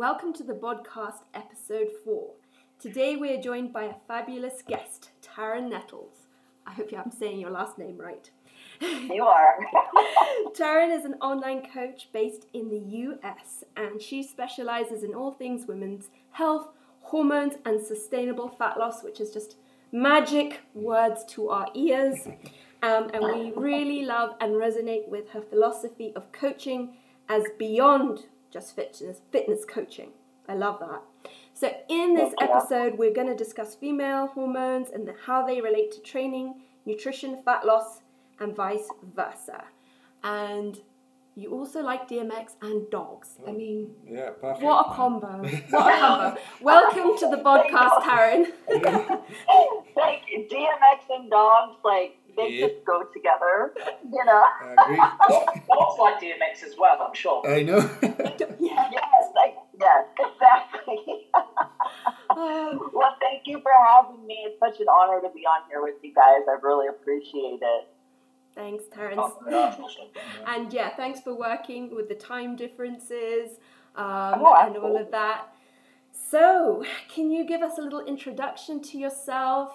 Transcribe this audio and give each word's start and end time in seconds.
Welcome 0.00 0.32
to 0.32 0.42
the 0.42 0.54
podcast 0.54 1.24
episode 1.34 1.88
4. 2.06 2.30
Today 2.78 3.16
we 3.16 3.34
are 3.34 3.42
joined 3.42 3.70
by 3.70 3.82
a 3.82 3.94
fabulous 4.08 4.62
guest, 4.66 5.10
Tarryn 5.20 5.68
Nettles. 5.68 6.26
I 6.66 6.72
hope 6.72 6.88
I'm 6.96 7.10
saying 7.10 7.38
your 7.38 7.50
last 7.50 7.76
name 7.76 7.98
right. 7.98 8.30
You 8.80 9.24
are. 9.24 9.58
Tarryn 10.58 10.98
is 10.98 11.04
an 11.04 11.16
online 11.20 11.68
coach 11.70 12.08
based 12.14 12.46
in 12.54 12.70
the 12.70 12.78
US 12.78 13.62
and 13.76 14.00
she 14.00 14.22
specializes 14.22 15.02
in 15.02 15.12
all 15.12 15.32
things 15.32 15.66
women's 15.66 16.08
health, 16.30 16.70
hormones, 17.02 17.56
and 17.66 17.84
sustainable 17.84 18.48
fat 18.48 18.78
loss, 18.78 19.04
which 19.04 19.20
is 19.20 19.30
just 19.30 19.56
magic 19.92 20.62
words 20.72 21.26
to 21.34 21.50
our 21.50 21.68
ears. 21.74 22.26
Um, 22.82 23.10
and 23.12 23.22
we 23.22 23.52
really 23.54 24.06
love 24.06 24.34
and 24.40 24.54
resonate 24.54 25.08
with 25.08 25.28
her 25.32 25.42
philosophy 25.42 26.14
of 26.16 26.32
coaching 26.32 26.96
as 27.28 27.44
beyond 27.58 28.24
just 28.50 28.74
fitness 28.74 29.20
fitness 29.30 29.64
coaching. 29.64 30.10
I 30.48 30.54
love 30.54 30.80
that. 30.80 31.02
So 31.54 31.70
in 31.88 32.14
this 32.14 32.34
episode, 32.40 32.98
we're 32.98 33.12
going 33.12 33.28
to 33.28 33.36
discuss 33.36 33.74
female 33.74 34.28
hormones 34.28 34.88
and 34.92 35.06
the, 35.06 35.14
how 35.26 35.46
they 35.46 35.60
relate 35.60 35.92
to 35.92 36.00
training, 36.00 36.54
nutrition, 36.86 37.42
fat 37.44 37.64
loss, 37.64 38.00
and 38.40 38.56
vice 38.56 38.88
versa. 39.14 39.64
And 40.24 40.80
you 41.36 41.52
also 41.52 41.82
like 41.82 42.08
DMX 42.08 42.54
and 42.62 42.90
dogs. 42.90 43.38
I 43.46 43.50
oh, 43.50 43.52
mean, 43.52 43.94
Yeah, 44.06 44.30
perfect. 44.30 44.62
what 44.62 44.86
a 44.86 44.94
combo! 44.94 45.28
What 45.70 45.94
a 45.94 45.98
combo! 45.98 46.40
Welcome 46.60 47.16
to 47.18 47.28
the 47.28 47.36
podcast, 47.44 48.02
Tarryn. 48.02 48.52
like 49.96 50.22
DMX 50.50 51.16
and 51.16 51.30
dogs, 51.30 51.76
like 51.84 52.16
they 52.36 52.48
Yeah. 52.50 52.68
just 52.68 52.84
go 52.84 53.02
together. 53.12 53.72
You 54.04 54.24
know. 54.24 54.44
I 54.62 54.74
agree. 54.84 54.96
Dogs 55.68 55.98
like 55.98 56.20
DMX 56.20 56.62
as 56.64 56.74
well, 56.78 56.96
I'm 57.00 57.14
sure. 57.14 57.42
I 57.48 57.62
know. 57.62 57.78
Yeah. 58.02 58.88
Yes, 58.92 59.32
like 59.34 59.54
yes, 59.78 60.04
exactly. 60.18 61.26
Well, 62.36 63.16
thank 63.20 63.42
you 63.46 63.60
for 63.60 63.70
having 63.88 64.26
me. 64.26 64.38
It's 64.46 64.58
such 64.58 64.80
an 64.80 64.86
honor 64.88 65.20
to 65.20 65.28
be 65.34 65.40
on 65.46 65.62
here 65.68 65.82
with 65.82 65.96
you 66.02 66.12
guys. 66.14 66.42
I 66.48 66.56
really 66.62 66.88
appreciate 66.88 67.60
it. 67.62 67.88
thanks, 68.54 68.84
Tarryn. 68.84 69.14
Oh, 69.18 69.36
that's 69.48 69.78
awesome. 69.78 70.06
And 70.46 70.72
yeah, 70.72 70.90
thanks 70.96 71.20
for 71.20 71.34
working 71.34 71.94
with 71.94 72.08
the 72.08 72.14
time 72.14 72.56
differences 72.56 73.58
um, 73.96 74.40
Oh, 74.44 74.54
and 74.60 74.76
all 74.76 74.96
of 74.96 75.10
that. 75.10 75.48
So, 76.12 76.84
can 77.08 77.30
you 77.30 77.44
give 77.44 77.62
us 77.62 77.78
a 77.78 77.82
little 77.82 78.00
introduction 78.04 78.82
to 78.82 78.98
yourself, 78.98 79.70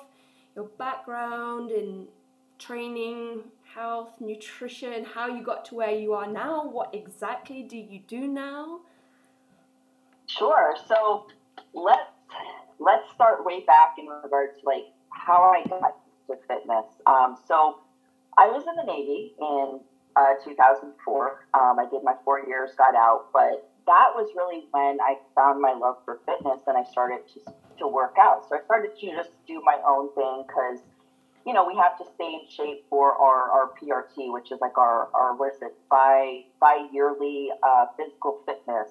your 0.55 0.66
background 0.77 1.72
in 1.72 2.07
training, 2.59 3.41
health, 3.73 4.13
nutrition, 4.19 5.05
how 5.05 5.27
you 5.27 5.43
got 5.43 5.65
to 5.65 5.75
where 5.75 5.91
you 5.91 6.13
are 6.13 6.31
now? 6.31 6.67
What 6.67 6.93
exactly 6.93 7.63
do 7.63 7.77
you 7.77 7.99
do 8.07 8.27
now? 8.27 8.79
Sure. 10.27 10.75
So 10.87 11.27
let's 11.73 12.01
let's 12.79 13.09
start 13.13 13.45
way 13.45 13.61
back 13.65 13.95
in 13.97 14.07
regards 14.07 14.59
to 14.59 14.65
like 14.65 14.85
how 15.09 15.53
I 15.55 15.67
got 15.67 15.97
to 16.27 16.35
fitness. 16.47 16.85
Um, 17.05 17.37
so 17.47 17.79
I 18.37 18.47
was 18.47 18.63
in 18.67 18.75
the 18.75 18.91
Navy 18.91 19.33
in 19.39 19.79
uh, 20.15 20.33
2004. 20.43 21.47
Um, 21.53 21.79
I 21.79 21.85
did 21.89 22.03
my 22.03 22.15
four 22.23 22.45
years, 22.45 22.71
got 22.77 22.95
out, 22.95 23.27
but 23.33 23.69
that 23.85 24.09
was 24.15 24.29
really 24.35 24.65
when 24.71 24.99
I 24.99 25.15
found 25.35 25.61
my 25.61 25.73
love 25.73 25.97
for 26.05 26.19
fitness 26.25 26.61
and 26.67 26.77
I 26.77 26.83
started 26.83 27.19
to 27.33 27.53
to 27.77 27.87
work 27.87 28.15
out. 28.19 28.47
So 28.47 28.55
I 28.55 28.63
started 28.63 28.97
to 28.99 29.07
just 29.07 29.31
do 29.47 29.61
my 29.63 29.77
own 29.85 30.13
thing 30.15 30.45
because 30.47 30.79
you 31.45 31.53
know 31.53 31.65
we 31.65 31.75
have 31.75 31.97
to 31.97 32.05
stay 32.15 32.33
in 32.33 32.41
shape 32.49 32.85
for 32.89 33.13
our, 33.13 33.51
our 33.51 33.69
PRT, 33.81 34.33
which 34.33 34.51
is 34.51 34.59
like 34.61 34.77
our 34.77 35.09
our 35.13 35.35
what 35.35 35.53
is 35.53 35.61
it 35.61 35.73
bi 35.89 36.43
bi 36.59 36.88
yearly 36.91 37.49
uh, 37.63 37.85
physical 37.97 38.41
fitness 38.45 38.89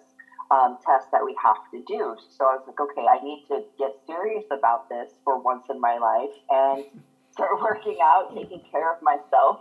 um, 0.50 0.78
test 0.84 1.10
that 1.10 1.24
we 1.24 1.34
have 1.42 1.56
to 1.72 1.82
do. 1.86 2.16
So 2.28 2.44
I 2.44 2.56
was 2.56 2.64
like, 2.66 2.80
okay, 2.80 3.06
I 3.10 3.22
need 3.22 3.44
to 3.48 3.62
get 3.78 3.96
serious 4.06 4.44
about 4.50 4.88
this 4.88 5.12
for 5.24 5.38
once 5.40 5.64
in 5.70 5.80
my 5.80 5.98
life 5.98 6.34
and 6.50 6.84
start 7.32 7.60
working 7.60 7.98
out, 8.02 8.34
taking 8.34 8.62
care 8.70 8.92
of 8.92 9.02
myself. 9.02 9.60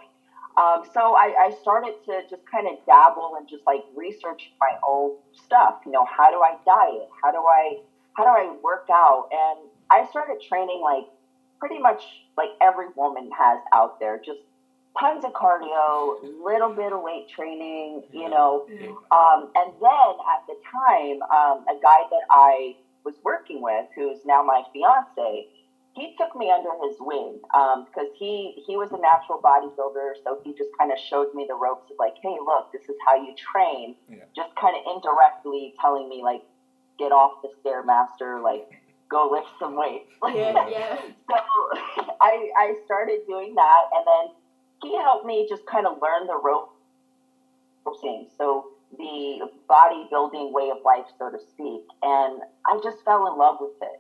Um, 0.56 0.84
so 0.94 1.16
I, 1.16 1.50
I 1.50 1.56
started 1.62 1.96
to 2.06 2.22
just 2.30 2.44
kind 2.46 2.68
of 2.68 2.78
dabble 2.86 3.36
and 3.40 3.50
just 3.50 3.64
like 3.66 3.82
research 3.96 4.52
my 4.60 4.78
own 4.88 5.18
stuff. 5.32 5.82
You 5.86 5.92
know, 5.92 6.06
how 6.06 6.30
do 6.30 6.42
I 6.42 6.58
diet? 6.64 7.10
How 7.24 7.32
do 7.32 7.40
I 7.40 7.80
how 8.16 8.24
do 8.24 8.30
I 8.30 8.56
work 8.62 8.88
out? 8.92 9.30
And 9.32 9.70
I 9.90 10.08
started 10.12 10.38
training 10.48 10.82
like 10.84 11.06
pretty 11.60 11.80
much 11.80 12.04
like 12.38 12.50
every 12.62 12.88
woman 12.96 13.30
has 13.38 13.60
out 13.74 14.00
there, 14.00 14.22
just 14.24 14.40
tons 15.00 15.24
of 15.26 15.34
cardio, 15.34 16.18
little 16.44 16.74
bit 16.74 16.94
of 16.94 17.02
weight 17.02 17.28
training, 17.30 18.04
you 18.12 18.30
know, 18.30 18.68
um, 19.12 19.50
and 19.56 19.74
then 19.82 20.14
at 20.34 20.46
the 20.48 20.56
time, 20.72 21.22
um, 21.24 21.66
a 21.68 21.80
guy 21.82 22.04
that 22.10 22.26
I 22.30 22.76
was 23.04 23.16
working 23.24 23.62
with, 23.62 23.88
who's 23.96 24.20
now 24.26 24.44
my 24.44 24.64
fiance, 24.72 25.48
he 25.96 26.16
took 26.18 26.36
me 26.36 26.50
under 26.50 26.70
his 26.88 26.96
wing 27.00 27.40
because 27.42 28.10
he 28.18 28.64
he 28.66 28.76
was 28.78 28.92
a 28.92 28.98
natural 28.98 29.40
bodybuilder, 29.40 30.14
so 30.24 30.40
he 30.44 30.54
just 30.54 30.70
kind 30.78 30.92
of 30.92 30.98
showed 30.98 31.34
me 31.36 31.46
the 31.48 31.54
ropes 31.54 31.90
of 31.92 31.98
like, 32.00 32.16
hey, 32.22 32.36
look, 32.44 32.72
this 32.72 32.82
is 32.84 32.96
how 33.08 33.16
you 33.16 33.36
train. 33.36 33.96
Yeah. 34.10 34.18
Just 34.36 34.56
kind 34.56 34.76
of 34.76 34.82
indirectly 34.96 35.74
telling 35.80 36.10
me 36.10 36.24
like, 36.24 36.42
get 36.98 37.12
off 37.12 37.44
the 37.44 37.50
stairmaster, 37.62 38.42
like 38.42 38.68
go 39.14 39.30
lift 39.32 39.54
some 39.60 39.78
weights. 39.78 40.10
Yeah, 40.34 40.68
yeah. 40.68 40.98
so 41.30 41.38
I 42.22 42.50
I 42.58 42.76
started 42.86 43.22
doing 43.28 43.54
that, 43.56 43.84
and 43.94 44.04
then 44.10 44.36
he 44.82 44.98
helped 44.98 45.26
me 45.26 45.46
just 45.48 45.66
kind 45.68 45.86
of 45.86 46.02
learn 46.02 46.26
the 46.28 46.40
rope 46.44 46.74
thing. 48.02 48.28
So 48.38 48.66
the 48.98 49.48
bodybuilding 49.70 50.52
way 50.52 50.72
of 50.72 50.78
life, 50.84 51.06
so 51.20 51.30
to 51.30 51.38
speak, 51.54 51.86
and 52.02 52.42
I 52.66 52.80
just 52.84 53.06
fell 53.06 53.28
in 53.32 53.38
love 53.38 53.58
with 53.62 53.78
it. 53.82 54.00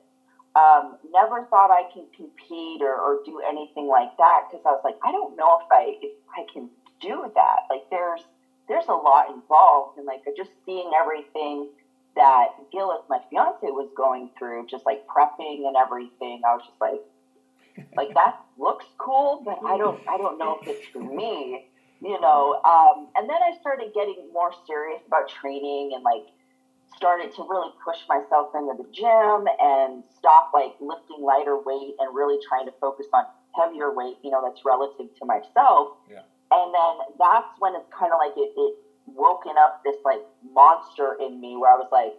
Um, 0.55 0.97
never 1.11 1.45
thought 1.49 1.71
I 1.71 1.89
can 1.93 2.05
compete 2.15 2.81
or, 2.81 2.93
or 2.93 3.19
do 3.25 3.41
anything 3.41 3.87
like 3.87 4.15
that 4.17 4.49
because 4.49 4.61
I 4.65 4.69
was 4.69 4.81
like, 4.83 4.97
I 5.03 5.11
don't 5.11 5.35
know 5.35 5.59
if 5.61 5.67
I 5.71 5.97
if 6.01 6.13
I 6.33 6.45
can 6.51 6.69
do 7.01 7.31
that. 7.35 7.57
Like 7.69 7.85
there's 7.91 8.21
there's 8.67 8.87
a 8.87 8.93
lot 8.93 9.29
involved, 9.29 9.97
and 9.97 10.05
like 10.07 10.21
just 10.35 10.51
seeing 10.65 10.91
everything 10.99 11.69
that 12.15 12.47
Gillis, 12.71 13.01
my 13.09 13.19
fiance, 13.29 13.65
was 13.65 13.89
going 13.95 14.29
through, 14.37 14.67
just 14.67 14.85
like 14.85 15.05
prepping 15.07 15.67
and 15.67 15.75
everything. 15.75 16.41
I 16.45 16.55
was 16.55 16.63
just 16.65 16.79
like, 16.81 17.01
like 17.95 18.13
that 18.19 18.39
looks 18.57 18.85
cool, 18.97 19.41
but 19.43 19.59
I 19.65 19.77
don't 19.77 19.99
I 20.07 20.17
don't 20.17 20.37
know 20.37 20.59
if 20.61 20.67
it's 20.67 20.87
for 20.87 21.03
me, 21.03 21.67
you 22.01 22.19
know. 22.21 22.61
Um, 22.63 23.07
and 23.15 23.29
then 23.29 23.37
I 23.37 23.57
started 23.59 23.93
getting 23.93 24.29
more 24.31 24.51
serious 24.67 25.01
about 25.07 25.29
training 25.29 25.91
and 25.95 26.03
like 26.03 26.27
started 26.95 27.33
to 27.35 27.43
really 27.49 27.71
push 27.83 27.97
myself 28.07 28.53
into 28.53 28.73
the 28.77 28.87
gym 28.93 29.47
and 29.59 30.03
stop 30.17 30.51
like 30.53 30.73
lifting 30.79 31.21
lighter 31.21 31.57
weight 31.57 31.95
and 31.99 32.15
really 32.15 32.37
trying 32.47 32.65
to 32.65 32.73
focus 32.79 33.07
on 33.13 33.25
heavier 33.55 33.93
weight, 33.93 34.17
you 34.23 34.31
know, 34.31 34.41
that's 34.43 34.63
relative 34.65 35.07
to 35.17 35.25
myself. 35.25 35.97
Yeah. 36.09 36.21
And 36.51 36.73
then 36.73 36.93
that's 37.17 37.49
when 37.59 37.73
it's 37.75 37.89
kind 37.89 38.13
of 38.13 38.19
like 38.21 38.37
it, 38.37 38.53
it 38.55 38.73
woken 39.05 39.53
up 39.59 39.81
this 39.83 39.95
like 40.05 40.21
monster 40.53 41.15
in 41.19 41.39
me 41.39 41.55
where 41.57 41.71
I 41.71 41.75
was 41.75 41.89
like, 41.91 42.13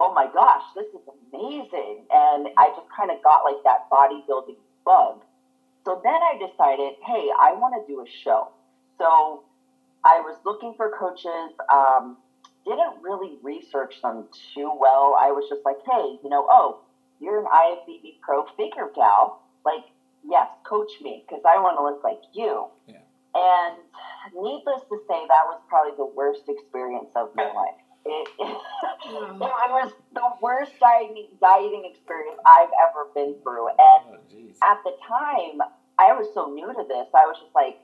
oh 0.00 0.12
my 0.12 0.26
gosh, 0.32 0.62
this 0.74 0.86
is 0.86 1.06
amazing. 1.32 2.04
And 2.10 2.48
I 2.56 2.68
just 2.68 2.88
kind 2.94 3.10
of 3.10 3.22
got 3.22 3.44
like 3.44 3.62
that 3.64 3.88
bodybuilding 3.90 4.56
bug. 4.84 5.22
So 5.84 6.00
then 6.02 6.14
I 6.14 6.34
decided, 6.34 6.94
hey, 7.04 7.28
I 7.38 7.52
want 7.52 7.74
to 7.78 7.92
do 7.92 8.00
a 8.00 8.06
show. 8.24 8.48
So 8.98 9.44
I 10.04 10.20
was 10.20 10.36
looking 10.44 10.74
for 10.76 10.90
coaches, 10.98 11.54
um, 11.72 12.16
didn't 12.64 13.02
really 13.02 13.38
research 13.42 13.94
them 14.02 14.24
too 14.54 14.72
well. 14.78 15.16
I 15.18 15.30
was 15.30 15.48
just 15.48 15.62
like, 15.64 15.78
hey, 15.86 16.18
you 16.22 16.28
know, 16.28 16.46
oh, 16.50 16.80
you're 17.20 17.38
an 17.38 17.46
IFBB 17.46 18.20
pro 18.20 18.44
figure 18.56 18.90
gal. 18.94 19.42
Like, 19.64 19.84
yes, 20.28 20.48
coach 20.64 20.90
me 21.00 21.24
because 21.26 21.42
I 21.46 21.58
want 21.58 21.78
to 21.78 21.84
look 21.84 22.02
like 22.02 22.22
you. 22.34 22.66
Yeah. 22.86 23.05
And 23.36 23.76
needless 24.34 24.80
to 24.88 24.96
say, 25.08 25.20
that 25.28 25.44
was 25.44 25.60
probably 25.68 25.92
the 25.96 26.06
worst 26.16 26.42
experience 26.48 27.10
of 27.14 27.28
my 27.36 27.44
life. 27.52 27.76
It, 28.06 28.28
Yeah. 28.38 28.54
it 29.04 29.70
was 29.76 29.92
the 30.14 30.28
worst 30.40 30.72
dieting, 30.80 31.28
dieting 31.40 31.84
experience 31.84 32.38
I've 32.46 32.70
ever 32.88 33.08
been 33.14 33.34
through. 33.42 33.68
And 33.68 34.02
Oh, 34.16 34.70
at 34.70 34.78
the 34.84 34.92
time, 35.06 35.60
I 35.98 36.12
was 36.12 36.32
so 36.32 36.46
new 36.50 36.66
to 36.68 36.84
this. 36.88 37.08
I 37.14 37.26
was 37.26 37.36
just 37.40 37.54
like, 37.54 37.78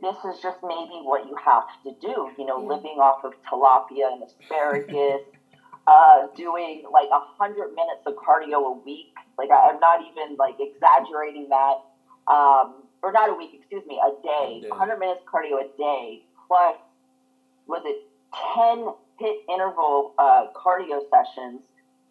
this 0.00 0.16
is 0.24 0.40
just 0.40 0.58
maybe 0.62 1.02
what 1.04 1.26
you 1.28 1.36
have 1.44 1.64
to 1.84 1.92
do. 2.00 2.30
You 2.38 2.46
know, 2.46 2.60
Yeah. 2.62 2.68
living 2.76 2.98
off 3.00 3.22
of 3.24 3.34
tilapia 3.44 4.12
and 4.12 4.22
asparagus, 4.22 5.20
uh, 5.86 6.28
doing 6.34 6.84
like 6.90 7.08
a 7.12 7.20
hundred 7.20 7.74
minutes 7.74 8.06
of 8.06 8.14
cardio 8.14 8.64
a 8.66 8.72
week. 8.84 9.12
Like 9.36 9.50
I, 9.50 9.68
I'm 9.70 9.80
not 9.80 10.00
even 10.00 10.36
like 10.36 10.56
exaggerating 10.58 11.48
that. 11.50 11.76
Um, 12.32 12.84
or 13.04 13.12
not 13.12 13.30
a 13.30 13.34
week, 13.34 13.50
excuse 13.54 13.84
me, 13.86 14.00
a 14.04 14.10
day. 14.22 14.58
A 14.58 14.62
day. 14.62 14.68
100 14.68 14.98
minutes 14.98 15.22
cardio 15.32 15.60
a 15.60 15.76
day 15.76 16.22
plus 16.48 16.76
was 17.66 17.82
it 17.84 17.96
10 18.54 18.88
HIIT 19.20 19.36
interval 19.48 20.14
uh, 20.18 20.46
cardio 20.54 21.00
sessions 21.10 21.62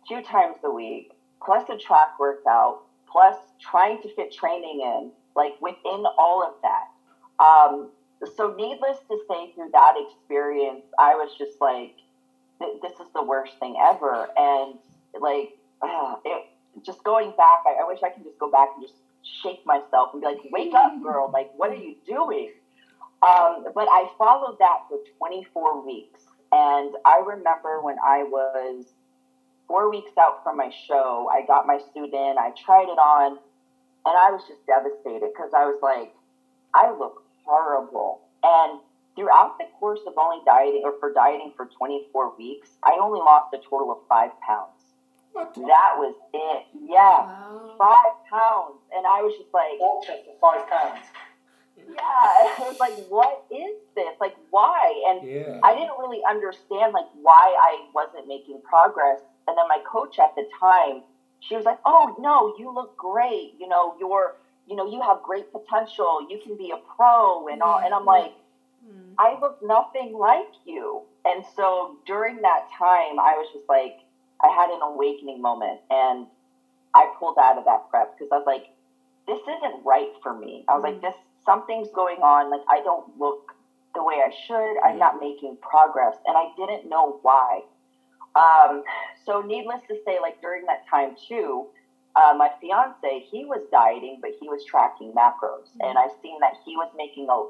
two 0.08 0.22
times 0.22 0.58
a 0.64 0.72
week 0.72 1.12
plus 1.44 1.64
a 1.70 1.78
track 1.78 2.20
workout 2.20 2.84
plus 3.12 3.36
trying 3.60 4.02
to 4.02 4.14
fit 4.16 4.32
training 4.32 4.82
in 4.82 5.12
like 5.36 5.54
within 5.62 6.04
all 6.18 6.44
of 6.44 6.54
that 6.62 7.44
um, 7.44 7.90
so 8.36 8.54
needless 8.58 8.98
to 9.10 9.18
say 9.30 9.52
through 9.54 9.70
that 9.72 9.96
experience 9.98 10.86
i 10.98 11.14
was 11.14 11.36
just 11.38 11.60
like 11.60 11.96
this 12.82 12.94
is 13.00 13.08
the 13.14 13.24
worst 13.24 13.60
thing 13.60 13.76
ever. 13.82 14.28
And 14.38 14.76
like, 15.20 15.58
it, 16.26 16.46
just 16.86 17.04
going 17.04 17.32
back, 17.38 17.64
I, 17.66 17.82
I 17.82 17.88
wish 17.88 18.00
I 18.04 18.10
could 18.10 18.24
just 18.24 18.40
go 18.40 18.50
back 18.50 18.70
and 18.76 18.86
just 18.86 18.98
shake 19.42 19.66
myself 19.66 20.10
and 20.14 20.22
be 20.22 20.28
like, 20.28 20.38
wake 20.52 20.74
up, 20.74 20.94
girl. 21.02 21.30
Like, 21.32 21.52
what 21.56 21.72
are 21.72 21.76
you 21.76 21.96
doing? 22.06 22.52
Um, 23.22 23.66
but 23.74 23.88
I 23.90 24.10
followed 24.18 24.58
that 24.60 24.80
for 24.90 25.00
24 25.18 25.86
weeks. 25.86 26.22
And 26.52 26.94
I 27.06 27.24
remember 27.26 27.82
when 27.82 27.96
I 28.04 28.24
was 28.24 28.86
four 29.68 29.90
weeks 29.90 30.12
out 30.20 30.44
from 30.44 30.58
my 30.58 30.70
show, 30.88 31.30
I 31.32 31.46
got 31.46 31.66
my 31.66 31.80
suit 31.94 32.14
in, 32.14 32.36
I 32.38 32.52
tried 32.64 32.90
it 32.90 33.00
on, 33.00 33.32
and 34.06 34.18
I 34.18 34.30
was 34.32 34.44
just 34.48 34.66
devastated 34.68 35.32
because 35.34 35.52
I 35.56 35.66
was 35.66 35.80
like, 35.82 36.14
I 36.76 36.92
look 36.92 37.24
horrible. 37.46 38.22
And 38.44 38.80
throughout 39.16 39.58
the 39.58 39.66
course 39.80 40.02
of 40.06 40.14
only 40.18 40.44
dieting 40.46 40.82
or 40.84 40.94
for 41.00 41.14
dieting 41.14 41.54
for 41.56 41.70
24 41.78 42.36
weeks, 42.38 42.70
I 42.84 42.98
only 43.02 43.20
lost 43.20 43.54
a 43.54 43.58
total 43.58 43.92
of 43.92 44.00
five 44.10 44.32
pounds. 44.46 44.83
What? 45.34 45.54
That 45.56 45.94
was 45.98 46.16
it. 46.34 46.66
Yeah. 46.90 46.98
Wow. 47.26 47.76
Five 47.78 48.14
pounds. 48.30 48.80
And 48.96 49.06
I 49.06 49.22
was 49.22 49.34
just 49.38 49.54
like, 49.54 49.80
Water 49.80 50.14
for 50.26 50.36
five 50.40 50.70
pounds. 50.70 51.06
yeah. 51.78 51.96
I 52.00 52.56
was 52.60 52.80
like, 52.80 52.94
what 53.10 53.44
is 53.52 53.76
this? 53.96 54.14
Like, 54.22 54.36
why? 54.52 54.94
And 55.10 55.28
Yeah. 55.28 55.60
I 55.64 55.74
didn't 55.74 55.98
really 56.00 56.22
understand 56.30 56.94
like 56.94 57.08
why 57.22 57.56
I 57.60 57.88
wasn't 57.94 58.28
making 58.28 58.62
progress. 58.64 59.20
And 59.48 59.58
then 59.58 59.68
my 59.68 59.80
coach 59.86 60.20
at 60.20 60.36
the 60.36 60.46
time, 60.60 61.04
she 61.42 61.58
was 61.58 61.66
like, 61.66 61.80
"Oh 61.84 62.16
no, 62.20 62.56
you 62.58 62.72
look 62.74 62.96
great. 62.96 63.56
You 63.60 63.68
know, 63.68 63.96
you're, 64.00 64.36
you 64.66 64.78
know, 64.78 64.86
you 64.90 65.02
have 65.02 65.22
great 65.22 65.52
potential. 65.52 66.26
You 66.30 66.40
can 66.42 66.56
be 66.56 66.72
a 66.72 66.78
pro 66.96 67.50
and 67.50 67.62
all." 67.62 67.80
And 67.80 67.94
I'm 67.94 68.06
like, 68.06 68.32
Hmm. 68.86 69.14
I 69.18 69.38
look 69.40 69.62
nothing 69.62 70.14
like 70.14 70.52
you. 70.66 71.02
And 71.26 71.44
so 71.56 71.98
during 72.06 72.42
that 72.44 72.68
time, 72.78 73.20
I 73.20 73.36
was 73.38 73.48
just 73.54 73.68
like, 73.70 74.00
I 74.44 74.50
had 74.50 74.70
an 74.70 74.82
awakening 74.82 75.42
moment, 75.42 75.80
and 75.90 76.28
I 76.94 77.08
pulled 77.20 77.38
out 77.40 77.58
of 77.58 77.66
that 77.66 77.90
prep 77.90 78.18
because 78.18 78.30
I 78.32 78.38
was 78.38 78.46
like, 78.48 78.66
this 79.28 79.40
isn't 79.40 79.86
right 79.86 80.10
for 80.22 80.38
me. 80.38 80.66
I 80.68 80.74
was 80.76 80.84
like, 80.84 81.02
this 81.02 81.16
something's 81.46 81.90
going 81.96 82.20
on. 82.20 82.52
Like 82.52 82.62
I 82.70 82.82
don't 82.84 83.18
look 83.18 83.54
the 83.96 84.04
way 84.04 84.16
I 84.16 84.32
should. 84.48 84.80
I'm 84.84 84.98
not 84.98 85.20
making 85.20 85.58
progress, 85.62 86.16
and 86.26 86.36
I 86.38 86.46
didn't 86.58 86.90
know 86.90 87.20
why. 87.22 87.62
Um, 88.36 88.84
so 89.26 89.42
needless 89.42 89.82
to 89.88 89.96
say, 90.06 90.20
like 90.22 90.42
during 90.42 90.66
that 90.66 90.84
time 90.90 91.16
too, 91.28 91.68
uh, 92.16 92.34
my 92.38 92.50
fiance 92.62 93.26
he 93.32 93.46
was 93.46 93.62
dieting, 93.72 94.20
but 94.22 94.32
he 94.40 94.50
was 94.50 94.64
tracking 94.66 95.14
macros, 95.14 95.70
and 95.80 95.98
I 95.98 96.08
seen 96.22 96.40
that 96.42 96.54
he 96.66 96.76
was 96.76 96.92
making 96.98 97.28
a 97.30 97.44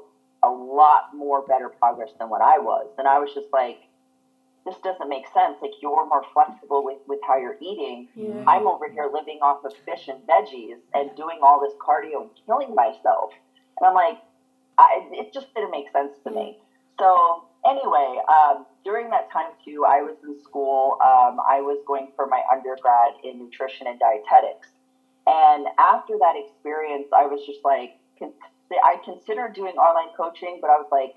a 0.46 0.50
lot 0.50 1.14
more 1.14 1.42
better 1.46 1.70
progress 1.70 2.10
than 2.18 2.28
what 2.28 2.42
I 2.42 2.58
was, 2.58 2.88
and 2.98 3.08
I 3.08 3.18
was 3.18 3.30
just 3.34 3.48
like, 3.52 3.83
this 4.64 4.76
doesn't 4.82 5.08
make 5.08 5.26
sense. 5.34 5.56
Like 5.60 5.72
you're 5.82 6.06
more 6.06 6.24
flexible 6.32 6.84
with 6.84 6.98
with 7.06 7.20
how 7.26 7.36
you're 7.36 7.56
eating. 7.60 8.08
Yeah. 8.14 8.44
I'm 8.46 8.66
over 8.66 8.88
here 8.90 9.10
living 9.12 9.40
off 9.42 9.64
of 9.64 9.72
fish 9.84 10.08
and 10.08 10.20
veggies 10.26 10.78
and 10.94 11.14
doing 11.16 11.40
all 11.42 11.60
this 11.60 11.74
cardio 11.80 12.22
and 12.22 12.30
killing 12.46 12.74
myself. 12.74 13.30
And 13.78 13.88
I'm 13.88 13.94
like, 13.94 14.18
I, 14.78 15.08
it 15.12 15.32
just 15.32 15.52
didn't 15.54 15.70
make 15.70 15.90
sense 15.92 16.12
to 16.24 16.30
me. 16.30 16.58
So 16.98 17.44
anyway, 17.66 18.20
um, 18.28 18.66
during 18.84 19.10
that 19.10 19.30
time 19.32 19.52
too, 19.64 19.84
I 19.86 20.02
was 20.02 20.16
in 20.24 20.40
school. 20.42 20.98
Um, 21.04 21.40
I 21.40 21.60
was 21.60 21.82
going 21.86 22.12
for 22.16 22.26
my 22.26 22.42
undergrad 22.50 23.14
in 23.22 23.38
nutrition 23.38 23.86
and 23.86 23.98
dietetics. 23.98 24.68
And 25.26 25.66
after 25.78 26.18
that 26.18 26.34
experience, 26.36 27.08
I 27.16 27.26
was 27.26 27.40
just 27.46 27.60
like, 27.64 27.96
I 28.70 28.96
considered 29.04 29.54
doing 29.54 29.74
online 29.76 30.14
coaching, 30.16 30.58
but 30.60 30.68
I 30.68 30.76
was 30.76 30.88
like, 30.92 31.14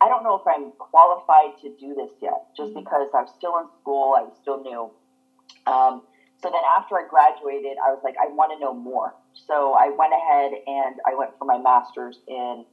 I 0.00 0.08
don't 0.08 0.22
know 0.22 0.36
if 0.36 0.46
I'm 0.46 0.72
qualified 0.78 1.56
to 1.62 1.70
do 1.80 1.94
this 1.94 2.10
yet, 2.20 2.42
just 2.56 2.72
Mhm. 2.72 2.84
because 2.84 3.08
I'm 3.14 3.26
still 3.26 3.58
in 3.58 3.68
school, 3.80 4.14
I'm 4.14 4.30
still 4.32 4.58
new. 4.58 4.90
Um, 5.66 6.02
so 6.36 6.50
then 6.50 6.62
after 6.64 6.98
I 6.98 7.04
graduated, 7.04 7.78
I 7.78 7.90
was 7.90 8.02
like, 8.04 8.16
I 8.18 8.28
want 8.28 8.52
to 8.52 8.58
know 8.58 8.74
more. 8.74 9.14
So 9.34 9.74
I 9.74 9.90
went 9.90 10.14
ahead 10.14 10.52
and 10.66 11.00
I 11.06 11.14
went 11.14 11.36
for 11.38 11.46
my 11.46 11.58
master's 11.58 12.20
in 12.28 12.64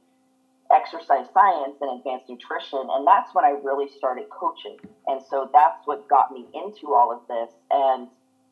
exercise 0.72 1.26
science 1.34 1.76
and 1.80 1.98
advanced 1.98 2.28
nutrition. 2.28 2.88
And 2.90 3.06
that's 3.06 3.34
when 3.34 3.44
I 3.44 3.50
really 3.50 3.88
started 3.88 4.28
coaching. 4.30 4.78
And 5.06 5.22
so 5.22 5.50
that's 5.52 5.86
what 5.86 6.08
got 6.08 6.32
me 6.32 6.46
into 6.54 6.94
all 6.94 7.12
of 7.12 7.20
this. 7.28 7.50
And 7.70 8.08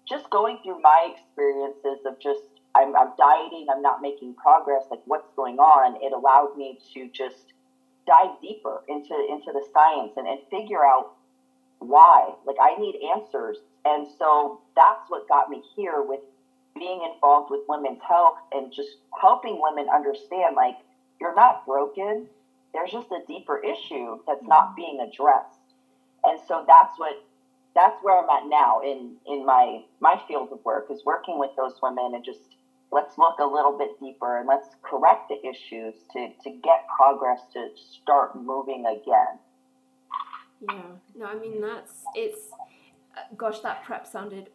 just 0.09 0.31
going 0.31 0.59
through 0.65 0.81
my 0.81 1.09
experiences 1.15 2.05
of 2.07 2.19
just, 2.21 2.43
I'm, 2.77 2.97
I'm 2.97 3.13
dieting, 3.19 3.67
I'm 3.71 3.83
not 3.83 4.03
making 4.03 4.35
progress, 4.37 4.85
like 4.91 5.01
what's 5.07 5.31
going 5.37 5.59
on, 5.59 5.97
it 6.03 6.13
allowed 6.13 6.57
me 6.57 6.79
to 6.95 7.09
just 7.09 7.54
dive 8.07 8.41
deeper 8.43 8.83
into, 8.89 9.15
into 9.29 9.53
the 9.53 9.65
science 9.73 10.13
and, 10.17 10.27
and 10.27 10.41
figure 10.51 10.85
out 10.85 11.13
why. 11.79 12.35
Like 12.47 12.57
I 12.61 12.77
need 12.81 12.97
answers. 13.15 13.59
And 13.85 14.07
so 14.19 14.61
that's 14.77 15.09
what 15.09 15.29
got 15.29 15.51
me 15.51 15.63
here 15.77 16.03
with 16.03 16.21
being 16.75 17.09
involved 17.15 17.51
with 17.51 17.61
women's 17.69 18.01
health 18.07 18.37
and 18.53 18.73
just 18.73 18.99
helping 19.21 19.61
women 19.61 19.87
understand 19.95 20.57
like 20.57 20.77
you're 21.21 21.35
not 21.35 21.65
broken. 21.67 22.27
There's 22.73 22.91
just 22.91 23.11
a 23.13 23.21
deeper 23.29 23.63
issue 23.63 24.19
that's 24.27 24.43
not 24.43 24.75
being 24.75 25.01
addressed. 25.01 25.61
And 26.25 26.41
so 26.49 26.65
that's 26.67 26.99
what 26.99 27.15
that's 27.75 27.97
where 28.03 28.19
I'm 28.19 28.31
at 28.31 28.49
now 28.49 28.81
in 28.81 29.17
in 29.27 29.45
my 29.45 29.83
my 30.01 30.21
field 30.27 30.49
of 30.53 30.65
work 30.65 30.87
is 30.91 31.03
working 31.05 31.39
with 31.39 31.51
those 31.57 31.75
women 31.83 32.13
and 32.15 32.25
just 32.25 32.41
let's 32.95 33.19
look 33.19 33.39
a 33.41 33.45
little 33.57 33.77
bit 33.77 33.99
deeper 34.01 34.39
and 34.39 34.47
let's 34.49 34.69
correct 34.83 35.29
the 35.29 35.39
issues 35.53 35.95
to 36.13 36.21
to 36.45 36.51
get 36.69 36.81
progress 36.97 37.41
to 37.55 37.61
start 37.77 38.37
moving 38.37 38.83
again. 38.87 39.35
Yeah. 40.61 40.83
No, 41.17 41.27
I 41.27 41.35
mean 41.35 41.61
that's 41.61 41.93
it's. 42.15 42.43
Uh, 43.17 43.21
gosh, 43.37 43.61
that 43.61 43.85
prep 43.85 44.07
sounded 44.07 44.49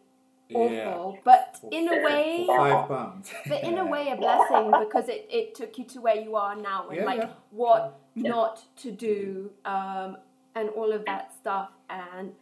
Yeah. 0.48 0.58
awful, 0.88 1.18
but 1.24 1.58
in 1.70 1.88
a 1.88 1.96
way, 2.08 2.44
Five 2.46 2.88
pounds. 2.92 3.32
but 3.48 3.62
in 3.62 3.78
a 3.78 3.86
way, 3.94 4.08
a 4.10 4.16
blessing 4.16 4.72
because 4.84 5.08
it, 5.08 5.26
it 5.30 5.54
took 5.54 5.78
you 5.78 5.84
to 5.94 6.00
where 6.00 6.16
you 6.16 6.34
are 6.36 6.56
now 6.56 6.88
and 6.88 6.96
Yeah, 6.98 7.04
like 7.04 7.18
yeah. 7.20 7.30
what 7.50 8.00
not 8.16 8.54
to 8.82 8.90
do 8.92 9.50
um, 9.64 10.16
and 10.54 10.68
all 10.70 10.92
of 10.92 11.04
that 11.06 11.32
stuff. 11.40 11.70
And 11.88 12.32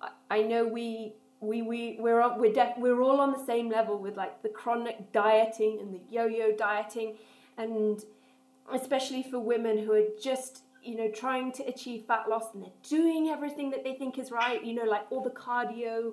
I, 0.00 0.08
I 0.38 0.42
know 0.42 0.66
we. 0.66 1.14
We, 1.46 1.62
we, 1.62 1.96
we're, 2.00 2.20
on, 2.20 2.38
we're, 2.40 2.52
def- 2.52 2.78
we're 2.78 3.00
all 3.02 3.20
on 3.20 3.32
the 3.32 3.44
same 3.44 3.68
level 3.68 3.98
with 3.98 4.16
like 4.16 4.42
the 4.42 4.48
chronic 4.48 5.12
dieting 5.12 5.78
and 5.80 5.94
the 5.94 6.00
yo-yo 6.10 6.52
dieting 6.56 7.16
and 7.58 8.02
especially 8.72 9.22
for 9.30 9.38
women 9.38 9.78
who 9.78 9.92
are 9.92 10.08
just 10.20 10.62
you 10.82 10.96
know 10.96 11.08
trying 11.10 11.52
to 11.52 11.62
achieve 11.66 12.04
fat 12.06 12.28
loss 12.28 12.46
and 12.54 12.62
they're 12.62 12.70
doing 12.88 13.28
everything 13.28 13.70
that 13.70 13.84
they 13.84 13.94
think 13.94 14.18
is 14.18 14.30
right 14.30 14.64
you 14.64 14.74
know 14.74 14.84
like 14.84 15.02
all 15.10 15.22
the 15.22 15.30
cardio 15.30 16.12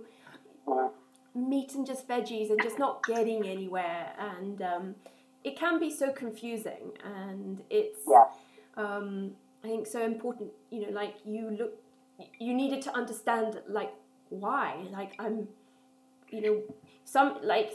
meat 1.36 1.73
and 1.76 1.85
just 1.85 2.07
veggies 2.07 2.50
and 2.50 2.61
just 2.61 2.78
not 2.78 3.04
getting 3.06 3.47
anywhere 3.47 4.14
and 4.19 4.61
um, 4.61 4.95
it 5.44 5.57
can 5.57 5.80
be 5.80 5.90
so 5.90 6.11
confusing 6.11 6.92
and 7.04 7.61
it's 7.69 8.00
Yeah. 8.07 8.26
um, 8.78 9.31
i 9.64 9.68
think 9.68 9.88
so 9.88 10.04
important 10.04 10.52
you 10.69 10.81
know 10.81 10.90
like 10.92 11.16
you 11.26 11.50
look 11.52 11.73
you 12.40 12.54
needed 12.54 12.81
to 12.83 12.94
understand 12.95 13.61
like 13.68 13.94
why 14.31 14.76
like 14.92 15.14
i'm 15.19 15.47
you 16.30 16.42
know 16.42 16.61
some 17.06 17.38
like 17.44 17.71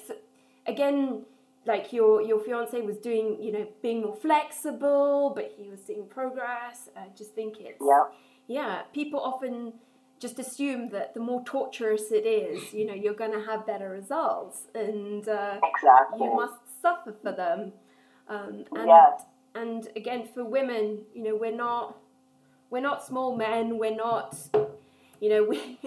again 0.67 1.25
like 1.67 1.93
your 1.93 2.23
your 2.23 2.39
fiance 2.41 2.81
was 2.81 2.97
doing 2.99 3.37
you 3.43 3.53
know 3.53 3.67
being 3.83 4.03
more 4.03 4.17
flexible 4.17 5.33
but 5.35 5.53
he 5.57 5.69
was 5.69 5.81
seeing 5.87 6.07
progress 6.07 6.89
i 6.97 7.07
just 7.17 7.35
think 7.35 7.57
it's 7.61 7.79
Yeah. 7.81 8.05
yeah 8.47 8.83
people 8.93 9.21
often 9.21 9.75
just 10.19 10.39
assume 10.39 10.89
that 10.91 11.13
the 11.13 11.21
more 11.21 11.43
torturous 11.45 12.11
it 12.11 12.25
is 12.27 12.73
you 12.73 12.87
know 12.87 12.95
you're 12.95 13.15
going 13.15 13.33
to 13.33 13.45
have 13.45 13.67
better 13.67 13.91
results 13.91 14.67
and 14.75 15.29
uh, 15.29 15.59
Exactly. 15.63 16.25
you 16.27 16.35
must 16.35 16.55
suffer 16.81 17.15
for 17.23 17.33
them 17.33 17.73
um, 18.29 18.65
and 18.75 18.87
Yes. 18.89 19.23
and 19.55 19.89
again 19.95 20.29
for 20.33 20.45
women 20.45 21.03
you 21.15 21.23
know 21.23 21.37
we're 21.37 21.55
not 21.55 21.99
we're 22.71 22.81
not 22.81 23.05
small 23.05 23.37
men 23.37 23.79
we're 23.79 23.95
not 23.95 24.35
you 25.21 25.29
know 25.29 25.45
we 25.49 25.79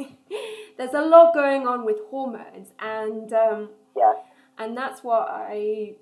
there's 0.78 0.94
a 0.94 1.02
lot 1.02 1.34
going 1.34 1.68
on 1.68 1.86
with 1.86 1.98
hormones 2.10 2.70
and 2.80 3.34
um, 3.34 3.70
Yes. 3.96 4.18
and 4.58 4.78
that's 4.78 5.04
what 5.04 5.28
I 5.30 5.96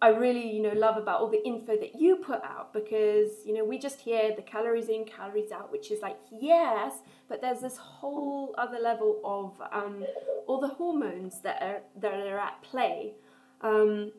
I 0.00 0.08
really 0.10 0.48
you 0.56 0.62
know 0.62 0.72
love 0.72 0.96
about 0.96 1.20
all 1.20 1.28
the 1.28 1.44
info 1.46 1.76
that 1.76 1.96
you 2.00 2.16
put 2.16 2.42
out 2.44 2.72
because 2.72 3.30
you 3.44 3.52
know 3.52 3.64
we 3.64 3.78
just 3.78 4.00
hear 4.00 4.34
the 4.34 4.42
calories 4.42 4.88
in 4.88 5.04
calories 5.04 5.50
out 5.50 5.70
which 5.72 5.90
is 5.90 6.00
like 6.00 6.16
yes 6.40 6.92
but 7.28 7.40
there's 7.40 7.60
this 7.60 7.76
whole 7.76 8.54
other 8.56 8.78
level 8.78 9.20
of 9.24 9.60
um, 9.72 10.04
all 10.46 10.60
the 10.60 10.68
hormones 10.68 11.40
that 11.42 11.60
are 11.62 11.80
that 12.00 12.12
are 12.14 12.38
at 12.38 12.62
play 12.62 13.12
um, 13.60 14.12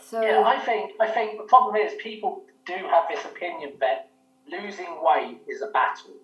so 0.00 0.22
Yeah, 0.22 0.42
I 0.46 0.58
think 0.60 0.92
I 1.00 1.08
think 1.08 1.38
the 1.38 1.44
problem 1.44 1.76
is 1.76 1.92
people 2.02 2.42
do 2.64 2.74
have 2.74 3.04
this 3.10 3.24
opinion 3.24 3.72
that 3.80 4.10
losing 4.50 4.98
weight 5.02 5.38
is 5.48 5.62
a 5.62 5.66
battle, 5.68 6.14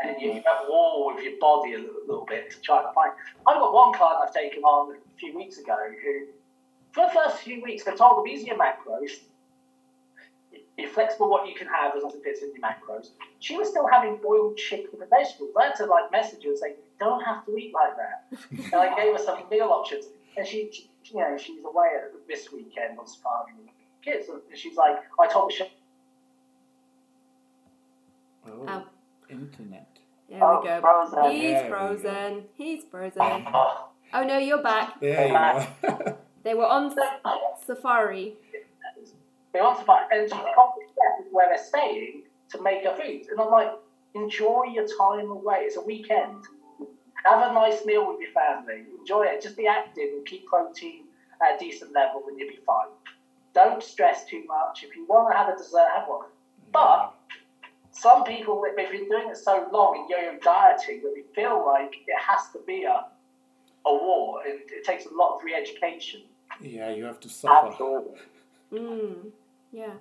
and 0.00 0.16
you, 0.20 0.28
you're 0.32 0.38
at 0.38 0.68
war 0.68 1.14
with 1.14 1.24
your 1.24 1.38
body 1.40 1.74
a 1.74 1.78
little, 1.78 1.94
little 2.06 2.26
bit 2.26 2.50
to 2.50 2.60
try 2.60 2.82
to 2.82 2.92
find. 2.92 3.12
I've 3.46 3.56
got 3.56 3.72
one 3.72 3.92
client 3.94 4.18
I've 4.24 4.32
taken 4.32 4.62
on 4.62 4.94
a 4.94 5.18
few 5.18 5.36
weeks 5.36 5.58
ago 5.58 5.76
who, 5.76 6.26
for 6.92 7.06
the 7.06 7.12
first 7.12 7.38
few 7.38 7.62
weeks, 7.62 7.86
I 7.86 7.94
told 7.94 8.18
them 8.18 8.26
easier 8.26 8.54
macros. 8.54 9.10
Be 10.76 10.86
flexible 10.86 11.28
what 11.28 11.48
you 11.48 11.56
can 11.56 11.66
have 11.66 11.96
as 11.96 12.02
long 12.04 12.12
as 12.12 12.18
it 12.18 12.22
fits 12.22 12.42
in 12.42 12.52
your 12.54 12.62
macros. 12.62 13.08
She 13.40 13.56
was 13.56 13.68
still 13.68 13.88
having 13.88 14.18
boiled 14.22 14.56
chicken 14.56 15.00
and 15.00 15.10
vegetables. 15.10 15.50
I 15.60 15.66
had 15.66 15.74
to 15.76 15.86
like 15.86 16.12
message 16.12 16.44
her 16.44 16.50
and 16.50 16.58
say, 16.58 16.76
don't 17.00 17.20
have 17.24 17.44
to 17.46 17.56
eat 17.56 17.74
like 17.74 17.96
that. 17.96 18.70
and 18.72 18.74
I 18.74 18.94
gave 18.94 19.16
her 19.16 19.22
some 19.22 19.42
meal 19.50 19.70
options. 19.72 20.04
And 20.36 20.46
she, 20.46 20.70
she 20.70 20.88
you 21.14 21.20
know, 21.20 21.36
she's 21.36 21.64
away 21.64 21.88
this 22.28 22.52
weekend 22.52 22.96
on 22.98 23.08
safari 23.08 23.52
with 23.58 23.70
kids. 24.04 24.28
And 24.28 24.56
she's 24.56 24.76
like, 24.76 24.96
I 25.18 25.26
told 25.26 25.52
her, 25.58 25.64
Oh, 28.46 28.64
Oh. 28.68 28.84
Internet. 29.30 29.88
There 30.28 30.42
Oh, 30.44 30.60
we 30.60 30.68
go. 30.68 30.80
frozen. 30.80 31.30
He's 31.30 31.42
There 31.42 31.62
we 31.64 31.68
go. 31.70 31.76
frozen. 31.76 32.44
He's 32.54 32.84
frozen. 32.90 33.20
oh, 33.54 33.88
no, 34.14 34.38
you're 34.38 34.62
back. 34.62 35.00
There 35.00 35.26
you 35.28 35.32
go. 35.88 36.18
They 36.44 36.54
were 36.54 36.66
on 36.66 36.94
safari. 37.66 38.34
they 39.52 39.60
want 39.60 39.78
to 39.80 39.84
buy, 39.84 40.06
and 40.10 40.28
she 40.28 40.34
can't 40.36 40.56
where 41.32 41.48
they're 41.48 41.62
staying 41.62 42.22
to 42.50 42.62
make 42.62 42.84
her 42.84 42.94
food. 42.96 43.26
And 43.30 43.40
I'm 43.40 43.50
like, 43.50 43.72
enjoy 44.14 44.64
your 44.72 44.86
time 44.86 45.30
away. 45.30 45.58
It's 45.62 45.76
a 45.76 45.82
weekend. 45.82 46.44
Have 47.26 47.50
a 47.50 47.52
nice 47.52 47.84
meal 47.84 48.08
with 48.08 48.20
your 48.20 48.30
family. 48.32 48.84
Enjoy 48.98 49.24
it. 49.24 49.42
Just 49.42 49.56
be 49.56 49.66
active 49.66 50.04
and 50.16 50.24
keep 50.24 50.46
protein 50.46 51.04
at 51.42 51.56
a 51.56 51.58
decent 51.58 51.92
level, 51.92 52.22
and 52.28 52.38
you'll 52.38 52.48
be 52.48 52.60
fine. 52.64 52.88
Don't 53.54 53.82
stress 53.82 54.24
too 54.24 54.44
much. 54.46 54.84
If 54.84 54.94
you 54.96 55.04
want 55.06 55.30
to 55.32 55.36
have 55.36 55.48
a 55.52 55.56
dessert, 55.58 55.88
have 55.94 56.08
one. 56.08 56.26
But 56.72 57.14
some 57.98 58.24
people, 58.24 58.62
if 58.66 58.76
they've 58.76 58.90
been 58.90 59.08
doing 59.08 59.28
it 59.30 59.36
so 59.36 59.68
long 59.72 59.96
in 59.96 60.08
yo-yo 60.08 60.38
dieting, 60.38 61.02
that 61.02 61.12
we 61.14 61.24
feel 61.34 61.64
like 61.66 61.94
it 62.06 62.20
has 62.20 62.50
to 62.52 62.60
be 62.66 62.84
a 62.84 63.06
a 63.86 63.92
war. 63.92 64.40
It, 64.44 64.66
it 64.70 64.84
takes 64.84 65.06
a 65.06 65.14
lot 65.14 65.36
of 65.36 65.44
re-education. 65.44 66.22
yeah, 66.60 66.90
you 66.90 67.04
have 67.04 67.20
to 67.20 67.28
suffer. 67.28 67.68
Absolutely. 67.68 68.18
Mm, 68.72 69.30
yeah. 69.72 69.94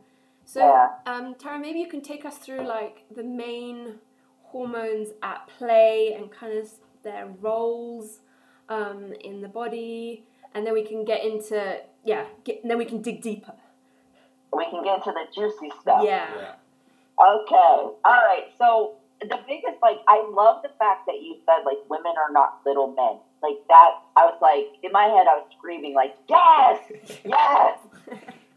So, 0.46 0.60
Yeah. 0.60 0.90
um, 1.06 1.36
Tarryn, 1.36 1.62
maybe 1.62 1.80
you 1.80 1.88
can 1.88 2.02
take 2.02 2.26
us 2.26 2.38
through 2.38 2.64
like 2.66 3.06
the 3.16 3.24
main 3.24 4.00
hormones 4.44 5.10
at 5.22 5.48
play 5.58 6.14
and 6.18 6.32
kind 6.32 6.58
of 6.58 6.70
their 7.04 7.28
roles 7.40 8.20
um, 8.70 9.14
in 9.22 9.42
the 9.42 9.48
body, 9.48 10.26
and 10.54 10.66
then 10.66 10.74
we 10.74 10.84
can 10.84 11.06
get 11.06 11.24
into 11.24 11.80
yeah, 12.04 12.26
get, 12.44 12.68
then 12.68 12.78
we 12.78 12.86
can 12.86 13.02
dig 13.02 13.22
deeper. 13.22 13.54
We 14.54 14.66
can 14.72 14.84
get 14.84 14.98
into 14.98 15.12
the 15.12 15.26
juicy 15.34 15.70
stuff. 15.82 16.02
Yeah. 16.04 16.28
Yeah. 16.36 16.54
Okay. 17.20 17.56
All 17.56 17.98
right. 18.06 18.46
So 18.58 18.94
the 19.22 19.38
biggest, 19.48 19.82
like, 19.82 19.98
I 20.08 20.24
love 20.30 20.62
the 20.62 20.70
fact 20.78 21.06
that 21.08 21.22
you 21.22 21.36
said, 21.46 21.64
like, 21.66 21.78
women 21.90 22.14
are 22.18 22.32
not 22.32 22.60
little 22.66 22.88
men. 22.96 23.20
Like 23.42 23.58
that, 23.70 23.92
I 24.16 24.26
was 24.26 24.38
like, 24.42 24.66
in 24.84 24.92
my 24.92 25.04
head, 25.06 25.28
I 25.30 25.36
was 25.38 25.46
screaming, 25.58 25.94
like, 25.94 26.16
yes, 26.28 26.80
yes, 27.24 27.78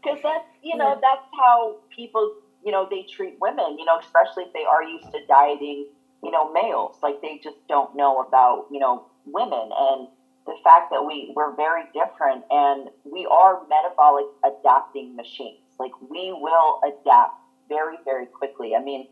because 0.03 0.19
that's, 0.23 0.45
you 0.63 0.75
know, 0.75 0.89
Yeah. 0.89 1.01
that's 1.01 1.25
how 1.39 1.77
people, 1.95 2.33
you 2.65 2.71
know, 2.71 2.87
they 2.89 3.03
treat 3.03 3.35
women. 3.39 3.77
You 3.77 3.85
know, 3.85 3.97
especially 3.99 4.43
if 4.45 4.53
they 4.53 4.63
are 4.65 4.83
used 4.83 5.11
to 5.13 5.19
dieting, 5.27 5.87
you 6.23 6.31
know, 6.31 6.51
males. 6.51 6.97
Like 7.03 7.21
they 7.21 7.39
just 7.43 7.57
don't 7.67 7.95
know 7.95 8.21
about, 8.21 8.65
you 8.71 8.79
know, 8.79 9.05
women 9.25 9.69
and 9.77 10.07
the 10.47 10.55
fact 10.63 10.89
that 10.91 11.05
we 11.05 11.31
we're 11.35 11.55
very 11.55 11.83
different 11.93 12.43
and 12.49 12.89
we 13.05 13.27
are 13.31 13.61
metabolic 13.69 14.25
adapting 14.43 15.15
machines. 15.15 15.61
Like 15.79 15.91
we 16.09 16.31
will 16.33 16.79
adapt 16.83 17.37
very, 17.71 17.97
very 18.03 18.25
quickly. 18.25 18.75
I 18.75 18.83
mean, 18.83 19.07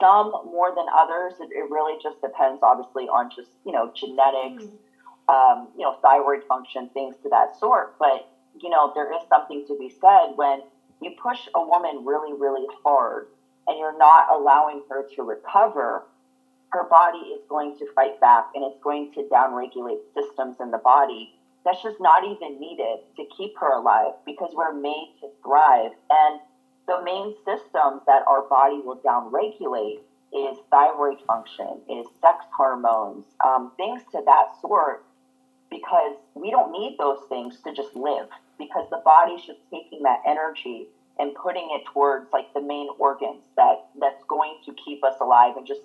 some 0.00 0.30
more 0.44 0.74
than 0.74 0.86
others. 0.94 1.34
It, 1.40 1.48
it 1.50 1.70
really 1.70 1.98
just 2.02 2.20
depends, 2.20 2.60
obviously, 2.62 3.04
on 3.04 3.30
just 3.34 3.50
you 3.64 3.72
know 3.72 3.90
genetics, 3.94 4.64
um, 5.28 5.68
you 5.76 5.84
know 5.84 5.96
thyroid 6.02 6.44
function, 6.44 6.90
things 6.92 7.16
to 7.22 7.28
that 7.30 7.58
sort. 7.58 7.98
But 7.98 8.28
you 8.60 8.68
know 8.68 8.92
there 8.94 9.12
is 9.14 9.22
something 9.28 9.64
to 9.68 9.76
be 9.78 9.88
said 10.00 10.36
when 10.36 10.60
you 11.00 11.12
push 11.20 11.40
a 11.54 11.62
woman 11.66 12.04
really, 12.04 12.38
really 12.38 12.66
hard 12.84 13.26
and 13.66 13.78
you're 13.78 13.96
not 13.96 14.26
allowing 14.30 14.82
her 14.90 15.04
to 15.16 15.22
recover. 15.22 16.04
Her 16.68 16.84
body 16.84 17.18
is 17.18 17.40
going 17.48 17.78
to 17.78 17.86
fight 17.94 18.20
back 18.20 18.46
and 18.54 18.64
it's 18.64 18.82
going 18.82 19.12
to 19.14 19.22
downregulate 19.32 20.00
systems 20.12 20.56
in 20.60 20.72
the 20.72 20.78
body 20.78 21.32
that's 21.64 21.82
just 21.82 21.96
not 21.98 22.24
even 22.24 22.60
needed 22.60 22.98
to 23.16 23.24
keep 23.36 23.56
her 23.58 23.72
alive 23.72 24.12
because 24.26 24.50
we're 24.54 24.74
made 24.74 25.14
to 25.20 25.28
thrive. 25.42 25.92
And 26.10 26.40
the 26.86 27.02
main 27.04 27.34
systems 27.44 28.02
that 28.06 28.22
our 28.28 28.42
body 28.48 28.80
will 28.84 29.00
downregulate 29.04 30.00
is 30.32 30.58
thyroid 30.70 31.18
function, 31.26 31.80
is 31.88 32.06
sex 32.20 32.44
hormones, 32.56 33.24
um, 33.44 33.72
things 33.76 34.02
to 34.12 34.20
that 34.26 34.46
sort, 34.60 35.04
because 35.70 36.16
we 36.34 36.50
don't 36.50 36.72
need 36.72 36.96
those 36.98 37.20
things 37.28 37.60
to 37.64 37.72
just 37.72 37.94
live, 37.94 38.28
because 38.58 38.88
the 38.90 39.00
body's 39.04 39.44
just 39.46 39.60
taking 39.70 40.02
that 40.02 40.20
energy 40.26 40.88
and 41.18 41.34
putting 41.34 41.68
it 41.72 41.84
towards 41.92 42.32
like 42.32 42.52
the 42.54 42.60
main 42.60 42.88
organs 42.98 43.42
that 43.56 43.86
that's 44.00 44.24
going 44.28 44.56
to 44.64 44.74
keep 44.84 45.04
us 45.04 45.14
alive 45.20 45.56
and 45.56 45.66
just 45.66 45.80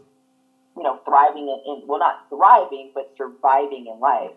you 0.75 0.83
know 0.83 0.99
thriving 1.05 1.43
in, 1.43 1.59
in 1.71 1.87
well 1.87 1.99
not 1.99 2.25
thriving 2.29 2.91
but 2.93 3.11
surviving 3.17 3.87
in 3.87 3.99
life. 3.99 4.31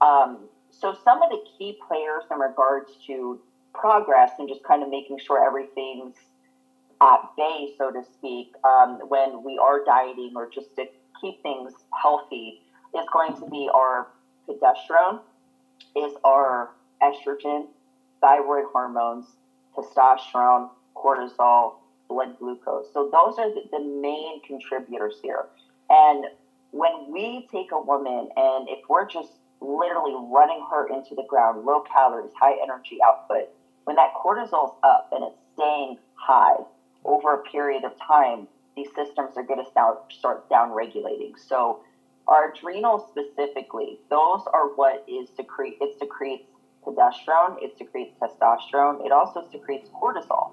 Um, 0.00 0.48
so 0.70 0.96
some 1.02 1.22
of 1.22 1.30
the 1.30 1.42
key 1.56 1.78
players 1.88 2.24
in 2.30 2.38
regards 2.38 2.90
to 3.06 3.40
progress 3.74 4.32
and 4.38 4.48
just 4.48 4.62
kind 4.64 4.82
of 4.82 4.88
making 4.88 5.18
sure 5.18 5.44
everything's 5.44 6.14
at 7.00 7.20
bay, 7.36 7.68
so 7.78 7.90
to 7.90 8.02
speak, 8.02 8.52
um, 8.64 8.98
when 9.08 9.42
we 9.44 9.58
are 9.62 9.84
dieting 9.84 10.32
or 10.34 10.48
just 10.52 10.74
to 10.76 10.84
keep 11.20 11.40
things 11.42 11.72
healthy, 12.02 12.60
is 12.94 13.04
going 13.12 13.34
to 13.34 13.46
be 13.50 13.68
our 13.74 14.08
progesterone, 14.48 15.20
is 15.96 16.12
our 16.24 16.70
estrogen, 17.02 17.66
thyroid 18.20 18.64
hormones, 18.72 19.26
testosterone, 19.76 20.68
cortisol, 20.96 21.74
blood 22.08 22.36
glucose. 22.38 22.86
So 22.92 23.08
those 23.12 23.38
are 23.38 23.50
the, 23.50 23.62
the 23.70 23.80
main 23.80 24.40
contributors 24.42 25.20
here. 25.22 25.44
And 25.90 26.24
when 26.72 27.12
we 27.12 27.46
take 27.52 27.70
a 27.72 27.80
woman 27.80 28.28
and 28.36 28.68
if 28.68 28.80
we're 28.88 29.06
just 29.06 29.32
literally 29.60 30.14
running 30.32 30.64
her 30.70 30.86
into 30.88 31.14
the 31.14 31.24
ground, 31.28 31.64
low 31.64 31.80
calories, 31.92 32.32
high 32.38 32.56
energy 32.62 32.98
output, 33.06 33.48
when 33.88 33.96
that 33.96 34.12
cortisol's 34.12 34.76
up 34.82 35.08
and 35.12 35.24
it's 35.24 35.38
staying 35.54 35.96
high 36.12 36.56
over 37.06 37.32
a 37.32 37.42
period 37.44 37.84
of 37.84 37.92
time, 37.98 38.46
these 38.76 38.88
systems 38.94 39.30
are 39.34 39.42
going 39.42 39.64
to 39.64 39.70
start, 39.70 40.50
down 40.50 40.72
regulating. 40.72 41.34
So 41.48 41.80
our 42.26 42.52
adrenals 42.52 43.08
specifically, 43.08 43.98
those 44.10 44.42
are 44.52 44.74
what 44.76 45.06
is 45.08 45.30
secrete, 45.34 45.78
it 45.80 45.98
secretes 45.98 46.44
progesterone, 46.84 47.62
it 47.62 47.78
secretes 47.78 48.14
testosterone, 48.20 49.06
it 49.06 49.10
also 49.10 49.42
secretes 49.50 49.88
cortisol. 49.88 50.50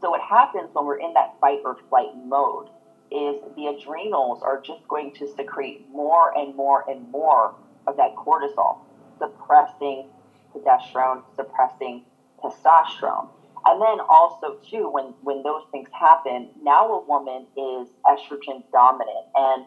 So 0.00 0.08
what 0.08 0.22
happens 0.22 0.70
when 0.72 0.86
we're 0.86 1.00
in 1.00 1.12
that 1.12 1.34
fight 1.38 1.58
or 1.62 1.76
flight 1.90 2.16
mode 2.24 2.68
is 3.10 3.42
the 3.56 3.66
adrenals 3.66 4.42
are 4.42 4.58
just 4.58 4.88
going 4.88 5.12
to 5.16 5.28
secrete 5.36 5.86
more 5.92 6.32
and 6.34 6.56
more 6.56 6.88
and 6.88 7.10
more 7.10 7.54
of 7.86 7.98
that 7.98 8.16
cortisol, 8.16 8.78
suppressing 9.18 10.06
progesterone, 10.54 11.22
suppressing 11.36 12.04
testosterone. 12.42 13.28
And 13.66 13.80
then 13.80 13.98
also 14.08 14.56
too, 14.68 14.88
when, 14.90 15.14
when 15.22 15.42
those 15.42 15.62
things 15.70 15.88
happen, 15.92 16.48
now 16.62 16.86
a 16.92 17.04
woman 17.04 17.46
is 17.56 17.88
estrogen 18.06 18.62
dominant 18.72 19.26
and 19.34 19.64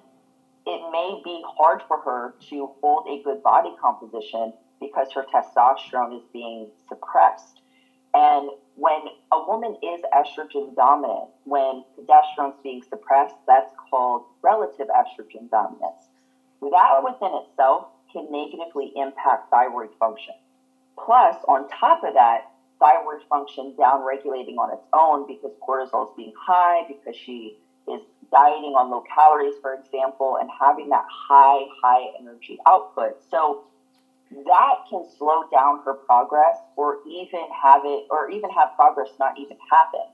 it 0.66 0.92
may 0.92 1.22
be 1.24 1.44
hard 1.58 1.82
for 1.88 2.00
her 2.00 2.34
to 2.50 2.72
hold 2.82 3.08
a 3.08 3.22
good 3.24 3.44
body 3.44 3.74
composition 3.82 4.54
because 4.80 5.12
her 5.14 5.26
testosterone 5.34 6.18
is 6.18 6.24
being 6.32 6.70
suppressed. 6.88 7.62
And 8.14 8.50
when 8.76 9.02
a 9.32 9.44
woman 9.46 9.76
is 9.84 10.02
estrogen 10.14 10.76
dominant, 10.76 11.30
when 11.46 11.84
progesterone 11.98 12.54
is 12.54 12.60
being 12.64 12.84
suppressed, 12.84 13.36
that's 13.48 13.74
called 13.90 14.24
relative 14.42 14.88
estrogen 14.88 15.50
dominance. 15.50 16.10
That 16.62 17.04
within 17.04 17.34
itself 17.44 17.88
can 18.12 18.32
negatively 18.32 18.94
impact 18.96 19.50
thyroid 19.50 19.90
function. 20.00 20.36
Plus, 21.04 21.36
on 21.48 21.68
top 21.70 22.04
of 22.04 22.14
that, 22.14 22.46
thyroid 22.84 23.22
function 23.30 23.74
downregulating 23.80 24.58
on 24.60 24.74
its 24.74 24.84
own 24.92 25.26
because 25.26 25.52
cortisol 25.66 26.10
is 26.10 26.14
being 26.18 26.34
high, 26.38 26.84
because 26.88 27.16
she 27.16 27.56
is 27.88 28.02
dieting 28.32 28.76
on 28.76 28.92
low 28.92 29.04
calories, 29.14 29.56
for 29.62 29.74
example, 29.74 30.38
and 30.40 30.50
having 30.60 30.90
that 30.90 31.06
high, 31.10 31.64
high 31.82 32.12
energy 32.20 32.58
output. 32.68 33.16
So 33.32 33.64
that 34.32 34.76
can 34.90 35.06
slow 35.18 35.44
down 35.52 35.80
her 35.86 35.94
progress 35.94 36.58
or 36.76 36.98
even 37.08 37.46
have 37.62 37.82
it 37.86 38.08
or 38.10 38.30
even 38.30 38.50
have 38.50 38.76
progress 38.76 39.10
not 39.20 39.40
even 39.40 39.58
happen. 39.72 40.06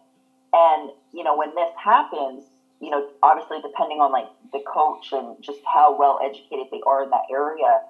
And, 0.54 0.92
you 1.14 1.24
know, 1.24 1.38
when 1.38 1.56
this 1.56 1.70
happens, 1.82 2.44
you 2.82 2.90
know, 2.90 3.08
obviously 3.24 3.62
depending 3.62 4.00
on 4.00 4.12
like 4.12 4.30
the 4.52 4.62
coach 4.68 5.12
and 5.12 5.42
just 5.42 5.60
how 5.66 5.98
well 5.98 6.20
educated 6.24 6.68
they 6.72 6.82
are 6.86 7.04
in 7.04 7.10
that 7.10 7.26
area, 7.32 7.82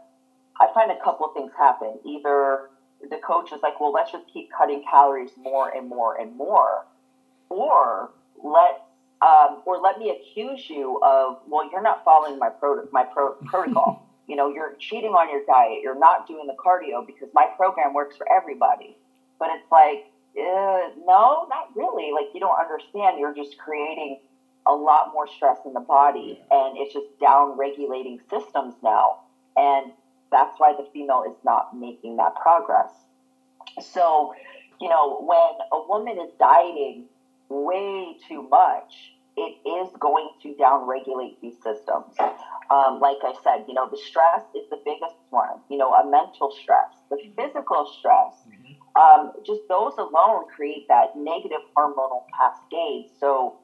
I 0.60 0.68
find 0.74 0.92
a 0.92 1.00
couple 1.04 1.26
of 1.26 1.34
things 1.34 1.52
happen. 1.58 2.00
Either 2.06 2.70
the 3.10 3.18
coach 3.18 3.51
is 3.51 3.62
like, 3.63 3.79
well, 3.79 3.91
let's 3.91 4.12
just 4.12 4.25
keep 4.32 4.50
cutting 4.51 4.82
calories 4.89 5.32
more 5.38 5.70
and 5.70 5.88
more 5.88 6.15
and 6.20 6.36
more, 6.36 6.86
or 7.50 8.12
let 8.44 8.82
um, 9.22 9.62
or 9.65 9.77
let 9.79 9.98
me 9.98 10.10
accuse 10.12 10.70
you 10.70 11.00
of, 11.03 11.38
well, 11.46 11.70
you're 11.70 11.82
not 11.82 12.03
following 12.06 12.39
my 12.39 12.50
pro- 12.50 12.88
my 12.91 13.03
pro- 13.03 13.34
protocol. 13.46 14.01
you 14.27 14.36
know, 14.36 14.50
you're 14.50 14.74
cheating 14.79 15.12
on 15.12 15.29
your 15.29 15.41
diet. 15.48 15.79
You're 15.84 16.00
not 16.00 16.27
doing 16.27 16.48
the 16.48 16.53
cardio 16.53 17.06
because 17.06 17.29
my 17.34 17.48
program 17.58 17.94
works 17.94 18.15
for 18.18 18.25
everybody. 18.32 18.96
But 19.39 19.50
it's 19.51 19.70
like 19.72 20.06
uh, 20.38 20.89
no, 21.06 21.46
not 21.50 21.75
really. 21.75 22.12
Like 22.13 22.27
you 22.34 22.39
don't 22.39 22.60
understand. 22.60 23.18
You're 23.20 23.34
just 23.34 23.58
creating 23.58 24.18
a 24.68 24.74
lot 24.74 25.12
more 25.12 25.27
stress 25.27 25.58
in 25.65 25.74
the 25.74 25.79
body, 25.79 26.39
and 26.51 26.77
it's 26.77 26.94
just 26.94 27.08
down 27.20 27.58
regulating 27.58 28.20
systems 28.29 28.75
now, 28.84 29.18
and 29.58 29.91
that's 30.32 30.60
why 30.60 30.74
the 30.74 30.86
female 30.94 31.24
is 31.28 31.36
not 31.44 31.74
making 31.74 32.18
that 32.18 32.36
progress. 32.36 32.92
So, 33.80 34.34
you 34.80 34.90
know, 34.90 35.18
when 35.22 35.54
a 35.72 35.88
woman 35.88 36.18
is 36.20 36.32
dieting 36.40 37.06
way 37.50 38.16
too 38.28 38.48
much, 38.50 39.14
it 39.38 39.56
is 39.68 39.90
going 40.00 40.30
to 40.42 40.54
downregulate 40.56 41.36
these 41.42 41.56
systems. 41.64 42.16
Um, 42.70 43.00
like 43.00 43.18
I 43.24 43.34
said, 43.44 43.66
you 43.68 43.74
know, 43.74 43.88
the 43.90 43.98
stress 43.98 44.42
is 44.54 44.64
the 44.70 44.78
biggest 44.84 45.16
one, 45.30 45.62
you 45.70 45.78
know, 45.78 45.94
a 45.94 46.06
mental 46.10 46.52
stress, 46.52 46.90
the 47.10 47.18
physical 47.36 47.86
stress. 47.98 48.34
Um, 49.00 49.32
just 49.46 49.62
those 49.70 49.94
alone 49.98 50.46
create 50.54 50.88
that 50.90 51.16
negative 51.16 51.62
hormonal 51.76 52.24
cascade. 52.38 53.06
So, 53.20 53.56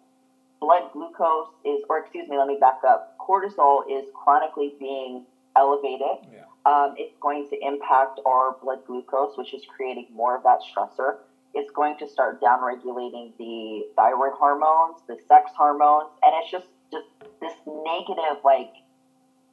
blood 0.62 0.84
glucose 0.94 1.48
is, 1.66 1.82
or 1.90 2.00
excuse 2.00 2.28
me, 2.30 2.38
let 2.38 2.48
me 2.48 2.58
back 2.60 2.80
up. 2.88 3.16
Cortisol 3.20 3.82
is 3.90 4.06
chronically 4.14 4.74
being 4.80 5.26
elevated. 5.58 6.18
Yeah. 6.32 6.44
Um, 6.66 6.96
it's 6.98 7.16
going 7.22 7.48
to 7.50 7.58
impact 7.62 8.20
our 8.26 8.56
blood 8.62 8.80
glucose, 8.88 9.38
which 9.38 9.54
is 9.54 9.62
creating 9.76 10.08
more 10.14 10.36
of 10.36 10.44
that 10.44 10.60
stressor. 10.62 11.18
It's 11.54 11.72
going 11.72 11.98
to 12.00 12.10
start 12.10 12.42
downregulating 12.42 13.32
the 13.38 13.86
thyroid 13.96 14.34
hormones, 14.34 14.98
the 15.08 15.18
sex 15.28 15.52
hormones, 15.56 16.10
and 16.24 16.34
it's 16.42 16.52
just 16.52 16.68
just 16.92 17.06
this 17.40 17.54
negative, 17.66 18.44
like 18.44 18.74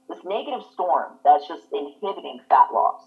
this 0.09 0.19
negative 0.25 0.63
storm 0.73 1.13
that's 1.25 1.47
just 1.47 1.63
inhibiting 1.73 2.41
fat 2.49 2.69
loss. 2.73 3.03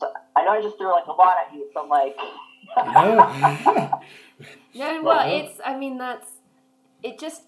So 0.00 0.12
I 0.36 0.44
know 0.44 0.50
I 0.50 0.62
just 0.62 0.78
threw 0.78 0.90
like 0.92 1.06
a 1.06 1.12
lot 1.12 1.34
at 1.46 1.54
you, 1.54 1.68
so 1.74 1.82
I'm 1.82 1.88
like, 1.88 2.16
No. 2.76 4.00
No, 4.74 5.02
well, 5.02 5.04
Well, 5.04 5.44
it's. 5.44 5.60
I 5.64 5.76
mean, 5.76 5.98
that's. 5.98 6.26
It 7.02 7.18
just. 7.18 7.42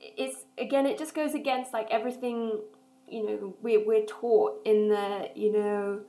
It's 0.00 0.44
again. 0.56 0.86
It 0.86 0.98
just 0.98 1.14
goes 1.14 1.34
against 1.34 1.72
like 1.72 1.88
everything. 1.90 2.60
You 3.10 3.26
know, 3.26 3.54
we're 3.62 3.84
we're 3.84 4.06
taught 4.06 4.60
in 4.64 4.88
the. 4.88 5.30
You 5.34 5.52
know. 5.52 6.00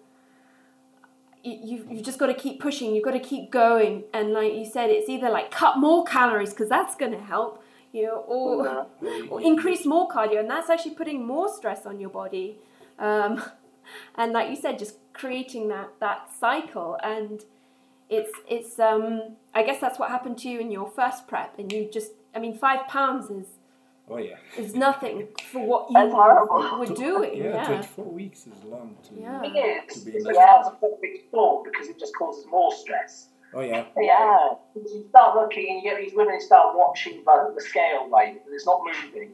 You 1.43 1.60
you 1.63 1.88
you've 1.89 2.03
just 2.03 2.20
got 2.20 2.27
to 2.27 2.36
keep 2.36 2.60
pushing. 2.60 2.93
You've 2.93 3.03
got 3.03 3.12
to 3.12 3.20
keep 3.20 3.51
going, 3.51 4.03
and 4.13 4.31
like 4.31 4.53
you 4.53 4.65
said, 4.65 4.91
it's 4.91 5.10
either 5.10 5.29
like 5.29 5.50
cut 5.50 5.77
more 5.77 6.03
calories 6.05 6.51
because 6.51 6.70
that's 6.70 6.96
going 6.96 7.13
to 7.13 7.20
help. 7.22 7.63
You 7.91 8.03
know, 8.03 8.24
or 8.27 8.88
or 9.29 9.41
increase 9.41 9.86
more 9.86 10.08
cardio, 10.08 10.39
and 10.39 10.50
that's 10.50 10.70
actually 10.70 10.96
putting 10.96 11.25
more 11.25 11.50
stress 11.53 11.86
on 11.86 12.00
your 12.00 12.12
body. 12.12 12.58
Um, 13.00 13.43
and 14.15 14.31
like 14.31 14.50
you 14.50 14.55
said, 14.55 14.77
just 14.77 14.98
creating 15.13 15.67
that 15.70 15.89
that 16.00 16.29
cycle, 16.39 16.98
and 17.03 17.43
it's 18.10 18.31
it's 18.48 18.77
um 18.77 19.38
I 19.53 19.63
guess 19.63 19.79
that's 19.79 19.98
what 19.98 20.10
happened 20.10 20.38
to 20.39 20.50
you 20.50 20.60
in 20.60 20.70
your 20.70 20.89
first 20.89 21.27
prep, 21.27 21.58
and 21.58 21.72
you 21.72 21.89
just 21.91 22.12
I 22.36 22.39
mean 22.39 22.58
five 22.58 22.88
pounds 22.88 23.29
is 23.31 23.48
oh 24.10 24.17
yeah. 24.17 24.36
is 24.58 24.75
nothing 24.75 25.27
for 25.51 25.65
what 25.65 25.89
you 25.89 25.93
That's 25.93 26.13
horrible. 26.13 26.79
were 26.79 26.86
doing. 26.96 27.38
Yeah, 27.38 27.55
Yeah, 27.55 27.65
24 27.65 28.05
weeks 28.05 28.48
is 28.48 28.63
long 28.65 28.96
to. 29.10 29.22
Yeah. 29.22 29.39
thing 29.41 29.55
is, 29.55 29.96
To 30.03 30.05
be 30.05 30.12
it's 30.17 30.25
in 30.25 30.34
just 30.34 30.70
a 30.70 30.75
perfect 30.79 31.27
storm 31.29 31.63
because 31.63 31.88
it 31.88 32.00
just 32.00 32.15
causes 32.15 32.46
more 32.50 32.74
stress. 32.74 33.27
Oh 33.53 33.62
yeah. 33.62 33.86
yeah, 33.98 34.53
You 34.75 35.05
start 35.10 35.36
looking 35.36 35.67
and 35.70 35.84
you 35.84 35.89
get 35.89 36.00
these 36.00 36.13
women 36.15 36.39
start 36.39 36.75
watching 36.75 37.22
the, 37.25 37.53
the 37.53 37.62
scale 37.62 38.08
weight 38.10 38.41
and 38.46 38.53
it's 38.53 38.65
not 38.65 38.81
moving. 38.86 39.31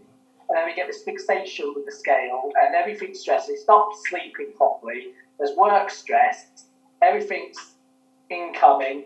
And 0.50 0.58
then 0.58 0.66
we 0.66 0.74
get 0.74 0.88
this 0.88 1.04
fixation 1.04 1.74
with 1.76 1.86
the 1.86 1.92
scale 1.92 2.52
and 2.64 2.74
everything's 2.74 3.20
stressed. 3.20 3.48
They 3.48 3.56
stop 3.56 3.90
sleeping 4.10 4.54
properly. 4.56 5.08
There's 5.38 5.56
work 5.56 5.90
stress. 5.92 6.48
Everything's 7.02 7.58
incoming. 8.30 9.06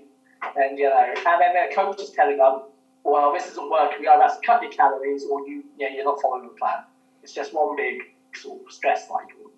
And, 0.55 0.77
you 0.77 0.85
know, 0.89 1.13
and 1.13 1.41
then 1.41 1.53
their 1.53 1.71
coach 1.71 1.99
is 1.99 2.11
telling 2.11 2.37
them, 2.37 2.61
well, 3.03 3.33
this 3.33 3.47
isn't 3.51 3.69
working. 3.69 3.99
We 4.01 4.07
either 4.07 4.21
have 4.21 4.39
to 4.39 4.45
cut 4.45 4.61
your 4.61 4.71
calories 4.71 5.25
or 5.29 5.47
you, 5.47 5.63
yeah, 5.77 5.89
you're 5.93 6.05
not 6.05 6.21
following 6.21 6.43
the 6.43 6.53
plan. 6.59 6.83
It's 7.23 7.33
just 7.33 7.53
one 7.53 7.75
big 7.75 8.01
sort 8.33 8.61
of 8.65 8.71
stress 8.71 9.07
cycle. 9.07 9.51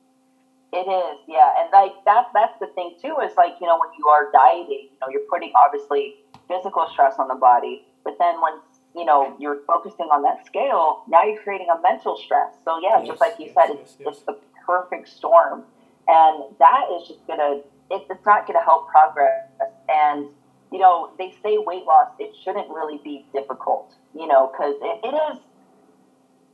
It 0.72 0.90
is, 0.90 1.20
yeah, 1.28 1.50
and 1.60 1.70
like 1.72 1.92
that 2.06 2.28
that's 2.34 2.58
the 2.60 2.66
thing 2.74 2.96
too, 3.00 3.18
is 3.24 3.32
like, 3.38 3.54
you 3.62 3.68
know, 3.68 3.78
when 3.78 3.90
you 3.98 4.08
are 4.08 4.32
dieting, 4.32 4.90
you 4.92 4.98
know, 5.02 5.08
you're 5.12 5.28
putting 5.30 5.52
obviously 5.56 6.16
physical 6.48 6.88
stress 6.92 7.16
on 7.20 7.28
the 7.28 7.36
body, 7.36 7.86
but 8.04 8.18
then 8.18 8.42
once, 8.42 8.64
you 8.96 9.06
know, 9.06 9.36
you're 9.40 9.60
focusing 9.68 10.08
on 10.08 10.24
that 10.24 10.46
scale, 10.48 11.04
now 11.08 11.24
you're 11.24 11.40
creating 11.44 11.68
a 11.70 11.80
mental 11.82 12.18
stress. 12.18 12.56
So 12.66 12.80
yeah, 12.82 12.98
Yes, 13.00 13.08
just 13.08 13.22
like 13.22 13.38
you 13.38 13.46
yes, 13.48 13.56
said, 13.56 13.76
yes, 13.76 13.80
it's 13.84 13.96
yes. 14.00 14.08
it's 14.10 14.20
the 14.26 14.38
perfect 14.66 15.10
storm. 15.10 15.64
And 16.08 16.44
that 16.58 16.86
is 17.00 17.08
just 17.08 17.26
gonna 17.28 17.62
it, 17.92 18.08
it's 18.10 18.26
not 18.26 18.48
gonna 18.48 18.64
help 18.64 18.90
progress. 18.90 19.46
And, 19.90 20.28
you 20.74 20.80
know, 20.80 21.12
they 21.20 21.36
say 21.44 21.60
weight 21.60 21.86
loss, 21.86 22.10
it 22.18 22.36
shouldn't 22.44 22.68
really 22.70 23.00
be 23.04 23.28
difficult, 23.32 23.94
you 24.16 24.28
know, 24.28 24.52
because 24.52 24.74
it, 24.82 25.00
it 25.04 25.14
is 25.16 25.40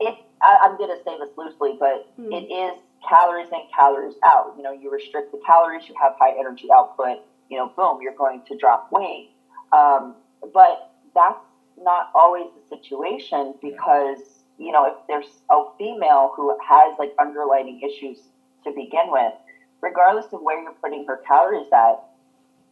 it 0.01 0.15
I, 0.41 0.58
I'm 0.63 0.77
gonna 0.77 1.01
say 1.05 1.17
this 1.17 1.29
loosely, 1.38 1.77
but 1.79 2.05
Hmm. 2.17 2.34
it 2.34 2.51
is 2.51 2.77
calories 3.08 3.47
in, 3.51 3.62
calories 3.73 4.15
out. 4.25 4.55
You 4.58 4.63
know, 4.63 4.71
you 4.71 4.91
restrict 4.91 5.32
the 5.32 5.39
calories, 5.45 5.88
you 5.88 5.95
have 6.01 6.13
high 6.19 6.36
energy 6.38 6.67
output, 6.73 7.19
you 7.49 7.58
know, 7.58 7.71
boom, 7.75 7.99
you're 8.01 8.13
going 8.13 8.41
to 8.49 8.58
drop 8.58 8.91
weight. 8.91 9.32
Um, 9.71 10.15
but 10.53 10.91
that's 11.15 11.39
not 11.77 12.10
always 12.13 12.47
the 12.55 12.75
situation 12.77 13.55
because, 13.62 14.19
you 14.58 14.73
know, 14.73 14.86
if 14.86 14.95
there's 15.08 15.29
a 15.49 15.63
female 15.77 16.34
who 16.36 16.53
has 16.67 16.97
like 16.99 17.13
underlying 17.19 17.79
issues 17.82 18.19
to 18.65 18.71
begin 18.71 19.08
with, 19.08 19.34
regardless 19.82 20.25
of 20.34 20.41
where 20.41 20.62
you're 20.62 20.73
putting 20.73 21.05
her 21.08 21.21
calories 21.25 21.71
at, 21.73 22.03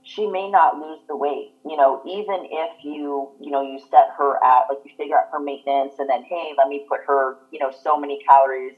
she 0.08 0.26
may 0.26 0.50
not 0.50 0.78
lose 0.78 1.00
the 1.10 1.16
weight. 1.18 1.52
You 1.66 1.76
know, 1.76 2.02
even 2.06 2.48
if 2.50 2.84
you, 2.84 3.30
you 3.42 3.52
know, 3.52 3.62
you 3.62 3.78
set 3.92 4.08
her 4.18 4.42
at 4.42 4.64
like 4.70 4.80
you 4.86 4.92
figure 4.96 5.18
out 5.18 5.26
her 5.34 5.40
maintenance 5.40 5.96
and 6.00 6.10
then 6.10 6.24
hey, 6.24 6.54
let 6.58 6.70
me 6.70 6.86
put 6.88 7.02
her, 7.06 7.36
you 7.52 7.60
know, 7.60 7.72
so 7.84 7.98
many 7.98 8.18
calories 8.28 8.76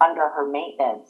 under 0.00 0.28
her 0.28 0.44
maintenance. 0.50 1.08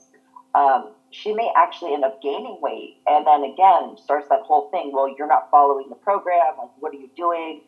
Um, 0.55 0.91
she 1.11 1.33
may 1.33 1.51
actually 1.57 1.95
end 1.95 2.05
up 2.05 2.21
gaining 2.21 2.59
weight, 2.61 2.99
and 3.07 3.27
then 3.27 3.45
again 3.45 3.97
starts 3.97 4.29
that 4.29 4.41
whole 4.41 4.69
thing. 4.71 4.91
Well, 4.93 5.09
you're 5.17 5.27
not 5.27 5.51
following 5.51 5.89
the 5.89 5.95
program. 5.97 6.53
Like, 6.59 6.69
what 6.79 6.93
are 6.93 6.99
you 6.99 7.09
doing? 7.17 7.63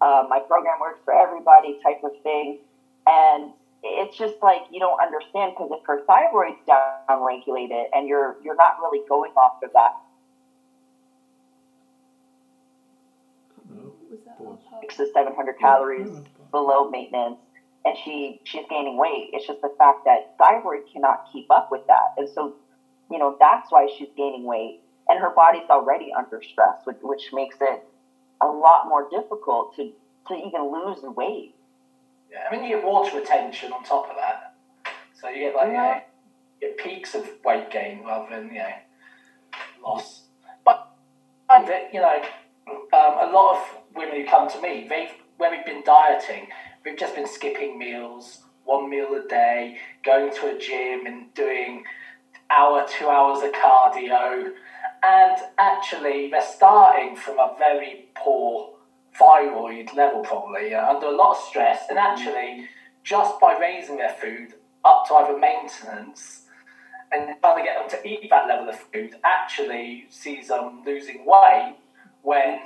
Uh, 0.00 0.24
my 0.28 0.40
program 0.40 0.80
works 0.80 0.98
for 1.04 1.14
everybody, 1.14 1.78
type 1.84 2.02
of 2.02 2.10
thing. 2.24 2.58
And 3.06 3.52
it's 3.84 4.16
just 4.18 4.34
like 4.42 4.62
you 4.72 4.80
don't 4.80 5.00
understand 5.00 5.52
because 5.54 5.70
if 5.70 5.86
her 5.86 6.02
thyroid's 6.08 6.58
down 6.66 7.22
regulated 7.22 7.86
and 7.94 8.08
you're 8.08 8.36
you're 8.42 8.56
not 8.56 8.80
really 8.80 9.06
going 9.08 9.30
off 9.36 9.62
of 9.62 9.70
that 9.74 9.92
No. 13.70 13.92
Was 14.10 14.20
that 14.26 14.38
Pause. 14.38 14.46
all 14.46 14.58
part- 14.70 14.83
six 14.96 15.10
to 15.10 15.12
seven 15.12 15.34
hundred 15.34 15.58
calories 15.58 16.08
Yeah. 16.12 16.20
below 16.50 16.90
maintenance 16.90 17.38
and 17.84 17.96
she 18.04 18.40
she's 18.44 18.64
gaining 18.68 18.96
weight. 18.96 19.30
It's 19.32 19.46
just 19.46 19.60
the 19.60 19.72
fact 19.78 20.04
that 20.04 20.36
thyroid 20.38 20.82
cannot 20.92 21.26
keep 21.32 21.50
up 21.50 21.70
with 21.70 21.86
that. 21.86 22.14
And 22.16 22.28
so, 22.28 22.54
you 23.10 23.18
know, 23.18 23.36
that's 23.38 23.70
why 23.70 23.88
she's 23.96 24.08
gaining 24.16 24.44
weight. 24.44 24.80
And 25.08 25.20
her 25.20 25.30
body's 25.34 25.68
already 25.68 26.12
under 26.16 26.40
stress, 26.42 26.80
which, 26.84 26.96
which 27.02 27.28
makes 27.32 27.56
it 27.60 27.84
a 28.40 28.46
lot 28.46 28.88
more 28.88 29.08
difficult 29.10 29.76
to, 29.76 29.92
to 30.28 30.34
even 30.34 30.72
lose 30.72 31.02
weight. 31.02 31.54
Yeah, 32.32 32.48
I 32.50 32.56
mean, 32.56 32.64
you 32.64 32.76
get 32.76 32.84
water 32.84 33.18
retention 33.18 33.72
on 33.72 33.84
top 33.84 34.08
of 34.08 34.16
that. 34.16 34.54
So 35.20 35.28
you 35.28 35.40
get 35.40 35.54
like, 35.54 35.68
you, 35.68 35.74
know, 35.74 36.00
you 36.62 36.68
get 36.68 36.78
peaks 36.78 37.14
of 37.14 37.28
weight 37.44 37.70
gain 37.70 38.02
rather 38.02 38.34
than, 38.34 38.48
you 38.48 38.60
know, 38.60 38.74
loss. 39.84 40.22
But 40.64 40.88
I 41.50 41.58
find 41.58 41.68
that, 41.68 41.92
you 41.92 42.00
know, 42.00 42.22
um, 42.66 43.28
a 43.28 43.30
lot 43.30 43.56
of 43.56 43.83
women 43.94 44.16
who 44.16 44.26
come 44.26 44.48
to 44.50 44.60
me, 44.60 44.86
they've, 44.88 45.10
when 45.36 45.52
we've 45.52 45.66
been 45.66 45.82
dieting, 45.84 46.48
we've 46.84 46.98
just 46.98 47.14
been 47.14 47.26
skipping 47.26 47.78
meals, 47.78 48.40
one 48.64 48.88
meal 48.90 49.14
a 49.14 49.28
day, 49.28 49.78
going 50.04 50.32
to 50.34 50.54
a 50.54 50.58
gym 50.58 51.06
and 51.06 51.32
doing 51.34 51.84
hour, 52.50 52.86
two 52.88 53.08
hours 53.08 53.42
of 53.42 53.52
cardio. 53.52 54.52
And 55.02 55.36
actually, 55.58 56.30
they're 56.30 56.42
starting 56.42 57.16
from 57.16 57.38
a 57.38 57.54
very 57.58 58.08
poor 58.14 58.74
thyroid 59.18 59.90
level, 59.94 60.22
probably, 60.22 60.70
know, 60.70 60.88
under 60.88 61.06
a 61.06 61.16
lot 61.16 61.36
of 61.36 61.42
stress. 61.44 61.84
And 61.88 61.98
mm. 61.98 62.02
actually, 62.02 62.68
just 63.02 63.38
by 63.40 63.56
raising 63.58 63.96
their 63.96 64.14
food 64.20 64.54
up 64.84 65.06
to 65.08 65.14
either 65.14 65.38
maintenance 65.38 66.42
and 67.12 67.36
trying 67.40 67.58
to 67.58 67.64
get 67.64 67.78
them 67.78 67.88
to 67.90 68.08
eat 68.08 68.28
that 68.30 68.48
level 68.48 68.68
of 68.68 68.78
food, 68.92 69.14
actually 69.24 70.06
sees 70.08 70.48
them 70.48 70.82
losing 70.84 71.24
weight 71.26 71.76
when 72.22 72.58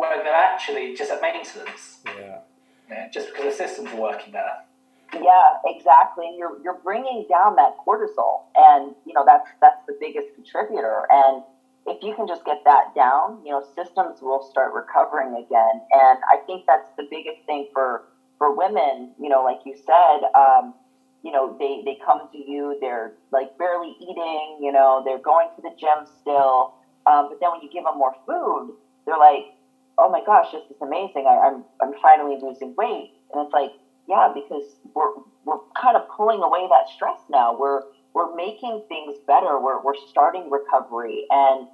when 0.00 0.24
they're 0.24 0.34
actually 0.34 0.94
just 0.94 1.10
at 1.10 1.20
maintenance, 1.20 1.98
Yeah. 2.06 2.38
yeah, 2.88 3.08
just 3.10 3.28
because 3.28 3.44
the 3.44 3.52
systems 3.66 3.90
are 3.92 4.00
working 4.00 4.32
better. 4.32 4.56
Yeah, 5.12 5.58
exactly. 5.66 6.26
And 6.28 6.38
you're 6.38 6.56
you're 6.62 6.78
bringing 6.84 7.26
down 7.28 7.56
that 7.56 7.76
cortisol, 7.84 8.44
and 8.56 8.94
you 9.04 9.12
know 9.12 9.24
that's 9.26 9.48
that's 9.60 9.84
the 9.86 9.96
biggest 10.00 10.28
contributor. 10.34 11.06
And 11.10 11.42
if 11.86 12.02
you 12.02 12.14
can 12.14 12.26
just 12.28 12.44
get 12.44 12.62
that 12.64 12.94
down, 12.94 13.40
you 13.44 13.50
know, 13.50 13.62
systems 13.74 14.22
will 14.22 14.42
start 14.50 14.72
recovering 14.72 15.34
again. 15.34 15.76
And 15.92 16.18
I 16.32 16.36
think 16.46 16.64
that's 16.66 16.88
the 16.96 17.06
biggest 17.10 17.44
thing 17.46 17.68
for 17.72 18.04
for 18.38 18.54
women. 18.56 19.12
You 19.20 19.28
know, 19.28 19.42
like 19.42 19.60
you 19.66 19.74
said, 19.76 20.30
um, 20.34 20.74
you 21.24 21.32
know, 21.32 21.56
they 21.58 21.82
they 21.84 21.98
come 22.06 22.28
to 22.32 22.38
you, 22.38 22.78
they're 22.80 23.12
like 23.32 23.58
barely 23.58 23.96
eating. 24.00 24.58
You 24.62 24.70
know, 24.72 25.02
they're 25.04 25.18
going 25.32 25.48
to 25.56 25.62
the 25.62 25.74
gym 25.76 26.06
still. 26.20 26.74
Um, 27.06 27.28
but 27.30 27.40
then 27.40 27.50
when 27.50 27.62
you 27.62 27.70
give 27.72 27.82
them 27.84 27.98
more 27.98 28.14
food, 28.26 28.76
they're 29.06 29.18
like, 29.18 29.56
"Oh 30.00 30.10
my 30.10 30.22
gosh, 30.24 30.52
this 30.52 30.64
is 30.70 30.80
amazing! 30.82 31.26
I, 31.26 31.36
I'm 31.48 31.64
I'm 31.82 31.94
finally 32.00 32.38
losing 32.40 32.74
weight." 32.76 33.12
And 33.32 33.44
it's 33.44 33.52
like, 33.52 33.72
yeah, 34.08 34.32
because 34.34 34.74
we're 34.94 35.12
we're 35.44 35.58
kind 35.80 35.96
of 35.96 36.08
pulling 36.08 36.42
away 36.42 36.66
that 36.68 36.88
stress 36.94 37.18
now. 37.28 37.56
We're 37.58 37.82
we're 38.14 38.34
making 38.34 38.84
things 38.88 39.18
better. 39.26 39.60
We're 39.60 39.82
we're 39.82 39.94
starting 40.08 40.50
recovery, 40.50 41.26
and 41.30 41.68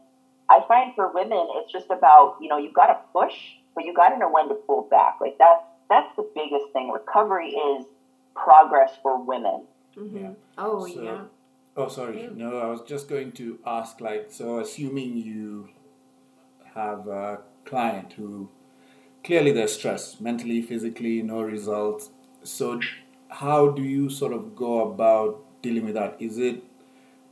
I 0.51 0.61
find 0.69 0.95
for 0.95 1.13
women, 1.13 1.49
it's 1.57 1.73
just 1.73 1.91
about 1.91 2.37
you 2.41 2.49
know 2.49 2.59
you 2.59 2.73
got 2.73 2.87
to 2.87 2.99
push, 3.13 3.35
but 3.75 3.85
you 3.85 3.95
got 3.95 4.11
to 4.11 4.19
know 4.19 4.31
when 4.31 4.49
to 4.49 4.55
pull 4.55 4.83
back. 4.91 5.19
Like 5.21 5.37
that's 5.39 5.65
that's 5.89 6.15
the 6.17 6.29
biggest 6.35 6.73
thing. 6.73 6.91
Recovery 6.91 7.51
is 7.51 7.87
progress 8.35 8.93
for 9.03 9.23
women. 9.23 9.65
Mm-hmm. 9.97 10.17
Yeah. 10.17 10.31
Oh 10.59 10.87
So- 10.87 11.03
yeah. 11.03 11.21
Oh, 11.79 11.89
sorry. 11.89 12.23
Yeah. 12.23 12.29
No, 12.35 12.59
I 12.59 12.67
was 12.69 12.81
just 12.83 13.07
going 13.07 13.33
to 13.33 13.59
ask, 13.67 14.01
like, 14.01 14.29
so 14.31 14.61
assuming 14.61 15.15
you 15.19 15.69
have 16.75 17.07
a 17.07 17.41
client 17.67 18.15
who 18.15 18.49
clearly 19.25 19.53
they're 19.53 19.69
stressed, 19.69 20.21
mentally, 20.21 20.63
physically, 20.63 21.23
no 21.23 21.43
results. 21.43 22.11
So, 22.43 22.81
how 23.29 23.69
do 23.69 23.83
you 23.83 24.09
sort 24.09 24.33
of 24.33 24.55
go 24.55 24.89
about 24.91 25.43
dealing 25.63 25.85
with 25.85 25.95
that? 25.95 26.17
Is 26.21 26.39
it, 26.39 26.63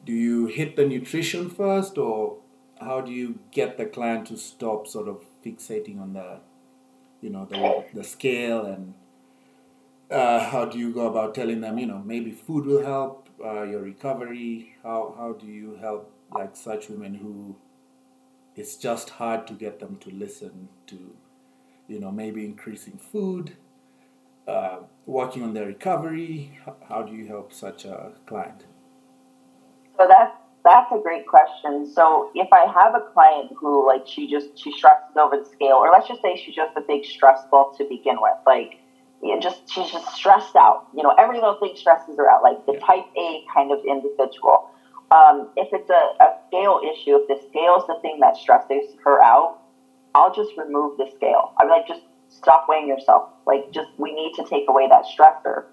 do 0.05 0.13
you 0.13 0.47
hit 0.47 0.77
the 0.77 0.85
nutrition 0.85 1.49
first, 1.49 1.97
or 1.97 2.39
how 2.81 3.01
do 3.01 3.13
you 3.13 3.39
get 3.53 3.79
the 3.79 3.87
client 3.87 4.27
to 4.27 4.37
stop 4.37 4.87
sort 4.89 5.09
of 5.09 5.23
fixating 5.45 6.01
on 6.01 6.15
the, 6.15 6.41
you 7.21 7.31
know, 7.31 7.45
the, 7.45 7.85
the 7.95 8.05
scale 8.05 8.65
and 8.67 8.95
uh, 10.11 10.41
how 10.51 10.65
do 10.65 10.79
you 10.79 10.93
go 10.93 11.07
about 11.07 11.35
telling 11.35 11.61
them, 11.61 11.79
you 11.79 11.87
know, 11.87 12.03
maybe 12.05 12.31
food 12.31 12.67
will 12.67 12.85
help 12.85 13.29
uh, 13.43 13.63
your 13.63 13.81
recovery? 13.81 14.77
How, 14.83 15.15
how 15.17 15.33
do 15.33 15.47
you 15.47 15.77
help 15.81 16.11
like 16.33 16.57
such 16.57 16.89
women 16.89 17.15
who 17.15 17.57
it's 18.57 18.77
just 18.77 19.11
hard 19.11 19.47
to 19.49 19.55
get 19.55 19.81
them 19.81 19.97
to 19.97 20.11
listen 20.11 20.69
to, 20.87 21.17
you 21.89 21.99
know, 21.99 22.11
maybe 22.11 22.45
increasing 22.45 22.99
food, 22.99 23.57
uh, 24.47 24.79
working 25.07 25.43
on 25.43 25.55
their 25.55 25.67
recovery? 25.67 26.59
How, 26.89 27.03
do 27.03 27.15
you 27.15 27.27
help 27.27 27.53
such 27.53 27.85
a 27.85 28.13
client? 28.27 28.65
So 29.97 30.07
that's 30.09 30.37
that's 30.65 30.91
a 30.93 30.99
great 30.99 31.27
question. 31.27 31.87
So 31.93 32.31
if 32.35 32.49
I 32.51 32.65
have 32.73 32.95
a 32.95 33.13
client 33.13 33.53
who 33.59 33.87
like 33.87 34.07
she 34.07 34.31
just 34.31 34.59
she 34.59 34.73
stresses 34.73 35.17
over 35.17 35.37
the 35.37 35.45
scale, 35.45 35.77
or 35.77 35.91
let's 35.91 36.09
just 36.09 36.23
say 36.23 36.41
she's 36.43 36.55
just 36.55 36.77
a 36.77 36.81
big 36.81 37.05
stress 37.05 37.41
ball 37.51 37.75
to 37.77 37.85
begin 37.85 38.17
with, 38.21 38.39
like 38.47 38.81
you 39.23 39.35
know, 39.35 39.41
just 39.41 39.71
she's 39.71 39.91
just 39.91 40.15
stressed 40.15 40.57
out. 40.57 40.89
You 40.95 41.03
know, 41.03 41.15
every 41.19 41.37
little 41.37 41.59
thing 41.61 41.75
stresses 41.77 42.17
her 42.17 42.31
out, 42.31 42.43
like 42.43 42.65
the 42.67 42.79
type 42.79 43.05
A 43.17 43.45
kind 43.53 43.73
of 43.73 43.79
individual. 43.87 44.71
Um, 45.15 45.49
if 45.57 45.69
it's 45.73 45.91
a, 45.91 46.25
a 46.25 46.29
scale 46.49 46.81
issue, 46.83 47.15
if 47.17 47.29
the 47.29 47.39
scale 47.49 47.77
is 47.79 47.85
the 47.87 47.99
thing 48.03 48.19
that 48.21 48.37
stresses 48.37 48.97
her 49.05 49.23
out, 49.23 49.59
I'll 50.15 50.35
just 50.35 50.51
remove 50.57 50.97
the 50.97 51.07
scale. 51.15 51.53
I'm 51.61 51.69
like, 51.69 51.87
just 51.87 52.03
stop 52.31 52.67
weighing 52.69 52.89
yourself. 52.89 53.29
Like, 53.47 53.71
just 53.71 53.89
we 53.97 54.13
need 54.13 54.33
to 54.35 54.45
take 54.45 54.65
away 54.69 54.89
that 54.89 55.05
stressor. 55.05 55.65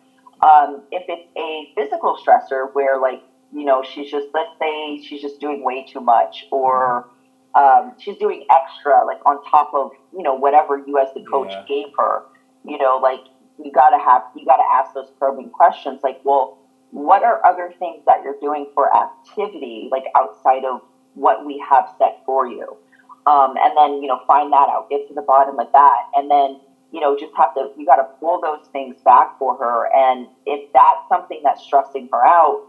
Um, 0.44 0.84
if 0.92 1.04
it's 1.08 1.28
a 1.38 1.72
physical 1.76 2.18
stressor 2.24 2.68
where, 2.74 3.00
like, 3.00 3.22
you 3.52 3.66
know, 3.66 3.84
she's 3.84 4.10
just, 4.12 4.28
let's 4.34 4.50
say 4.60 5.02
she's 5.02 5.22
just 5.22 5.40
doing 5.40 5.64
way 5.64 5.86
too 5.92 6.02
much 6.02 6.46
or 6.52 7.08
um, 7.56 7.94
she's 7.98 8.18
doing 8.18 8.46
extra, 8.50 9.04
like 9.06 9.20
on 9.26 9.44
top 9.50 9.72
of, 9.74 9.92
you 10.16 10.24
know, 10.24 10.36
whatever 10.36 10.78
you 10.78 11.00
as 11.00 11.10
the 11.16 11.24
coach 11.30 11.52
Yeah. 11.52 11.66
gave 11.68 11.88
her, 11.98 12.24
you 12.64 12.78
know, 12.78 12.98
like 13.02 13.20
you 13.58 13.72
gotta 13.72 14.00
have, 14.00 14.24
you 14.36 14.46
gotta 14.46 14.64
ask 14.72 14.94
those 14.94 15.12
probing 15.20 15.50
questions 15.50 16.00
like, 16.04 16.22
well, 16.24 16.58
what 16.92 17.24
are 17.24 17.42
other 17.46 17.74
things 17.80 18.04
that 18.06 18.24
you're 18.24 18.40
doing 18.42 18.68
for 18.74 18.90
activity, 18.96 19.90
like 19.92 20.04
outside 20.16 20.64
of 20.66 20.82
what 21.16 21.46
we 21.46 21.64
have 21.70 21.90
set 21.98 22.22
for 22.26 22.48
you? 22.48 22.78
Um, 23.26 23.56
and 23.58 23.78
then, 23.78 24.02
you 24.02 24.08
know, 24.08 24.20
find 24.28 24.52
that 24.52 24.70
out, 24.70 24.90
get 24.90 25.08
to 25.08 25.14
the 25.14 25.22
bottom 25.22 25.60
of 25.60 25.72
that. 25.72 25.98
And 26.16 26.30
then, 26.30 26.60
you 26.92 27.00
know, 27.00 27.18
just 27.18 27.34
have 27.38 27.54
to, 27.56 27.70
you 27.78 27.86
got 27.86 27.98
to 27.98 28.08
pull 28.20 28.42
those 28.42 28.68
things 28.72 28.98
back 29.06 29.38
for 29.40 29.58
her. 29.58 29.88
And 29.96 30.28
if 30.46 30.72
that's 30.74 31.08
something 31.08 31.42
that's 31.44 31.64
stressing 31.64 32.10
her 32.12 32.26
out, 32.26 32.68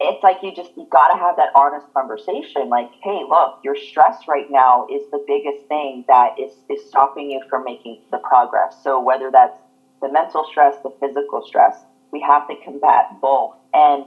it's 0.00 0.22
like 0.22 0.38
you 0.42 0.54
just, 0.54 0.70
you 0.76 0.86
got 0.90 1.12
to 1.12 1.18
have 1.18 1.36
that 1.36 1.50
honest 1.54 1.86
conversation. 1.92 2.68
Like, 2.68 2.90
hey, 3.02 3.20
look, 3.28 3.60
your 3.62 3.76
stress 3.76 4.22
right 4.28 4.50
now 4.50 4.86
is 4.90 5.02
the 5.10 5.22
biggest 5.26 5.68
thing 5.68 6.04
that 6.08 6.40
is, 6.40 6.52
is 6.70 6.88
stopping 6.88 7.30
you 7.30 7.42
from 7.50 7.64
making 7.64 8.00
the 8.10 8.18
progress. 8.18 8.76
So 8.82 9.00
whether 9.00 9.30
that's 9.30 9.58
the 10.00 10.10
mental 10.10 10.46
stress, 10.50 10.76
the 10.82 10.92
physical 11.00 11.44
stress, 11.46 11.76
we 12.12 12.20
have 12.20 12.46
to 12.48 12.54
combat 12.64 13.20
both. 13.20 13.54
And 13.74 14.04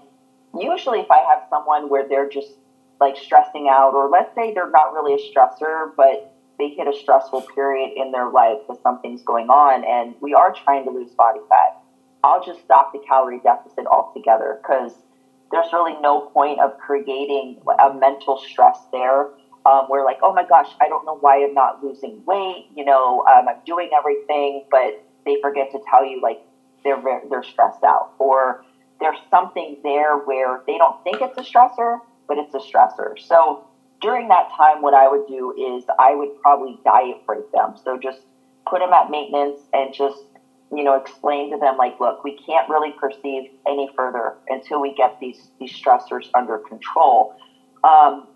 usually 0.58 1.00
if 1.00 1.12
I 1.12 1.20
have 1.30 1.44
someone 1.50 1.90
where 1.90 2.08
they're 2.08 2.30
just 2.30 2.52
like 3.02 3.18
stressing 3.18 3.68
out, 3.70 3.94
or 3.94 4.10
let's 4.10 4.34
say 4.36 4.54
they're 4.54 4.70
not 4.70 4.94
really 4.94 5.14
a 5.14 5.18
stressor, 5.18 5.92
but 5.98 6.32
they 6.58 6.70
hit 6.70 6.88
a 6.88 6.98
stressful 6.98 7.42
period 7.54 7.92
in 7.98 8.12
their 8.12 8.30
life 8.30 8.60
because 8.66 8.82
something's 8.82 9.24
going 9.24 9.50
on 9.50 9.84
and 9.84 10.16
we 10.22 10.34
are 10.34 10.54
trying 10.54 10.86
to 10.86 10.92
lose 10.92 11.12
body 11.12 11.40
fat, 11.50 11.82
I'll 12.24 12.44
just 12.44 12.62
stop 12.64 12.94
the 12.94 13.00
calorie 13.08 13.42
deficit 13.44 13.86
altogether 13.86 14.60
because 14.62 14.94
there's 15.52 15.72
really 15.74 16.00
no 16.02 16.22
point 16.22 16.60
of 16.60 16.78
creating 16.78 17.62
a 17.80 17.94
mental 17.94 18.38
stress 18.38 18.80
there 18.92 19.30
um, 19.66 19.86
where 19.88 20.06
like, 20.06 20.20
oh 20.24 20.34
my 20.34 20.46
gosh, 20.46 20.70
I 20.82 20.88
don't 20.88 21.06
know 21.06 21.18
why 21.18 21.44
I'm 21.44 21.54
not 21.54 21.84
losing 21.84 22.24
weight. 22.26 22.68
You 22.76 22.86
know, 22.86 23.26
um, 23.26 23.48
I'm 23.48 23.58
doing 23.66 23.90
everything, 23.98 24.64
but 24.72 25.04
they 25.26 25.38
forget 25.42 25.72
to 25.72 25.80
tell 25.90 26.06
you 26.06 26.22
like 26.22 26.40
they're 26.86 27.02
ver- 27.02 27.24
they're 27.30 27.44
stressed 27.44 27.84
out 27.84 28.14
or 28.20 28.64
there's 29.02 29.18
something 29.30 29.78
there 29.84 30.18
where 30.20 30.62
they 30.66 30.78
don't 30.78 31.04
think 31.04 31.18
it's 31.20 31.38
a 31.38 31.42
stressor, 31.42 32.00
but 32.30 32.38
it's 32.38 32.54
a 32.54 32.60
stressor. 32.60 33.20
So 33.20 33.66
during 34.02 34.30
that 34.30 34.50
time, 34.56 34.82
what 34.82 34.94
I 34.94 35.10
would 35.10 35.28
do 35.28 35.54
is 35.58 35.84
I 36.00 36.16
would 36.16 36.40
probably 36.42 36.80
diet 36.86 37.26
break 37.26 37.52
them. 37.52 37.76
So 37.84 37.98
just 37.98 38.20
put 38.66 38.80
them 38.80 38.94
at 38.94 39.10
maintenance 39.10 39.60
and 39.74 39.94
just 39.94 40.24
you 40.72 40.84
know 40.84 40.96
explain 40.96 41.52
to 41.52 41.58
them 41.58 41.78
like, 41.78 42.00
look, 42.00 42.24
we 42.24 42.38
can't 42.46 42.70
really 42.70 42.92
proceed 42.92 43.52
any 43.68 43.90
further 43.96 44.36
until 44.48 44.80
we 44.82 44.94
get 44.94 45.20
these 45.20 45.50
these 45.60 45.74
stressors 45.74 46.30
under 46.34 46.60
control, 46.60 47.36
um, 47.84 48.28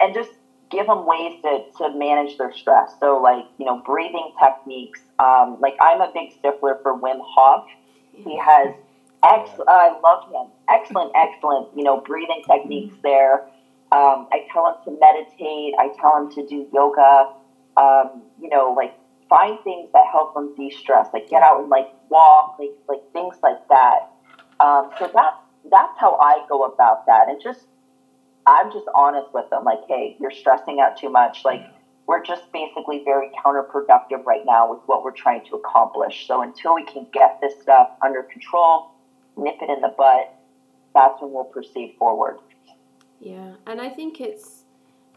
and 0.00 0.14
just 0.14 0.30
give 0.70 0.86
them 0.86 1.06
ways 1.06 1.40
to, 1.42 1.64
to 1.78 1.96
manage 1.96 2.36
their 2.38 2.52
stress. 2.52 2.92
So 3.00 3.20
like 3.20 3.44
you 3.58 3.66
know 3.66 3.82
breathing 3.84 4.32
techniques. 4.42 5.00
Um, 5.18 5.58
like 5.60 5.74
I'm 5.80 6.00
a 6.00 6.10
big 6.12 6.32
stickler 6.38 6.78
for 6.82 6.98
Wim 6.98 7.20
Hof. 7.22 7.66
He 8.12 8.38
has 8.38 8.74
ex- 9.24 9.60
I 9.66 9.98
love 10.02 10.30
him. 10.30 10.52
Excellent, 10.68 11.12
excellent. 11.14 11.68
You 11.76 11.84
know 11.84 12.00
breathing 12.00 12.42
techniques 12.46 12.94
there. 13.02 13.46
Um, 13.90 14.28
I 14.32 14.46
tell 14.52 14.66
him 14.66 14.74
to 14.84 15.00
meditate. 15.00 15.74
I 15.78 15.88
tell 15.98 16.16
him 16.18 16.30
to 16.32 16.46
do 16.46 16.66
yoga. 16.72 17.32
Um, 17.76 18.22
you 18.40 18.48
know, 18.50 18.74
like 18.76 18.94
find 19.28 19.58
things 19.64 19.88
that 19.92 20.04
help 20.10 20.34
them 20.34 20.54
de-stress. 20.56 21.08
Like 21.12 21.28
get 21.30 21.42
out 21.42 21.60
and 21.60 21.70
like 21.70 21.88
walk, 22.10 22.56
like 22.58 22.74
like 22.88 23.02
things 23.12 23.36
like 23.42 23.66
that. 23.68 24.10
Um, 24.60 24.90
so 24.98 25.10
that's 25.14 25.36
that's 25.70 25.98
how 25.98 26.18
I 26.20 26.44
go 26.48 26.64
about 26.64 27.06
that, 27.06 27.28
and 27.28 27.40
just 27.42 27.66
I'm 28.48 28.72
just 28.72 28.86
honest 28.94 29.28
with 29.34 29.50
them. 29.50 29.64
Like, 29.64 29.80
hey, 29.88 30.16
you're 30.18 30.30
stressing 30.30 30.80
out 30.80 30.96
too 30.96 31.10
much. 31.10 31.44
Like 31.44 31.66
we're 32.06 32.24
just 32.24 32.50
basically 32.52 33.02
very 33.04 33.30
counterproductive 33.44 34.24
right 34.24 34.44
now 34.46 34.72
with 34.72 34.80
what 34.86 35.04
we're 35.04 35.12
trying 35.12 35.44
to 35.46 35.56
accomplish. 35.56 36.26
So 36.26 36.42
until 36.42 36.74
we 36.74 36.84
can 36.84 37.06
get 37.12 37.38
this 37.42 37.60
stuff 37.60 37.90
under 38.02 38.22
control, 38.22 38.90
nip 39.36 39.56
it 39.60 39.68
in 39.68 39.82
the 39.82 39.94
butt, 39.96 40.34
that's 40.94 41.20
when 41.20 41.32
we'll 41.32 41.44
proceed 41.44 41.96
forward. 41.98 42.38
Yeah, 43.20 43.54
and 43.66 43.80
I 43.80 43.90
think 43.90 44.20
it's, 44.20 44.64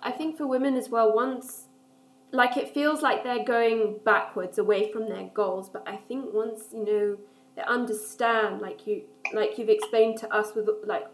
I 0.04 0.12
think 0.12 0.38
for 0.38 0.46
women 0.48 0.76
as 0.76 0.90
well, 0.90 1.16
once, 1.16 1.68
like 2.32 2.58
it 2.58 2.74
feels 2.74 3.02
like 3.02 3.24
they're 3.24 3.46
going 3.46 4.00
backwards 4.04 4.58
away 4.58 4.92
from 4.92 5.08
their 5.08 5.30
goals, 5.34 5.70
but 5.70 5.88
I 5.88 5.96
think 5.96 6.34
once, 6.34 6.66
you 6.74 6.86
know, 6.86 7.18
they 7.56 7.64
understand, 7.64 8.60
like 8.60 8.86
you, 8.86 9.04
like 9.34 9.58
you've 9.58 9.70
explained 9.70 10.18
to 10.20 10.34
us 10.34 10.56
with 10.56 10.68
like 10.86 11.08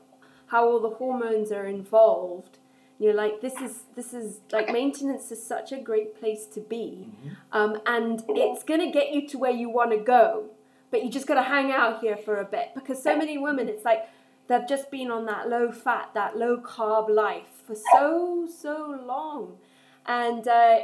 how 0.48 0.68
all 0.68 0.80
the 0.80 0.96
hormones 0.96 1.52
are 1.52 1.66
involved, 1.66 2.58
you're 3.00 3.14
like, 3.14 3.42
this 3.42 3.56
is, 3.62 3.84
this 3.96 4.14
is, 4.14 4.42
like 4.52 4.72
maintenance 4.72 5.32
is 5.32 5.46
such 5.46 5.72
a 5.72 5.78
great 5.78 6.20
place 6.20 6.46
to 6.48 6.60
be. 6.60 7.10
Um, 7.52 7.80
and 7.86 8.24
it's 8.30 8.64
going 8.64 8.80
to 8.80 8.92
get 8.92 9.14
you 9.14 9.28
to 9.30 9.38
where 9.38 9.52
you 9.52 9.70
want 9.70 9.92
to 9.92 9.98
go, 9.98 10.50
but 10.90 11.04
you 11.04 11.12
just 11.12 11.28
got 11.28 11.36
to 11.36 11.44
hang 11.44 11.72
out 11.72 12.02
here 12.02 12.18
for 12.18 12.38
a 12.38 12.46
bit 12.46 12.70
because 12.74 13.02
so 13.04 13.16
many 13.16 13.38
women, 13.38 13.70
it's 13.70 13.86
like, 13.86 14.08
they've 14.48 14.68
just 14.68 14.90
been 14.90 15.12
on 15.12 15.26
that 15.26 15.48
low 15.50 15.72
fat, 15.72 16.10
that 16.14 16.38
low 16.38 16.58
carb 16.58 17.10
life 17.10 17.62
for 17.66 17.76
so, 17.94 18.48
so 18.48 19.00
long. 19.06 19.58
And, 20.06 20.48
uh, 20.48 20.80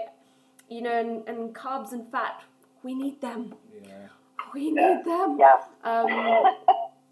you 0.69 0.81
know, 0.81 0.99
and, 0.99 1.27
and 1.27 1.55
carbs 1.55 1.93
and 1.93 2.07
fat, 2.11 2.43
we 2.83 2.93
need 2.93 3.21
them. 3.21 3.55
Yeah. 3.83 4.09
We 4.53 4.71
need 4.71 5.05
them. 5.05 5.37
Yes. 5.39 5.63
Um, 5.83 6.07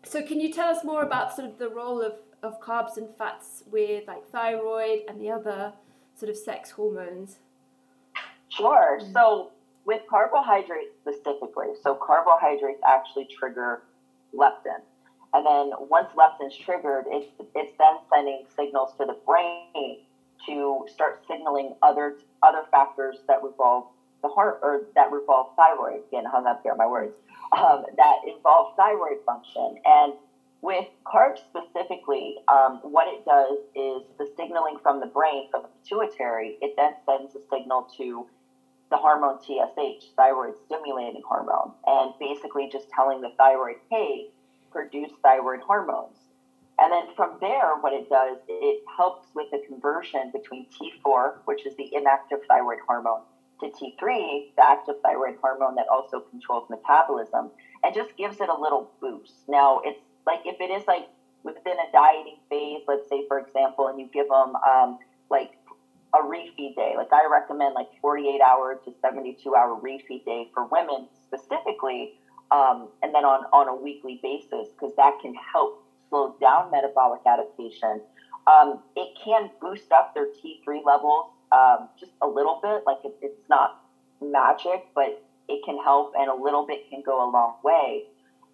so, 0.04 0.22
can 0.22 0.40
you 0.40 0.52
tell 0.52 0.68
us 0.68 0.84
more 0.84 1.04
about 1.04 1.36
sort 1.36 1.48
of 1.48 1.58
the 1.58 1.70
role 1.70 2.02
of, 2.02 2.14
of 2.44 2.60
carbs 2.60 2.98
and 2.98 3.08
fats 3.18 3.64
with 3.72 4.08
like 4.08 4.28
thyroid 4.28 5.02
and 5.08 5.20
the 5.22 5.30
other 5.30 5.74
sort 6.16 6.30
of 6.30 6.38
sex 6.38 6.72
hormones? 6.72 7.38
Sure. 8.50 9.00
So 9.14 9.52
with 9.86 10.02
carbohydrates 10.10 10.96
specifically, 11.02 11.68
so 11.82 11.96
carbohydrates 11.96 12.82
actually 12.88 13.28
trigger 13.38 13.84
leptin. 14.36 14.82
And 15.34 15.46
then 15.46 15.72
once 15.90 16.10
leptin's 16.16 16.58
triggered, 16.58 17.06
it's, 17.08 17.28
it's 17.56 17.78
then 17.78 17.96
sending 18.14 18.44
signals 18.56 18.92
to 18.98 19.06
the 19.06 19.18
brain 19.26 20.00
to 20.46 20.86
start 20.94 21.24
signaling 21.28 21.76
other 21.82 22.18
other 22.44 22.64
factors 22.72 23.18
that 23.28 23.44
revolve 23.44 23.86
the 24.24 24.28
heart 24.28 24.60
or 24.62 24.88
that 24.96 25.12
revolve 25.12 25.56
thyroid. 25.56 26.02
Getting 26.12 26.30
hung 26.30 26.48
up 26.48 26.62
here, 26.64 26.76
my 26.76 26.88
words. 26.88 27.18
Um, 27.58 27.86
that 27.98 28.16
involve 28.28 28.76
thyroid 28.76 29.18
function 29.26 29.76
and 29.86 30.14
with 30.62 30.86
carbs 31.06 31.40
specifically, 31.50 32.36
um, 32.48 32.80
what 32.84 33.08
it 33.08 33.26
does 33.26 33.58
is 33.76 34.08
the 34.18 34.28
signaling 34.38 34.78
from 34.82 35.00
the 35.00 35.08
brain, 35.08 35.48
from 35.50 35.64
the 35.64 35.70
pituitary, 35.84 36.58
it 36.62 36.74
then 36.78 36.94
sends 37.06 37.36
a 37.36 37.40
signal 37.52 37.88
to 37.98 38.28
the 38.92 38.98
hormone 38.98 39.40
TSH, 39.40 40.12
thyroid 40.16 40.54
stimulating 40.66 41.24
hormone, 41.28 41.74
and 41.88 42.14
basically 42.20 42.70
just 42.72 42.90
telling 42.90 43.22
the 43.22 43.32
thyroid, 43.38 43.78
hey, 43.90 44.28
produce 44.72 45.12
thyroid 45.24 45.62
hormones. 45.62 46.18
And 46.78 46.92
then 46.92 47.06
from 47.16 47.38
there, 47.40 47.76
what 47.80 47.94
it 47.94 48.10
does, 48.10 48.38
it 48.48 48.84
helps 48.98 49.28
with 49.34 49.50
the 49.52 49.60
conversion 49.68 50.32
between 50.34 50.68
T4, 50.68 51.38
which 51.46 51.66
is 51.66 51.76
the 51.76 51.90
inactive 51.94 52.40
thyroid 52.48 52.80
hormone, 52.86 53.22
to 53.62 53.68
T3, 53.68 54.56
the 54.56 54.64
active 54.64 54.96
thyroid 55.04 55.36
hormone 55.42 55.76
that 55.76 55.86
also 55.92 56.20
controls 56.20 56.70
metabolism, 56.70 57.52
and 57.84 57.96
just 57.96 58.16
gives 58.18 58.42
it 58.42 58.50
a 58.50 58.60
little 58.60 58.92
boost. 59.00 59.34
Now, 59.48 59.82
it's 59.84 60.02
like 60.26 60.42
if 60.46 60.56
it 60.60 60.72
is 60.72 60.84
like 60.88 61.06
within 61.44 61.74
a 61.80 61.92
dieting 61.92 62.38
phase, 62.50 62.82
let's 62.88 63.08
say 63.10 63.24
for 63.28 63.40
example, 63.40 63.88
and 63.88 64.00
you 64.00 64.10
give 64.14 64.28
them 64.28 64.56
um, 64.68 64.98
like 65.30 65.52
a 66.14 66.20
refeed 66.20 66.76
day, 66.76 66.94
like 66.98 67.12
I 67.14 67.28
recommend 67.32 67.74
like 67.76 67.88
48 68.02 68.42
hour 68.42 68.76
to 68.86 68.92
72 69.02 69.56
hour 69.56 69.80
refeed 69.80 70.24
day 70.26 70.48
for 70.54 70.66
women 70.66 71.08
specifically, 71.26 72.12
um, 72.52 72.90
and 73.02 73.14
then 73.14 73.26
on 73.26 73.46
on 73.54 73.68
a 73.68 73.76
weekly 73.76 74.20
basis 74.22 74.68
because 74.78 74.94
that 74.98 75.14
can 75.22 75.34
help 75.54 75.74
slow 76.10 76.36
down 76.40 76.70
metabolic 76.72 77.22
adaptation. 77.26 78.02
Um, 78.48 78.80
it 78.96 79.10
can 79.24 79.50
boost 79.62 79.92
up 79.92 80.14
their 80.14 80.26
T3 80.26 80.84
levels 80.84 81.28
um, 81.52 81.88
just 82.00 82.12
a 82.22 82.28
little 82.28 82.60
bit. 82.62 82.82
Like 82.86 82.98
it, 83.04 83.14
it's 83.22 83.50
not 83.50 83.72
magic, 84.22 84.84
but 84.96 85.12
it 85.48 85.62
can 85.66 85.78
help, 85.78 86.12
and 86.18 86.30
a 86.30 86.36
little 86.36 86.66
bit 86.66 86.80
can 86.90 87.02
go 87.06 87.24
a 87.24 87.30
long 87.30 87.54
way. 87.64 88.04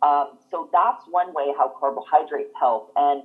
Um, 0.01 0.37
so 0.49 0.69
that's 0.71 1.03
one 1.09 1.33
way 1.33 1.53
how 1.57 1.73
carbohydrates 1.79 2.53
help. 2.59 2.91
And 2.95 3.23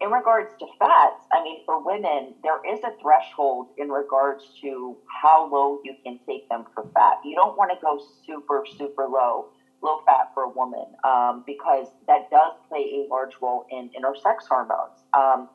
in 0.00 0.10
regards 0.10 0.50
to 0.60 0.66
fats, 0.78 1.26
I 1.32 1.42
mean, 1.42 1.60
for 1.64 1.82
women, 1.84 2.34
there 2.42 2.60
is 2.72 2.80
a 2.84 2.92
threshold 3.00 3.68
in 3.76 3.88
regards 3.88 4.44
to 4.62 4.96
how 5.22 5.48
low 5.50 5.80
you 5.84 5.94
can 6.04 6.18
take 6.26 6.48
them 6.48 6.64
for 6.74 6.84
fat. 6.94 7.16
You 7.24 7.34
don't 7.34 7.56
want 7.56 7.70
to 7.72 7.78
go 7.82 7.98
super, 8.24 8.64
super 8.76 9.06
low, 9.06 9.46
low 9.82 9.98
fat 10.06 10.30
for 10.34 10.44
a 10.44 10.48
woman, 10.48 10.86
um, 11.04 11.42
because 11.46 11.88
that 12.06 12.30
does 12.30 12.52
play 12.68 13.04
a 13.04 13.08
large 13.10 13.32
role 13.40 13.66
in, 13.70 13.90
in 13.94 14.04
our 14.04 14.14
sex 14.14 14.46
hormones, 14.48 15.02
um, 15.14 15.48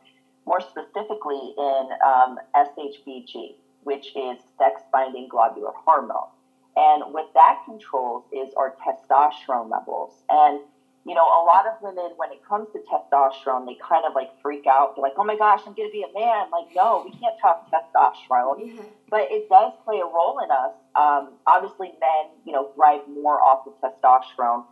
more 0.45 0.59
specifically 0.59 1.53
in 1.57 1.89
um, 2.05 2.37
SHBG, 2.55 3.55
which 3.83 4.07
is 4.15 4.39
sex 4.57 4.81
binding 4.91 5.29
globular 5.29 5.71
hormone. 5.85 6.27
And 6.75 7.13
what 7.13 7.31
that 7.33 7.61
controls 7.65 8.23
is 8.31 8.53
our 8.57 8.75
testosterone 8.81 9.69
levels. 9.69 10.13
And, 10.29 10.59
you 11.05 11.13
know, 11.13 11.21
a 11.21 11.45
lot 11.45 11.67
of 11.67 11.73
women, 11.81 12.13
when 12.17 12.31
it 12.31 12.43
comes 12.47 12.67
to 12.73 12.79
testosterone, 12.79 13.67
they 13.67 13.77
kind 13.77 14.05
of 14.05 14.15
like 14.15 14.29
freak 14.41 14.65
out. 14.65 14.95
They're 14.95 15.03
like, 15.03 15.13
oh 15.17 15.23
my 15.23 15.37
gosh, 15.37 15.61
I'm 15.67 15.73
going 15.73 15.89
to 15.89 15.91
be 15.91 16.03
a 16.03 16.19
man. 16.19 16.49
Like, 16.51 16.73
no, 16.75 17.03
we 17.05 17.11
can't 17.11 17.35
talk 17.39 17.69
testosterone. 17.69 18.75
Yeah. 18.75 18.81
But 19.09 19.27
it 19.29 19.49
does 19.49 19.73
play 19.85 19.99
a 19.99 20.05
role 20.05 20.39
in 20.43 20.49
us. 20.49 20.73
Um, 20.95 21.33
obviously, 21.45 21.89
men, 21.99 22.31
you 22.45 22.53
know, 22.53 22.71
thrive 22.75 23.01
more 23.07 23.39
off 23.41 23.67
of 23.67 23.73
testosterone, 23.81 24.65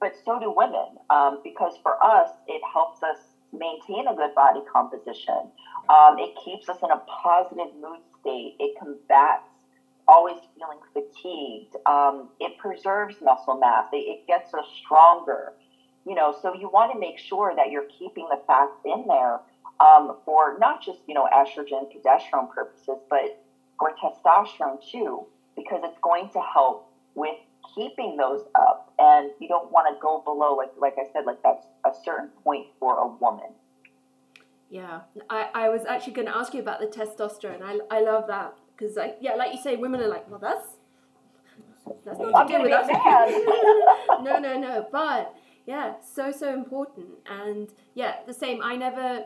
but 0.00 0.14
so 0.24 0.40
do 0.40 0.52
women. 0.56 0.96
Um, 1.10 1.40
because 1.44 1.74
for 1.82 2.02
us, 2.02 2.30
it 2.46 2.62
helps 2.72 3.02
us 3.02 3.18
maintain 3.52 4.08
a 4.08 4.14
good 4.16 4.34
body 4.34 4.60
composition. 4.72 5.52
Um, 5.88 6.16
it 6.18 6.32
keeps 6.44 6.68
us 6.68 6.78
in 6.82 6.90
a 6.90 7.02
positive 7.22 7.74
mood 7.80 8.00
state. 8.20 8.56
It 8.58 8.78
combats 8.78 9.51
always 10.08 10.36
feeling 10.56 10.78
fatigued. 10.92 11.76
Um, 11.86 12.28
it 12.40 12.58
preserves 12.58 13.16
muscle 13.22 13.58
mass. 13.58 13.86
It, 13.92 13.96
it, 13.96 14.26
gets 14.26 14.52
us 14.54 14.66
stronger. 14.84 15.52
You 16.06 16.14
know, 16.14 16.34
so 16.42 16.54
you 16.54 16.68
want 16.68 16.92
to 16.92 16.98
make 16.98 17.18
sure 17.18 17.54
that 17.56 17.70
you're 17.70 17.86
keeping 17.98 18.28
the 18.30 18.40
fats 18.46 18.72
in 18.84 19.04
there 19.06 19.40
um, 19.80 20.16
for 20.24 20.58
not 20.58 20.84
just 20.84 20.98
you 21.06 21.14
know 21.14 21.28
estrogen, 21.32 21.86
progesterone 21.92 22.50
purposes, 22.50 22.98
but 23.08 23.44
for 23.78 23.92
testosterone 24.02 24.78
too, 24.90 25.26
because 25.56 25.80
it's 25.84 25.98
going 26.02 26.28
to 26.30 26.40
help 26.40 26.92
with 27.14 27.36
keeping 27.74 28.16
those 28.16 28.42
up. 28.54 28.92
And 28.98 29.30
you 29.40 29.48
don't 29.48 29.70
want 29.70 29.94
to 29.94 30.00
go 30.00 30.22
below, 30.24 30.56
like 30.56 30.72
like 30.76 30.94
I 30.98 31.12
said, 31.12 31.24
like 31.24 31.42
that's 31.44 31.66
a 31.86 31.92
certain 32.04 32.30
point 32.42 32.66
for 32.80 32.98
a 32.98 33.06
woman. 33.06 33.54
Yeah, 34.70 35.00
I, 35.28 35.50
I 35.54 35.68
was 35.68 35.84
actually 35.84 36.14
going 36.14 36.28
to 36.28 36.36
ask 36.36 36.54
you 36.54 36.60
about 36.60 36.80
the 36.80 36.86
testosterone. 36.86 37.60
I, 37.62 37.78
I 37.94 38.00
love 38.00 38.26
that 38.28 38.54
because 38.82 38.96
like 38.96 39.18
yeah, 39.20 39.34
like 39.34 39.52
you 39.52 39.60
say, 39.60 39.76
women 39.76 40.00
are 40.00 40.08
like, 40.08 40.28
well, 40.28 40.40
that's 40.40 40.76
that's 42.04 42.18
not 42.18 42.48
to 42.48 42.56
do 42.56 42.62
with 42.62 42.72
us. 42.72 42.88
no, 44.22 44.38
no, 44.38 44.58
no. 44.58 44.86
But 44.90 45.34
yeah, 45.66 45.94
so 46.02 46.32
so 46.32 46.52
important, 46.52 47.08
and 47.26 47.68
yeah, 47.94 48.16
the 48.26 48.34
same. 48.34 48.60
I 48.62 48.76
never. 48.76 49.24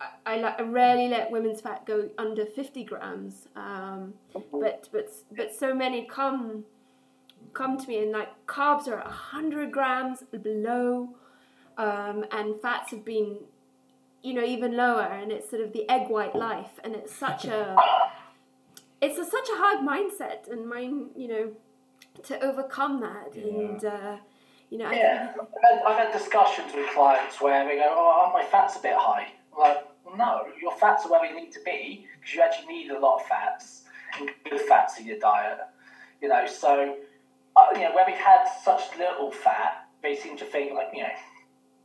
I, 0.00 0.36
I, 0.36 0.54
I 0.58 0.62
rarely 0.62 1.08
let 1.08 1.32
women's 1.32 1.60
fat 1.60 1.84
go 1.84 2.08
under 2.18 2.46
50 2.46 2.84
grams, 2.84 3.48
um, 3.56 4.14
but 4.52 4.88
but 4.92 5.10
but 5.36 5.54
so 5.54 5.74
many 5.74 6.04
come 6.06 6.64
come 7.52 7.78
to 7.78 7.88
me 7.88 8.02
and 8.02 8.12
like 8.12 8.28
carbs 8.46 8.86
are 8.86 8.98
100 8.98 9.72
grams 9.72 10.22
below, 10.22 11.08
um, 11.78 12.24
and 12.30 12.60
fats 12.60 12.90
have 12.92 13.04
been 13.04 13.38
you 14.22 14.34
know 14.34 14.44
even 14.44 14.76
lower, 14.76 15.02
and 15.02 15.32
it's 15.32 15.50
sort 15.50 15.62
of 15.62 15.72
the 15.72 15.88
egg 15.90 16.08
white 16.08 16.36
life, 16.36 16.78
and 16.84 16.94
it's 16.94 17.12
such 17.14 17.46
a 17.46 17.76
it's 19.00 19.18
a, 19.18 19.24
such 19.24 19.48
a 19.48 19.56
hard 19.56 19.86
mindset 19.86 20.50
and 20.50 20.68
mind, 20.68 21.10
you 21.16 21.28
know, 21.28 21.52
to 22.24 22.40
overcome 22.44 23.00
that. 23.00 23.34
Yeah. 23.34 23.44
And, 23.44 23.84
uh, 23.84 24.16
you 24.70 24.78
know, 24.78 24.90
yeah. 24.90 25.32
I've 25.40 25.48
had, 25.62 25.82
I've 25.86 25.98
had 25.98 26.12
discussions 26.12 26.72
with 26.74 26.88
clients 26.90 27.40
where 27.40 27.66
they 27.66 27.76
go, 27.76 27.94
oh, 27.96 28.30
my 28.32 28.44
fat's 28.44 28.76
a 28.76 28.80
bit 28.80 28.94
high. 28.94 29.28
I'm 29.54 29.60
like, 29.60 29.84
no, 30.16 30.42
your 30.60 30.72
fats 30.76 31.04
are 31.06 31.10
where 31.10 31.28
they 31.28 31.38
need 31.38 31.52
to 31.52 31.60
be 31.64 32.06
because 32.18 32.34
you 32.34 32.42
actually 32.42 32.74
need 32.74 32.90
a 32.90 32.98
lot 32.98 33.20
of 33.20 33.26
fats 33.26 33.82
and 34.18 34.30
good 34.48 34.60
fats 34.62 34.98
in 34.98 35.06
your 35.06 35.18
diet. 35.18 35.58
You 36.20 36.28
know, 36.28 36.46
so, 36.46 36.96
uh, 37.56 37.66
you 37.74 37.80
know, 37.80 37.94
where 37.94 38.04
we've 38.06 38.16
had 38.16 38.46
such 38.64 38.82
little 38.98 39.30
fat, 39.30 39.86
they 40.02 40.16
seem 40.16 40.36
to 40.38 40.44
think 40.44 40.74
like, 40.74 40.88
you 40.92 41.02
know, 41.02 41.08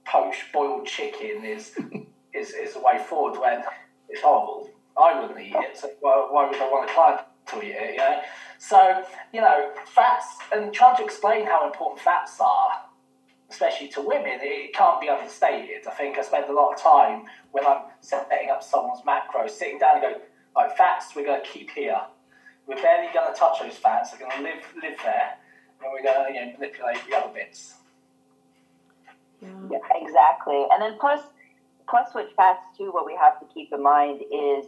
poached 0.05 0.51
boiled 0.51 0.87
chicken 0.87 1.45
is, 1.45 1.77
is, 2.33 2.51
is 2.51 2.73
the 2.73 2.79
way 2.79 2.97
forward 3.07 3.39
when 3.39 3.63
it's 4.09 4.21
horrible 4.21 4.62
I 4.97 5.19
wouldn't 5.19 5.39
eat 5.39 5.55
it, 5.55 5.77
so 5.77 5.89
why, 6.01 6.27
why 6.29 6.49
would 6.49 6.55
I 6.55 6.69
want 6.69 6.89
a 6.89 6.93
client 6.93 7.21
to 7.47 7.61
eat 7.63 7.75
it, 7.75 7.91
you 7.93 7.97
know? 7.97 8.21
So, 8.59 9.03
you 9.33 9.41
know, 9.41 9.71
fats, 9.85 10.37
and 10.53 10.73
trying 10.73 10.97
to 10.97 11.03
explain 11.03 11.45
how 11.45 11.65
important 11.65 12.01
fats 12.01 12.39
are, 12.39 12.71
especially 13.49 13.87
to 13.89 14.01
women, 14.01 14.39
it 14.41 14.73
can't 14.73 15.01
be 15.01 15.09
understated. 15.09 15.87
I 15.87 15.91
think 15.91 16.17
I 16.17 16.21
spend 16.21 16.49
a 16.49 16.53
lot 16.53 16.73
of 16.73 16.79
time 16.79 17.25
when 17.51 17.65
I'm 17.65 17.83
setting 18.01 18.49
up 18.51 18.63
someone's 18.63 19.01
macros, 19.01 19.51
sitting 19.51 19.79
down 19.79 19.95
and 19.95 20.01
going, 20.01 20.15
like, 20.55 20.77
fats 20.77 21.15
we're 21.15 21.25
going 21.25 21.43
to 21.43 21.47
keep 21.47 21.71
here. 21.71 21.99
We're 22.67 22.81
barely 22.81 23.11
going 23.13 23.33
to 23.33 23.37
touch 23.37 23.59
those 23.61 23.75
fats, 23.75 24.11
they're 24.11 24.19
going 24.19 24.37
to 24.37 24.43
live, 24.43 24.63
live 24.81 24.97
there, 25.03 25.37
and 25.81 25.91
we're 25.91 26.03
going 26.03 26.33
to 26.33 26.39
you 26.39 26.45
know, 26.45 26.53
manipulate 26.53 26.97
the 27.09 27.17
other 27.17 27.33
bits. 27.33 27.75
Yeah. 29.41 29.49
yeah, 29.71 29.79
exactly. 29.95 30.65
And 30.71 30.81
then 30.81 30.97
plus, 30.99 31.21
plus 31.89 32.15
with 32.15 32.29
fats 32.37 32.65
too, 32.77 32.91
what 32.93 33.05
we 33.05 33.17
have 33.19 33.39
to 33.39 33.45
keep 33.53 33.73
in 33.73 33.83
mind 33.83 34.21
is 34.31 34.67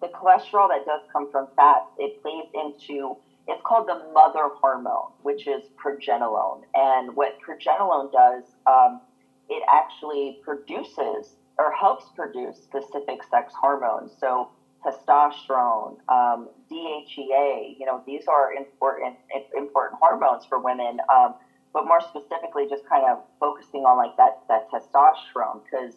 the 0.00 0.08
cholesterol 0.08 0.68
that 0.68 0.84
does 0.84 1.02
come 1.12 1.30
from 1.30 1.48
fats, 1.56 1.90
it 1.98 2.20
plays 2.22 2.46
into 2.54 3.16
it's 3.48 3.62
called 3.62 3.86
the 3.86 4.02
mother 4.12 4.48
hormone, 4.60 5.12
which 5.22 5.46
is 5.46 5.62
progesterone. 5.82 6.62
And 6.74 7.14
what 7.14 7.38
progesterone 7.46 8.10
does, 8.10 8.42
um, 8.66 9.00
it 9.48 9.62
actually 9.72 10.40
produces 10.42 11.36
or 11.58 11.70
helps 11.70 12.06
produce 12.14 12.56
specific 12.56 13.22
sex 13.30 13.54
hormones. 13.58 14.12
So 14.18 14.50
testosterone, 14.84 15.96
um, 16.08 16.48
DHEA, 16.70 17.76
you 17.78 17.86
know, 17.86 18.02
these 18.06 18.26
are 18.26 18.52
important 18.52 19.16
important 19.56 20.00
hormones 20.00 20.44
for 20.44 20.58
women. 20.58 20.98
Um, 21.12 21.34
but 21.72 21.86
more 21.86 22.00
specifically, 22.00 22.66
just 22.68 22.88
kind 22.88 23.04
of 23.04 23.18
focusing 23.38 23.82
on 23.82 23.96
like 23.96 24.16
that 24.16 24.40
that 24.48 24.70
testosterone 24.70 25.62
because 25.64 25.94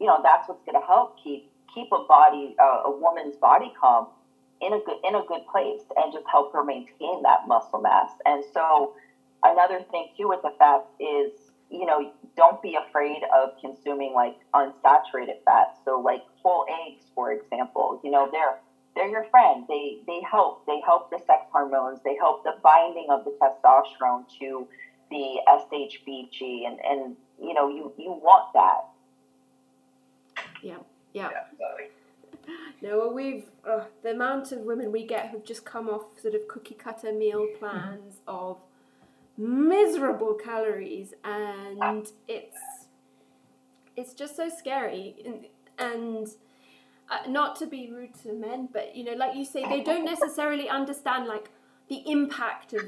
you 0.00 0.06
know 0.06 0.20
that's 0.22 0.48
what's 0.48 0.62
going 0.64 0.80
to 0.80 0.86
help 0.86 1.16
keep 1.22 1.50
keep 1.76 1.92
a 1.92 2.02
body, 2.08 2.56
uh, 2.58 2.88
a 2.88 2.90
woman's 2.90 3.36
body 3.36 3.72
comp 3.78 4.08
in 4.60 4.72
a 4.72 4.80
good 4.80 4.96
in 5.04 5.14
a 5.14 5.22
good 5.28 5.46
place 5.52 5.82
and 5.96 6.12
just 6.12 6.24
help 6.32 6.52
her 6.52 6.64
maintain 6.64 7.22
that 7.22 7.46
muscle 7.46 7.80
mass. 7.80 8.10
And 8.24 8.42
so 8.52 8.94
another 9.44 9.80
thing 9.90 10.08
too 10.16 10.28
with 10.28 10.40
the 10.42 10.52
fats 10.58 10.88
is 10.98 11.30
you 11.70 11.84
know 11.84 12.10
don't 12.36 12.60
be 12.62 12.76
afraid 12.76 13.22
of 13.34 13.50
consuming 13.60 14.14
like 14.14 14.36
unsaturated 14.54 15.44
fats. 15.44 15.78
So 15.84 16.00
like 16.00 16.22
whole 16.42 16.64
eggs, 16.86 17.04
for 17.14 17.32
example, 17.32 18.00
you 18.02 18.10
know 18.10 18.28
they're 18.32 18.58
they're 18.94 19.10
your 19.10 19.24
friend. 19.24 19.64
They 19.68 19.98
they 20.06 20.22
help. 20.28 20.64
They 20.66 20.80
help 20.84 21.10
the 21.10 21.18
sex 21.18 21.44
hormones. 21.52 22.00
They 22.02 22.16
help 22.16 22.42
the 22.42 22.54
binding 22.62 23.08
of 23.10 23.24
the 23.24 23.32
testosterone 23.38 24.24
to 24.40 24.66
the 25.10 25.40
SHBG, 25.46 26.66
and 26.66 26.78
and 26.82 27.16
you 27.38 27.52
know 27.52 27.68
you 27.68 27.92
you 27.98 28.12
want 28.12 28.54
that. 28.54 28.86
Yeah. 31.16 31.30
Yeah. 31.30 31.86
No, 32.82 32.98
well, 32.98 33.12
we've 33.12 33.46
uh, 33.68 33.84
the 34.02 34.10
amount 34.10 34.52
of 34.52 34.60
women 34.60 34.92
we 34.92 35.04
get 35.04 35.30
who've 35.30 35.44
just 35.44 35.64
come 35.64 35.88
off 35.88 36.02
sort 36.20 36.34
of 36.34 36.46
cookie 36.46 36.74
cutter 36.74 37.10
meal 37.10 37.48
plans 37.58 38.20
of 38.28 38.58
miserable 39.36 40.34
calories, 40.34 41.14
and 41.24 42.12
it's 42.28 42.58
it's 43.96 44.12
just 44.12 44.36
so 44.36 44.48
scary. 44.50 45.16
And, 45.24 45.46
and 45.78 46.28
uh, 47.10 47.28
not 47.28 47.56
to 47.56 47.66
be 47.66 47.90
rude 47.90 48.14
to 48.22 48.32
men, 48.32 48.68
but 48.72 48.94
you 48.94 49.04
know, 49.04 49.14
like 49.14 49.34
you 49.34 49.44
say, 49.44 49.66
they 49.68 49.82
don't 49.82 50.04
necessarily 50.14 50.68
understand 50.68 51.26
like 51.26 51.50
the 51.88 52.02
impact 52.06 52.74
of 52.74 52.84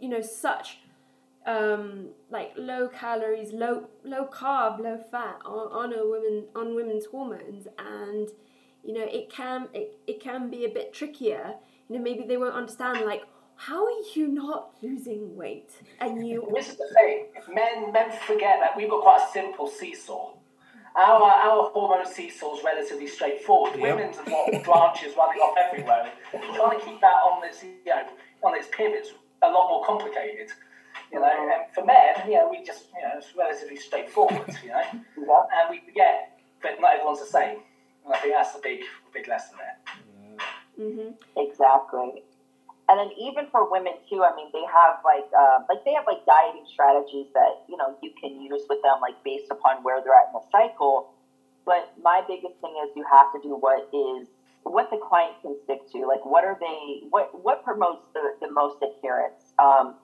you 0.00 0.08
know 0.08 0.20
such 0.20 0.78
um, 1.48 2.08
like 2.30 2.52
low 2.56 2.88
calories, 2.88 3.52
low 3.52 3.88
low 4.04 4.26
carb, 4.26 4.80
low 4.80 4.98
fat 5.10 5.38
on, 5.46 5.72
on 5.72 5.92
a 5.98 6.06
woman 6.06 6.44
on 6.54 6.74
women's 6.74 7.06
hormones, 7.06 7.66
and 7.78 8.28
you 8.84 8.92
know 8.92 9.06
it 9.10 9.30
can 9.30 9.68
it, 9.72 9.98
it 10.06 10.20
can 10.20 10.50
be 10.50 10.64
a 10.66 10.68
bit 10.68 10.92
trickier. 10.92 11.54
You 11.88 11.96
know 11.96 12.02
maybe 12.02 12.24
they 12.24 12.36
won't 12.36 12.54
understand 12.54 13.06
like 13.06 13.22
how 13.56 13.86
are 13.86 14.02
you 14.14 14.28
not 14.28 14.74
losing 14.82 15.36
weight 15.36 15.72
and 16.00 16.26
you. 16.26 16.46
This 16.54 16.68
is 16.68 16.76
the 16.76 16.88
thing. 16.94 17.26
Men 17.48 17.92
men 17.92 18.10
forget 18.26 18.58
that 18.60 18.76
we've 18.76 18.90
got 18.90 19.02
quite 19.02 19.26
a 19.26 19.32
simple 19.32 19.68
seesaw. 19.68 20.34
Our 20.96 21.22
our 21.22 21.70
hormone 21.70 22.06
seesaw 22.06 22.58
is 22.58 22.64
relatively 22.64 23.06
straightforward. 23.06 23.72
Yep. 23.78 23.82
Women's 23.82 24.16
have 24.16 24.26
got 24.26 24.64
branches 24.64 25.16
running 25.16 25.40
off 25.40 25.56
everywhere. 25.56 26.12
Trying 26.30 26.78
to 26.78 26.84
keep 26.84 27.00
that 27.00 27.18
on 27.24 27.40
this 27.40 27.62
you 27.62 27.78
know 27.86 28.02
on 28.44 28.54
its 28.54 28.68
pivots 28.70 29.12
a 29.40 29.48
lot 29.48 29.68
more 29.70 29.84
complicated. 29.86 30.50
You 31.12 31.20
know, 31.20 31.26
and 31.26 31.72
for 31.74 31.84
men, 31.84 32.14
you 32.26 32.34
know, 32.34 32.48
we 32.50 32.64
just 32.64 32.86
you 32.94 33.02
know 33.02 33.14
it's 33.16 33.34
relatively 33.36 33.76
straightforward. 33.76 34.48
You 34.62 34.70
know, 34.70 34.82
Yeah. 35.16 35.60
and 35.60 35.70
we 35.70 35.80
forget 35.80 36.38
but 36.62 36.80
not 36.80 36.94
everyone's 36.94 37.20
the 37.20 37.26
same. 37.26 37.58
And 38.04 38.14
I 38.14 38.18
think 38.18 38.34
that's 38.34 38.52
the 38.52 38.60
big 38.62 38.80
big 39.12 39.28
lesson 39.28 39.56
there. 39.58 39.76
hmm 40.76 41.10
Exactly. 41.36 42.22
And 42.90 42.98
then 42.98 43.10
even 43.20 43.46
for 43.52 43.70
women 43.70 43.92
too, 44.08 44.24
I 44.24 44.34
mean, 44.34 44.48
they 44.52 44.64
have 44.64 45.00
like 45.04 45.28
uh, 45.36 45.60
like 45.68 45.84
they 45.84 45.92
have 45.92 46.04
like 46.06 46.24
dieting 46.24 46.64
strategies 46.72 47.26
that 47.34 47.64
you 47.68 47.76
know 47.76 47.96
you 48.02 48.12
can 48.20 48.40
use 48.40 48.62
with 48.68 48.80
them, 48.82 48.98
like 49.00 49.22
based 49.24 49.50
upon 49.50 49.82
where 49.82 50.00
they're 50.02 50.14
at 50.14 50.28
in 50.32 50.40
the 50.40 50.44
cycle. 50.50 51.12
But 51.66 51.92
my 52.02 52.22
biggest 52.26 52.56
thing 52.62 52.74
is 52.82 52.90
you 52.96 53.04
have 53.12 53.30
to 53.34 53.40
do 53.46 53.54
what 53.56 53.88
is 53.92 54.28
what 54.62 54.88
the 54.90 54.96
client 54.96 55.34
can 55.42 55.54
stick 55.64 55.80
to. 55.92 56.06
Like, 56.06 56.24
what 56.24 56.44
are 56.44 56.56
they? 56.60 57.04
What 57.10 57.28
what 57.44 57.62
promotes 57.62 58.08
the, 58.14 58.34
the 58.40 58.50
most 58.50 58.76
adherence? 58.82 59.52
Um, 59.58 59.96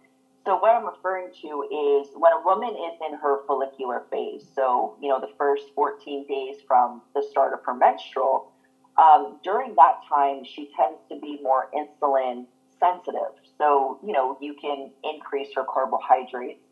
so 0.44 0.56
what 0.56 0.70
I'm 0.70 0.86
referring 0.86 1.30
to 1.42 1.64
is 2.02 2.08
when 2.14 2.32
a 2.32 2.42
woman 2.44 2.70
is 2.70 2.98
in 3.06 3.18
her 3.18 3.44
follicular 3.46 4.04
phase. 4.10 4.46
So 4.54 4.96
you 5.00 5.08
know, 5.08 5.20
the 5.20 5.32
first 5.38 5.64
14 5.74 6.26
days 6.28 6.56
from 6.66 7.02
the 7.14 7.22
start 7.30 7.52
of 7.52 7.60
her 7.64 7.74
menstrual. 7.74 8.50
Um, 8.96 9.40
during 9.42 9.74
that 9.74 10.00
time, 10.08 10.44
she 10.44 10.70
tends 10.76 11.00
to 11.10 11.18
be 11.18 11.40
more 11.42 11.68
insulin 11.74 12.46
sensitive. 12.78 13.34
So, 13.58 13.98
you 14.04 14.12
know, 14.12 14.36
you 14.40 14.54
can 14.60 14.90
increase 15.02 15.48
her 15.56 15.64
carbohydrates 15.64 16.62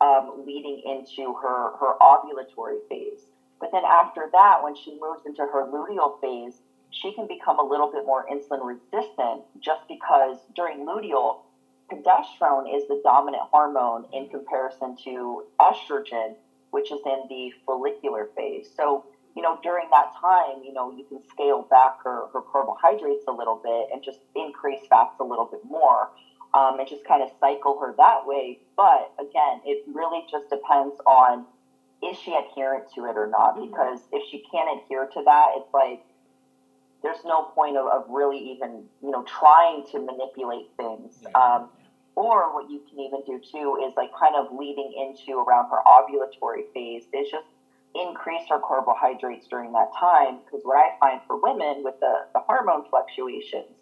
um, 0.00 0.44
leading 0.46 0.82
into 0.84 1.34
her, 1.34 1.76
her 1.78 1.94
ovulatory 2.00 2.78
phase. 2.88 3.26
But 3.60 3.70
then 3.72 3.82
after 3.84 4.28
that, 4.32 4.62
when 4.62 4.74
she 4.74 4.98
moves 5.00 5.22
into 5.26 5.42
her 5.42 5.66
luteal 5.66 6.20
phase, 6.20 6.60
she 6.90 7.12
can 7.12 7.26
become 7.26 7.58
a 7.58 7.62
little 7.62 7.90
bit 7.90 8.04
more 8.04 8.26
insulin 8.26 8.60
resistant 8.64 9.42
just 9.60 9.82
because 9.88 10.38
during 10.56 10.86
luteal, 10.86 11.40
progesterone 11.90 12.74
is 12.74 12.86
the 12.88 13.00
dominant 13.02 13.42
hormone 13.50 14.04
in 14.12 14.28
comparison 14.28 14.96
to 15.04 15.44
estrogen, 15.60 16.34
which 16.70 16.90
is 16.92 17.00
in 17.04 17.24
the 17.28 17.52
follicular 17.66 18.30
phase. 18.36 18.70
So, 18.76 19.04
you 19.34 19.42
know, 19.42 19.58
during 19.62 19.88
that 19.90 20.12
time, 20.20 20.62
you 20.64 20.72
know, 20.72 20.90
you 20.90 21.04
can 21.04 21.20
scale 21.28 21.66
back 21.70 22.02
her, 22.04 22.26
her 22.32 22.40
carbohydrates 22.40 23.24
a 23.28 23.32
little 23.32 23.60
bit 23.62 23.88
and 23.92 24.02
just 24.02 24.20
increase 24.34 24.80
fats 24.88 25.14
a 25.20 25.24
little 25.24 25.46
bit 25.46 25.64
more 25.64 26.10
um, 26.54 26.78
and 26.78 26.88
just 26.88 27.04
kind 27.04 27.22
of 27.22 27.30
cycle 27.40 27.78
her 27.80 27.94
that 27.96 28.26
way. 28.26 28.58
But 28.76 29.12
again, 29.18 29.60
it 29.64 29.84
really 29.92 30.24
just 30.30 30.48
depends 30.50 30.96
on 31.06 31.46
is 32.02 32.16
she 32.18 32.34
adherent 32.34 32.84
to 32.94 33.04
it 33.04 33.16
or 33.16 33.26
not? 33.26 33.56
Mhm. 33.56 33.70
Because 33.70 34.00
if 34.10 34.26
she 34.30 34.38
can't 34.50 34.80
adhere 34.80 35.06
to 35.06 35.22
that, 35.24 35.52
it's 35.56 35.72
like 35.74 36.02
there's 37.02 37.24
no 37.24 37.42
point 37.42 37.76
of, 37.76 37.86
of 37.86 38.04
really 38.08 38.38
even, 38.38 38.88
you 39.02 39.10
know, 39.10 39.22
trying 39.24 39.84
to 39.92 39.98
manipulate 39.98 40.70
things. 40.76 41.18
Yeah. 41.22 41.30
Um, 41.30 41.70
or 42.16 42.52
what 42.54 42.70
you 42.70 42.80
can 42.88 42.98
even 43.00 43.20
do 43.26 43.40
too 43.40 43.78
is 43.86 43.94
like 43.96 44.10
kind 44.18 44.34
of 44.36 44.52
leading 44.56 44.92
into 44.96 45.38
around 45.38 45.70
her 45.70 45.80
ovulatory 45.86 46.70
phase 46.74 47.04
is 47.12 47.30
just 47.30 47.46
increase 47.94 48.42
her 48.48 48.60
carbohydrates 48.60 49.46
during 49.48 49.72
that 49.72 49.90
time. 49.98 50.38
Because 50.44 50.60
what 50.64 50.76
I 50.76 50.98
find 51.00 51.20
for 51.26 51.40
women 51.40 51.82
with 51.82 51.98
the, 52.00 52.26
the 52.34 52.40
hormone 52.40 52.84
fluctuations 52.90 53.74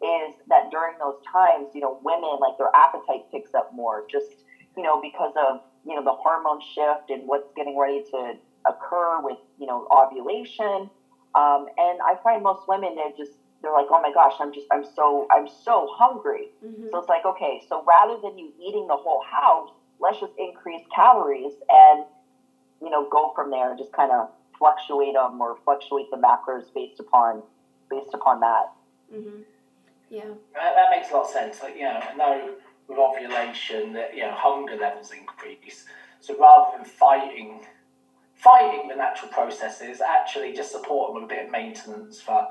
is 0.00 0.34
that 0.48 0.70
during 0.70 0.96
those 0.98 1.16
times, 1.30 1.68
you 1.74 1.80
know, 1.80 1.98
women 2.02 2.38
like 2.40 2.56
their 2.56 2.70
appetite 2.74 3.30
picks 3.30 3.54
up 3.54 3.70
more 3.74 4.04
just, 4.10 4.44
you 4.76 4.82
know, 4.82 5.00
because 5.00 5.32
of, 5.36 5.60
you 5.84 5.94
know, 5.94 6.04
the 6.04 6.12
hormone 6.12 6.60
shift 6.60 7.10
and 7.10 7.26
what's 7.26 7.52
getting 7.54 7.76
ready 7.78 8.02
to 8.10 8.34
occur 8.66 9.20
with, 9.20 9.38
you 9.58 9.66
know, 9.66 9.86
ovulation. 9.92 10.88
Um, 11.34 11.66
and 11.76 12.00
I 12.00 12.16
find 12.22 12.42
most 12.42 12.66
women, 12.66 12.96
they're 12.96 13.12
just, 13.16 13.36
they're 13.62 13.72
like, 13.72 13.86
oh 13.90 14.00
my 14.00 14.12
gosh, 14.12 14.34
I'm 14.40 14.52
just, 14.52 14.66
I'm 14.70 14.84
so, 14.84 15.26
I'm 15.30 15.48
so 15.48 15.88
hungry. 15.92 16.48
hmm 16.62 16.88
So 16.90 16.98
it's 16.98 17.08
like, 17.08 17.24
okay, 17.24 17.62
so 17.68 17.84
rather 17.86 18.20
than 18.22 18.38
you 18.38 18.52
eating 18.60 18.86
the 18.86 18.96
whole 18.96 19.22
house, 19.22 19.70
let's 20.00 20.18
just 20.20 20.32
increase 20.38 20.82
calories 20.94 21.52
and, 21.68 22.04
you 22.80 22.90
know, 22.90 23.06
go 23.10 23.32
from 23.34 23.50
there 23.50 23.70
and 23.70 23.78
just 23.78 23.92
kind 23.92 24.10
of 24.10 24.30
fluctuate 24.58 25.14
them 25.14 25.40
or 25.40 25.56
fluctuate 25.64 26.10
the 26.10 26.16
macros 26.16 26.72
based 26.74 27.00
upon, 27.00 27.42
based 27.90 28.14
upon 28.14 28.40
that. 28.40 28.72
hmm 29.12 29.42
Yeah. 30.08 30.24
That, 30.54 30.74
that 30.74 30.90
makes 30.90 31.10
a 31.10 31.14
lot 31.14 31.24
of 31.24 31.30
sense. 31.30 31.62
Like, 31.62 31.76
you 31.76 31.82
know, 31.84 32.00
I 32.00 32.14
know 32.16 32.50
with 32.90 32.98
ovulation 32.98 33.92
that 33.92 34.14
you 34.14 34.22
know 34.22 34.32
hunger 34.32 34.76
levels 34.76 35.12
increase. 35.12 35.84
So 36.20 36.36
rather 36.38 36.76
than 36.76 36.84
fighting 36.84 37.60
fighting 38.34 38.88
the 38.88 38.96
natural 38.96 39.30
processes, 39.30 40.00
actually 40.00 40.52
just 40.52 40.72
support 40.72 41.12
them 41.12 41.22
with 41.22 41.30
a 41.30 41.34
bit 41.34 41.46
of 41.46 41.52
maintenance 41.52 42.20
for 42.20 42.46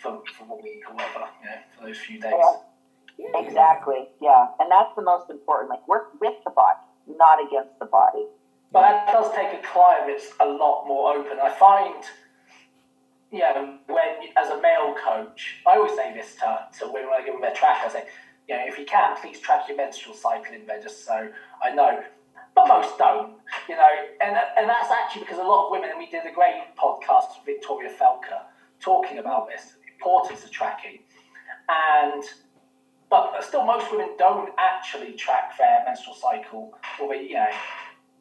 for, 0.00 0.22
for 0.36 0.44
a 0.58 0.62
week 0.62 0.82
or 0.88 0.94
whatever, 0.94 1.28
you 1.42 1.48
know, 1.48 1.56
for 1.78 1.86
those 1.86 1.98
few 1.98 2.20
days. 2.20 2.32
Yeah. 3.18 3.40
Exactly. 3.40 4.08
Yeah. 4.20 4.46
And 4.58 4.70
that's 4.70 4.94
the 4.96 5.02
most 5.02 5.28
important. 5.30 5.70
Like 5.70 5.86
work 5.86 6.18
with 6.20 6.34
the 6.44 6.50
body, 6.50 6.80
not 7.06 7.38
against 7.44 7.78
the 7.78 7.86
body. 7.86 8.24
But 8.72 8.82
that 8.82 9.12
does 9.12 9.30
take 9.34 9.52
a 9.52 9.66
client 9.66 10.06
that's 10.06 10.32
a 10.40 10.46
lot 10.46 10.86
more 10.86 11.16
open. 11.16 11.38
I 11.42 11.50
find, 11.50 12.02
you 13.30 13.40
know, 13.40 13.78
when 13.88 14.28
as 14.36 14.48
a 14.50 14.60
male 14.62 14.94
coach, 14.94 15.56
I 15.66 15.76
always 15.76 15.96
say 15.96 16.14
this 16.14 16.36
to, 16.36 16.66
to 16.78 16.92
women 16.92 17.10
when 17.10 17.20
I 17.20 17.24
give 17.24 17.34
them 17.34 17.42
their 17.42 17.54
track. 17.54 17.82
I 17.84 17.88
say, 17.88 18.04
you 18.48 18.56
know, 18.56 18.62
if 18.66 18.78
you 18.78 18.84
can, 18.84 19.16
please 19.16 19.40
track 19.40 19.68
your 19.68 19.76
menstrual 19.76 20.14
cycle 20.14 20.54
in 20.54 20.66
there, 20.66 20.80
just 20.80 21.04
so 21.04 21.28
I 21.62 21.74
know. 21.74 22.02
But 22.54 22.68
most 22.68 22.96
don't, 22.98 23.34
you 23.68 23.76
know, 23.76 23.88
and 24.20 24.36
and 24.58 24.68
that's 24.68 24.90
actually 24.90 25.22
because 25.22 25.38
a 25.38 25.42
lot 25.42 25.66
of 25.66 25.72
women. 25.72 25.90
And 25.90 25.98
we 25.98 26.06
did 26.06 26.26
a 26.26 26.32
great 26.32 26.62
podcast 26.76 27.36
with 27.36 27.46
Victoria 27.46 27.90
Felker 27.90 28.42
talking 28.80 29.18
about 29.18 29.48
this, 29.48 29.74
the 30.02 30.34
are 30.46 30.48
tracking, 30.50 31.00
and 31.68 32.22
but 33.10 33.42
still, 33.42 33.64
most 33.64 33.90
women 33.90 34.10
don't 34.18 34.50
actually 34.58 35.12
track 35.14 35.58
their 35.58 35.82
menstrual 35.84 36.14
cycle, 36.14 36.78
or 37.00 37.08
they, 37.08 37.22
you 37.22 37.34
know, 37.34 37.48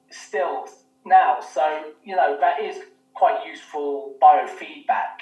still 0.09 0.65
now. 1.05 1.37
So, 1.39 1.91
you 2.03 2.15
know, 2.15 2.37
that 2.39 2.59
is 2.59 2.77
quite 3.13 3.45
useful 3.45 4.15
biofeedback 4.21 5.21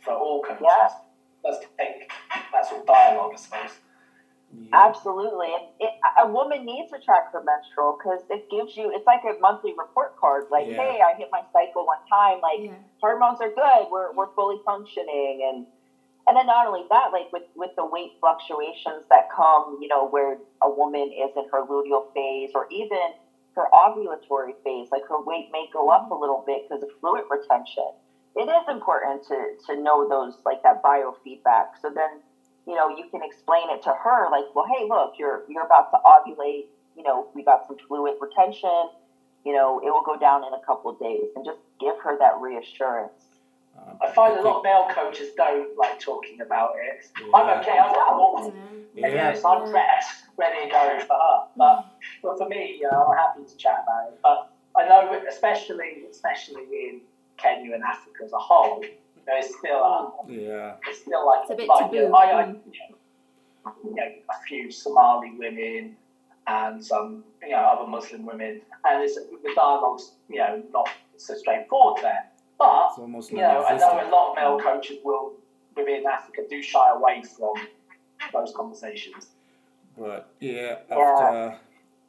for 0.00 0.12
all 0.14 0.42
coaches. 0.42 0.64
Yeah. 0.64 0.88
Let's 1.44 1.64
take 1.78 2.10
that 2.52 2.66
sort 2.66 2.80
of 2.80 2.86
dialogue, 2.88 3.32
I 3.34 3.36
suppose. 3.36 3.70
Yeah. 4.52 4.86
Absolutely. 4.88 5.54
And 5.54 5.64
it, 5.78 5.90
a 6.18 6.26
woman 6.26 6.64
needs 6.64 6.90
to 6.90 6.98
track 6.98 7.32
her 7.32 7.42
menstrual 7.44 7.98
because 7.98 8.22
it 8.30 8.50
gives 8.50 8.76
you, 8.76 8.90
it's 8.92 9.06
like 9.06 9.20
a 9.22 9.38
monthly 9.38 9.74
report 9.78 10.16
card. 10.18 10.44
Like, 10.50 10.66
Yeah. 10.66 10.76
hey, 10.82 11.00
I 11.00 11.16
hit 11.16 11.28
my 11.30 11.42
cycle 11.52 11.86
one 11.86 11.98
time. 12.10 12.40
Like, 12.40 12.58
Yeah. 12.70 12.74
hormones 13.00 13.40
are 13.40 13.50
good. 13.50 13.86
We're, 13.90 14.12
we're 14.14 14.32
fully 14.34 14.58
functioning. 14.64 15.46
And, 15.46 15.66
and 16.26 16.36
then 16.36 16.46
not 16.46 16.66
only 16.66 16.82
that, 16.90 17.12
like 17.12 17.32
with, 17.32 17.44
with 17.54 17.70
the 17.76 17.84
weight 17.84 18.12
fluctuations 18.20 19.04
that 19.10 19.28
come, 19.34 19.78
you 19.80 19.88
know, 19.88 20.08
where 20.08 20.38
a 20.62 20.70
woman 20.70 21.12
is 21.12 21.30
in 21.36 21.44
her 21.52 21.62
luteal 21.62 22.12
phase 22.14 22.50
or 22.54 22.66
even 22.70 23.14
her 23.54 23.66
ovulatory 23.72 24.52
phase, 24.64 24.88
like 24.90 25.02
her 25.08 25.22
weight 25.22 25.48
may 25.52 25.66
go 25.72 25.88
up 25.88 26.10
a 26.10 26.14
little 26.14 26.42
bit 26.46 26.62
because 26.68 26.82
of 26.82 26.88
fluid 27.00 27.24
retention. 27.30 27.88
It 28.34 28.50
is 28.50 28.64
important 28.68 29.22
to, 29.28 29.54
to 29.66 29.80
know 29.80 30.08
those, 30.08 30.36
like 30.44 30.62
that 30.62 30.82
biofeedback. 30.82 31.78
So 31.80 31.90
then, 31.94 32.20
you 32.66 32.74
know, 32.74 32.88
you 32.88 33.08
can 33.10 33.22
explain 33.22 33.70
it 33.70 33.82
to 33.82 33.94
her 33.94 34.28
like, 34.30 34.44
well, 34.54 34.66
hey, 34.66 34.84
look, 34.88 35.14
you're, 35.18 35.44
you're 35.48 35.64
about 35.64 35.90
to 35.92 35.98
ovulate. 36.04 36.66
You 36.96 37.04
know, 37.04 37.28
we 37.34 37.44
got 37.44 37.66
some 37.66 37.76
fluid 37.86 38.14
retention. 38.20 38.90
You 39.44 39.54
know, 39.54 39.78
it 39.78 39.90
will 39.90 40.02
go 40.02 40.18
down 40.18 40.42
in 40.44 40.52
a 40.52 40.60
couple 40.66 40.90
of 40.90 40.98
days 40.98 41.30
and 41.36 41.44
just 41.44 41.60
give 41.80 41.94
her 42.02 42.18
that 42.18 42.40
reassurance. 42.40 43.25
Um, 43.76 43.98
I 44.02 44.10
find 44.12 44.38
a 44.38 44.42
lot 44.42 44.58
of 44.58 44.64
male 44.64 44.86
coaches 44.90 45.28
don't 45.36 45.76
like 45.76 45.98
talking 46.00 46.40
about 46.40 46.72
it. 46.76 47.06
Yeah. 47.20 47.26
I'm 47.34 47.60
okay, 47.60 47.78
I'm, 47.78 47.90
I'm 47.90 48.20
all 48.20 48.52
Yeah. 48.94 49.08
Yeah. 49.08 49.14
Yes, 49.14 49.44
I'm 49.44 49.68
dressed, 49.70 50.24
ready 50.38 50.66
to 50.66 50.70
go 50.72 50.98
for 51.06 51.14
her. 51.14 51.46
But, 51.56 51.86
but 52.22 52.38
for 52.38 52.48
me, 52.48 52.82
uh, 52.90 52.96
I'm 52.96 53.16
happy 53.16 53.44
to 53.48 53.56
chat 53.56 53.84
about 53.84 54.12
it. 54.12 54.18
But 54.22 54.52
I 54.76 54.88
know, 54.88 55.22
especially 55.28 56.04
especially 56.10 56.62
in 56.62 57.00
Kenya 57.36 57.74
and 57.74 57.82
Africa 57.82 58.24
as 58.24 58.32
a 58.32 58.38
whole, 58.38 58.82
There's 59.26 59.46
still 59.58 59.78
a, 59.78 60.12
Yeah. 60.28 60.76
it's 60.88 61.00
still 61.00 61.26
like 61.26 61.40
It's 61.42 61.50
a 61.50 61.54
bit 61.56 61.68
like, 61.68 61.92
you 61.92 62.02
know, 62.02 62.04
taboo. 62.06 62.16
I, 62.16 62.42
I 62.42 62.46
you 62.46 62.54
know, 62.54 63.72
you 63.84 63.94
know, 63.94 64.02
a 64.30 64.42
few 64.46 64.70
Somali 64.70 65.32
women 65.36 65.96
and 66.46 66.84
some 66.84 67.24
you 67.42 67.50
know 67.50 67.56
other 67.58 67.88
Muslim 67.90 68.24
women, 68.24 68.60
and 68.84 69.02
it's, 69.02 69.16
the 69.16 69.52
dialogue's 69.54 70.12
you 70.28 70.38
know 70.38 70.62
not 70.72 70.88
so 71.16 71.34
straightforward 71.34 72.02
there. 72.02 72.24
But 72.58 72.88
It's 72.90 72.98
almost 72.98 73.30
you 73.30 73.38
know, 73.38 73.64
I 73.64 73.76
know 73.76 74.08
a 74.08 74.08
lot 74.10 74.30
of 74.30 74.36
male 74.36 74.58
coaches 74.58 74.98
will 75.04 75.34
within 75.76 76.04
Africa 76.06 76.42
do 76.48 76.62
shy 76.62 76.90
away 76.90 77.22
from 77.22 77.54
those 78.32 78.52
conversations. 78.56 79.28
But 79.96 80.30
yeah, 80.40 80.76
Yeah. 80.88 80.96
Uh, 80.96 81.00
after 81.00 81.58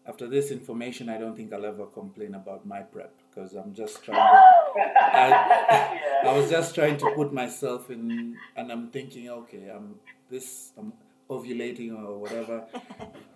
after 0.07 0.27
this 0.27 0.51
information, 0.51 1.09
I 1.09 1.17
don't 1.17 1.35
think 1.35 1.51
I'll 1.51 1.65
ever 1.65 1.85
complain 1.85 2.33
about 2.35 2.65
my 2.65 2.79
prep 2.79 3.13
because 3.29 3.53
I'm 3.55 3.73
just 3.73 4.03
trying. 4.03 4.17
yeah. 4.77 6.21
I 6.23 6.31
was 6.37 6.49
just 6.49 6.73
trying 6.73 6.97
to 6.97 7.11
put 7.13 7.33
myself 7.33 7.89
in, 7.89 8.37
and 8.55 8.71
I'm 8.71 8.87
thinking, 8.89 9.29
okay, 9.29 9.69
I'm 9.69 9.95
this, 10.29 10.71
I'm 10.77 10.93
ovulating 11.29 11.91
or 12.01 12.17
whatever. 12.17 12.63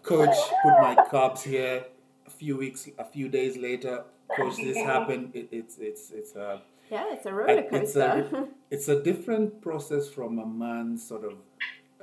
Coach, 0.01 0.36
put 0.64 0.74
my 0.82 0.95
carbs 1.12 1.41
here. 1.43 1.86
A 2.26 2.30
few 2.30 2.55
weeks, 2.57 2.88
a 2.97 3.03
few 3.03 3.28
days 3.28 3.57
later, 3.57 4.05
coach, 4.34 4.55
this 4.55 4.78
happened. 4.93 5.32
It, 5.36 5.49
it's 5.51 5.78
it's 5.78 6.12
it's 6.12 6.36
a 6.36 6.62
Yeah, 6.91 7.05
it's 7.13 7.25
a 7.25 7.33
roller 7.33 7.49
it's 7.71 7.95
a- 7.95 7.99
coaster. 8.21 8.47
it's 8.69 8.87
a 8.89 9.01
different 9.01 9.61
process 9.61 10.09
from 10.09 10.37
a 10.39 10.45
man's 10.45 11.07
sort 11.07 11.23
of 11.23 11.35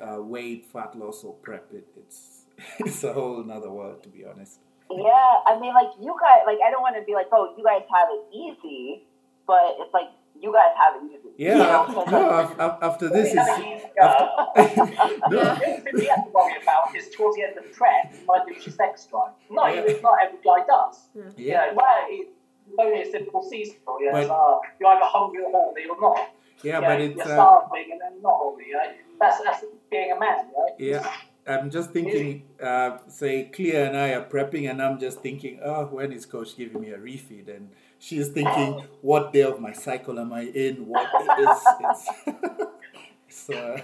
uh, 0.00 0.22
weight, 0.22 0.66
fat 0.72 0.96
loss, 0.98 1.22
or 1.24 1.34
prep. 1.34 1.66
It, 1.72 1.86
it's 1.96 2.44
it's 2.80 3.04
a 3.04 3.12
whole 3.12 3.40
another 3.42 3.70
world, 3.70 4.02
to 4.04 4.08
be 4.08 4.24
honest. 4.24 4.60
Yeah, 4.90 5.32
I 5.46 5.58
mean, 5.60 5.74
like 5.74 5.90
you 6.00 6.16
guys, 6.18 6.40
like 6.46 6.58
I 6.66 6.70
don't 6.70 6.80
want 6.80 6.96
to 6.96 7.02
be 7.04 7.12
like, 7.14 7.26
oh, 7.32 7.54
you 7.58 7.62
guys 7.64 7.82
have 7.94 8.08
it 8.10 8.22
easy, 8.34 9.04
but 9.46 9.76
it's 9.78 9.92
like 9.92 10.08
you 10.40 10.50
guys 10.52 10.72
have 10.82 11.02
it 11.02 11.06
easy. 11.12 11.28
Yeah, 11.36 11.52
You 11.86 11.94
know? 11.94 12.04
no, 12.10 12.30
af- 12.30 12.58
af- 12.58 12.78
after 12.80 13.08
this 13.16 13.28
is 13.32 13.34
have 13.38 13.58
a 13.60 13.62
easy 13.62 13.84
no, 13.98 14.52
Yeah. 14.56 15.54
The 15.58 15.80
thing 15.82 15.94
we 15.94 16.06
have 16.06 16.24
to 16.24 16.30
worry 16.32 16.54
about 16.62 16.96
is 16.96 17.10
towards 17.10 17.36
the 17.36 17.42
end 17.42 17.58
of 17.58 17.64
the 17.64 17.70
prep, 17.70 18.12
you 18.14 18.24
might 18.26 18.46
lose 18.46 18.64
your 18.66 18.74
sex 18.74 19.06
drive. 19.10 19.32
Not, 19.50 19.74
Yeah. 19.74 19.82
even, 19.84 20.00
not 20.02 20.16
every 20.24 20.38
guy 20.42 20.64
does. 20.66 21.08
You 21.14 21.32
yeah, 21.36 21.66
know, 21.66 21.72
well, 21.76 22.06
it's 22.08 22.30
only 22.78 23.02
a 23.02 23.10
simple 23.10 23.42
seasonal. 23.42 24.00
You 24.00 24.10
But- 24.12 24.22
it's, 24.22 24.30
uh, 24.30 24.58
you're 24.80 24.88
either 24.90 25.04
hungry 25.04 25.42
or 25.44 25.50
horny 25.50 25.86
or 25.88 26.00
not. 26.00 26.30
yeah, 26.62 26.76
You 26.76 26.80
but 26.86 26.98
know, 26.98 27.04
it's 27.04 27.16
you're 27.16 27.24
uh, 27.24 27.36
starving 27.36 27.88
and 27.92 28.00
then 28.00 28.22
not 28.22 28.36
horny. 28.38 28.64
You 28.68 28.74
know? 28.74 28.82
That's, 29.20 29.40
that's 29.42 29.64
being 29.90 30.12
a 30.12 30.18
man, 30.20 30.38
right? 30.56 30.72
yeah. 30.78 31.10
I'm 31.46 31.70
just 31.70 31.92
thinking, 31.92 32.42
uh, 32.62 32.98
say, 33.08 33.44
Clea 33.44 33.74
and 33.76 33.96
I 33.96 34.10
are 34.10 34.24
prepping, 34.26 34.68
and 34.70 34.82
I'm 34.82 34.98
just 35.00 35.20
thinking, 35.20 35.60
oh, 35.64 35.86
when 35.86 36.12
is 36.12 36.26
Coach 36.26 36.54
giving 36.58 36.78
me 36.82 36.90
a 36.90 36.98
refeed? 36.98 37.48
And 37.48 37.70
she's 37.98 38.28
thinking, 38.28 38.84
what 39.00 39.32
day 39.32 39.44
of 39.44 39.58
my 39.58 39.72
cycle 39.72 40.20
am 40.20 40.30
I 40.34 40.42
in? 40.42 40.86
What 40.86 41.08
it's 41.38 41.64
it's, 41.80 42.08
it's 43.28 43.50
uh, 43.50 43.80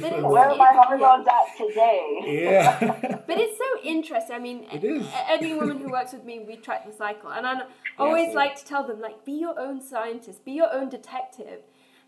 different. 0.00 0.22
Where 0.22 0.42
are 0.44 0.48
Well, 0.48 0.56
my 0.56 0.70
it- 0.70 0.76
hormones 1.00 1.26
at 1.28 1.56
today? 1.56 2.04
Yeah, 2.44 3.20
But 3.26 3.38
it's 3.38 3.58
so 3.58 3.68
interesting. 3.82 4.36
I 4.36 4.38
mean, 4.38 4.66
It 4.72 4.84
is. 4.84 5.06
any 5.28 5.54
woman 5.54 5.78
who 5.78 5.90
works 5.90 6.12
with 6.12 6.24
me, 6.24 6.40
we 6.46 6.56
track 6.56 6.86
the 6.86 6.92
cycle, 6.92 7.30
and 7.30 7.46
I 7.46 7.62
always 7.98 8.26
Yes. 8.28 8.34
like 8.34 8.56
to 8.56 8.64
tell 8.64 8.84
them, 8.86 9.00
like, 9.00 9.24
be 9.24 9.32
your 9.32 9.58
own 9.58 9.80
scientist, 9.80 10.44
be 10.44 10.52
your 10.52 10.72
own 10.72 10.88
detective, 10.88 11.60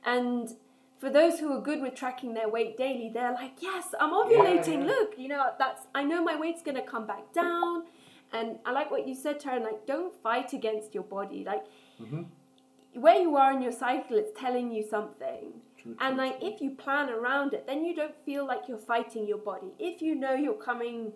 and 0.05 0.57
for 0.99 1.11
those 1.11 1.41
who 1.41 1.53
are 1.53 1.61
good 1.61 1.81
with 1.83 1.95
tracking 1.95 2.33
their 2.35 2.49
weight 2.49 2.77
daily, 2.79 3.11
they're 3.13 3.33
like, 3.33 3.55
yes, 3.61 3.95
I'm 4.01 4.13
ovulating. 4.21 4.81
yeah. 4.81 4.93
Look, 4.93 5.11
you 5.19 5.29
know, 5.29 5.43
that's 5.59 5.83
I 5.95 6.03
know 6.05 6.23
my 6.25 6.37
weight's 6.37 6.63
gonna 6.63 6.81
come 6.95 7.07
back 7.07 7.33
down, 7.35 7.85
and 8.33 8.59
I 8.65 8.71
like 8.73 8.91
what 8.91 9.07
you 9.07 9.15
said, 9.15 9.41
Tarryn. 9.41 9.63
Like, 9.63 9.85
don't 9.87 10.13
fight 10.23 10.53
against 10.55 10.95
your 10.95 11.05
body. 11.05 11.45
Like, 11.45 11.65
Mhm. 12.03 12.27
where 12.95 13.21
you 13.21 13.37
are 13.37 13.53
in 13.53 13.61
your 13.61 13.73
cycle, 13.73 14.17
it's 14.17 14.33
telling 14.41 14.73
you 14.73 14.83
something. 14.83 15.61
True, 15.87 15.97
And 16.01 16.17
like 16.17 16.39
if 16.43 16.61
you 16.61 16.71
plan 16.71 17.11
around 17.11 17.55
it, 17.55 17.67
then 17.67 17.85
you 17.85 17.95
don't 17.95 18.15
feel 18.25 18.47
like 18.47 18.63
you're 18.69 18.79
fighting 18.79 19.27
your 19.27 19.39
body. 19.39 19.73
If 19.79 20.03
you 20.03 20.15
know 20.15 20.35
you're 20.35 20.55
coming 20.55 21.13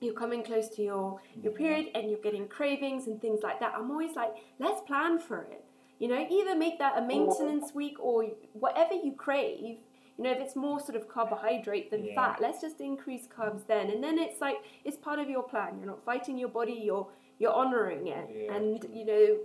you're 0.00 0.14
coming 0.14 0.44
close 0.44 0.68
to 0.68 0.82
your 0.82 1.20
your 1.42 1.52
period 1.52 1.88
and 1.94 2.08
you're 2.10 2.20
getting 2.20 2.46
cravings 2.46 3.06
and 3.08 3.20
things 3.20 3.40
like 3.42 3.58
that, 3.60 3.72
I'm 3.76 3.90
always 3.90 4.14
like, 4.14 4.32
let's 4.58 4.80
plan 4.82 5.18
for 5.18 5.42
it. 5.42 5.64
You 5.98 6.08
know, 6.08 6.26
either 6.30 6.54
make 6.54 6.78
that 6.78 6.96
a 6.96 7.02
maintenance 7.02 7.74
week 7.74 7.96
or 7.98 8.24
whatever 8.52 8.94
you 8.94 9.12
crave. 9.12 9.78
You 10.16 10.24
know, 10.24 10.30
if 10.30 10.38
it's 10.38 10.54
more 10.56 10.78
sort 10.80 10.94
of 10.96 11.08
carbohydrate 11.08 11.90
than 11.90 12.04
Yeah. 12.04 12.14
fat, 12.14 12.40
let's 12.40 12.60
just 12.60 12.80
increase 12.80 13.26
carbs 13.26 13.66
then. 13.66 13.90
And 13.90 14.02
then 14.02 14.18
it's 14.18 14.40
like 14.40 14.58
it's 14.84 14.96
part 14.96 15.18
of 15.18 15.28
your 15.28 15.42
plan. 15.42 15.78
You're 15.78 15.88
not 15.88 16.04
fighting 16.04 16.38
your 16.38 16.48
body, 16.48 16.74
you're 16.74 17.08
you're 17.40 17.52
honoring 17.52 18.06
it. 18.08 18.28
Yeah. 18.32 18.54
And 18.54 18.84
you 18.92 19.04
know, 19.04 19.38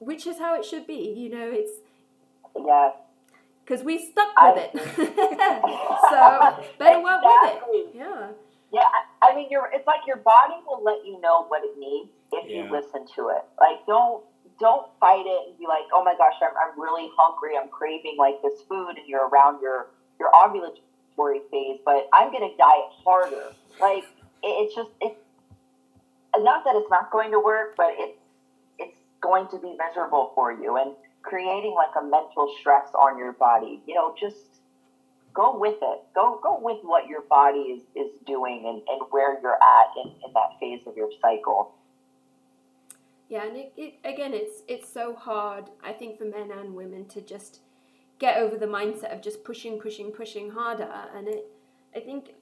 which 0.00 0.26
is 0.26 0.38
how 0.38 0.54
it 0.58 0.64
should 0.64 0.86
be. 0.86 1.14
You 1.16 1.28
know, 1.28 1.48
it's 1.50 1.80
Yes. 2.56 2.94
Because 3.64 3.84
we 3.84 3.98
stuck 4.10 4.28
I- 4.36 4.52
with 4.52 4.70
it. 4.74 4.96
so 6.10 6.64
better 6.78 7.02
work 7.02 7.20
with 7.22 7.52
it. 7.52 7.90
Yeah. 7.94 8.28
Yeah, 8.72 8.80
I 8.82 9.30
I 9.30 9.36
mean, 9.36 9.46
you're. 9.50 9.70
It's 9.72 9.86
like 9.86 10.00
your 10.06 10.16
body 10.16 10.54
will 10.66 10.82
let 10.82 11.06
you 11.06 11.20
know 11.20 11.44
what 11.46 11.62
it 11.64 11.78
needs 11.78 12.10
if 12.32 12.50
Yeah. 12.50 12.64
you 12.64 12.70
listen 12.72 13.06
to 13.14 13.28
it. 13.30 13.44
Like, 13.60 13.86
don't 13.86 14.24
don't 14.60 14.86
fight 14.98 15.24
it 15.26 15.48
and 15.48 15.58
be 15.58 15.66
like, 15.66 15.84
oh 15.92 16.02
my 16.04 16.14
gosh, 16.18 16.34
I'm, 16.42 16.50
I'm 16.58 16.80
really 16.80 17.08
hungry. 17.16 17.52
I'm 17.60 17.68
craving 17.68 18.16
like 18.18 18.42
this 18.42 18.62
food, 18.68 18.98
and 18.98 19.06
you're 19.06 19.28
around 19.28 19.62
your 19.62 19.88
your 20.18 20.30
ovulatory 20.32 21.38
phase, 21.50 21.78
but 21.84 22.08
I'm 22.12 22.32
gonna 22.32 22.50
diet 22.58 22.90
harder. 23.04 23.52
Like, 23.80 24.04
it, 24.42 24.54
it's 24.66 24.74
just 24.74 24.90
it's 25.00 25.20
not 26.38 26.64
that 26.64 26.74
it's 26.74 26.90
not 26.90 27.12
going 27.12 27.30
to 27.30 27.38
work, 27.40 27.74
but 27.76 27.94
it's 27.96 28.18
it's 28.78 28.98
going 29.20 29.46
to 29.48 29.58
be 29.58 29.76
miserable 29.78 30.32
for 30.34 30.50
you 30.52 30.76
and 30.76 30.92
creating 31.24 31.74
like 31.74 31.94
a 31.98 32.04
mental 32.04 32.54
stress 32.60 32.88
on 32.94 33.18
your 33.18 33.32
body. 33.32 33.82
You 33.86 33.94
know, 33.94 34.14
just 34.18 34.60
go 35.32 35.58
with 35.58 35.78
it. 35.82 36.00
Go 36.14 36.38
go 36.42 36.58
with 36.60 36.78
what 36.82 37.08
your 37.08 37.22
body 37.22 37.58
is, 37.58 37.82
is 37.96 38.12
doing 38.26 38.64
and, 38.66 38.82
and 38.88 39.02
where 39.10 39.40
you're 39.40 39.54
at 39.54 39.88
in, 40.04 40.10
in 40.24 40.32
that 40.34 40.58
phase 40.60 40.80
of 40.86 40.96
your 40.96 41.10
cycle. 41.20 41.74
Yeah, 43.28 43.46
and 43.46 43.56
it, 43.56 43.72
it 43.76 43.94
again, 44.04 44.34
it's 44.34 44.62
it's 44.68 44.92
so 44.92 45.14
hard. 45.14 45.70
I 45.82 45.92
think 45.92 46.18
for 46.18 46.24
men 46.24 46.50
and 46.50 46.74
women 46.74 47.06
to 47.06 47.20
just 47.20 47.60
get 48.18 48.36
over 48.36 48.56
the 48.56 48.66
mindset 48.66 49.12
of 49.12 49.22
just 49.22 49.42
pushing, 49.44 49.80
pushing, 49.80 50.12
pushing 50.12 50.50
harder. 50.50 50.88
And 51.16 51.26
it, 51.26 51.46
I 51.96 52.00
think, 52.00 52.34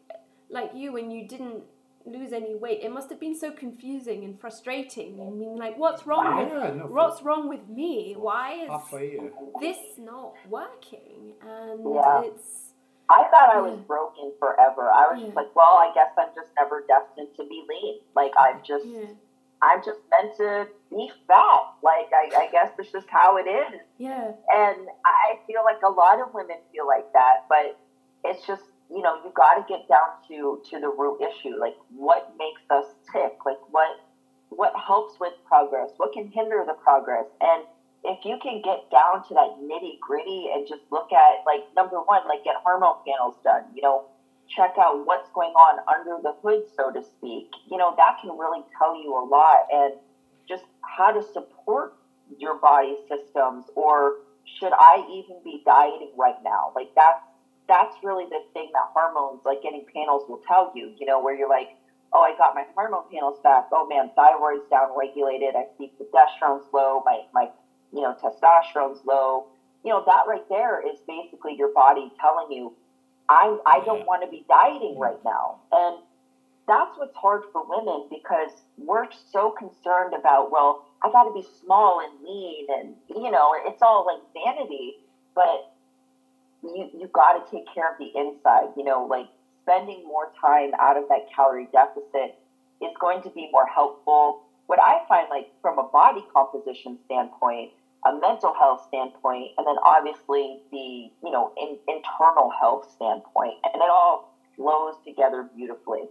like 0.50 0.72
you, 0.74 0.92
when 0.92 1.10
you 1.10 1.26
didn't 1.26 1.62
lose 2.06 2.32
any 2.32 2.54
weight, 2.54 2.80
it 2.82 2.90
must 2.92 3.10
have 3.10 3.20
been 3.20 3.34
so 3.38 3.50
confusing 3.52 4.24
and 4.24 4.38
frustrating. 4.40 5.20
I 5.20 5.30
mean, 5.30 5.56
like, 5.56 5.78
what's 5.78 6.06
wrong 6.06 6.36
with 6.36 6.48
Yeah, 6.48 6.74
no, 6.74 6.86
for 6.88 6.92
what's 6.94 7.22
wrong 7.22 7.48
with 7.48 7.68
me? 7.68 8.14
Why 8.18 8.64
is 8.64 8.70
this 9.60 9.78
not 9.98 10.34
working? 10.48 11.34
And 11.42 11.94
Yeah. 11.94 12.22
it's 12.24 12.68
I 13.08 13.24
thought 13.24 13.50
I 13.54 13.60
was 13.60 13.76
Yeah. 13.78 13.84
broken 13.86 14.32
forever. 14.38 14.90
I 14.90 15.12
was 15.12 15.18
Yeah. 15.20 15.26
just 15.26 15.36
like, 15.36 15.54
well, 15.54 15.76
I 15.76 15.92
guess 15.92 16.12
I'm 16.16 16.34
just 16.34 16.50
never 16.56 16.82
destined 16.88 17.34
to 17.36 17.44
be 17.44 17.62
lean. 17.68 18.00
Like 18.14 18.32
I'm 18.38 18.62
just 18.62 18.86
yeah, 18.86 19.12
I'm 19.60 19.82
just 19.84 20.00
meant 20.10 20.34
to 20.38 20.68
be 20.90 21.10
fat. 21.28 21.62
Like 21.82 22.10
I, 22.12 22.44
I 22.44 22.48
guess 22.50 22.72
it's 22.78 22.90
just 22.90 23.08
how 23.10 23.36
it 23.36 23.46
is. 23.46 23.80
yeah, 23.98 24.32
And 24.48 24.88
I 25.04 25.38
feel 25.46 25.62
like 25.64 25.82
a 25.82 25.90
lot 25.90 26.20
of 26.20 26.32
women 26.32 26.56
feel 26.72 26.86
like 26.86 27.12
that, 27.12 27.44
but 27.50 27.78
it's 28.24 28.46
just 28.46 28.62
you 28.94 29.02
know 29.02 29.16
you 29.24 29.32
got 29.34 29.54
to 29.54 29.64
get 29.68 29.88
down 29.88 30.20
to 30.28 30.60
to 30.70 30.80
the 30.80 30.88
root 30.88 31.20
issue. 31.20 31.58
Like 31.58 31.76
what 31.94 32.32
makes 32.38 32.62
us 32.70 32.84
tick? 33.12 33.32
Like 33.44 33.60
what 33.70 33.88
what 34.50 34.72
helps 34.76 35.18
with 35.18 35.32
progress? 35.46 35.90
What 35.96 36.12
can 36.12 36.28
hinder 36.28 36.62
the 36.66 36.74
progress? 36.74 37.24
And 37.40 37.64
if 38.04 38.24
you 38.24 38.38
can 38.42 38.60
get 38.62 38.90
down 38.90 39.26
to 39.28 39.34
that 39.34 39.56
nitty 39.62 39.98
gritty 40.00 40.50
and 40.52 40.66
just 40.68 40.82
look 40.90 41.12
at 41.12 41.46
like 41.46 41.64
number 41.74 41.96
one, 42.02 42.22
like 42.28 42.44
get 42.44 42.56
hormone 42.64 43.00
panels 43.06 43.36
done. 43.44 43.64
You 43.74 43.82
know, 43.82 44.04
check 44.48 44.74
out 44.78 45.06
what's 45.06 45.30
going 45.34 45.52
on 45.52 45.80
under 45.88 46.20
the 46.22 46.34
hood, 46.42 46.64
so 46.76 46.90
to 46.92 47.02
speak. 47.02 47.50
You 47.70 47.78
know, 47.78 47.94
that 47.96 48.18
can 48.20 48.36
really 48.36 48.62
tell 48.78 48.94
you 48.94 49.16
a 49.16 49.24
lot 49.24 49.66
and 49.72 49.94
just 50.48 50.64
how 50.82 51.12
to 51.12 51.22
support 51.32 51.94
your 52.38 52.58
body 52.58 52.96
systems 53.08 53.66
or 53.76 54.16
should 54.58 54.72
I 54.72 55.06
even 55.12 55.40
be 55.44 55.62
dieting 55.64 56.12
right 56.16 56.42
now? 56.44 56.72
Like 56.74 56.90
that's 56.96 57.22
that's 57.72 57.96
really 58.04 58.26
the 58.30 58.40
thing 58.54 58.70
that 58.74 58.84
hormones, 58.94 59.40
like 59.46 59.62
getting 59.62 59.84
panels 59.94 60.24
will 60.28 60.40
tell 60.48 60.70
you, 60.74 60.92
you 60.98 61.06
know, 61.06 61.20
where 61.20 61.34
you're 61.34 61.50
like, 61.50 61.68
Oh, 62.14 62.22
I 62.22 62.32
got 62.38 62.54
my 62.54 62.64
hormone 62.76 63.04
panels 63.12 63.36
back. 63.44 63.66
Oh 63.72 63.86
man, 63.86 64.10
thyroid's 64.18 64.64
down 64.70 64.88
regulated. 64.98 65.56
I 65.56 65.64
see 65.78 65.90
progesterone's 66.00 66.64
low, 66.72 67.02
my 67.06 67.20
my 67.34 67.48
you 67.92 68.02
know, 68.02 68.14
testosterone's 68.22 69.00
low. 69.06 69.46
You 69.84 69.92
know, 69.92 70.02
that 70.06 70.24
right 70.28 70.44
there 70.50 70.80
is 70.80 70.98
basically 71.08 71.54
your 71.58 71.70
body 71.74 72.12
telling 72.20 72.50
you, 72.50 72.72
I 73.28 73.56
I 73.66 73.80
don't 73.80 74.06
want 74.06 74.22
to 74.22 74.28
be 74.28 74.44
dieting 74.48 74.98
right 74.98 75.20
now. 75.24 75.58
And 75.72 75.98
that's 76.68 76.92
what's 76.96 77.16
hard 77.16 77.42
for 77.52 77.62
women 77.66 78.06
because 78.10 78.50
we're 78.78 79.06
so 79.32 79.50
concerned 79.50 80.14
about, 80.14 80.50
well, 80.50 80.78
I 81.04 81.10
got 81.10 81.24
to 81.24 81.32
be 81.32 81.44
small 81.64 82.00
and 82.00 82.12
lean, 82.22 82.66
and 82.70 82.96
you 83.08 83.30
know, 83.30 83.54
it's 83.66 83.82
all 83.82 84.06
like 84.06 84.20
vanity. 84.44 84.96
But 85.34 85.60
you 86.62 86.90
you 86.96 87.08
got 87.12 87.44
to 87.44 87.50
take 87.50 87.66
care 87.72 87.90
of 87.90 87.98
the 87.98 88.10
inside. 88.18 88.68
You 88.76 88.84
know, 88.84 89.06
like 89.08 89.26
spending 89.62 90.04
more 90.06 90.32
time 90.40 90.72
out 90.80 90.96
of 90.96 91.04
that 91.08 91.26
calorie 91.34 91.68
deficit 91.72 92.36
is 92.80 92.90
going 93.00 93.22
to 93.22 93.30
be 93.30 93.48
more 93.52 93.66
helpful. 93.66 94.42
What 94.66 94.78
I 94.80 95.02
find, 95.08 95.28
like 95.30 95.48
from 95.60 95.78
a 95.78 95.84
body 95.84 96.24
composition 96.32 96.98
standpoint, 97.06 97.72
a 98.06 98.14
mental 98.18 98.54
health 98.54 98.84
standpoint, 98.88 99.50
and 99.58 99.66
then 99.66 99.76
obviously 99.84 100.60
the 100.70 101.10
you 101.22 101.30
know 101.30 101.52
in, 101.60 101.78
internal 101.88 102.50
health 102.60 102.90
standpoint, 102.94 103.54
and 103.64 103.82
it 103.82 103.90
all 103.90 104.34
flows 104.56 104.94
together 105.04 105.48
beautifully. 105.54 106.02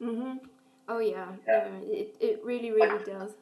Mhm. 0.00 0.40
Oh 0.88 0.98
yeah. 0.98 1.26
Yeah. 1.46 1.68
No, 1.70 1.80
it 1.84 2.14
it 2.20 2.40
really 2.44 2.70
really 2.70 3.04
does. 3.04 3.32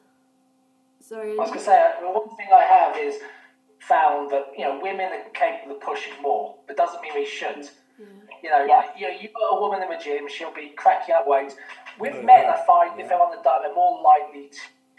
Sorry. 1.01 1.31
I 1.31 1.35
was 1.35 1.49
going 1.49 1.59
to 1.59 1.65
say, 1.65 1.93
one 2.01 2.27
thing 2.35 2.47
I 2.53 2.61
have 2.61 2.97
is 2.97 3.15
found 3.79 4.29
that 4.31 4.47
you 4.57 4.63
know 4.63 4.79
women 4.81 5.11
are 5.11 5.29
capable 5.33 5.75
of 5.75 5.81
pushing 5.81 6.13
more, 6.21 6.55
but 6.67 6.77
doesn't 6.77 7.01
mean 7.01 7.13
we 7.15 7.25
should. 7.25 7.69
Yeah. 7.97 8.05
You 8.43 8.49
know, 8.49 8.65
Yeah. 8.65 8.83
you 8.95 9.07
know, 9.09 9.13
you 9.19 9.29
got 9.29 9.57
a 9.57 9.59
woman 9.59 9.83
in 9.83 9.89
the 9.89 9.97
gym, 10.01 10.27
she'll 10.29 10.53
be 10.53 10.69
cracking 10.69 11.15
up 11.15 11.27
weights. 11.27 11.55
With 11.97 12.15
Oh, 12.15 12.21
men, 12.21 12.43
yeah. 12.43 12.53
I 12.53 12.65
find 12.65 12.95
Yeah. 12.97 13.03
if 13.03 13.09
they're 13.09 13.21
on 13.21 13.31
the 13.35 13.41
diet, 13.43 13.61
they're 13.63 13.73
more 13.75 14.01
likely 14.01 14.51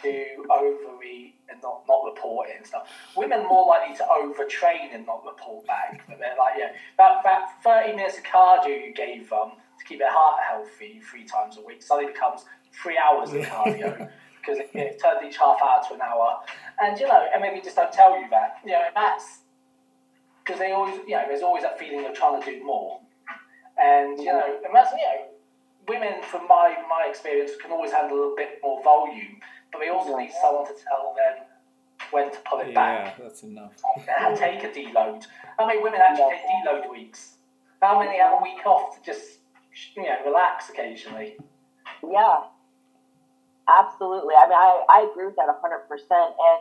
to 0.02 0.46
overeat 0.50 1.34
and 1.48 1.60
not, 1.62 1.82
not 1.88 2.04
report 2.04 2.48
it 2.50 2.56
and 2.58 2.66
stuff. 2.66 2.90
Women 3.16 3.40
are 3.40 3.48
more 3.48 3.66
likely 3.66 3.96
to 3.96 4.04
overtrain 4.04 4.94
and 4.94 5.06
not 5.06 5.24
report 5.24 5.66
back. 5.66 6.02
But 6.08 6.18
they're 6.18 6.36
like, 6.38 6.54
yeah, 6.58 6.72
that, 6.98 7.22
that 7.24 7.62
30 7.64 7.96
minutes 7.96 8.18
of 8.18 8.24
cardio 8.24 8.86
you 8.86 8.92
gave 8.94 9.30
them 9.30 9.52
to 9.78 9.84
keep 9.86 9.98
their 9.98 10.12
heart 10.12 10.40
healthy 10.48 11.00
three 11.10 11.24
times 11.24 11.56
a 11.56 11.62
week 11.62 11.82
suddenly 11.82 12.12
becomes 12.12 12.44
three 12.72 12.98
hours 12.98 13.32
of 13.32 13.42
cardio 13.42 14.10
because 14.40 14.58
it, 14.58 14.70
it 14.74 15.00
turned 15.02 15.26
each 15.26 15.36
half 15.36 15.58
hour 15.62 15.82
to 15.88 15.94
an 15.94 16.00
hour. 16.02 16.40
And, 16.80 16.98
you 16.98 17.06
know, 17.06 17.26
and 17.32 17.42
maybe 17.42 17.60
just 17.60 17.76
don't 17.76 17.92
tell 17.92 18.18
you 18.18 18.26
that. 18.30 18.56
You 18.64 18.72
know, 18.72 18.82
and 18.86 18.96
that's 18.96 19.40
because 20.44 20.58
they 20.58 20.72
always, 20.72 20.96
you 21.06 21.14
know, 21.16 21.24
there's 21.28 21.42
always 21.42 21.62
that 21.62 21.78
feeling 21.78 22.04
of 22.06 22.14
trying 22.14 22.40
to 22.42 22.46
do 22.50 22.64
more. 22.64 23.00
And, 23.80 24.18
you 24.18 24.26
know, 24.26 24.58
and 24.64 24.74
that's, 24.74 24.90
you 24.92 24.98
know, 24.98 25.26
women, 25.88 26.22
from 26.22 26.46
my, 26.48 26.76
my 26.88 27.06
experience, 27.08 27.52
can 27.60 27.70
always 27.70 27.92
handle 27.92 28.16
a 28.16 28.18
little 28.18 28.36
bit 28.36 28.58
more 28.62 28.82
volume, 28.82 29.40
but 29.72 29.80
they 29.80 29.88
also 29.88 30.16
need 30.16 30.30
someone 30.40 30.66
to 30.66 30.72
tell 30.72 31.14
them 31.16 31.44
when 32.10 32.30
to 32.32 32.38
pull 32.48 32.60
it 32.60 32.68
Yeah, 32.68 32.74
back 32.74 33.18
that's 33.22 33.42
enough. 33.42 33.72
and 34.20 34.36
take 34.36 34.62
a 34.64 34.68
deload. 34.68 35.24
How 35.58 35.66
many 35.66 35.80
women 35.82 36.00
actually 36.00 36.30
take 36.30 36.66
deload 36.66 36.90
weeks? 36.90 37.36
How 37.80 37.98
many 37.98 38.18
have 38.18 38.34
a 38.38 38.42
week 38.42 38.64
off 38.66 38.96
to 38.98 39.02
just, 39.04 39.38
you 39.96 40.02
know, 40.02 40.16
relax 40.26 40.68
occasionally? 40.70 41.36
Yeah, 42.06 42.36
absolutely. 43.68 44.34
I 44.34 44.44
mean, 44.48 44.58
I, 44.58 44.84
I 44.88 45.08
agree 45.10 45.26
with 45.26 45.36
that 45.36 45.48
100%. 45.48 46.00
And, 46.10 46.60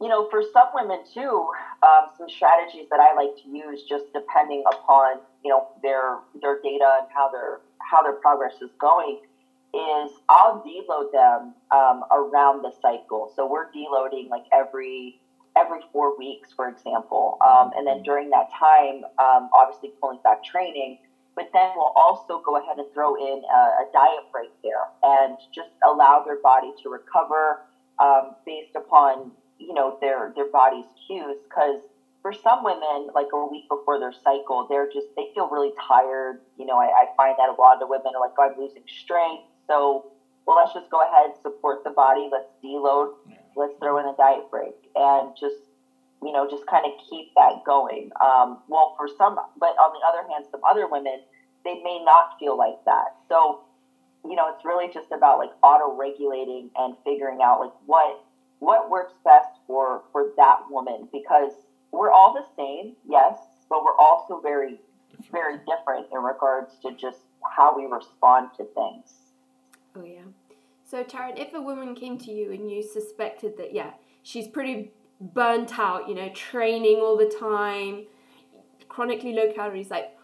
you 0.00 0.08
know, 0.08 0.28
for 0.30 0.42
some 0.52 0.68
women 0.74 1.00
too, 1.12 1.48
um, 1.82 2.08
some 2.16 2.28
strategies 2.28 2.88
that 2.90 3.00
I 3.00 3.14
like 3.14 3.36
to 3.44 3.48
use 3.48 3.82
just 3.88 4.12
depending 4.12 4.64
upon, 4.72 5.20
you 5.44 5.50
know, 5.50 5.68
their, 5.82 6.18
their 6.40 6.60
data 6.62 6.98
and 7.00 7.08
how 7.14 7.30
their, 7.30 7.60
how 7.78 8.02
their 8.02 8.14
progress 8.14 8.54
is 8.60 8.70
going 8.80 9.20
is 9.74 10.10
I'll 10.28 10.62
deload 10.62 11.12
them 11.12 11.54
um, 11.70 12.04
around 12.12 12.62
the 12.62 12.72
cycle. 12.82 13.32
So 13.34 13.46
we're 13.46 13.70
deloading 13.72 14.28
like 14.28 14.44
every, 14.52 15.18
every 15.56 15.80
four 15.92 16.16
weeks, 16.18 16.50
for 16.54 16.68
example. 16.68 17.38
Um, 17.40 17.70
and 17.76 17.86
then 17.86 18.02
during 18.02 18.30
that 18.30 18.50
time, 18.58 19.04
um, 19.18 19.48
obviously 19.54 19.92
pulling 20.00 20.18
back 20.22 20.44
training, 20.44 20.98
but 21.34 21.46
then 21.52 21.70
we'll 21.76 21.92
also 21.96 22.40
go 22.44 22.56
ahead 22.56 22.78
and 22.78 22.86
throw 22.92 23.14
in 23.14 23.42
a, 23.50 23.60
a 23.82 23.84
diet 23.92 24.24
break 24.32 24.50
there 24.62 24.84
and 25.02 25.38
just 25.54 25.70
allow 25.86 26.22
their 26.24 26.38
body 26.42 26.72
to 26.82 26.88
recover 26.88 27.58
um, 27.98 28.34
based 28.44 28.74
upon 28.76 29.32
you 29.58 29.74
know 29.74 29.96
their 30.00 30.32
their 30.36 30.48
body's 30.48 30.86
cues. 31.06 31.36
Because 31.44 31.80
for 32.20 32.32
some 32.32 32.62
women 32.62 33.08
like 33.14 33.28
a 33.32 33.46
week 33.46 33.64
before 33.68 33.98
their 33.98 34.12
cycle 34.24 34.66
they're 34.68 34.88
just 34.92 35.06
they 35.16 35.26
feel 35.34 35.48
really 35.48 35.72
tired. 35.88 36.38
You 36.56 36.66
know 36.66 36.78
I, 36.78 36.86
I 36.86 37.06
find 37.16 37.34
that 37.38 37.48
a 37.48 37.56
lot 37.60 37.74
of 37.74 37.80
the 37.80 37.86
women 37.86 38.12
are 38.14 38.20
like 38.20 38.32
oh, 38.38 38.44
i'm 38.44 38.56
losing 38.58 38.84
strength. 38.86 39.44
So 39.66 40.04
well 40.46 40.56
let's 40.56 40.72
just 40.72 40.90
go 40.90 41.02
ahead 41.02 41.26
and 41.26 41.34
support 41.42 41.78
the 41.84 41.90
body. 41.90 42.28
Let's 42.30 42.48
deload. 42.64 43.08
Let's 43.56 43.74
throw 43.80 43.98
in 43.98 44.06
a 44.06 44.14
diet 44.16 44.44
break 44.50 44.74
and 44.94 45.30
just 45.38 45.56
you 46.22 46.32
know 46.32 46.48
just 46.48 46.66
kind 46.66 46.84
of 46.86 46.92
keep 47.08 47.34
that 47.34 47.64
going. 47.64 48.10
Um, 48.20 48.58
well 48.68 48.94
for 48.96 49.08
some 49.18 49.36
but 49.58 49.74
on 49.78 49.92
the 49.92 50.02
other 50.06 50.28
hand 50.28 50.44
some 50.50 50.60
other 50.68 50.88
women 50.88 51.20
they 51.64 51.74
may 51.82 52.02
not 52.04 52.38
feel 52.38 52.56
like 52.56 52.84
that. 52.86 53.16
So 53.28 53.62
you 54.24 54.36
know 54.36 54.54
it's 54.54 54.64
really 54.64 54.92
just 54.92 55.12
about 55.12 55.38
like 55.38 55.50
auto 55.62 55.96
regulating 55.96 56.70
and 56.76 56.94
figuring 57.04 57.40
out 57.42 57.60
like 57.60 57.72
what 57.86 58.24
what 58.60 58.90
works 58.90 59.14
best 59.24 59.50
for 59.66 60.02
for 60.12 60.32
that 60.36 60.60
woman 60.70 61.08
because 61.12 61.52
we're 61.90 62.12
all 62.12 62.32
the 62.32 62.46
same 62.56 62.94
yes 63.08 63.36
but 63.68 63.82
we're 63.84 63.96
also 63.96 64.40
very 64.40 64.78
very 65.30 65.58
different 65.58 66.06
in 66.12 66.22
regards 66.22 66.74
to 66.82 66.92
just 66.92 67.18
how 67.56 67.76
we 67.76 67.86
respond 67.86 68.50
to 68.56 68.64
things. 68.64 69.12
Oh 69.96 70.04
yeah. 70.04 70.22
So 70.84 71.02
Tarryn, 71.04 71.38
if 71.38 71.54
a 71.54 71.60
woman 71.60 71.94
came 71.94 72.18
to 72.18 72.30
you 72.30 72.52
and 72.52 72.70
you 72.70 72.82
suspected 72.82 73.56
that 73.58 73.74
yeah, 73.74 73.92
she's 74.22 74.48
pretty 74.48 74.92
burnt 75.22 75.78
out, 75.78 76.08
you 76.08 76.14
know, 76.14 76.28
training 76.30 76.96
all 76.96 77.16
the 77.16 77.32
time, 77.38 78.06
chronically 78.88 79.32
low 79.32 79.52
calories, 79.52 79.90
like 79.90 80.16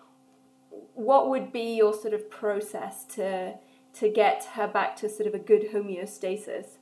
what 0.95 1.29
would 1.31 1.53
be 1.53 1.77
your 1.77 1.95
sort 1.95 2.15
of 2.15 2.29
process 2.31 3.05
to 3.05 3.55
to 3.95 4.09
get 4.09 4.45
her 4.53 4.69
back 4.69 4.95
to 4.97 5.09
sort 5.09 5.27
of 5.27 5.35
a 5.35 5.39
good 5.39 5.73
homeostasis? 5.73 6.79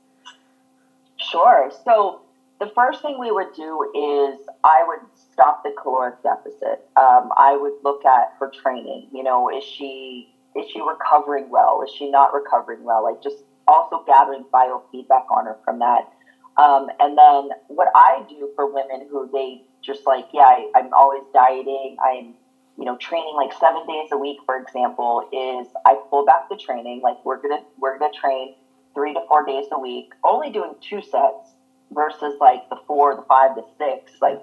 Sure. 1.17 1.71
So 1.83 2.21
the 2.59 2.71
first 2.75 3.01
thing 3.01 3.17
we 3.19 3.31
would 3.31 3.53
do 3.55 3.83
is 3.95 4.39
I 4.63 4.83
would 4.87 4.99
stop 5.31 5.63
the 5.63 5.73
caloric 5.81 6.21
deficit. 6.23 6.87
Um, 6.95 7.31
I 7.37 7.57
would 7.59 7.73
look 7.83 8.05
at 8.05 8.33
her 8.39 8.51
training. 8.61 9.07
You 9.11 9.23
know, 9.23 9.49
is 9.49 9.63
she 9.63 10.33
is 10.55 10.65
she 10.71 10.81
recovering 10.81 11.49
well? 11.49 11.83
Is 11.83 11.91
she 11.97 12.09
not 12.09 12.33
recovering 12.33 12.83
well? 12.83 13.03
Like 13.03 13.21
just 13.21 13.37
also 13.67 14.03
gathering 14.05 14.45
biofeedback 14.51 15.29
on 15.29 15.45
her 15.45 15.57
from 15.63 15.79
that. 15.79 16.11
Um, 16.57 16.87
and 16.99 17.17
then 17.17 17.49
what 17.67 17.89
I 17.93 18.23
do 18.27 18.49
for 18.55 18.65
women 18.71 19.07
who 19.09 19.29
they 19.31 19.61
just 19.83 20.05
like, 20.07 20.25
yeah, 20.33 20.41
I, 20.43 20.71
I'm 20.75 20.93
always 20.93 21.23
dieting. 21.33 21.97
I'm 22.03 22.33
you 22.77 22.85
know 22.85 22.95
training 22.97 23.33
like 23.35 23.51
seven 23.59 23.85
days 23.87 24.09
a 24.11 24.17
week, 24.17 24.37
for 24.45 24.57
example, 24.57 25.21
is 25.31 25.67
I 25.85 25.95
pull 26.09 26.25
back 26.25 26.49
the 26.49 26.55
training. 26.57 27.01
Like 27.01 27.23
we're 27.23 27.41
gonna 27.41 27.63
we're 27.77 27.97
gonna 27.99 28.13
train 28.13 28.55
three 28.93 29.13
to 29.13 29.21
four 29.27 29.45
days 29.45 29.65
a 29.71 29.79
week, 29.79 30.11
only 30.23 30.49
doing 30.49 30.73
two 30.81 31.01
sets 31.01 31.53
versus 31.91 32.35
like 32.41 32.67
the 32.69 32.77
four, 32.87 33.15
the 33.15 33.21
five, 33.23 33.55
the 33.55 33.63
six. 33.77 34.11
Like, 34.21 34.41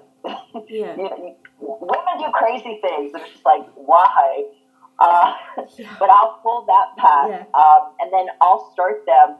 Yeah. 0.69 0.95
you 0.97 1.35
women 1.59 2.17
do 2.19 2.25
crazy 2.33 2.79
things, 2.81 3.13
and 3.13 3.21
it's 3.23 3.33
just 3.33 3.45
like, 3.45 3.65
why? 3.75 4.45
Uh, 4.99 5.33
Yeah. 5.77 5.93
but 5.99 6.09
I'll 6.09 6.39
pull 6.41 6.65
that 6.65 6.95
back, 6.95 7.27
Yeah. 7.29 7.43
um, 7.59 7.91
and 7.99 8.11
then 8.13 8.27
I'll 8.41 8.71
start 8.71 9.05
them 9.05 9.35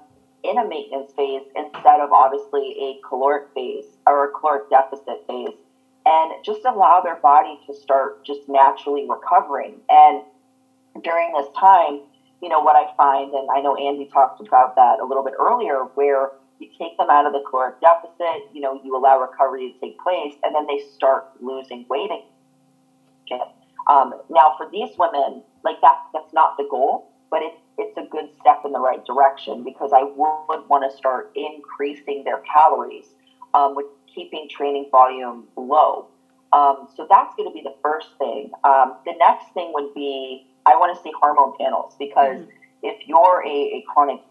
in 0.50 0.58
a 0.58 0.68
maintenance 0.68 1.12
phase 1.14 1.44
instead 1.56 2.00
of 2.00 2.12
obviously 2.12 2.76
a 2.80 3.08
caloric 3.08 3.46
phase 3.54 3.86
or 4.08 4.26
a 4.26 4.32
caloric 4.32 4.70
deficit 4.70 5.26
phase, 5.28 5.56
and 6.06 6.32
just 6.44 6.62
allow 6.66 7.02
their 7.02 7.16
body 7.16 7.60
to 7.66 7.74
start 7.74 8.24
just 8.24 8.42
naturally 8.48 9.06
recovering. 9.10 9.76
And 9.90 10.22
during 11.04 11.34
this 11.34 11.48
time, 11.60 12.02
you 12.42 12.50
know, 12.50 12.60
what 12.60 12.76
I 12.76 12.94
find, 12.96 13.34
and 13.34 13.48
I 13.56 13.62
know 13.62 13.76
Andy 13.76 14.08
talked 14.14 14.46
about 14.46 14.76
that 14.76 15.00
a 15.00 15.06
little 15.06 15.24
bit 15.24 15.34
earlier, 15.40 15.84
where 15.96 16.30
you 16.60 16.70
take 16.78 16.98
them 16.98 17.10
out 17.10 17.26
of 17.26 17.34
the 17.34 17.44
caloric 17.50 17.82
deficit, 17.82 18.50
you 18.54 18.62
know, 18.62 18.80
you 18.84 18.96
allow 18.96 19.20
recovery 19.20 19.74
to 19.74 19.80
take 19.80 20.00
place, 20.00 20.36
and 20.44 20.54
then 20.54 20.68
they 20.68 20.80
start 20.94 21.26
losing 21.42 21.86
weight 21.90 22.12
again. 23.26 23.48
Um, 23.88 24.14
now, 24.30 24.56
for 24.58 24.70
these 24.72 24.96
women, 24.98 25.44
like 25.64 25.82
that, 25.82 25.98
that's 26.14 26.34
not 26.34 26.56
the 26.58 26.68
goal, 26.70 27.12
but 27.30 27.42
it's 27.42 27.62
it's 27.78 27.98
a 27.98 28.08
good 28.10 28.30
step 28.40 28.62
in 28.66 28.72
the 28.72 28.80
right 28.80 29.04
direction 29.06 29.64
because 29.64 29.92
I 29.94 30.04
would 30.04 30.70
want 30.70 30.90
to 30.90 30.98
start 30.98 31.32
increasing 31.36 32.24
their 32.24 32.42
calories 32.52 33.06
um, 33.54 33.76
with 33.76 33.86
keeping 34.14 34.48
training 34.50 34.88
volume 34.92 35.46
low. 35.58 36.08
Um, 36.54 36.88
so 36.96 37.06
that's 37.10 37.36
going 37.36 37.50
to 37.50 37.54
be 37.54 37.62
the 37.62 37.76
first 37.84 38.08
thing. 38.18 38.52
Um, 38.64 38.96
the 39.06 39.14
next 39.20 39.54
thing 39.54 39.72
would 39.74 39.94
be 39.94 40.48
I 40.66 40.76
want 40.76 40.96
to 40.96 41.04
see 41.04 41.12
hormone 41.20 41.54
panels 41.60 41.94
because 42.00 42.42
if 42.82 43.08
you're 43.08 43.44
a, 43.46 43.50
a 43.50 43.84
chronic 43.92 44.22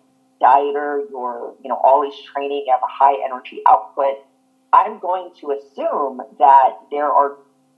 dieter, 0.41 1.03
you're 1.11 1.55
you 1.63 1.69
know 1.69 1.81
always 1.83 2.15
training, 2.33 2.65
you 2.67 2.73
have 2.73 2.83
a 2.83 2.91
high 2.91 3.17
energy 3.25 3.63
output. 3.69 4.25
I'm 4.73 4.99
going 4.99 5.31
to 5.41 5.53
assume 5.53 6.21
that 6.39 6.71
there 6.91 7.07
are 7.07 7.37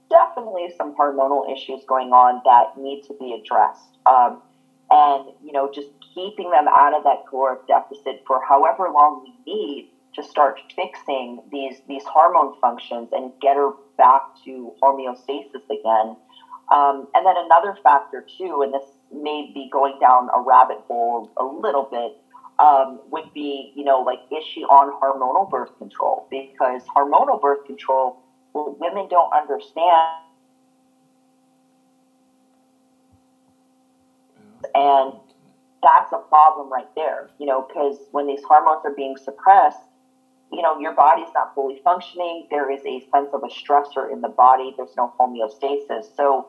definitely 0.09 0.73
some 0.77 0.95
hormonal 0.95 1.51
issues 1.51 1.81
going 1.87 2.11
on 2.11 2.41
that 2.45 2.81
need 2.81 3.03
to 3.03 3.13
be 3.19 3.33
addressed. 3.33 3.97
Um, 4.05 4.41
and 4.89 5.25
you 5.43 5.51
know, 5.51 5.69
just 5.73 5.89
keeping 6.13 6.49
them 6.51 6.67
out 6.67 6.95
of 6.95 7.03
that 7.03 7.17
caloric 7.29 7.59
deficit 7.67 8.21
for 8.25 8.41
however 8.47 8.89
long 8.93 9.21
we 9.23 9.53
need 9.53 9.87
to 10.15 10.23
start 10.23 10.59
fixing 10.75 11.39
these 11.51 11.81
these 11.87 12.03
hormone 12.05 12.53
functions 12.59 13.09
and 13.11 13.31
get 13.41 13.55
her 13.55 13.69
back 13.97 14.21
to 14.43 14.73
homeostasis 14.81 15.65
again. 15.69 16.15
Um, 16.73 17.07
and 17.13 17.25
then 17.25 17.35
another 17.37 17.77
factor 17.81 18.25
too, 18.37 18.61
and 18.61 18.73
this 18.73 18.83
may 19.11 19.49
be 19.53 19.69
going 19.71 19.97
down 20.01 20.27
a 20.35 20.41
rabbit 20.41 20.79
hole 20.87 21.29
a 21.37 21.45
little 21.45 21.87
bit, 21.89 22.17
um, 22.59 22.99
would 23.11 23.31
be 23.33 23.71
you 23.75 23.83
know 23.83 23.99
like 23.99 24.19
is 24.31 24.43
she 24.53 24.61
on 24.61 24.91
hormonal 25.01 25.49
birth 25.49 25.71
control? 25.77 26.27
Because 26.29 26.83
hormonal 26.95 27.39
birth 27.39 27.63
control, 27.65 28.17
well, 28.53 28.75
women 28.79 29.07
don't 29.09 29.31
understand 29.33 30.07
And 34.77 35.13
that's 35.81 36.11
a 36.11 36.19
problem 36.29 36.71
right 36.71 36.89
there, 36.95 37.29
you 37.39 37.47
know, 37.47 37.65
because 37.67 37.97
when 38.11 38.27
these 38.27 38.43
hormones 38.47 38.81
are 38.85 38.93
being 38.93 39.17
suppressed, 39.17 39.81
you 40.51 40.61
know, 40.61 40.79
your 40.79 40.93
body's 40.93 41.33
not 41.33 41.55
fully 41.55 41.81
functioning. 41.83 42.47
There 42.51 42.71
is 42.71 42.81
a 42.85 43.01
sense 43.11 43.29
of 43.33 43.41
a 43.43 43.47
stressor 43.47 44.11
in 44.11 44.21
the 44.21 44.29
body. 44.29 44.73
There's 44.77 44.95
no 44.95 45.13
homeostasis. 45.19 46.15
So 46.15 46.47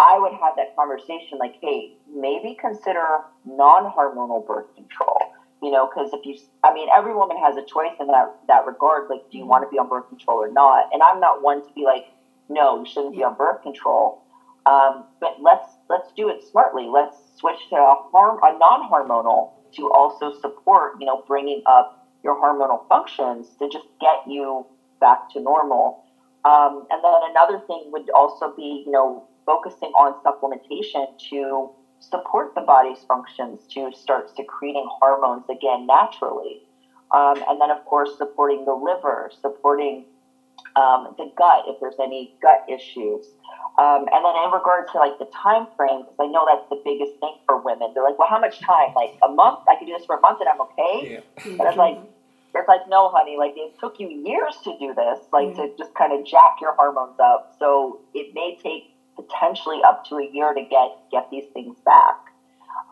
I 0.00 0.18
would 0.18 0.32
have 0.32 0.56
that 0.56 0.74
conversation 0.74 1.38
like, 1.38 1.54
hey, 1.62 1.92
maybe 2.12 2.56
consider 2.60 3.04
non 3.46 3.90
hormonal 3.92 4.46
birth 4.46 4.74
control. 4.74 5.18
You 5.62 5.70
know, 5.70 5.88
because 5.88 6.10
if 6.12 6.26
you, 6.26 6.36
I 6.64 6.74
mean, 6.74 6.88
every 6.94 7.14
woman 7.14 7.36
has 7.38 7.56
a 7.56 7.64
choice 7.64 7.94
in 8.00 8.08
that, 8.08 8.34
that 8.48 8.66
regard. 8.66 9.08
Like, 9.08 9.30
do 9.30 9.38
you 9.38 9.44
mm-hmm. 9.44 9.50
want 9.50 9.64
to 9.64 9.70
be 9.70 9.78
on 9.78 9.88
birth 9.88 10.08
control 10.08 10.38
or 10.38 10.50
not? 10.50 10.88
And 10.92 11.00
I'm 11.02 11.20
not 11.20 11.40
one 11.40 11.64
to 11.64 11.72
be 11.74 11.84
like, 11.84 12.06
no, 12.48 12.80
you 12.80 12.90
shouldn't 12.90 13.14
be 13.14 13.22
on 13.22 13.36
birth 13.36 13.62
control. 13.62 14.22
Um, 14.66 15.04
but 15.20 15.38
let's 15.40 15.68
let's 15.88 16.12
do 16.16 16.28
it 16.28 16.42
smartly. 16.50 16.86
Let's 16.86 17.16
switch 17.38 17.58
to 17.70 17.76
a, 17.76 17.96
harm, 18.12 18.38
a 18.42 18.56
non-hormonal 18.58 19.50
to 19.76 19.90
also 19.92 20.32
support, 20.40 20.94
you 21.00 21.06
know, 21.06 21.24
bringing 21.26 21.62
up 21.66 22.08
your 22.22 22.36
hormonal 22.36 22.86
functions 22.88 23.48
to 23.58 23.68
just 23.68 23.86
get 24.00 24.22
you 24.26 24.66
back 25.00 25.30
to 25.32 25.40
normal. 25.40 26.04
Um, 26.44 26.86
and 26.90 27.02
then 27.02 27.12
another 27.30 27.60
thing 27.66 27.90
would 27.92 28.08
also 28.10 28.54
be, 28.54 28.84
you 28.86 28.92
know, 28.92 29.24
focusing 29.46 29.90
on 29.90 30.14
supplementation 30.22 31.06
to 31.30 31.70
support 32.00 32.54
the 32.54 32.60
body's 32.60 32.98
functions 33.06 33.60
to 33.72 33.90
start 33.92 34.30
secreting 34.36 34.88
hormones 35.00 35.44
again 35.50 35.86
naturally. 35.86 36.62
Um, 37.12 37.42
and 37.48 37.60
then, 37.60 37.70
of 37.70 37.84
course, 37.84 38.16
supporting 38.16 38.64
the 38.64 38.72
liver, 38.72 39.30
supporting 39.40 40.06
um, 40.76 41.14
the 41.18 41.30
gut 41.36 41.64
if 41.66 41.80
there's 41.80 42.00
any 42.02 42.34
gut 42.40 42.64
issues. 42.68 43.26
Um, 43.78 44.04
and 44.12 44.20
then 44.20 44.34
in 44.44 44.50
regards 44.52 44.92
to 44.92 44.98
like 44.98 45.18
the 45.18 45.30
time 45.32 45.66
frame, 45.76 46.04
because 46.04 46.20
I 46.20 46.26
know 46.26 46.44
that's 46.44 46.68
the 46.68 46.80
biggest 46.84 47.18
thing 47.20 47.36
for 47.46 47.56
women. 47.56 47.92
They're 47.94 48.04
like, 48.04 48.18
well, 48.18 48.28
how 48.28 48.38
much 48.38 48.60
time? 48.60 48.92
Like 48.94 49.16
a 49.24 49.32
month? 49.32 49.60
I 49.68 49.76
can 49.76 49.86
do 49.86 49.94
this 49.96 50.04
for 50.04 50.16
a 50.16 50.20
month 50.20 50.40
and 50.40 50.48
I'm 50.48 50.60
okay. 50.72 51.22
Yeah. 51.22 51.56
But 51.56 51.68
it's 51.68 51.76
like, 51.76 51.98
it's 52.54 52.68
like, 52.68 52.88
no, 52.88 53.08
honey. 53.08 53.36
Like 53.38 53.54
it 53.56 53.78
took 53.80 53.98
you 53.98 54.08
years 54.08 54.56
to 54.64 54.76
do 54.78 54.92
this, 54.92 55.24
like 55.32 55.48
mm-hmm. 55.48 55.72
to 55.72 55.76
just 55.78 55.94
kind 55.94 56.12
of 56.12 56.26
jack 56.26 56.60
your 56.60 56.74
hormones 56.74 57.18
up. 57.18 57.56
So 57.58 58.00
it 58.12 58.34
may 58.34 58.58
take 58.62 58.92
potentially 59.16 59.80
up 59.86 60.04
to 60.08 60.16
a 60.16 60.28
year 60.30 60.52
to 60.52 60.62
get 60.62 60.90
get 61.10 61.30
these 61.30 61.48
things 61.52 61.76
back. 61.84 62.16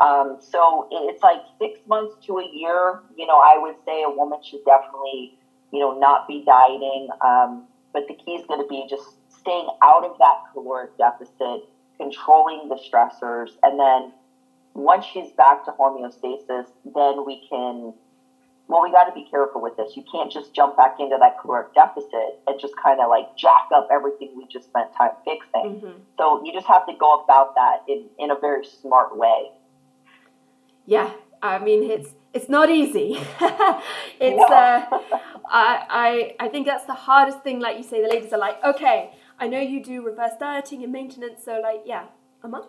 Um, 0.00 0.38
so 0.40 0.88
it's 0.90 1.22
like 1.22 1.42
six 1.58 1.80
months 1.86 2.14
to 2.26 2.38
a 2.38 2.48
year. 2.52 3.00
You 3.16 3.26
know, 3.26 3.36
I 3.36 3.58
would 3.60 3.76
say 3.84 4.02
a 4.02 4.10
woman 4.10 4.38
should 4.42 4.64
definitely, 4.64 5.36
you 5.72 5.80
know, 5.80 5.98
not 5.98 6.26
be 6.26 6.42
dieting. 6.44 7.08
Um, 7.20 7.66
but 7.92 8.08
the 8.08 8.14
key 8.14 8.32
is 8.32 8.46
going 8.46 8.62
to 8.62 8.68
be 8.68 8.86
just 8.88 9.19
staying 9.41 9.68
out 9.82 10.05
of 10.05 10.18
that 10.18 10.53
caloric 10.53 10.97
deficit, 10.99 11.68
controlling 11.99 12.68
the 12.68 12.76
stressors, 12.76 13.51
and 13.62 13.78
then 13.78 14.12
once 14.74 15.05
she's 15.12 15.30
back 15.32 15.64
to 15.64 15.72
homeostasis, 15.72 16.66
then 16.95 17.24
we 17.26 17.47
can. 17.49 17.95
Well, 18.68 18.82
we 18.84 18.93
got 18.93 19.05
to 19.05 19.12
be 19.12 19.26
careful 19.28 19.61
with 19.61 19.76
this. 19.76 19.97
You 19.97 20.05
can't 20.12 20.30
just 20.30 20.55
jump 20.55 20.76
back 20.76 21.01
into 21.01 21.16
that 21.20 21.41
caloric 21.41 21.74
deficit 21.74 22.38
and 22.47 22.61
just 22.61 22.72
kind 22.80 23.01
of 23.01 23.09
like 23.09 23.36
jack 23.36 23.66
up 23.74 23.88
everything 23.91 24.30
we 24.36 24.47
just 24.47 24.68
spent 24.68 24.95
time 24.97 25.11
fixing. 25.24 25.80
Mm-hmm. 25.80 25.99
So 26.16 26.45
you 26.45 26.53
just 26.53 26.68
have 26.68 26.86
to 26.86 26.93
go 26.95 27.20
about 27.24 27.57
that 27.57 27.82
in, 27.88 28.05
in 28.20 28.30
a 28.30 28.38
very 28.38 28.64
smart 28.64 29.16
way. 29.16 29.51
Yeah, 30.86 31.11
I 31.43 31.59
mean 31.59 31.91
it's 31.91 32.11
it's 32.32 32.49
not 32.49 32.70
easy. 32.70 33.16
it's 34.20 34.36
no. 34.36 34.45
uh, 34.45 34.86
I 35.47 36.34
I 36.38 36.45
I 36.45 36.49
think 36.49 36.66
that's 36.66 36.84
the 36.84 36.95
hardest 36.95 37.43
thing. 37.43 37.59
Like 37.59 37.76
you 37.76 37.82
say, 37.82 38.03
the 38.03 38.09
ladies 38.09 38.32
are 38.32 38.38
like, 38.38 38.62
okay, 38.62 39.11
I 39.41 39.47
know 39.47 39.59
you 39.59 39.82
do 39.82 40.03
reverse 40.03 40.34
dieting 40.38 40.84
and 40.84 40.93
maintenance, 40.93 41.43
so 41.43 41.61
like, 41.61 41.80
yeah, 41.86 42.05
a 42.43 42.49
month. 42.49 42.66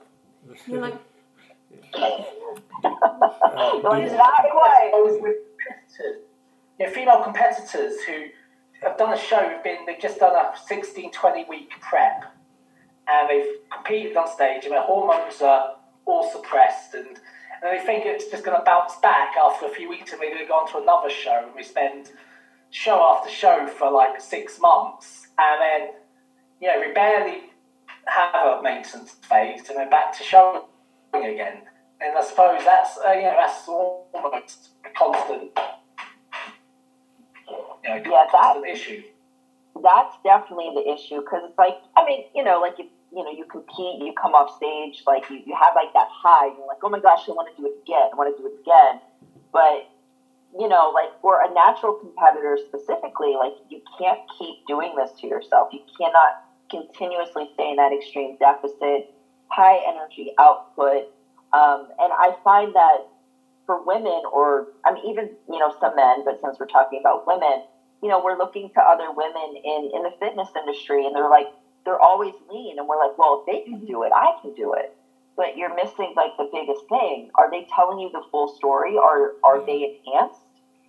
You're 0.65 0.79
like, 0.79 0.93
uh, 1.93 2.21
with 5.21 5.35
competitors, 5.57 6.21
you 6.79 6.85
know, 6.85 6.91
female 6.91 7.23
competitors 7.23 8.01
who 8.07 8.27
have 8.81 8.97
done 8.97 9.13
a 9.13 9.17
show, 9.19 9.37
have 9.37 9.63
been 9.63 9.85
they've 9.85 9.99
just 10.01 10.19
done 10.19 10.33
a 10.33 10.57
16, 10.65 11.11
20 11.11 11.45
week 11.49 11.71
prep, 11.81 12.33
and 13.07 13.29
they've 13.29 13.55
competed 13.69 14.15
on 14.15 14.27
stage, 14.29 14.63
and 14.63 14.71
their 14.71 14.81
hormones 14.81 15.41
are 15.41 15.75
all 16.05 16.31
suppressed, 16.31 16.93
and 16.93 17.19
and 17.63 17.77
they 17.77 17.85
think 17.85 18.05
it's 18.05 18.27
just 18.31 18.43
going 18.43 18.57
to 18.57 18.63
bounce 18.63 18.95
back 19.03 19.35
after 19.37 19.65
a 19.65 19.69
few 19.69 19.89
weeks, 19.89 20.13
and 20.13 20.21
they 20.21 20.31
go 20.47 20.53
on 20.53 20.71
to 20.71 20.77
another 20.77 21.09
show, 21.09 21.43
and 21.45 21.53
we 21.53 21.63
spend 21.63 22.11
show 22.71 23.01
after 23.03 23.29
show 23.29 23.67
for 23.67 23.91
like 23.91 24.21
six 24.21 24.59
months, 24.59 25.27
and 25.37 25.61
then 25.61 25.89
you 26.61 26.67
know, 26.67 26.79
we 26.79 26.93
barely 26.93 27.41
have 28.07 28.59
a 28.59 28.61
maintenance 28.61 29.11
phase 29.27 29.67
and 29.69 29.77
we're 29.77 29.89
back 29.89 30.15
to 30.17 30.23
showing 30.23 30.61
again. 31.13 31.63
And 31.99 32.17
I 32.17 32.23
suppose 32.23 32.63
that's 32.63 32.97
uh, 32.97 33.11
you 33.11 33.23
know 33.23 33.35
that's 33.37 33.67
almost 33.67 34.69
a 34.85 34.89
constant, 34.97 35.51
you 37.47 37.89
know, 37.89 37.95
yeah, 38.05 38.25
constant 38.31 38.65
that, 38.65 38.71
issue. 38.71 39.03
That's 39.81 40.15
definitely 40.23 40.71
the 40.75 40.93
issue 40.93 41.21
because 41.21 41.41
it's 41.49 41.57
like 41.57 41.77
I 41.97 42.05
mean 42.05 42.25
you 42.33 42.43
know 42.43 42.59
like 42.59 42.79
if 42.79 42.87
you 43.11 43.23
know 43.23 43.31
you 43.31 43.45
compete, 43.45 44.01
you 44.01 44.13
come 44.19 44.33
off 44.33 44.55
stage 44.57 45.03
like 45.05 45.29
you, 45.29 45.41
you 45.45 45.55
have 45.61 45.73
like 45.75 45.93
that 45.93 46.07
high, 46.09 46.47
you're 46.47 46.67
like 46.67 46.81
oh 46.83 46.89
my 46.89 46.99
gosh 46.99 47.27
I 47.27 47.31
want 47.31 47.55
to 47.55 47.61
do 47.61 47.67
it 47.67 47.77
again, 47.83 48.09
I 48.13 48.15
want 48.15 48.35
to 48.35 48.41
do 48.41 48.47
it 48.47 48.57
again, 48.61 49.01
but 49.53 49.89
you 50.57 50.67
know, 50.67 50.91
like 50.93 51.09
for 51.21 51.41
a 51.41 51.53
natural 51.53 51.93
competitor 51.93 52.57
specifically, 52.67 53.35
like 53.39 53.53
you 53.69 53.81
can't 53.97 54.19
keep 54.37 54.65
doing 54.67 54.95
this 54.97 55.11
to 55.21 55.27
yourself. 55.27 55.69
You 55.71 55.79
cannot 55.97 56.43
continuously 56.71 57.49
stay 57.53 57.71
in 57.71 57.75
that 57.75 57.91
extreme 57.93 58.37
deficit, 58.39 59.13
high 59.47 59.79
energy 59.87 60.33
output. 60.39 61.11
Um, 61.53 61.87
and 61.99 62.11
I 62.15 62.35
find 62.43 62.73
that 62.73 63.07
for 63.65 63.83
women, 63.85 64.23
or 64.31 64.67
I 64.85 64.93
mean, 64.93 65.05
even 65.11 65.29
you 65.49 65.59
know 65.59 65.73
some 65.79 65.95
men, 65.95 66.23
but 66.25 66.39
since 66.41 66.57
we're 66.59 66.67
talking 66.67 66.99
about 66.99 67.27
women, 67.27 67.63
you 68.01 68.09
know, 68.09 68.21
we're 68.23 68.37
looking 68.37 68.69
to 68.73 68.81
other 68.81 69.11
women 69.11 69.55
in 69.63 69.91
in 69.93 70.03
the 70.03 70.11
fitness 70.19 70.49
industry, 70.55 71.05
and 71.05 71.15
they're 71.15 71.29
like 71.29 71.47
they're 71.85 71.99
always 71.99 72.33
lean, 72.49 72.79
and 72.79 72.87
we're 72.87 72.97
like, 72.99 73.17
well, 73.17 73.43
if 73.43 73.45
they 73.45 73.69
can 73.69 73.85
do 73.85 74.03
it, 74.03 74.11
I 74.15 74.37
can 74.41 74.53
do 74.55 74.73
it. 74.73 74.95
But 75.35 75.57
you're 75.57 75.73
missing 75.73 76.13
like 76.15 76.35
the 76.37 76.49
biggest 76.51 76.87
thing. 76.89 77.29
Are 77.35 77.49
they 77.49 77.67
telling 77.73 77.99
you 77.99 78.09
the 78.11 78.23
full 78.31 78.53
story? 78.55 78.97
Or 78.97 79.33
are 79.43 79.65
they 79.65 79.97
enhanced? 80.05 80.41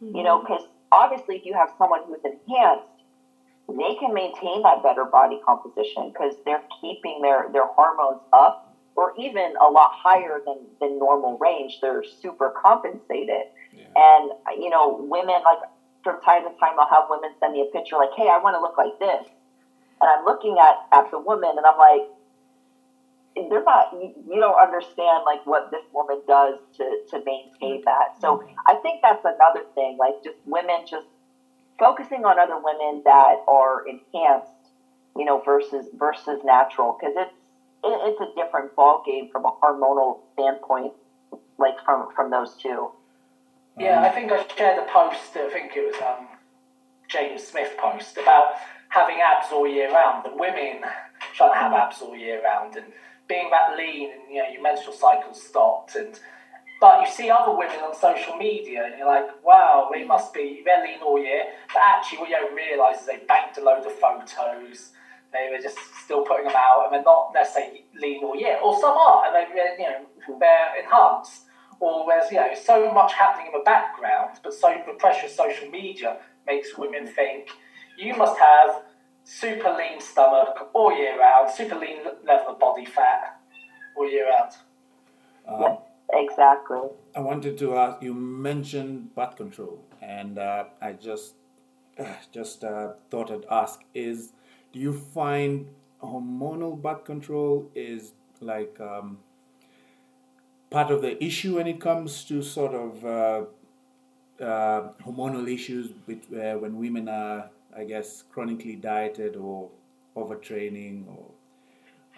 Mm-hmm. 0.03 0.16
You 0.16 0.22
know, 0.24 0.41
because 0.41 0.62
obviously, 0.91 1.37
if 1.37 1.47
you 1.47 1.55
have 1.55 1.70
someone 1.78 2.01
who's 2.07 2.20
enhanced 2.24 2.91
they 3.78 3.94
can 3.96 4.12
maintain 4.12 4.62
that 4.62 4.82
better 4.82 5.04
body 5.04 5.40
composition 5.44 6.12
because 6.12 6.34
they're 6.44 6.62
keeping 6.80 7.20
their, 7.22 7.48
their 7.52 7.66
hormones 7.66 8.20
up 8.32 8.74
or 8.94 9.14
even 9.18 9.54
a 9.60 9.70
lot 9.70 9.90
higher 9.94 10.40
than, 10.44 10.58
than 10.80 10.98
normal 10.98 11.38
range. 11.38 11.78
They're 11.80 12.04
super 12.04 12.52
compensated. 12.60 13.48
Yeah. 13.72 13.84
And, 13.96 14.32
you 14.58 14.68
know, 14.68 14.98
women, 15.00 15.36
like, 15.44 15.58
from 16.04 16.20
time 16.22 16.42
to 16.42 16.50
time, 16.58 16.78
I'll 16.78 16.88
have 16.88 17.04
women 17.08 17.30
send 17.40 17.54
me 17.54 17.62
a 17.62 17.72
picture 17.72 17.96
like, 17.96 18.10
hey, 18.16 18.28
I 18.28 18.38
want 18.42 18.54
to 18.56 18.60
look 18.60 18.76
like 18.76 18.98
this. 18.98 19.30
And 20.00 20.10
I'm 20.10 20.24
looking 20.24 20.58
at, 20.60 20.76
at 20.92 21.10
the 21.10 21.18
woman 21.18 21.50
and 21.56 21.64
I'm 21.64 21.78
like, 21.78 22.08
they're 23.48 23.64
not, 23.64 23.94
you, 23.94 24.12
you 24.28 24.40
don't 24.40 24.60
understand, 24.60 25.24
like, 25.24 25.46
what 25.46 25.70
this 25.70 25.84
woman 25.94 26.20
does 26.28 26.58
to, 26.76 26.84
to 27.10 27.24
maintain 27.24 27.82
that. 27.86 28.20
So 28.20 28.38
mm-hmm. 28.38 28.54
I 28.66 28.74
think 28.82 29.00
that's 29.00 29.24
another 29.24 29.64
thing. 29.74 29.96
Like, 29.96 30.22
just 30.22 30.36
women 30.44 30.84
just 30.84 31.06
focusing 31.83 32.24
on 32.24 32.39
other 32.39 32.57
women 32.62 33.03
that 33.05 33.39
are 33.49 33.83
enhanced, 33.85 34.70
you 35.16 35.24
know, 35.24 35.43
versus 35.45 35.89
versus 35.99 36.39
natural, 36.45 36.97
because 36.99 37.14
it's 37.16 37.33
it, 37.83 37.99
it's 38.07 38.20
a 38.20 38.28
different 38.37 38.74
ball 38.76 39.03
game 39.05 39.28
from 39.33 39.45
a 39.45 39.51
hormonal 39.61 40.20
standpoint, 40.33 40.93
like 41.59 41.74
from 41.85 42.07
from 42.14 42.30
those 42.30 42.55
two. 42.55 42.89
Yeah, 43.76 44.01
I 44.01 44.11
think 44.11 44.30
I 44.30 44.47
shared 44.57 44.78
a 44.78 44.87
post. 44.87 45.37
I 45.37 45.51
think 45.51 45.72
it 45.74 45.85
was 45.85 46.01
um, 46.03 46.28
James 47.09 47.43
Smith 47.43 47.72
post 47.78 48.16
about 48.16 48.53
having 48.91 49.16
abs 49.20 49.49
all 49.51 49.66
year 49.66 49.93
round. 49.93 50.24
The 50.24 50.37
women 50.37 50.85
trying 51.35 51.53
to 51.53 51.59
have 51.59 51.72
abs 51.72 52.01
all 52.01 52.14
year 52.14 52.41
round 52.45 52.76
and 52.76 52.93
being 53.26 53.51
that 53.51 53.76
lean, 53.76 54.12
and 54.12 54.22
you 54.30 54.41
know, 54.41 54.49
your 54.53 54.62
menstrual 54.62 54.95
cycle 54.95 55.35
stopped 55.35 55.97
and 55.97 56.20
but 56.83 57.01
you 57.01 57.07
see 57.07 57.30
other 57.30 57.57
women 57.57 57.76
on 57.76 57.95
social 57.95 58.35
media, 58.35 58.87
and 58.87 58.99
you're 58.99 59.07
like, 59.07 59.28
wow, 59.45 59.89
they 59.93 60.05
must 60.05 60.35
be, 60.35 60.62
they're 60.64 60.83
lean 60.83 61.01
all 61.01 61.16
year. 61.16 61.45
But 61.72 61.80
actually, 61.80 62.18
what 62.18 62.28
you 62.28 62.35
don't 62.35 62.57
realise 62.57 63.03
is 63.03 63.07
they 63.07 63.20
banked 63.28 63.57
a 63.57 63.62
load 63.62 63.87
of 63.87 63.93
photos. 63.93 64.91
They 65.33 65.49
were 65.53 65.62
just 65.62 65.78
still 66.03 66.24
putting 66.24 66.47
them 66.47 66.57
out, 66.57 66.87
and 66.87 66.93
they're 66.93 67.05
not 67.05 67.30
necessarily 67.33 67.85
lean 67.95 68.24
all 68.24 68.35
year. 68.35 68.59
Or 68.61 68.74
some 68.80 68.99
are, 68.99 69.26
and 69.26 69.33
they, 69.37 69.47
you 69.78 69.89
know, 69.89 70.39
they're 70.41 70.83
enhanced. 70.83 71.43
Or 71.78 72.05
there's, 72.09 72.33
you 72.33 72.39
know, 72.39 72.51
so 72.61 72.93
much 72.93 73.12
happening 73.12 73.47
in 73.47 73.59
the 73.61 73.64
background, 73.64 74.41
but 74.43 74.53
so 74.53 74.74
the 74.85 74.95
pressure 74.95 75.26
of 75.26 75.33
social 75.33 75.68
media 75.68 76.18
makes 76.49 76.76
women 76.76 77.07
think 77.07 77.51
you 77.97 78.16
must 78.16 78.37
have 78.41 78.83
super 79.22 79.70
lean 79.70 80.01
stomach 80.01 80.68
all 80.74 80.93
year 80.97 81.16
round, 81.16 81.49
super 81.49 81.76
lean 81.76 81.99
level 82.26 82.55
of 82.55 82.59
body 82.59 82.85
fat 82.85 83.41
all 83.97 84.11
year 84.11 84.28
round. 84.28 84.53
Uh, 85.47 85.76
Exactly. 86.12 86.80
I 87.16 87.20
wanted 87.20 87.56
to 87.58 87.76
ask. 87.76 88.02
You 88.02 88.14
mentioned 88.14 89.14
birth 89.14 89.36
control, 89.36 89.82
and 90.00 90.38
uh, 90.38 90.64
I 90.80 90.92
just 90.92 91.34
uh, 91.98 92.04
just 92.30 92.64
uh, 92.64 92.92
thought 93.10 93.30
I'd 93.30 93.46
ask: 93.50 93.80
Is 93.94 94.32
do 94.72 94.78
you 94.78 94.92
find 94.92 95.68
hormonal 96.02 96.80
birth 96.80 97.04
control 97.04 97.70
is 97.74 98.12
like 98.40 98.78
um, 98.80 99.18
part 100.70 100.90
of 100.90 101.02
the 101.02 101.22
issue 101.22 101.56
when 101.56 101.66
it 101.66 101.80
comes 101.80 102.24
to 102.24 102.42
sort 102.42 102.74
of 102.74 103.04
uh, 103.04 103.44
uh, 104.44 104.92
hormonal 105.04 105.52
issues 105.52 105.90
with, 106.06 106.22
uh, 106.32 106.54
when 106.58 106.78
women 106.78 107.08
are, 107.08 107.50
I 107.76 107.84
guess, 107.84 108.24
chronically 108.30 108.76
dieted 108.76 109.36
or 109.36 109.70
overtraining 110.16 111.06
or 111.08 111.26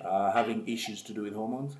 uh, 0.05 0.32
having 0.32 0.66
issues 0.68 1.03
to 1.05 1.14
do 1.14 1.22
with 1.22 1.34
hormones? 1.34 1.76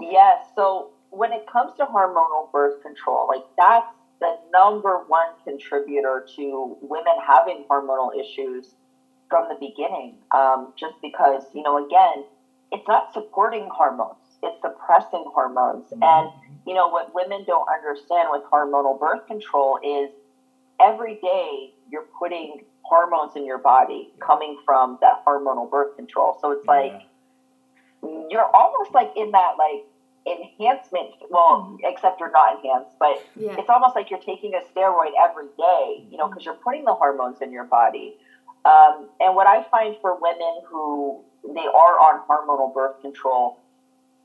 Yes. 0.00 0.46
So 0.54 0.90
when 1.10 1.32
it 1.32 1.46
comes 1.50 1.72
to 1.78 1.86
hormonal 1.86 2.50
birth 2.52 2.82
control, 2.82 3.26
like 3.28 3.44
that's 3.58 3.92
the 4.20 4.36
number 4.52 5.04
one 5.08 5.28
contributor 5.44 6.26
to 6.36 6.76
women 6.80 7.14
having 7.26 7.64
hormonal 7.70 8.10
issues 8.18 8.74
from 9.28 9.48
the 9.48 9.54
beginning. 9.54 10.16
Um, 10.34 10.72
just 10.78 10.94
because, 11.02 11.44
you 11.54 11.62
know, 11.62 11.84
again, 11.84 12.24
it's 12.72 12.86
not 12.88 13.12
supporting 13.12 13.68
hormones, 13.72 14.16
it's 14.42 14.60
suppressing 14.62 15.24
hormones. 15.34 15.86
Mm-hmm. 15.90 16.02
And, 16.02 16.30
you 16.66 16.74
know, 16.74 16.88
what 16.88 17.14
women 17.14 17.44
don't 17.46 17.66
understand 17.68 18.28
with 18.30 18.42
hormonal 18.50 18.98
birth 18.98 19.26
control 19.26 19.78
is 19.82 20.10
every 20.80 21.18
day 21.22 21.74
you're 21.90 22.06
putting 22.18 22.64
hormones 22.82 23.36
in 23.36 23.44
your 23.44 23.58
body 23.58 24.12
coming 24.20 24.58
from 24.64 24.98
that 25.00 25.24
hormonal 25.26 25.70
birth 25.70 25.96
control. 25.96 26.38
So 26.40 26.52
it's 26.52 26.66
like, 26.66 26.92
yeah. 26.92 27.02
You're 28.02 28.50
almost 28.54 28.92
like 28.94 29.12
in 29.16 29.30
that, 29.32 29.52
like, 29.58 29.84
enhancement 30.26 31.10
well 31.30 31.62
mm-hmm. 31.62 31.76
except 31.84 32.18
you're 32.18 32.32
not 32.32 32.56
enhanced 32.56 32.90
but 32.98 33.24
yeah. 33.36 33.54
it's 33.56 33.68
almost 33.68 33.94
like 33.94 34.10
you're 34.10 34.20
taking 34.20 34.54
a 34.54 34.60
steroid 34.74 35.12
every 35.22 35.46
day 35.56 36.04
you 36.10 36.16
know 36.16 36.26
because 36.26 36.42
mm-hmm. 36.42 36.50
you're 36.50 36.62
putting 36.64 36.84
the 36.84 36.92
hormones 36.92 37.38
in 37.40 37.52
your 37.52 37.64
body 37.64 38.16
um, 38.64 39.08
and 39.20 39.36
what 39.36 39.46
i 39.46 39.64
find 39.70 39.96
for 40.00 40.18
women 40.20 40.60
who 40.66 41.22
they 41.54 41.60
are 41.60 42.00
on 42.00 42.20
hormonal 42.28 42.74
birth 42.74 43.00
control 43.02 43.60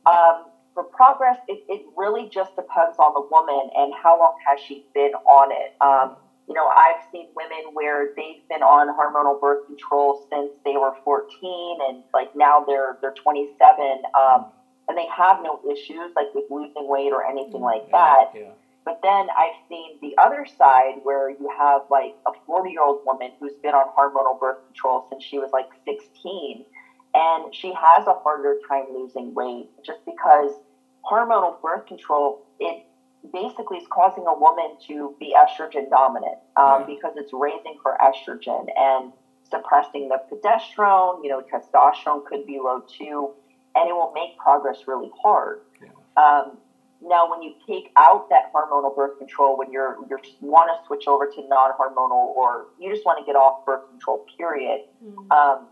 um, 0.08 0.46
for 0.74 0.84
progress 0.86 1.38
it, 1.48 1.64
it 1.70 1.86
really 1.96 2.28
just 2.30 2.56
depends 2.56 2.98
on 2.98 3.14
the 3.14 3.28
woman 3.30 3.70
and 3.76 3.94
how 3.94 4.18
long 4.18 4.34
has 4.48 4.60
she 4.60 4.84
been 4.96 5.12
on 5.30 5.52
it 5.52 5.76
um, 5.82 6.16
you 6.52 6.56
know 6.56 6.68
i've 6.68 7.02
seen 7.12 7.28
women 7.36 7.72
where 7.74 8.10
they've 8.18 8.44
been 8.50 8.62
on 8.62 8.88
hormonal 9.00 9.40
birth 9.40 9.66
control 9.66 10.20
since 10.30 10.52
they 10.66 10.76
were 10.76 10.92
14 11.04 11.78
and 11.88 12.04
like 12.14 12.36
now 12.36 12.64
they're 12.68 12.98
they're 13.02 13.14
27 13.24 14.04
um, 14.20 14.52
and 14.92 14.98
they 14.98 15.08
have 15.16 15.42
no 15.42 15.60
issues 15.72 16.12
like 16.16 16.28
with 16.34 16.44
losing 16.50 16.88
weight 16.88 17.14
or 17.14 17.26
anything 17.26 17.62
like 17.62 17.90
that. 17.92 18.26
Yeah. 18.36 18.52
But 18.84 19.00
then 19.02 19.28
I've 19.38 19.56
seen 19.70 19.98
the 20.02 20.16
other 20.18 20.46
side 20.58 20.96
where 21.04 21.30
you 21.30 21.50
have 21.58 21.82
like 21.90 22.14
a 22.28 22.32
40 22.46 22.72
year 22.72 22.84
old 22.84 23.00
woman 23.06 23.32
who's 23.40 23.54
been 23.64 23.74
on 23.74 23.86
hormonal 23.98 24.38
birth 24.40 24.58
control 24.68 25.08
since 25.10 25.24
she 25.24 25.40
was 25.40 25.50
like 25.54 25.68
16, 25.86 26.66
and 27.14 27.56
she 27.56 27.74
has 27.74 28.06
a 28.08 28.14
harder 28.14 28.58
time 28.68 28.86
losing 28.94 29.34
weight 29.34 29.70
just 29.86 30.00
because 30.06 30.52
hormonal 31.10 31.62
birth 31.62 31.86
control 31.86 32.42
basically 33.32 33.78
is 33.78 33.88
causing 33.90 34.26
a 34.28 34.34
woman 34.34 34.78
to 34.88 35.16
be 35.20 35.36
estrogen 35.38 35.90
dominant 35.90 36.38
um, 36.56 36.86
because 36.88 37.14
it's 37.16 37.32
raising 37.34 37.78
her 37.86 37.98
estrogen 38.02 38.68
and 38.78 39.14
suppressing 39.50 40.10
the 40.10 40.18
progesterone. 40.32 41.24
You 41.24 41.30
know, 41.30 41.42
testosterone 41.42 42.26
could 42.26 42.46
be 42.46 42.60
low 42.60 42.82
too 42.82 43.34
and 43.76 43.90
it 43.90 43.94
will 43.94 44.12
make 44.14 44.38
progress 44.38 44.84
really 44.88 45.12
hard. 45.22 45.62
Yeah. 45.82 45.90
Um, 46.18 46.58
now, 47.04 47.30
when 47.30 47.42
you 47.42 47.56
take 47.66 47.92
out 47.98 48.30
that 48.30 48.54
hormonal 48.54 48.96
birth 48.96 49.18
control, 49.18 49.58
when 49.58 49.72
you're 49.72 49.98
you 50.10 50.20
want 50.42 50.70
to 50.70 50.86
switch 50.86 51.08
over 51.08 51.26
to 51.26 51.48
non-hormonal, 51.48 52.36
or 52.36 52.68
you 52.80 52.94
just 52.94 53.06
want 53.06 53.18
to 53.18 53.26
get 53.26 53.36
off 53.36 53.66
birth 53.66 53.90
control, 53.90 54.26
period. 54.38 54.82
Mm-hmm. 55.04 55.32
Um, 55.32 55.68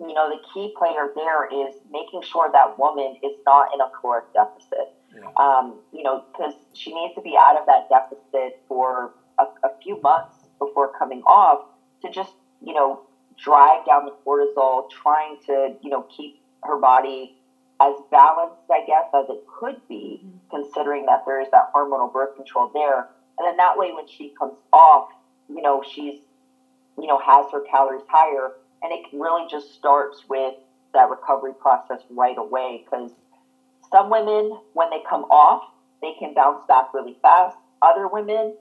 you 0.00 0.14
know, 0.14 0.30
the 0.30 0.40
key 0.52 0.74
player 0.78 1.12
there 1.14 1.44
is 1.46 1.74
making 1.92 2.22
sure 2.22 2.50
that 2.50 2.78
woman 2.78 3.16
is 3.22 3.32
not 3.44 3.68
in 3.74 3.80
a 3.80 3.90
caloric 4.00 4.32
deficit. 4.32 4.96
Yeah. 5.14 5.28
Um, 5.36 5.80
you 5.92 6.02
know, 6.02 6.24
because 6.32 6.54
she 6.72 6.94
needs 6.94 7.14
to 7.14 7.20
be 7.20 7.36
out 7.38 7.56
of 7.56 7.66
that 7.66 7.88
deficit 7.88 8.60
for 8.68 9.12
a, 9.38 9.44
a 9.66 9.70
few 9.82 10.00
months 10.00 10.36
before 10.58 10.92
coming 10.98 11.22
off 11.22 11.66
to 12.02 12.10
just, 12.10 12.32
you 12.64 12.74
know, 12.74 13.02
drive 13.42 13.84
down 13.86 14.04
the 14.04 14.14
cortisol, 14.24 14.88
trying 14.90 15.36
to, 15.46 15.74
you 15.82 15.90
know, 15.90 16.06
keep 16.14 16.40
her 16.62 16.78
body 16.78 17.36
as 17.80 17.94
balanced, 18.10 18.62
I 18.70 18.84
guess, 18.86 19.06
as 19.14 19.28
it 19.28 19.44
could 19.58 19.76
be, 19.88 20.22
mm-hmm. 20.24 20.36
considering 20.50 21.06
that 21.06 21.24
there 21.26 21.40
is 21.40 21.48
that 21.50 21.72
hormonal 21.74 22.12
birth 22.12 22.36
control 22.36 22.70
there. 22.72 23.08
And 23.38 23.46
then 23.46 23.56
that 23.56 23.76
way, 23.76 23.92
when 23.92 24.06
she 24.06 24.32
comes 24.38 24.54
off, 24.72 25.10
you 25.48 25.62
know, 25.62 25.82
she's, 25.82 26.20
you 26.98 27.06
know, 27.06 27.18
has 27.18 27.46
her 27.52 27.60
calories 27.62 28.02
higher. 28.08 28.52
And 28.82 28.92
it 28.92 29.06
really 29.12 29.48
just 29.50 29.74
starts 29.74 30.22
with 30.28 30.54
that 30.92 31.08
recovery 31.08 31.54
process 31.54 32.00
right 32.10 32.36
away. 32.38 32.84
Because 32.84 33.10
some 33.92 34.10
women, 34.10 34.58
when 34.72 34.90
they 34.90 35.02
come 35.08 35.24
off, 35.24 35.62
they 36.00 36.14
can 36.18 36.34
bounce 36.34 36.62
back 36.66 36.92
really 36.92 37.16
fast. 37.22 37.56
Other 37.82 38.08
women, 38.08 38.54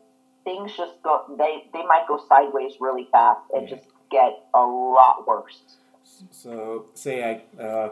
things 0.43 0.71
just 0.75 1.01
go, 1.03 1.23
they, 1.38 1.63
they 1.73 1.84
might 1.86 2.05
go 2.07 2.21
sideways 2.29 2.73
really 2.79 3.07
fast 3.11 3.41
and 3.53 3.67
just 3.67 3.84
get 4.11 4.45
a 4.53 4.59
lot 4.59 5.25
worse. 5.27 5.61
So, 6.29 6.86
say 6.93 7.23
I 7.57 7.61
uh, 7.61 7.89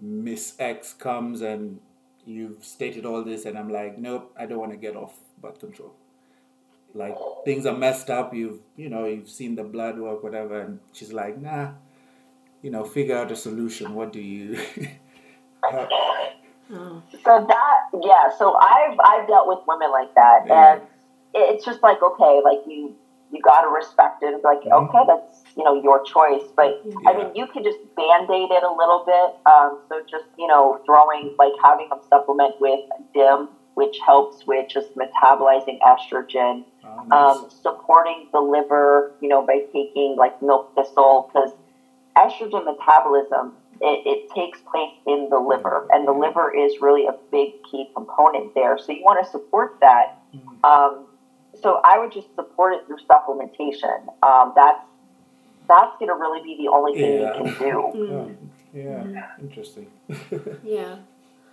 Miss 0.00 0.54
X 0.58 0.92
comes 0.92 1.40
and 1.40 1.80
you've 2.24 2.64
stated 2.64 3.04
all 3.04 3.24
this, 3.24 3.46
and 3.46 3.58
I'm 3.58 3.70
like, 3.70 3.98
nope, 3.98 4.32
I 4.38 4.46
don't 4.46 4.58
want 4.58 4.72
to 4.72 4.76
get 4.76 4.94
off 4.94 5.18
birth 5.40 5.58
control. 5.58 5.94
Like 6.94 7.16
things 7.44 7.66
are 7.66 7.76
messed 7.76 8.10
up. 8.10 8.34
You've 8.34 8.60
you 8.76 8.88
know 8.88 9.04
you've 9.06 9.28
seen 9.28 9.56
the 9.56 9.64
blood 9.64 9.98
work, 9.98 10.22
whatever, 10.22 10.60
and 10.60 10.80
she's 10.92 11.12
like, 11.12 11.38
nah, 11.38 11.72
you 12.62 12.70
know, 12.70 12.84
figure 12.84 13.16
out 13.16 13.30
a 13.30 13.36
solution. 13.36 13.94
What 13.94 14.12
do 14.12 14.20
you? 14.20 14.58
so 16.68 17.46
that 17.48 17.76
yeah, 18.02 18.28
so 18.38 18.54
I've 18.56 18.98
I've 19.02 19.26
dealt 19.26 19.48
with 19.48 19.60
women 19.66 19.90
like 19.90 20.14
that, 20.14 20.44
yeah. 20.46 20.72
and 20.74 20.82
it's 21.34 21.64
just 21.64 21.82
like 21.82 22.02
okay, 22.02 22.40
like 22.44 22.58
you 22.66 22.94
you 23.32 23.40
got 23.42 23.62
to 23.62 23.68
respect 23.68 24.22
it. 24.22 24.34
It's 24.34 24.44
like 24.44 24.60
mm-hmm. 24.60 24.88
okay, 24.88 25.04
that's 25.06 25.42
you 25.56 25.64
know 25.64 25.80
your 25.82 26.04
choice. 26.04 26.44
But 26.56 26.82
yeah. 26.84 27.10
I 27.10 27.16
mean, 27.16 27.34
you 27.34 27.46
can 27.46 27.64
just 27.64 27.78
band 27.96 28.30
aid 28.30 28.50
it 28.50 28.62
a 28.62 28.72
little 28.72 29.04
bit. 29.06 29.50
Um, 29.50 29.80
so 29.88 30.02
just 30.10 30.26
you 30.38 30.46
know 30.46 30.80
throwing 30.84 31.34
like 31.38 31.52
having 31.62 31.88
them 31.88 32.00
supplement 32.08 32.60
with 32.60 32.80
DIM, 33.14 33.48
which 33.74 33.96
helps 34.04 34.46
with 34.46 34.68
just 34.68 34.88
metabolizing 34.94 35.78
estrogen. 35.80 36.64
Oh, 36.84 37.04
nice. 37.06 37.36
um, 37.36 37.50
supporting 37.62 38.28
the 38.32 38.40
liver, 38.40 39.12
you 39.20 39.28
know, 39.28 39.46
by 39.46 39.60
taking 39.72 40.16
like 40.16 40.40
milk 40.42 40.74
thistle 40.74 41.30
because 41.32 41.52
estrogen 42.16 42.64
metabolism 42.64 43.54
it, 43.80 44.06
it, 44.06 44.30
takes 44.34 44.60
place 44.60 44.94
in 45.06 45.28
the 45.30 45.38
liver, 45.38 45.86
and 45.90 46.06
the 46.06 46.12
liver 46.12 46.54
is 46.54 46.80
really 46.80 47.06
a 47.06 47.14
big 47.30 47.52
key 47.70 47.88
component 47.94 48.54
there. 48.54 48.78
So 48.78 48.92
you 48.92 49.02
want 49.02 49.24
to 49.24 49.30
support 49.30 49.78
that. 49.80 50.18
Mm-hmm. 50.34 50.64
Um, 50.64 51.06
so 51.60 51.80
I 51.84 51.98
would 51.98 52.12
just 52.12 52.34
support 52.34 52.74
it 52.74 52.86
through 52.86 52.98
supplementation. 53.10 54.06
Um, 54.22 54.52
that's 54.54 54.84
that's 55.68 55.96
going 55.98 56.08
to 56.08 56.14
really 56.14 56.42
be 56.42 56.56
the 56.56 56.70
only 56.70 56.94
thing 56.94 57.20
yeah. 57.20 57.38
you 57.38 57.44
can 57.44 57.58
do. 57.58 57.92
Mm. 57.98 58.36
Yeah, 58.74 58.82
mm-hmm. 58.84 59.46
interesting. 59.46 59.86
yeah. 60.62 60.96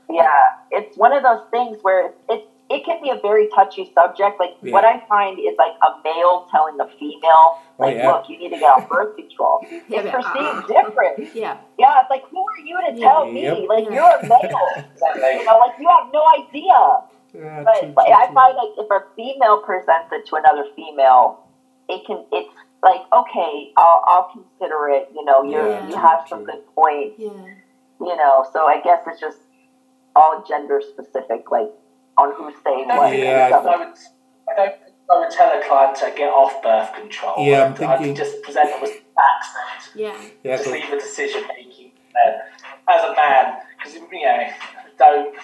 Yeah, 0.09 0.39
it's 0.69 0.97
one 0.97 1.13
of 1.13 1.23
those 1.23 1.41
things 1.49 1.77
where 1.81 2.11
it 2.29 2.47
it 2.69 2.83
can 2.83 3.01
be 3.01 3.09
a 3.09 3.19
very 3.21 3.47
touchy 3.53 3.91
subject. 3.93 4.39
Like 4.39 4.57
yeah. 4.61 4.73
what 4.73 4.85
I 4.85 5.05
find 5.07 5.37
is 5.37 5.53
like 5.57 5.77
a 5.85 6.01
male 6.03 6.47
telling 6.49 6.79
a 6.79 6.87
female, 6.97 7.61
oh, 7.61 7.75
like, 7.77 7.95
oh, 7.95 7.97
yeah. 7.97 8.11
"Look, 8.11 8.29
you 8.29 8.39
need 8.39 8.49
to 8.49 8.59
get 8.59 8.73
on 8.73 8.87
birth 8.87 9.15
control." 9.15 9.61
yeah, 9.87 10.01
it's 10.01 10.09
perceived 10.09 10.65
uh, 10.65 10.67
different. 10.67 11.35
Yeah, 11.35 11.57
yeah. 11.77 12.01
It's 12.01 12.09
like, 12.09 12.25
who 12.29 12.41
are 12.41 12.59
you 12.65 12.77
to 12.89 12.99
tell 12.99 13.31
me? 13.31 13.43
Yep. 13.43 13.69
Like 13.69 13.85
you're 13.85 14.17
a 14.17 14.21
male. 14.25 14.41
you 14.81 15.45
know, 15.45 15.57
like 15.59 15.77
you 15.79 15.87
have 15.89 16.09
no 16.11 16.23
idea. 16.33 16.81
Yeah, 17.33 17.63
but, 17.63 17.79
true, 17.79 17.93
but 17.93 18.05
true, 18.05 18.13
I 18.13 18.33
find 18.33 18.55
like 18.57 18.73
if 18.77 18.89
a 18.89 19.03
female 19.15 19.61
presents 19.61 20.09
it 20.11 20.25
to 20.29 20.35
another 20.37 20.65
female, 20.75 21.45
it 21.87 22.05
can 22.07 22.25
it's 22.31 22.49
like 22.81 23.01
okay, 23.13 23.73
I'll, 23.77 24.01
I'll 24.07 24.29
consider 24.33 24.89
it. 24.89 25.09
You 25.13 25.23
know, 25.23 25.43
you 25.43 25.51
yeah, 25.51 25.87
you 25.87 25.95
have 25.97 26.25
some 26.27 26.45
good 26.45 26.65
points. 26.73 27.15
Yeah. 27.19 27.29
You 28.01 28.17
know, 28.17 28.45
so 28.51 28.65
I 28.65 28.81
guess 28.83 29.03
it's 29.07 29.21
just 29.21 29.37
all 30.15 30.43
gender 30.47 30.81
specific, 30.81 31.51
like 31.51 31.71
on 32.17 32.33
who's 32.35 32.53
saying 32.63 32.87
what. 32.87 33.17
Yeah, 33.17 33.49
I, 33.53 33.77
would, 33.77 33.97
I 34.49 34.55
don't. 34.55 34.75
I 35.07 35.19
would 35.19 35.29
tell 35.29 35.49
a 35.49 35.63
client 35.63 35.95
to 35.97 36.13
get 36.17 36.29
off 36.29 36.63
birth 36.63 36.93
control. 36.93 37.45
Yeah, 37.45 37.65
I'm 37.65 37.75
thinking. 37.75 38.11
I'd 38.11 38.15
just 38.15 38.41
present 38.41 38.69
them 38.69 38.81
with 38.81 38.91
facts. 39.15 39.91
Yeah. 39.93 40.19
yeah. 40.43 40.57
Just 40.57 40.71
leave 40.71 40.89
the 40.89 40.97
decision 40.97 41.43
making 41.47 41.91
as 42.87 43.03
a 43.03 43.15
man, 43.15 43.57
because 43.77 43.93
you 43.93 44.01
know, 44.01 44.47
don't. 44.97 45.35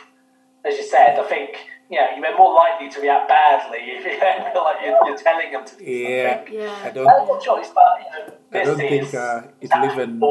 As 0.63 0.77
you 0.77 0.83
said, 0.83 1.17
I 1.17 1.23
think 1.27 1.57
you 1.89 1.97
know, 1.97 2.07
you're 2.15 2.37
more 2.37 2.53
likely 2.53 2.89
to 2.89 3.01
react 3.01 3.27
badly 3.27 3.79
if 3.81 4.05
you 4.05 4.19
feel 4.19 4.63
like 4.63 4.77
you're, 4.83 4.97
you're 5.05 5.17
telling 5.17 5.51
them 5.51 5.65
to 5.65 5.75
do 5.77 5.83
yeah, 5.83 6.37
something. 6.37 6.53
Yeah, 6.53 6.79
I 6.83 6.89
don't. 6.91 7.05
That's 7.05 7.45
choice, 7.45 7.69
but 7.73 7.83
you 7.99 8.59
know, 8.59 8.61
I 8.61 8.63
don't 8.63 8.77
think 8.77 9.13
uh, 9.13 9.41
it 9.59 9.71
even. 9.91 10.21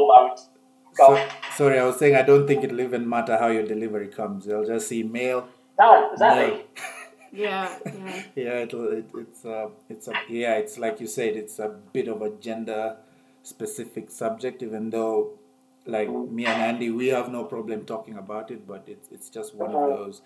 So, 0.93 1.27
sorry, 1.55 1.79
I 1.79 1.85
was 1.85 1.97
saying 1.97 2.15
I 2.15 2.21
don't 2.21 2.45
think 2.47 2.63
it'll 2.63 2.81
even 2.81 3.07
matter 3.07 3.37
how 3.37 3.47
your 3.47 3.65
delivery 3.65 4.07
comes. 4.07 4.45
They'll 4.45 4.65
just 4.65 4.89
see 4.89 5.03
male. 5.03 5.47
No, 5.81 6.11
exactly. 6.11 6.65
yeah, 7.31 7.77
yeah. 7.85 8.23
yeah, 8.35 8.57
it'll, 8.63 8.91
it, 8.91 9.09
it's 9.15 9.45
uh, 9.45 9.69
it's 9.89 10.07
a 10.07 10.13
yeah, 10.29 10.55
it's 10.55 10.77
like 10.77 11.01
you 11.01 11.07
said, 11.07 11.35
it's 11.35 11.57
a 11.57 11.69
bit 11.91 12.07
of 12.07 12.21
a 12.21 12.29
gender 12.29 12.97
specific 13.41 14.11
subject, 14.11 14.61
even 14.61 14.91
though 14.91 15.39
like 15.87 16.09
me 16.09 16.45
and 16.45 16.61
Andy, 16.61 16.91
we 16.91 17.07
have 17.07 17.31
no 17.31 17.45
problem 17.45 17.85
talking 17.85 18.15
about 18.17 18.51
it, 18.51 18.67
but 18.67 18.83
it's 18.85 19.07
it's 19.11 19.29
just 19.29 19.55
one 19.55 19.71
of 19.71 19.75
uh-huh. 19.75 19.95
those 19.95 20.21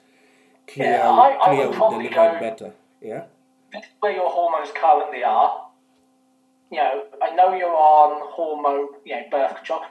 clear, 0.67 0.91
yeah, 0.91 1.09
I, 1.09 1.37
clear 1.45 1.63
I 1.63 1.67
would, 1.67 1.79
would 1.79 1.89
deliver 1.91 2.15
go, 2.15 2.39
better. 2.39 2.73
Yeah. 3.01 3.23
this 3.71 3.83
is 3.83 3.89
where 4.01 4.11
your 4.11 4.29
hormones 4.29 4.71
currently 4.75 5.23
are. 5.23 5.67
You 6.71 6.79
know, 6.79 7.03
I 7.21 7.33
know 7.35 7.55
you're 7.55 7.69
on 7.69 8.29
hormone, 8.33 8.87
you 9.05 9.15
know, 9.15 9.23
birth 9.31 9.55
control. 9.55 9.81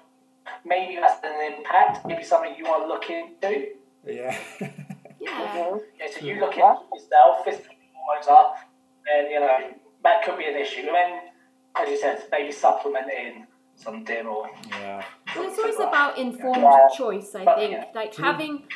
Maybe 0.67 0.97
that's 1.01 1.25
an 1.25 1.55
impact. 1.55 2.05
Maybe 2.05 2.23
something 2.23 2.55
you 2.59 2.65
want 2.65 2.83
to 2.83 2.89
look 2.89 3.09
into. 3.09 3.69
Yeah. 4.07 4.37
Yeah. 5.25 5.77
Yeah, 6.01 6.07
so 6.12 6.25
you 6.27 6.35
hmm. 6.35 6.41
look 6.41 6.57
at 6.59 6.79
yourself, 6.93 7.45
this 7.45 7.61
is 7.61 7.66
what 7.66 7.77
your 7.81 7.95
hormones 7.95 8.27
are, 8.29 8.55
and 9.12 9.31
you 9.31 9.41
know 9.41 9.59
that 10.05 10.25
could 10.25 10.39
be 10.39 10.47
an 10.47 10.57
issue. 10.57 10.81
And 10.81 10.89
then, 10.89 11.20
as 11.77 11.89
you 11.89 11.99
said, 11.99 12.22
maybe 12.31 12.53
supplement 12.53 13.07
in 13.11 13.47
some 13.77 14.05
dim 14.05 14.27
or 14.29 14.49
yeah. 14.68 15.05
And 15.35 15.45
it's 15.47 15.59
always 15.59 15.77
about 15.77 16.18
informed 16.18 16.62
Yeah. 16.62 16.89
choice, 16.97 17.35
I 17.35 17.45
But, 17.45 17.57
think. 17.57 17.72
yeah. 17.72 17.85
Like 17.95 18.12
True. 18.12 18.25
having 18.25 18.68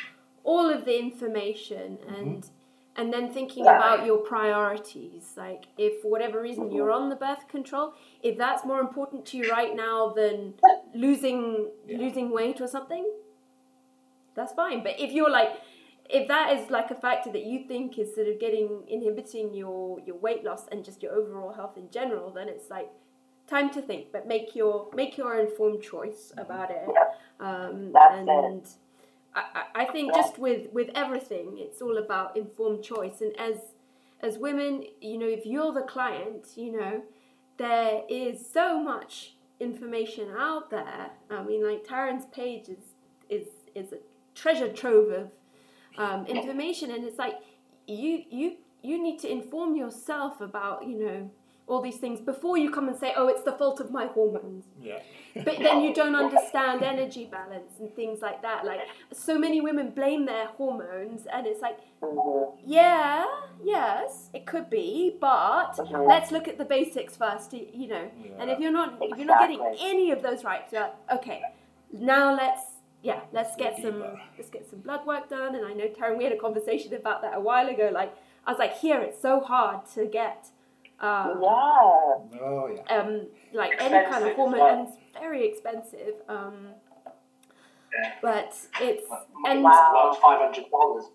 all 0.43 0.69
of 0.69 0.85
the 0.85 0.97
information 0.99 1.97
hmm. 1.97 2.13
and 2.13 2.49
and 2.95 3.13
then 3.13 3.31
thinking 3.31 3.63
Yeah. 3.63 3.77
about 3.77 4.05
your 4.05 4.17
priorities. 4.17 5.33
Like 5.37 5.67
if 5.77 6.01
for 6.01 6.09
whatever 6.09 6.41
reason 6.41 6.71
you're 6.71 6.91
on 6.91 7.07
the 7.09 7.15
birth 7.15 7.47
control, 7.47 7.93
if 8.21 8.37
that's 8.37 8.65
more 8.65 8.81
important 8.81 9.25
to 9.27 9.37
you 9.37 9.49
right 9.49 9.73
now 9.75 10.09
than 10.09 10.55
losing 10.93 11.69
Yeah. 11.85 11.97
losing 11.97 12.29
weight 12.31 12.59
or 12.59 12.67
something, 12.67 13.05
that's 14.35 14.53
fine. 14.53 14.83
But 14.83 14.99
if 14.99 15.11
you're 15.11 15.29
like 15.29 15.61
if 16.09 16.27
that 16.27 16.57
is 16.57 16.69
like 16.71 16.89
a 16.89 16.95
factor 16.95 17.31
that 17.31 17.45
you 17.45 17.67
think 17.67 17.99
is 17.99 18.13
sort 18.15 18.27
of 18.27 18.39
getting 18.39 18.83
inhibiting 18.87 19.53
your 19.53 19.99
your 20.05 20.15
weight 20.17 20.43
loss 20.43 20.67
and 20.71 20.83
just 20.83 21.03
your 21.03 21.13
overall 21.13 21.53
health 21.53 21.77
in 21.77 21.89
general, 21.91 22.31
then 22.31 22.49
it's 22.49 22.69
like 22.69 22.89
time 23.47 23.69
to 23.71 23.81
think, 23.81 24.07
but 24.11 24.27
make 24.27 24.55
your 24.55 24.89
make 24.93 25.17
your 25.17 25.39
informed 25.39 25.83
choice 25.83 26.31
about 26.37 26.71
it. 26.71 26.89
Um, 27.39 27.93
and 27.95 28.65
I, 29.35 29.43
I 29.53 29.63
I 29.75 29.85
think 29.85 30.13
just 30.13 30.39
with 30.39 30.67
with 30.73 30.89
everything, 30.95 31.57
it's 31.57 31.81
all 31.81 31.97
about 31.97 32.35
informed 32.35 32.83
choice. 32.83 33.21
And 33.21 33.39
as 33.39 33.57
as 34.21 34.37
women, 34.37 34.83
you 35.01 35.17
know, 35.17 35.27
if 35.27 35.45
you're 35.45 35.71
the 35.71 35.83
client, 35.83 36.47
you 36.55 36.71
know, 36.71 37.03
there 37.57 38.01
is 38.09 38.45
so 38.51 38.81
much 38.81 39.35
information 39.59 40.29
out 40.37 40.69
there. 40.71 41.11
I 41.29 41.43
mean, 41.43 41.63
like 41.63 41.85
Tarryn's 41.85 42.25
page 42.31 42.67
is 42.67 42.95
is 43.29 43.47
is 43.75 43.93
a 43.93 43.99
treasure 44.33 44.71
trove 44.71 45.11
of 45.11 45.31
um, 45.99 46.25
information, 46.25 46.91
and 46.91 47.03
it's 47.03 47.19
like 47.19 47.35
you 47.87 48.23
you 48.29 48.47
you 48.81 49.01
need 49.01 49.19
to 49.19 49.31
inform 49.31 49.75
yourself 49.75 50.41
about 50.41 50.87
you 50.87 50.97
know 51.05 51.29
all 51.67 51.81
these 51.81 51.97
things 51.97 52.19
before 52.19 52.57
you 52.57 52.71
come 52.71 52.87
and 52.87 52.97
say, 52.97 53.13
oh, 53.15 53.27
it's 53.27 53.43
the 53.43 53.51
fault 53.51 53.79
of 53.79 53.91
my 53.91 54.07
hormones. 54.07 54.65
Yeah. 54.81 54.97
But 55.35 55.59
then 55.59 55.81
you 55.81 55.93
don't 55.93 56.15
understand 56.15 56.81
energy 56.81 57.25
balance 57.31 57.73
and 57.79 57.95
things 57.95 58.21
like 58.23 58.41
that. 58.41 58.65
Like 58.65 58.79
so 59.13 59.37
many 59.37 59.61
women 59.61 59.91
blame 59.91 60.25
their 60.25 60.47
hormones, 60.47 61.27
and 61.31 61.45
it's 61.45 61.61
like, 61.61 61.77
yeah, 62.65 63.23
yes, 63.63 64.29
it 64.33 64.47
could 64.47 64.69
be, 64.69 65.15
but 65.21 65.73
Mhm. 65.77 66.07
let's 66.07 66.31
look 66.31 66.47
at 66.47 66.57
the 66.57 66.65
basics 66.65 67.15
first. 67.15 67.53
You 67.53 67.87
know, 67.87 68.09
and 68.39 68.49
if 68.49 68.59
you're 68.59 68.71
not 68.71 68.97
if 69.01 69.17
you're 69.17 69.27
not 69.27 69.39
getting 69.39 69.61
any 69.79 70.09
of 70.11 70.23
those 70.23 70.43
right, 70.43 70.63
you're 70.71 70.89
okay, 71.17 71.43
now 71.91 72.33
let's 72.35 72.63
yeah, 73.01 73.21
let's 73.31 73.55
get 73.55 73.77
Go 73.77 73.83
some 73.83 73.93
deeper. 74.01 74.21
let's 74.37 74.49
get 74.49 74.69
some 74.69 74.79
blood 74.79 75.05
work 75.05 75.29
done. 75.29 75.55
And 75.55 75.65
I 75.65 75.73
know 75.73 75.87
Tarryn, 75.87 76.17
we 76.17 76.23
had 76.25 76.33
a 76.33 76.37
conversation 76.37 76.93
about 76.93 77.21
that 77.21 77.35
a 77.35 77.39
while 77.39 77.67
ago. 77.69 77.89
Like 77.93 78.13
I 78.45 78.51
was 78.51 78.59
like, 78.59 78.77
here 78.77 79.01
it's 79.01 79.21
so 79.21 79.39
hard 79.39 79.85
to 79.95 80.05
get. 80.05 80.47
Um, 80.99 81.39
Yeah. 81.41 81.49
Oh 82.41 82.69
yeah. 82.75 82.95
um, 82.97 83.27
like 83.53 83.71
any 83.79 84.05
kind 84.09 84.23
of 84.23 84.31
as 84.31 84.35
hormone, 84.35 84.59
well. 84.59 84.79
and 84.79 84.87
it's 84.89 84.97
very 85.17 85.47
expensive. 85.47 86.15
Um, 86.27 86.69
Yeah. 87.93 88.13
but 88.21 88.53
it's 88.81 89.07
and 89.45 89.63
Wow. 89.63 90.17
five 90.21 90.39
hundred 90.41 90.69
dollars. 90.69 91.05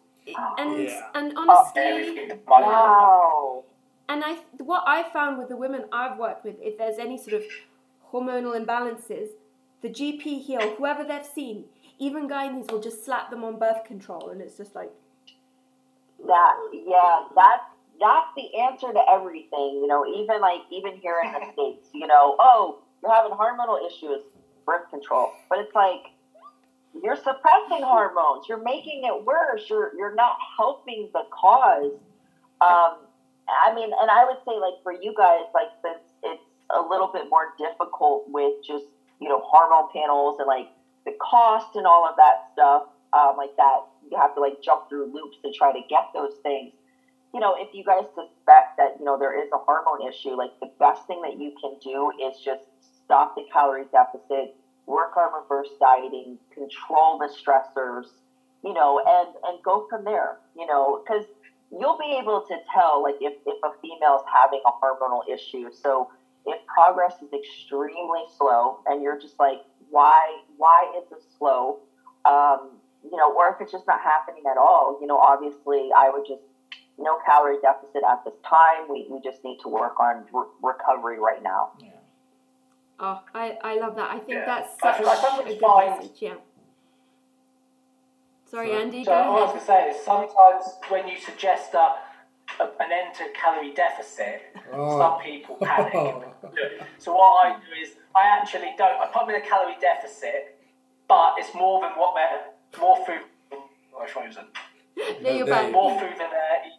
and 0.58 0.82
Yeah. 0.84 1.10
and 1.14 1.36
honestly, 1.36 1.82
Everything. 1.82 2.40
Wow. 2.48 3.64
and 4.08 4.24
I 4.24 4.38
what 4.58 4.84
I 4.86 5.02
found 5.02 5.36
with 5.38 5.48
the 5.48 5.56
women 5.56 5.84
I've 5.92 6.18
worked 6.18 6.44
with, 6.44 6.56
if 6.62 6.78
there's 6.78 6.98
any 6.98 7.18
sort 7.18 7.34
of 7.34 7.44
hormonal 8.10 8.54
imbalances, 8.58 9.28
the 9.82 9.90
GP 9.90 10.40
here, 10.40 10.60
or 10.60 10.70
whoever 10.76 11.04
they've 11.04 11.26
seen, 11.26 11.66
even 11.98 12.28
gynaes 12.28 12.70
will 12.70 12.80
just 12.80 13.04
slap 13.04 13.30
them 13.30 13.44
on 13.44 13.58
birth 13.58 13.84
control, 13.84 14.30
and 14.30 14.40
it's 14.40 14.56
just 14.56 14.74
like, 14.74 14.90
That 16.26 16.54
yeah, 16.72 17.24
that's 17.34 17.64
that's 18.00 18.28
the 18.36 18.58
answer 18.60 18.92
to 18.92 19.02
everything. 19.08 19.80
You 19.80 19.86
know, 19.86 20.04
even 20.06 20.40
like 20.40 20.60
even 20.70 20.96
here 20.96 21.16
in 21.24 21.32
the 21.32 21.40
states, 21.52 21.88
you 21.92 22.06
know, 22.06 22.36
oh, 22.38 22.82
you're 23.02 23.12
having 23.12 23.32
hormonal 23.32 23.78
issues, 23.86 24.22
birth 24.66 24.88
control, 24.90 25.30
but 25.48 25.58
it's 25.58 25.74
like 25.74 26.14
you're 27.02 27.16
suppressing 27.16 27.82
hormones. 27.82 28.46
You're 28.48 28.62
making 28.62 29.02
it 29.04 29.24
worse. 29.24 29.62
You're 29.68 29.92
you're 29.96 30.14
not 30.14 30.36
helping 30.56 31.10
the 31.12 31.24
cause. 31.30 31.92
Um, 32.60 33.06
I 33.48 33.74
mean, 33.74 33.90
and 34.00 34.10
I 34.10 34.24
would 34.24 34.38
say 34.46 34.58
like 34.58 34.82
for 34.82 34.92
you 34.92 35.14
guys, 35.16 35.46
like 35.54 35.68
since 35.82 36.02
it's 36.22 36.42
a 36.70 36.80
little 36.80 37.10
bit 37.12 37.28
more 37.28 37.54
difficult 37.58 38.24
with 38.28 38.54
just 38.66 38.86
you 39.20 39.28
know 39.28 39.40
hormone 39.44 39.90
panels 39.92 40.36
and 40.38 40.46
like 40.46 40.68
the 41.04 41.12
cost 41.20 41.76
and 41.76 41.86
all 41.86 42.08
of 42.08 42.16
that 42.16 42.48
stuff, 42.52 42.84
um, 43.12 43.36
like 43.36 43.56
that 43.56 43.80
you 44.10 44.18
have 44.18 44.34
to 44.34 44.40
like 44.40 44.60
jump 44.62 44.88
through 44.88 45.12
loops 45.12 45.38
to 45.44 45.52
try 45.52 45.72
to 45.72 45.80
get 45.88 46.10
those 46.14 46.34
things. 46.42 46.72
You 47.32 47.40
know, 47.40 47.54
if 47.58 47.74
you 47.74 47.84
guys 47.84 48.04
suspect 48.14 48.76
that 48.78 48.96
you 48.98 49.04
know 49.04 49.18
there 49.18 49.34
is 49.34 49.50
a 49.52 49.58
hormone 49.58 50.06
issue, 50.06 50.36
like 50.36 50.50
the 50.60 50.70
best 50.78 51.06
thing 51.06 51.22
that 51.22 51.38
you 51.38 51.52
can 51.60 51.76
do 51.82 52.12
is 52.22 52.38
just 52.44 52.62
stop 53.04 53.34
the 53.34 53.42
calorie 53.52 53.86
deficit, 53.92 54.54
work 54.86 55.16
on 55.16 55.30
reverse 55.42 55.70
dieting, 55.80 56.38
control 56.52 57.18
the 57.18 57.28
stressors, 57.28 58.06
you 58.62 58.72
know, 58.72 59.00
and 59.04 59.34
and 59.44 59.62
go 59.64 59.86
from 59.90 60.04
there. 60.04 60.38
You 60.56 60.66
know, 60.66 61.02
because 61.02 61.24
you'll 61.70 61.98
be 61.98 62.16
able 62.20 62.44
to 62.48 62.56
tell 62.72 63.02
like 63.02 63.16
if 63.20 63.34
if 63.46 63.58
a 63.64 63.70
female's 63.82 64.22
having 64.32 64.60
a 64.66 64.70
hormonal 64.70 65.22
issue. 65.32 65.70
So 65.72 66.10
if 66.46 66.60
progress 66.66 67.14
is 67.22 67.32
extremely 67.32 68.24
slow 68.36 68.80
and 68.86 69.02
you're 69.02 69.18
just 69.18 69.38
like 69.40 69.58
why 69.94 70.18
why 70.56 70.80
is 70.98 71.06
it 71.12 71.22
slow 71.38 71.78
um, 72.24 72.60
you 73.10 73.16
know 73.20 73.28
or 73.38 73.44
if 73.52 73.56
it's 73.62 73.72
just 73.72 73.86
not 73.86 74.00
happening 74.00 74.42
at 74.50 74.58
all 74.58 74.98
you 75.00 75.06
know 75.06 75.18
obviously 75.18 75.82
i 75.96 76.10
would 76.12 76.26
just 76.26 76.42
no 76.98 77.18
calorie 77.26 77.58
deficit 77.62 78.02
at 78.12 78.24
this 78.24 78.34
time 78.48 78.82
we, 78.90 79.06
we 79.10 79.18
just 79.28 79.42
need 79.44 79.58
to 79.62 79.68
work 79.68 79.98
on 80.00 80.24
re- 80.32 80.54
recovery 80.62 81.18
right 81.18 81.42
now 81.42 81.62
Yeah. 81.80 81.90
oh, 83.00 83.20
I, 83.34 83.58
I 83.70 83.72
love 83.82 83.94
that. 83.96 84.08
I 84.10 84.18
think 84.18 84.38
Yeah. 84.38 84.44
that's 84.52 84.70
I 84.82 84.86
such 84.86 84.96
think- 84.96 85.08
I 85.08 85.40
a 85.42 85.44
good 85.54 85.60
fine. 85.60 85.90
message. 85.90 86.18
Yeah. 86.20 86.34
Sorry, 88.50 88.68
So- 88.68 88.78
Andy. 88.78 89.04
So 89.04 89.10
go 89.10 89.16
all 89.16 89.36
I 89.38 89.40
was 89.40 89.48
going 89.50 89.60
to 89.60 89.66
say 89.66 89.80
is 89.90 90.04
sometimes 90.04 90.64
when 90.88 91.08
you 91.08 91.18
suggest 91.18 91.72
that 91.72 91.90
a, 91.96 91.96
an 92.60 92.90
end 92.92 93.14
to 93.16 93.24
calorie 93.38 93.72
deficit, 93.74 94.42
Oh. 94.72 94.98
some 94.98 95.20
people 95.22 95.56
panic. 95.56 95.92
so 96.98 97.14
what 97.14 97.46
I 97.46 97.56
do 97.58 97.80
is 97.82 97.90
I 98.16 98.24
actually 98.38 98.74
don't. 98.78 99.00
I 99.00 99.06
put 99.12 99.26
them 99.26 99.34
in 99.34 99.42
a 99.42 99.46
calorie 99.46 99.76
deficit, 99.80 100.58
but 101.08 101.34
it's 101.38 101.54
more 101.54 101.80
than 101.80 101.90
what 101.92 102.14
they're 102.14 102.80
more 102.80 102.96
food. 103.06 103.20
Oh, 103.52 104.02
I 104.02 104.06
frozen. 104.06 104.44
No, 104.96 105.30
you're 105.30 105.44
There 105.44 105.46
back. 105.46 105.66
you 105.66 105.72
More 105.72 105.98
food 105.98 106.10
than 106.18 106.30
they're 106.30 106.60
eating. 106.66 106.78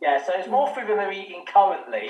Yeah, 0.00 0.22
so 0.24 0.32
it's 0.36 0.48
more 0.48 0.68
food 0.74 0.86
than 0.88 0.96
they're 0.96 1.12
eating 1.12 1.44
currently, 1.46 2.08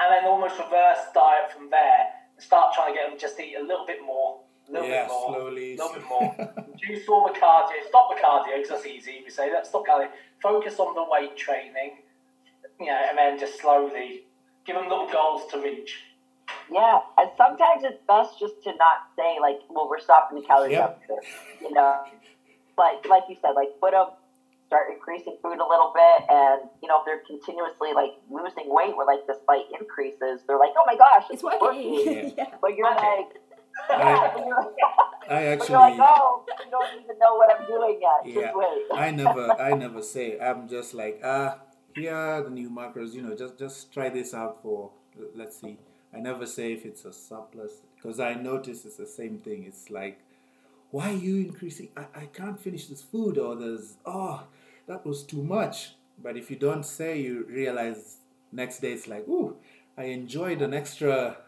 and 0.00 0.12
then 0.12 0.24
almost 0.26 0.58
reverse 0.58 0.98
diet 1.14 1.52
from 1.52 1.70
there. 1.70 2.08
And 2.36 2.42
start 2.42 2.74
trying 2.74 2.92
to 2.92 2.98
get 2.98 3.08
them 3.10 3.18
just 3.18 3.36
to 3.36 3.42
eat 3.42 3.56
a 3.60 3.62
little 3.62 3.86
bit 3.86 4.00
more, 4.04 4.40
a 4.68 4.72
little 4.72 4.88
Yeah, 4.88 5.02
bit 5.04 5.08
more, 5.12 5.34
slowly. 5.34 5.74
a 5.74 5.76
little 5.76 5.92
bit 5.94 6.04
more. 6.08 6.34
Reduce 6.82 7.08
all 7.08 7.26
the 7.28 7.38
cardio, 7.38 7.76
stop 7.88 8.08
the 8.14 8.20
cardio 8.20 8.56
because 8.56 8.68
that's 8.70 8.86
easy. 8.86 9.20
We 9.24 9.30
say 9.30 9.50
that 9.50 9.66
stop 9.66 9.86
cardio. 9.86 10.08
Focus 10.42 10.78
on 10.78 10.94
the 10.94 11.04
weight 11.08 11.36
training, 11.36 11.98
you 12.80 12.86
know, 12.86 13.00
and 13.08 13.16
then 13.18 13.38
just 13.38 13.60
slowly 13.60 14.22
give 14.66 14.76
them 14.76 14.88
little 14.88 15.08
goals 15.10 15.42
to 15.50 15.58
reach. 15.60 15.98
yeah 16.70 17.00
and 17.18 17.30
sometimes 17.36 17.82
it's 17.84 18.00
best 18.06 18.38
just 18.38 18.54
to 18.64 18.70
not 18.76 19.10
say 19.16 19.38
like 19.40 19.58
well 19.70 19.88
we're 19.88 20.00
stopping 20.00 20.38
the 20.40 20.44
calorie 20.46 20.72
Yep. 20.72 21.00
deficit 21.08 21.24
you 21.60 21.72
know 21.72 22.04
like 22.78 23.04
like 23.08 23.24
you 23.28 23.36
said 23.42 23.52
like 23.56 23.68
put 23.80 23.92
them 23.92 24.06
start 24.66 24.86
increasing 24.92 25.36
food 25.42 25.58
a 25.58 25.66
little 25.68 25.92
bit 25.94 26.18
and 26.30 26.60
you 26.82 26.88
know 26.88 27.00
if 27.00 27.04
they're 27.06 27.22
continuously 27.26 27.90
like 27.94 28.12
losing 28.30 28.68
weight 28.72 28.94
with 28.96 29.06
like 29.06 29.26
the 29.26 29.36
slight 29.44 29.66
increases 29.78 30.40
they're 30.46 30.58
like 30.58 30.72
oh 30.78 30.84
my 30.86 30.96
gosh 30.96 31.24
It's 31.30 31.42
it's 31.42 31.42
working. 31.42 31.92
working 31.92 32.32
yeah. 32.38 32.54
but 32.60 32.74
you're 32.76 32.88
like 32.94 33.30
I, 33.90 33.94
yeah, 34.78 35.34
I 35.36 35.42
actually. 35.52 35.70
you're 35.70 35.78
like 35.80 35.98
oh 36.00 36.44
you 36.64 36.70
don't 36.70 36.90
even 37.02 37.18
know 37.18 37.34
what 37.36 37.48
i'm 37.54 37.66
doing 37.66 37.98
yet 38.00 38.20
Yeah. 38.24 38.42
just 38.42 38.56
wait 38.56 38.82
I 38.94 39.10
never, 39.10 39.44
I 39.60 39.70
never 39.74 40.02
say. 40.02 40.38
I'm 40.38 40.68
just 40.68 40.94
like, 40.94 41.20
ah, 41.24 41.58
here 41.94 42.14
are 42.14 42.42
the 42.42 42.50
new 42.50 42.70
macros. 42.70 43.12
You 43.14 43.22
know, 43.22 43.34
just 43.34 43.58
just 43.58 43.92
try 43.92 44.08
this 44.08 44.34
out 44.34 44.62
for. 44.62 44.90
Let's 45.34 45.60
see. 45.60 45.78
I 46.14 46.20
never 46.20 46.46
say 46.46 46.72
if 46.72 46.84
it's 46.84 47.04
a 47.04 47.12
surplus 47.12 47.72
because 47.96 48.20
I 48.20 48.34
notice 48.34 48.84
it's 48.84 48.96
the 48.96 49.06
same 49.06 49.38
thing. 49.38 49.64
It's 49.64 49.90
like, 49.90 50.20
why 50.90 51.10
are 51.10 51.16
you 51.16 51.36
increasing? 51.36 51.88
I, 51.96 52.04
I 52.14 52.24
can't 52.26 52.60
finish 52.60 52.86
this 52.86 53.02
food, 53.02 53.38
or 53.38 53.56
there's 53.56 53.96
oh, 54.06 54.44
that 54.86 55.04
was 55.06 55.22
too 55.22 55.42
much. 55.42 55.94
But 56.22 56.36
if 56.36 56.50
you 56.50 56.56
don't 56.56 56.84
say, 56.84 57.20
you 57.20 57.46
realize 57.48 58.16
next 58.52 58.80
day 58.80 58.92
it's 58.92 59.08
like, 59.08 59.26
ooh, 59.28 59.56
I 59.96 60.04
enjoyed 60.04 60.62
an 60.62 60.74
extra 60.74 61.38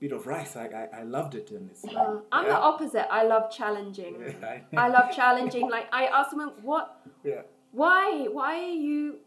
bit 0.00 0.12
of 0.12 0.26
rice. 0.26 0.56
I 0.56 0.66
I, 0.66 1.00
I 1.00 1.02
loved 1.02 1.34
it, 1.34 1.50
and 1.50 1.70
it's 1.70 1.84
like, 1.84 1.96
Uh, 1.96 2.18
I'm 2.32 2.46
the 2.46 2.56
opposite. 2.56 3.06
I 3.12 3.24
love 3.24 3.50
challenging. 3.50 4.16
I 4.76 4.88
love 4.88 5.14
challenging. 5.14 5.68
Like 5.70 5.86
I 5.92 6.06
ask 6.06 6.30
them, 6.30 6.52
what, 6.62 7.00
yeah. 7.24 7.42
why, 7.72 8.26
why 8.30 8.58
are 8.58 8.78
you, 8.88 9.18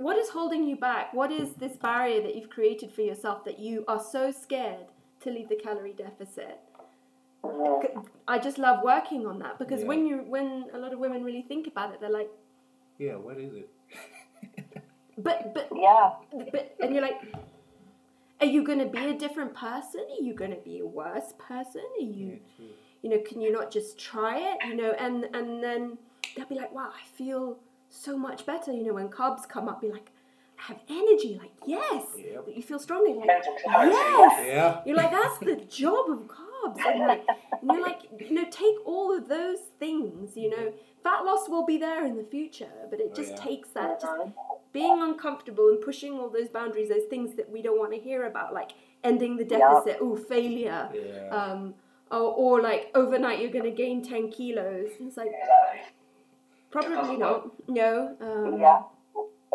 what 0.00 0.16
is 0.16 0.30
holding 0.30 0.66
you 0.66 0.76
back? 0.76 1.12
What 1.12 1.30
is 1.30 1.52
this 1.54 1.76
barrier 1.76 2.22
that 2.22 2.34
you've 2.34 2.48
created 2.48 2.90
for 2.90 3.02
yourself 3.02 3.44
that 3.44 3.58
you 3.58 3.84
are 3.86 4.00
so 4.02 4.32
scared 4.32 4.86
to 5.20 5.30
leave 5.30 5.50
the 5.50 5.56
calorie 5.56 5.92
deficit? 5.92 6.58
I 8.26 8.38
just 8.38 8.56
love 8.58 8.82
working 8.82 9.26
on 9.26 9.38
that 9.40 9.58
because 9.58 9.82
Yeah. 9.82 9.88
when 9.88 10.06
you 10.06 10.18
when 10.18 10.70
a 10.72 10.78
lot 10.78 10.92
of 10.94 10.98
women 10.98 11.22
really 11.22 11.42
think 11.42 11.66
about 11.66 11.92
it, 11.92 12.00
they're 12.00 12.10
like, 12.22 12.30
Yeah, 12.98 13.16
what 13.16 13.36
is 13.38 13.52
it? 13.54 13.68
but 15.18 15.52
but 15.54 15.68
Yeah. 15.74 16.12
but 16.52 16.74
and 16.80 16.94
you're 16.94 17.02
like, 17.02 17.20
are 18.40 18.46
you 18.46 18.62
going 18.64 18.78
to 18.78 18.86
be 18.86 19.04
a 19.10 19.14
different 19.14 19.52
person? 19.54 20.00
Are 20.18 20.22
you 20.22 20.32
going 20.34 20.50
to 20.52 20.62
be 20.70 20.78
a 20.78 20.86
worse 20.86 21.34
person? 21.38 21.82
Are 21.98 22.02
you 22.04 22.40
Yeah, 22.58 22.66
you 23.02 23.10
know 23.10 23.18
can 23.28 23.40
you 23.42 23.52
not 23.52 23.70
just 23.70 23.98
try 23.98 24.38
it 24.38 24.58
you 24.66 24.74
know 24.76 24.92
and 24.92 25.24
and 25.34 25.62
then 25.62 25.96
they'll 26.36 26.46
be 26.46 26.54
like 26.54 26.70
wow 26.70 26.90
i 26.94 27.02
feel 27.16 27.58
so 27.90 28.16
much 28.16 28.46
better 28.46 28.72
you 28.72 28.84
know 28.84 28.94
when 28.94 29.08
carbs 29.08 29.46
come 29.48 29.68
up 29.68 29.80
be 29.80 29.90
like 29.90 30.10
i 30.58 30.62
have 30.72 30.78
energy 30.88 31.38
like 31.42 31.52
yes 31.66 32.04
Yep. 32.16 32.46
you 32.54 32.62
feel 32.62 32.78
stronger 32.78 33.12
like 33.18 33.28
yes 33.74 34.46
Yeah. 34.46 34.80
you're 34.86 34.96
like 34.96 35.10
that's 35.10 35.38
the 35.40 35.56
job 35.68 36.08
of 36.10 36.18
carbs 36.28 36.80
and 36.86 37.00
like 37.00 37.24
and 37.60 37.70
you're 37.72 37.82
like 37.82 38.02
you 38.18 38.32
know 38.34 38.44
take 38.50 38.76
all 38.86 39.16
of 39.16 39.28
those 39.28 39.58
things 39.78 40.36
you 40.36 40.50
know 40.50 40.72
fat 41.02 41.24
loss 41.24 41.48
will 41.48 41.64
be 41.66 41.78
there 41.78 42.04
in 42.06 42.16
the 42.16 42.22
future 42.24 42.70
but 42.90 43.00
it 43.00 43.08
Oh, 43.12 43.14
just 43.14 43.30
yeah. 43.32 43.36
takes 43.48 43.70
that 43.70 44.00
just 44.00 44.12
Mhm. 44.12 44.32
being 44.72 45.02
uncomfortable 45.02 45.68
and 45.70 45.80
pushing 45.80 46.12
all 46.18 46.28
those 46.28 46.48
boundaries 46.48 46.90
those 46.90 47.08
things 47.10 47.34
that 47.36 47.50
we 47.50 47.60
don't 47.62 47.78
want 47.78 47.92
to 47.92 47.98
hear 47.98 48.26
about 48.26 48.54
like 48.54 48.70
ending 49.02 49.36
the 49.36 49.44
Yeah. 49.44 49.58
deficit 49.58 49.98
oh 50.00 50.14
failure 50.16 50.88
Yeah. 50.94 51.28
um, 51.38 51.74
or, 52.12 52.20
or 52.44 52.60
like 52.60 52.90
overnight 52.94 53.40
you're 53.40 53.50
going 53.58 53.64
to 53.64 53.70
gain 53.84 54.02
10 54.02 54.30
kilos. 54.32 54.90
And 54.98 55.08
it's 55.08 55.16
like, 55.16 55.28
Exactly. 55.28 55.80
Probably 56.70 57.18
doesn't. 57.18 57.68
No. 57.68 58.16
Um, 58.20 58.58
Yeah. 58.58 58.82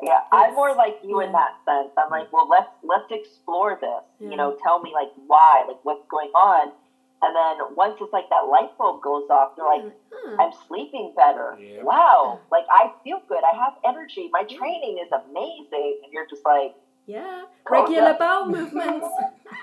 Yeah, 0.03 0.20
I'm 0.32 0.53
more 0.55 0.76
like 0.76 0.97
you 1.03 1.22
in 1.22 1.32
that 1.32 1.55
sense. 1.63 1.89
I'm 1.97 2.11
like, 2.11 2.32
well, 2.34 2.49
let's 2.49 2.70
let's 2.84 3.09
explore 3.09 3.78
this. 3.80 4.03
Yeah. 4.20 4.30
You 4.30 4.36
know, 4.36 4.57
tell 4.61 4.82
me 4.82 4.91
like 4.93 5.07
why, 5.28 5.63
like 5.68 5.80
what's 5.84 6.05
going 6.11 6.32
on, 6.36 6.74
and 7.22 7.34
then 7.34 7.76
once 7.76 7.95
it's 8.01 8.11
like 8.11 8.30
that 8.30 8.45
light 8.51 8.78
bulb 8.78 9.01
goes 9.01 9.24
off, 9.30 9.53
you're 9.57 9.66
like, 9.66 9.93
huh. 10.11 10.36
I'm 10.38 10.51
sleeping 10.68 11.13
better. 11.16 11.57
Yeah. 11.57 11.84
Wow, 11.84 12.41
like 12.51 12.66
I 12.70 12.91
feel 13.03 13.22
good. 13.30 13.39
I 13.41 13.55
have 13.55 13.74
energy. 13.86 14.30
My 14.34 14.43
training 14.43 14.99
is 14.99 15.09
amazing, 15.11 16.01
and 16.03 16.11
you're 16.11 16.28
just 16.28 16.43
like, 16.43 16.76
yeah. 17.07 17.43
Regular 17.70 18.11
yeah. 18.11 18.18
bowel 18.20 18.45
movements, 18.51 19.07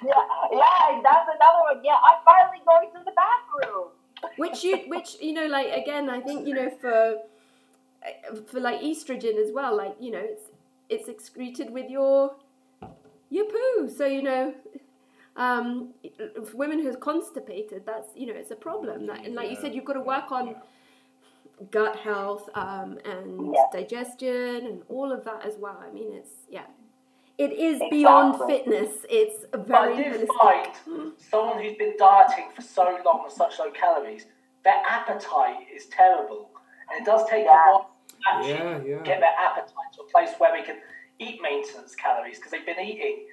yeah, 0.02 0.24
yeah. 0.50 1.00
That's 1.04 1.28
another 1.28 1.76
one. 1.76 1.84
Yeah, 1.84 2.00
I'm 2.00 2.24
finally 2.24 2.62
going 2.64 2.88
to 2.96 3.04
the 3.04 3.12
bathroom. 3.12 3.88
which 4.38 4.64
you, 4.64 4.78
which 4.88 5.20
you 5.20 5.34
know, 5.34 5.46
like 5.46 5.72
again, 5.76 6.08
I 6.08 6.20
think 6.20 6.48
you 6.48 6.54
know 6.54 6.70
for 6.80 7.18
for 8.46 8.60
like 8.60 8.80
estrogen 8.80 9.36
as 9.44 9.52
well. 9.52 9.76
Like 9.76 9.96
you 10.00 10.10
know, 10.10 10.22
it's 10.22 10.44
it's 10.88 11.08
excreted 11.08 11.70
with 11.70 11.90
your 11.90 12.36
your 13.30 13.46
poo. 13.46 13.88
So 13.88 14.06
you 14.06 14.22
know. 14.22 14.54
Um, 15.34 15.94
for 16.50 16.58
women 16.58 16.78
who's 16.82 16.96
constipated, 16.96 17.86
that's 17.86 18.08
you 18.14 18.26
know 18.26 18.34
it's 18.34 18.50
a 18.50 18.54
problem. 18.56 19.06
That, 19.06 19.24
and 19.24 19.34
like 19.34 19.48
you 19.48 19.56
said, 19.56 19.74
you've 19.74 19.86
got 19.86 19.94
to 19.94 20.00
work 20.02 20.30
on 20.30 20.56
gut 21.70 21.96
health 21.96 22.50
um, 22.54 22.98
and 23.06 23.54
Yeah. 23.54 23.64
digestion 23.72 24.66
and 24.66 24.82
all 24.90 25.10
of 25.10 25.24
that 25.24 25.46
as 25.46 25.56
well. 25.58 25.78
I 25.80 25.90
mean, 25.90 26.12
it's 26.12 26.32
yeah, 26.50 26.66
it 27.38 27.52
is 27.52 27.80
beyond 27.90 28.42
fitness. 28.46 29.06
It's 29.08 29.44
a 29.54 29.58
But 29.58 29.68
very 29.68 29.94
I 29.94 30.02
do 30.02 30.18
holistic. 30.18 30.74
find 30.84 31.12
someone 31.16 31.62
who's 31.62 31.76
been 31.78 31.96
dieting 31.98 32.50
for 32.54 32.60
so 32.60 32.98
long 33.02 33.20
on 33.24 33.30
such 33.30 33.58
low 33.58 33.70
calories, 33.70 34.26
their 34.64 34.82
appetite 34.86 35.66
is 35.74 35.86
terrible. 35.86 36.50
And 36.90 37.00
it 37.00 37.06
does 37.10 37.26
take 37.30 37.46
Yeah. 37.46 37.52
a 37.68 37.72
while 37.72 37.84
to 37.84 37.86
actually 38.26 38.52
Yeah, 38.52 38.80
yeah. 38.98 39.02
get 39.04 39.20
their 39.20 39.34
appetite 39.38 39.90
to 39.96 40.02
a 40.02 40.10
place 40.10 40.30
where 40.38 40.52
they 40.56 40.64
can 40.64 40.78
eat 41.18 41.40
maintenance 41.42 41.94
calories 41.94 42.36
because 42.38 42.50
they've 42.52 42.66
been 42.66 42.80
eating 42.80 43.26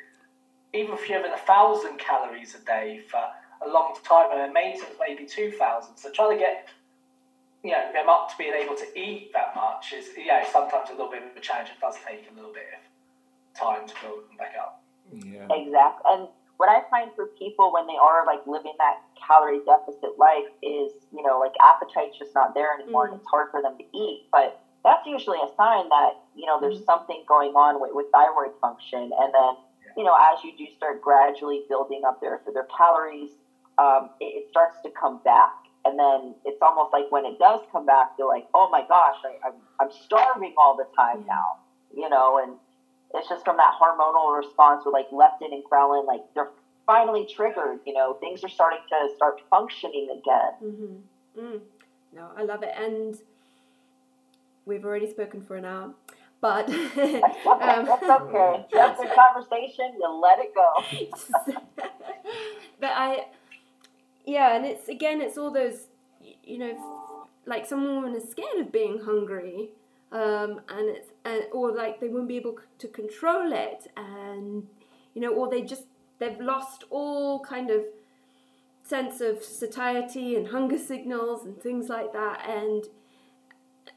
even 0.73 0.95
fewer 0.97 1.21
than 1.21 1.31
a 1.33 1.37
thousand 1.37 1.97
calories 1.97 2.55
a 2.55 2.59
day 2.65 3.01
for 3.09 3.19
a 3.65 3.67
long 3.69 3.95
time, 4.03 4.29
and 4.31 4.39
their 4.39 4.51
maintenance 4.53 4.95
maybe 4.99 5.25
two 5.25 5.51
thousand. 5.51 5.97
So 5.97 6.11
trying 6.11 6.37
to 6.37 6.39
get 6.39 6.67
you 7.63 7.71
know 7.71 7.91
them 7.91 8.07
up 8.07 8.29
to 8.29 8.35
being 8.37 8.53
able 8.53 8.75
to 8.75 8.87
eat 8.97 9.31
that 9.33 9.53
much 9.55 9.91
is 9.93 10.05
yeah 10.17 10.45
sometimes 10.51 10.89
a 10.89 10.93
little 10.93 11.11
bit 11.11 11.23
of 11.23 11.35
a 11.35 11.39
challenge. 11.39 11.69
It 11.69 11.81
does 11.81 11.95
take 12.07 12.29
a 12.31 12.35
little 12.35 12.53
bit 12.53 12.63
of 12.77 13.59
time 13.59 13.87
to 13.87 13.93
build 14.01 14.29
them 14.29 14.37
back 14.37 14.53
up. 14.59 14.81
Yeah. 15.11 15.47
Exactly. 15.49 16.03
And 16.05 16.27
what 16.57 16.69
I 16.69 16.81
find 16.89 17.11
for 17.15 17.27
people 17.39 17.73
when 17.73 17.87
they 17.87 17.97
are 17.99 18.25
like 18.25 18.45
living 18.45 18.73
that 18.77 19.01
calorie 19.27 19.59
deficit 19.65 20.17
life 20.19 20.47
is, 20.61 20.91
you 21.11 21.23
know, 21.23 21.39
like 21.39 21.53
appetite's 21.63 22.17
just 22.19 22.35
not 22.35 22.53
there 22.53 22.73
anymore 22.79 23.05
and 23.07 23.15
Mm. 23.15 23.19
it's 23.19 23.27
hard 23.29 23.49
for 23.51 23.61
them 23.61 23.77
to 23.77 23.83
eat. 23.97 24.27
But 24.31 24.61
that's 24.83 25.05
usually 25.05 25.37
a 25.39 25.49
sign 25.57 25.89
that, 25.89 26.11
you 26.35 26.45
know, 26.45 26.59
there's 26.59 26.83
something 26.85 27.23
going 27.27 27.51
on 27.51 27.81
with, 27.81 27.91
with 27.93 28.07
thyroid 28.11 28.51
function. 28.61 29.11
And 29.19 29.33
then, 29.33 29.53
you 29.97 30.03
know, 30.03 30.15
as 30.15 30.43
you 30.43 30.55
do 30.57 30.71
start 30.75 31.01
gradually 31.01 31.63
building 31.67 32.01
up 32.07 32.21
their, 32.21 32.41
their 32.53 32.67
calories, 32.75 33.31
um, 33.77 34.09
it, 34.19 34.43
it 34.43 34.49
starts 34.49 34.77
to 34.83 34.89
come 34.91 35.19
back. 35.23 35.51
And 35.85 35.97
then 35.97 36.35
it's 36.45 36.61
almost 36.61 36.93
like 36.93 37.11
when 37.11 37.25
it 37.25 37.39
does 37.39 37.61
come 37.71 37.85
back, 37.85 38.17
they're 38.17 38.27
like, 38.27 38.47
oh 38.53 38.69
my 38.69 38.83
gosh, 38.87 39.15
I, 39.23 39.47
I'm, 39.47 39.55
I'm 39.79 39.91
starving 39.91 40.53
all 40.57 40.75
the 40.75 40.85
time 40.95 41.25
now, 41.25 41.57
you 41.95 42.09
know, 42.09 42.39
and 42.43 42.55
it's 43.15 43.29
just 43.29 43.43
from 43.43 43.57
that 43.57 43.73
hormonal 43.81 44.37
response 44.37 44.83
with 44.85 44.93
like 44.93 45.09
leptin 45.09 45.51
and 45.51 45.63
ghrelin, 45.63 46.05
like 46.05 46.21
they're 46.35 46.49
finally 46.85 47.25
triggered. 47.33 47.79
You 47.85 47.93
know, 47.93 48.13
things 48.15 48.43
are 48.43 48.49
starting 48.49 48.79
to 48.89 49.15
start 49.15 49.41
functioning 49.49 50.09
again. 50.11 50.51
Mm-hmm. 50.63 51.41
Mm. 51.41 51.59
No, 52.13 52.29
I 52.37 52.43
love 52.43 52.63
it, 52.63 52.73
and 52.75 53.15
we've 54.69 54.85
already 54.85 55.09
spoken 55.09 55.41
for 55.41 55.55
an 55.57 55.65
hour, 55.65 55.91
but 56.39 56.67
That's 56.67 56.97
okay. 56.97 57.21
um, 57.21 57.85
That's 57.85 58.03
okay. 58.03 58.65
That's 58.73 59.01
a 59.01 59.07
conversation. 59.13 59.93
You 59.99 60.21
let 60.21 60.39
it 60.39 60.53
go. 60.55 61.53
but 62.79 62.91
I, 62.91 63.25
yeah, 64.25 64.55
and 64.55 64.65
it's 64.65 64.87
again, 64.87 65.19
it's 65.21 65.37
all 65.37 65.51
those, 65.51 65.87
you 66.43 66.59
know, 66.59 67.15
like 67.45 67.65
some 67.65 67.83
women 67.83 68.15
are 68.15 68.25
scared 68.25 68.59
of 68.59 68.71
being 68.71 69.01
hungry, 69.03 69.69
um, 70.11 70.61
and 70.69 70.89
it's 70.89 71.09
and 71.25 71.43
or 71.51 71.71
like 71.75 71.99
they 71.99 72.07
won't 72.07 72.27
be 72.27 72.37
able 72.37 72.57
to 72.77 72.87
control 72.87 73.51
it, 73.51 73.87
and 73.97 74.67
you 75.13 75.21
know, 75.21 75.33
or 75.33 75.49
they 75.49 75.61
just 75.61 75.83
they've 76.19 76.39
lost 76.39 76.83
all 76.89 77.39
kind 77.39 77.69
of 77.69 77.83
sense 78.83 79.21
of 79.21 79.43
satiety 79.43 80.35
and 80.35 80.47
hunger 80.47 80.77
signals 80.77 81.45
and 81.45 81.61
things 81.61 81.89
like 81.89 82.13
that, 82.13 82.47
and 82.47 82.85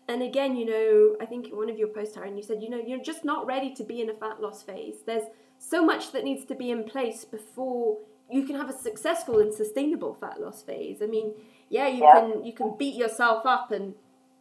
and 0.09 0.23
again, 0.23 0.57
you 0.57 0.67
know, 0.67 1.17
I 1.21 1.27
think 1.27 1.49
in 1.49 1.57
one 1.57 1.71
of 1.71 1.79
your 1.79 1.89
posts, 1.89 2.17
Tarryn, 2.17 2.37
you 2.37 2.43
said, 2.43 2.63
you 2.63 2.69
know, 2.71 2.79
you're 2.85 3.01
just 3.03 3.25
not 3.25 3.47
ready 3.47 3.73
to 3.75 3.85
be 3.85 4.01
in 4.01 4.11
a 4.11 4.15
fat 4.15 4.41
loss 4.41 4.63
phase. 4.63 4.97
There's 5.07 5.25
so 5.59 5.85
much 5.85 6.13
that 6.13 6.25
needs 6.25 6.45
to 6.47 6.55
be 6.55 6.71
in 6.71 6.85
place 6.85 7.25
before 7.25 7.99
you 8.31 8.45
can 8.45 8.57
have 8.57 8.69
a 8.69 8.73
successful 8.73 9.39
and 9.41 9.53
sustainable 9.53 10.15
fat 10.15 10.41
loss 10.41 10.63
phase. 10.63 11.03
I 11.03 11.07
mean, 11.07 11.35
yeah, 11.69 11.87
you 11.87 12.03
Yeah. 12.03 12.21
can 12.21 12.45
you 12.45 12.53
can 12.53 12.75
beat 12.77 12.95
yourself 12.95 13.45
up 13.47 13.71
and 13.71 13.95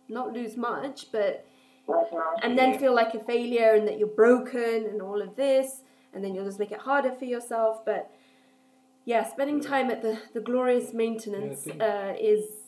not 0.07 0.33
lose 0.33 0.57
much, 0.57 1.11
but 1.11 1.45
Mhm. 1.87 2.39
and 2.43 2.57
then 2.57 2.77
feel 2.79 2.93
like 2.93 3.13
a 3.13 3.19
failure 3.19 3.71
and 3.73 3.87
that 3.87 3.97
you're 3.99 4.07
broken 4.07 4.85
and 4.85 5.01
all 5.01 5.21
of 5.21 5.35
this, 5.35 5.83
and 6.13 6.23
then 6.23 6.33
you'll 6.33 6.45
just 6.45 6.59
make 6.59 6.71
it 6.71 6.79
harder 6.79 7.11
for 7.11 7.25
yourself. 7.25 7.83
But 7.85 8.09
yeah, 9.05 9.23
spending 9.25 9.59
time 9.59 9.89
at 9.91 10.01
the 10.01 10.19
the 10.33 10.39
glorious 10.41 10.93
maintenance 10.93 11.63
think- 11.65 11.81
uh, 11.81 12.13
is 12.19 12.60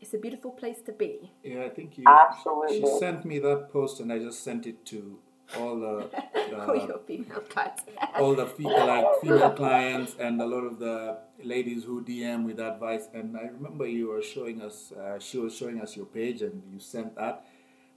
it's 0.00 0.14
a 0.14 0.18
beautiful 0.18 0.50
place 0.52 0.80
to 0.82 0.92
be. 0.92 1.30
Yeah, 1.42 1.64
I 1.64 1.68
think 1.70 1.98
you. 1.98 2.04
Absolutely. 2.06 2.80
She 2.80 2.98
sent 2.98 3.24
me 3.24 3.38
that 3.40 3.70
post, 3.72 4.00
and 4.00 4.12
I 4.12 4.18
just 4.18 4.42
sent 4.44 4.66
it 4.66 4.84
to 4.86 5.18
all 5.58 5.78
the 5.80 6.08
oh, 6.36 6.70
uh, 6.70 6.86
your 6.86 6.98
female 7.06 7.40
clients. 7.48 7.82
all 8.18 8.34
the 8.34 8.46
fe- 8.46 8.64
like 8.64 9.06
female 9.22 9.50
clients 9.52 10.14
and 10.20 10.40
a 10.42 10.46
lot 10.46 10.64
of 10.64 10.78
the 10.78 11.18
ladies 11.42 11.84
who 11.84 12.02
DM 12.04 12.44
with 12.44 12.60
advice. 12.60 13.08
And 13.14 13.36
I 13.36 13.42
remember 13.44 13.86
you 13.86 14.08
were 14.08 14.22
showing 14.22 14.60
us. 14.62 14.92
Uh, 14.92 15.18
she 15.18 15.38
was 15.38 15.56
showing 15.56 15.80
us 15.80 15.96
your 15.96 16.06
page, 16.06 16.42
and 16.42 16.62
you 16.72 16.78
sent 16.80 17.16
that, 17.16 17.44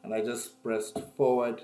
and 0.04 0.14
I 0.14 0.22
just 0.22 0.62
pressed 0.64 0.98
forward. 1.18 1.64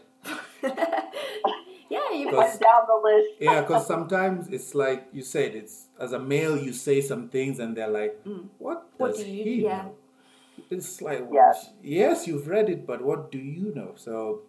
yeah, 1.90 2.12
you 2.14 2.26
Because- 2.26 2.50
Went 2.50 2.60
down 2.62 2.82
the 2.88 3.02
list. 3.04 3.30
Yeah, 3.40 3.62
because 3.62 3.88
sometimes 3.88 4.48
it's 4.50 4.76
like 4.76 5.08
you 5.14 5.22
said, 5.24 5.56
it's 5.56 5.86
as 6.00 6.12
a 6.12 6.20
male 6.20 6.58
you 6.58 6.74
say 6.74 7.02
some 7.02 7.30
things, 7.30 7.60
and 7.60 7.76
they're 7.78 7.88
like, 7.88 8.20
"What 8.26 8.34
Mm. 8.34 8.84
What 8.98 9.12
does 9.16 9.24
do 9.24 9.30
you- 9.32 9.44
he 9.44 9.64
yeah. 9.64 9.84
know?" 9.84 9.96
It's 10.70 11.01
like, 11.01 11.28
Yes. 11.32 11.72
yes, 11.82 12.28
you've 12.28 12.47
read 12.47 12.70
it, 12.70 12.86
but 12.86 13.03
what 13.03 13.32
do 13.32 13.38
you 13.38 13.74
know? 13.74 13.93
So 13.95 14.41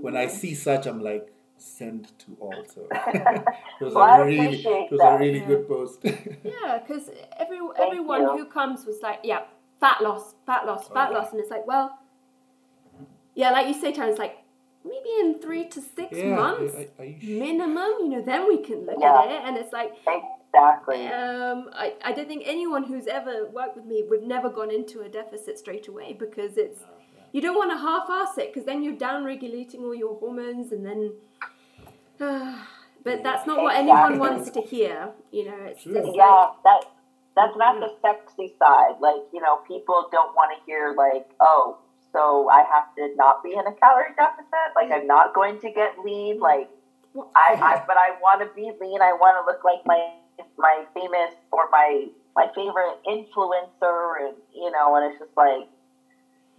when 0.00 0.16
I 0.16 0.26
see 0.26 0.54
such, 0.54 0.86
I'm 0.86 1.00
like, 1.02 1.28
send 1.56 2.16
to 2.20 2.36
all. 2.40 2.66
So 2.72 2.88
it 3.06 3.84
was 3.84 3.94
Well, 3.94 4.04
I 4.04 4.18
a 4.18 4.24
really, 4.24 4.46
appreciate 4.46 4.86
it 4.86 4.92
was 4.92 5.00
a 5.02 5.18
really 5.18 5.38
Yeah. 5.40 5.46
good 5.46 5.68
post. 5.68 6.04
Yeah, 6.44 6.78
because 6.78 7.10
every 7.38 7.58
everyone 7.78 8.22
you. 8.22 8.38
who 8.38 8.44
comes 8.46 8.86
was 8.86 9.00
like, 9.02 9.20
yeah, 9.22 9.42
fat 9.80 10.00
loss, 10.02 10.34
fat 10.46 10.66
loss, 10.66 10.88
oh, 10.90 10.94
fat 10.94 11.08
Oh, 11.08 11.12
yeah. 11.12 11.18
loss, 11.18 11.32
and 11.32 11.40
it's 11.40 11.50
like, 11.50 11.66
well, 11.66 11.98
yeah, 13.34 13.50
like 13.50 13.66
you 13.68 13.74
say, 13.74 13.92
Tarryn, 13.92 14.18
like 14.18 14.36
maybe 14.84 15.10
in 15.20 15.40
three 15.40 15.68
to 15.68 15.80
six 15.80 16.16
yeah, 16.16 16.36
months 16.36 16.74
are, 16.74 16.86
are 16.98 17.04
you 17.04 17.20
sure? 17.20 17.40
minimum, 17.40 17.92
you 18.00 18.08
know, 18.08 18.22
then 18.22 18.46
we 18.48 18.58
can 18.62 18.86
look 18.86 18.98
Yeah. 19.00 19.20
at 19.22 19.30
it, 19.30 19.42
and 19.44 19.56
it's 19.56 19.72
like, 19.72 19.92
Exactly. 20.54 21.06
um, 21.06 21.70
I, 21.72 21.94
I 22.04 22.12
don't 22.12 22.26
think 22.26 22.42
anyone 22.46 22.84
who's 22.84 23.06
ever 23.06 23.48
worked 23.52 23.76
with 23.76 23.84
me, 23.84 24.04
would've 24.08 24.26
never 24.26 24.48
gone 24.48 24.70
into 24.70 25.02
a 25.02 25.08
deficit 25.08 25.58
straight 25.58 25.88
away 25.88 26.14
because 26.18 26.56
it's 26.56 26.80
No, 26.80 26.86
yeah. 27.16 27.22
you 27.32 27.40
don't 27.40 27.56
want 27.56 27.70
to 27.70 27.78
half-ass 27.78 28.38
it 28.38 28.52
because 28.52 28.66
then 28.66 28.82
you're 28.82 28.96
down-regulating 28.96 29.82
all 29.82 29.94
your 29.94 30.18
hormones, 30.18 30.72
and 30.72 30.84
then. 30.86 31.12
but 33.04 33.22
that's 33.22 33.46
not 33.46 33.62
what 33.62 33.76
anyone 33.76 34.18
wants 34.18 34.50
to 34.50 34.60
hear. 34.60 35.10
You 35.30 35.46
know, 35.46 35.58
it's 35.66 35.82
True. 35.82 35.94
just 35.94 36.06
like, 36.06 36.16
Yeah, 36.16 36.46
that 36.64 36.80
that's 37.36 37.56
not 37.56 37.78
the 37.78 37.90
sexy 38.02 38.54
side. 38.58 38.96
Like, 39.00 39.22
you 39.32 39.40
know, 39.40 39.58
people 39.68 40.08
don't 40.10 40.34
want 40.34 40.58
to 40.58 40.64
hear 40.66 40.92
like, 40.96 41.30
oh, 41.40 41.78
so 42.12 42.48
I 42.48 42.64
have 42.64 42.94
to 42.96 43.14
not 43.16 43.44
be 43.44 43.52
in 43.52 43.60
a 43.60 43.72
calorie 43.74 44.14
deficit. 44.16 44.74
Like, 44.74 44.90
I'm 44.90 45.06
not 45.06 45.34
going 45.34 45.60
to 45.60 45.70
get 45.70 46.00
lean. 46.04 46.40
Like, 46.40 46.68
I, 47.14 47.54
I 47.62 47.82
but 47.86 47.96
I 47.96 48.18
want 48.20 48.40
to 48.40 48.48
be 48.56 48.72
lean. 48.80 49.00
I 49.00 49.12
want 49.12 49.36
to 49.38 49.46
look 49.46 49.62
like 49.62 49.86
my 49.86 50.14
my 50.56 50.84
famous 50.94 51.32
or 51.52 51.68
my 51.70 52.06
my 52.36 52.46
favorite 52.54 52.96
influencer, 53.06 54.26
and 54.26 54.34
you 54.54 54.70
know, 54.70 54.96
and 54.96 55.06
it's 55.10 55.18
just 55.18 55.36
like. 55.36 55.68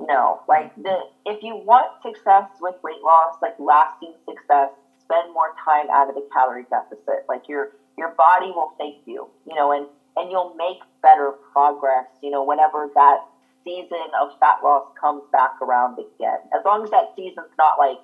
No, 0.02 0.40
like 0.48 0.74
the 0.76 0.96
if 1.26 1.44
you 1.44 1.58
want 1.58 1.88
success 2.02 2.46
with 2.62 2.74
weight 2.82 3.04
loss, 3.04 3.34
like 3.42 3.52
lasting 3.60 4.14
success, 4.26 4.70
spend 5.02 5.34
more 5.34 5.52
time 5.66 5.88
out 5.92 6.08
of 6.08 6.16
the 6.16 6.22
calorie 6.32 6.66
deficit. 6.70 7.26
Like 7.28 7.50
your 7.50 7.68
your 7.98 8.14
body 8.18 8.48
will 8.48 8.72
thank 8.78 8.96
you, 9.06 9.28
you 9.46 9.56
know, 9.56 9.74
and 9.74 9.88
and 10.16 10.32
you'll 10.32 10.54
make 10.56 10.78
better 11.02 11.34
progress, 11.52 12.06
you 12.22 12.30
know, 12.32 12.44
whenever 12.44 12.90
that 12.96 13.18
season 13.64 14.08
of 14.20 14.30
fat 14.40 14.58
loss 14.64 14.84
comes 15.00 15.24
back 15.32 15.52
around 15.62 15.98
again. 16.00 16.40
As 16.54 16.62
long 16.66 16.84
as 16.84 16.90
that 16.92 17.12
season's 17.16 17.52
not 17.58 17.78
like 17.78 18.00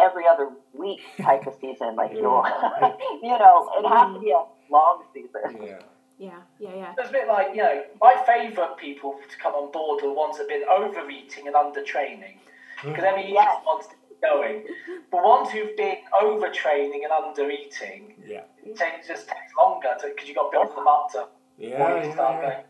every 0.00 0.24
other 0.26 0.50
week 0.72 1.00
type 1.20 1.46
of 1.46 1.54
season, 1.60 1.96
like 1.96 2.12
you'll, 2.12 2.44
you 3.22 3.38
know, 3.38 3.68
it 3.78 3.88
has 3.88 4.12
to 4.12 4.18
mm. 4.18 4.20
be 4.20 4.30
a 4.30 4.42
long 4.70 5.02
season. 5.12 5.62
Yeah. 5.62 5.78
yeah, 6.18 6.40
yeah, 6.58 6.74
yeah. 6.76 6.94
It's 6.98 7.08
a 7.08 7.12
bit 7.12 7.28
like, 7.28 7.48
you 7.54 7.62
know, 7.62 7.82
my 8.00 8.22
favourite 8.26 8.76
people 8.76 9.18
to 9.30 9.36
come 9.38 9.54
on 9.54 9.70
board 9.72 10.02
are 10.02 10.08
the 10.08 10.12
ones 10.12 10.36
that 10.38 10.48
have 10.48 10.48
been 10.48 10.68
overeating 10.68 11.46
and 11.46 11.56
undertraining. 11.56 12.38
Mm. 12.82 12.90
Because 12.90 13.04
every 13.04 13.24
year 13.24 13.34
Yes. 13.34 13.62
ones 13.66 13.86
to 13.86 13.94
keep 14.08 14.20
going. 14.20 14.64
But 15.10 15.22
ones 15.22 15.50
who've 15.50 15.76
been 15.76 15.98
overtraining 16.22 17.02
and 17.04 17.12
undereating, 17.12 18.14
Yeah. 18.24 18.44
it 18.64 18.76
takes, 18.76 19.08
just 19.08 19.28
takes 19.28 19.54
longer 19.58 19.96
because 20.02 20.28
you've 20.28 20.36
got 20.36 20.50
to 20.50 20.58
build 20.58 20.76
them 20.76 20.88
up 20.88 21.10
to 21.12 21.28
Yeah. 21.58 21.78
want 21.80 22.04
to 22.04 22.12
start 22.12 22.42
yeah, 22.42 22.50
going. 22.50 22.64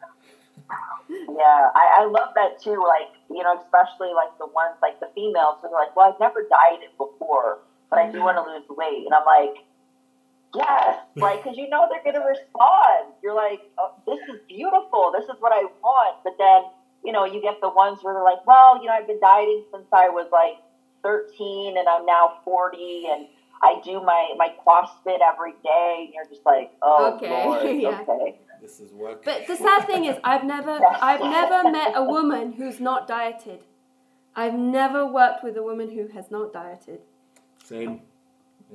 Yeah, 1.10 1.70
I, 1.74 2.02
I 2.02 2.04
love 2.06 2.30
that 2.34 2.62
too. 2.62 2.78
Like, 2.78 3.10
you 3.30 3.42
know, 3.42 3.58
especially 3.58 4.14
like 4.14 4.36
the 4.38 4.46
ones 4.46 4.78
like 4.82 5.00
the 5.00 5.10
females 5.14 5.58
who 5.60 5.68
are 5.68 5.80
like, 5.80 5.94
well, 5.96 6.12
I've 6.12 6.20
never 6.20 6.46
dieted 6.46 6.94
before, 6.98 7.58
but 7.90 7.98
I 7.98 8.06
do 8.06 8.18
mm-hmm. 8.18 8.30
want 8.30 8.36
to 8.38 8.44
lose 8.46 8.66
weight. 8.70 9.06
And 9.06 9.14
I'm 9.14 9.26
like, 9.26 9.64
yes, 10.54 11.02
like, 11.16 11.42
because 11.42 11.58
you 11.58 11.68
know 11.68 11.88
they're 11.90 12.02
going 12.02 12.20
to 12.20 12.26
respond. 12.26 13.14
You're 13.22 13.34
like, 13.34 13.60
oh, 13.78 13.94
this 14.06 14.20
is 14.28 14.40
beautiful. 14.48 15.12
This 15.16 15.24
is 15.26 15.36
what 15.40 15.52
I 15.52 15.66
want. 15.82 16.22
But 16.22 16.38
then, 16.38 16.70
you 17.04 17.12
know, 17.12 17.24
you 17.24 17.42
get 17.42 17.60
the 17.60 17.70
ones 17.70 17.98
where 18.02 18.14
they're 18.14 18.24
like, 18.24 18.46
well, 18.46 18.78
you 18.80 18.86
know, 18.86 18.94
I've 18.94 19.06
been 19.06 19.20
dieting 19.20 19.64
since 19.72 19.86
I 19.92 20.08
was 20.08 20.28
like 20.30 20.62
13 21.02 21.76
and 21.78 21.88
I'm 21.88 22.06
now 22.06 22.38
40 22.44 23.08
and 23.10 23.26
I 23.62 23.80
do 23.84 24.00
my, 24.02 24.34
my 24.36 24.54
CrossFit 24.66 25.18
every 25.20 25.52
day. 25.62 26.06
And 26.06 26.14
you're 26.14 26.28
just 26.28 26.46
like, 26.46 26.72
oh, 26.82 27.14
Okay, 27.16 27.30
Lord, 27.44 27.80
yeah. 27.80 28.04
okay. 28.06 28.38
This 28.60 28.80
is 28.80 28.92
work. 28.92 29.24
But 29.24 29.46
the 29.46 29.56
sad 29.56 29.86
thing 29.86 30.04
is, 30.04 30.16
I've 30.24 30.44
never, 30.44 30.78
I've 31.00 31.20
never 31.20 31.70
met 31.70 31.92
a 31.94 32.04
woman 32.04 32.52
who's 32.52 32.78
not 32.80 33.06
dieted. 33.08 33.64
I've 34.36 34.54
never 34.54 35.06
worked 35.06 35.42
with 35.42 35.56
a 35.56 35.62
woman 35.62 35.90
who 35.90 36.08
has 36.08 36.30
not 36.30 36.52
dieted. 36.52 37.00
Same. 37.64 38.02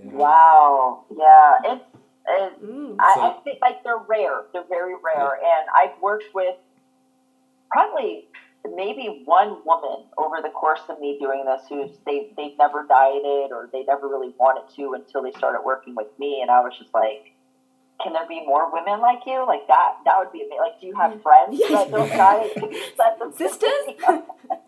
Yeah. 0.03 0.11
Wow. 0.11 1.05
Yeah. 1.15 1.73
It's, 1.73 1.83
it's 2.27 2.63
Mm. 2.63 2.95
I, 2.99 3.13
So- 3.13 3.21
I 3.21 3.33
think 3.43 3.59
like 3.61 3.83
they're 3.83 3.97
rare. 3.97 4.45
They're 4.51 4.63
very 4.67 4.95
rare. 4.95 5.33
And 5.35 5.67
I've 5.77 6.01
worked 6.01 6.33
with 6.33 6.55
probably 7.69 8.27
maybe 8.75 9.21
one 9.25 9.57
woman 9.63 10.05
over 10.17 10.37
the 10.41 10.49
course 10.49 10.79
of 10.89 10.99
me 10.99 11.19
doing 11.19 11.45
this 11.45 11.61
who's 11.69 11.99
they 12.07 12.31
they've 12.35 12.57
never 12.57 12.83
dieted 12.87 13.51
or 13.51 13.69
they 13.71 13.83
never 13.83 14.07
really 14.07 14.33
wanted 14.39 14.73
to 14.75 14.93
until 14.93 15.21
they 15.21 15.31
started 15.33 15.61
working 15.63 15.93
with 15.93 16.07
me 16.17 16.39
and 16.41 16.49
I 16.49 16.61
was 16.61 16.73
just 16.79 16.91
like 16.91 17.34
can 18.01 18.13
there 18.13 18.27
be 18.27 18.45
more 18.45 18.71
women 18.71 18.99
like 18.99 19.19
you? 19.25 19.45
Like 19.47 19.67
that 19.67 19.93
that 20.05 20.13
would 20.19 20.31
be 20.31 20.41
amazing. 20.41 20.59
Like 20.59 20.79
do 20.79 20.87
you 20.87 20.95
have 20.95 21.21
friends 21.21 21.59
that 21.59 21.91
don't 21.91 22.09
diet? 22.09 22.51
That's 22.97 23.21
amazing. 23.21 23.47
Sisters? 23.47 23.95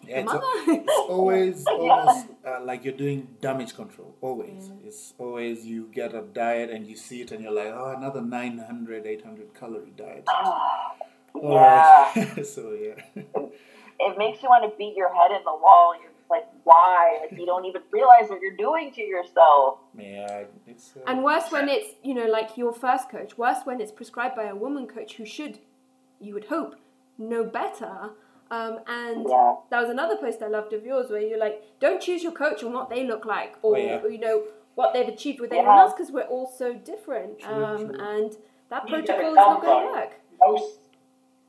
Yeah, 0.07 0.19
it's, 0.19 0.25
Mother? 0.25 0.41
it's 0.67 0.93
always 1.09 1.65
Yeah. 1.67 1.73
almost 1.73 2.27
uh, 2.47 2.61
like 2.63 2.85
you're 2.85 2.95
doing 2.95 3.27
damage 3.41 3.75
control. 3.75 4.15
Always. 4.21 4.69
Yeah. 4.69 4.87
It's 4.87 5.13
always 5.17 5.65
you 5.65 5.89
get 5.93 6.15
a 6.15 6.21
diet 6.21 6.69
and 6.69 6.87
you 6.87 6.95
see 6.95 7.21
it 7.21 7.31
and 7.33 7.43
you're 7.43 7.51
like, 7.51 7.67
oh, 7.73 7.93
another 7.95 8.21
900, 8.21 9.05
800 9.05 9.53
calorie 9.53 9.91
diet. 9.97 10.23
All 10.27 11.53
yeah. 11.53 12.41
so, 12.43 12.71
yeah. 12.71 12.95
It 13.99 14.17
makes 14.17 14.41
you 14.41 14.49
want 14.49 14.63
to 14.71 14.77
beat 14.77 14.95
your 14.95 15.13
head 15.13 15.31
in 15.31 15.43
the 15.43 15.51
wall. 15.51 15.93
You're 16.01 16.11
just 16.11 16.16
like, 16.29 16.45
why? 16.63 17.19
Like 17.21 17.39
you 17.39 17.45
don't 17.45 17.65
even 17.65 17.81
realize 17.91 18.29
what 18.29 18.41
you're 18.41 18.55
doing 18.57 18.91
to 18.93 19.01
yourself. 19.01 19.79
Yeah, 19.97 20.43
it's. 20.65 20.93
Uh, 20.95 21.01
And 21.07 21.23
worse 21.23 21.51
when 21.51 21.69
it's, 21.69 21.95
you 22.03 22.13
know, 22.13 22.25
like 22.25 22.57
your 22.57 22.73
first 22.73 23.09
coach. 23.09 23.37
Worse 23.37 23.59
when 23.65 23.79
it's 23.81 23.91
prescribed 23.91 24.35
by 24.35 24.45
a 24.45 24.55
woman 24.55 24.87
coach 24.87 25.15
who 25.15 25.25
should, 25.25 25.59
you 26.19 26.33
would 26.33 26.45
hope, 26.45 26.75
know 27.17 27.43
better. 27.43 28.11
Um, 28.49 28.79
and 28.87 29.25
Yeah. 29.29 29.55
that 29.71 29.81
was 29.81 29.89
another 29.89 30.15
post 30.17 30.41
I 30.41 30.47
loved 30.47 30.71
of 30.73 30.85
yours 30.85 31.09
where 31.11 31.21
you're 31.21 31.39
like, 31.39 31.63
don't 31.79 32.01
choose 32.01 32.23
your 32.23 32.31
coach 32.31 32.63
on 32.63 32.71
what 32.73 32.89
they 32.89 33.03
look 33.05 33.25
like 33.25 33.55
or, 33.61 33.75
Oh, 33.75 33.79
yeah. 33.79 34.01
or, 34.01 34.09
you 34.09 34.19
know, 34.19 34.43
what 34.75 34.93
they've 34.93 35.07
achieved 35.07 35.39
with 35.41 35.51
Yeah. 35.51 35.59
anyone 35.59 35.79
else 35.79 35.93
because 35.93 36.11
we're 36.11 36.21
all 36.23 36.45
so 36.47 36.73
different. 36.73 37.39
True, 37.39 37.65
um, 37.65 37.89
true. 37.89 37.99
And 37.99 38.37
that 38.69 38.87
protocol 38.87 39.29
is 39.31 39.35
not 39.35 39.61
going 39.61 39.87
to 39.87 39.91
work. 39.93 40.11
most, 40.39 40.79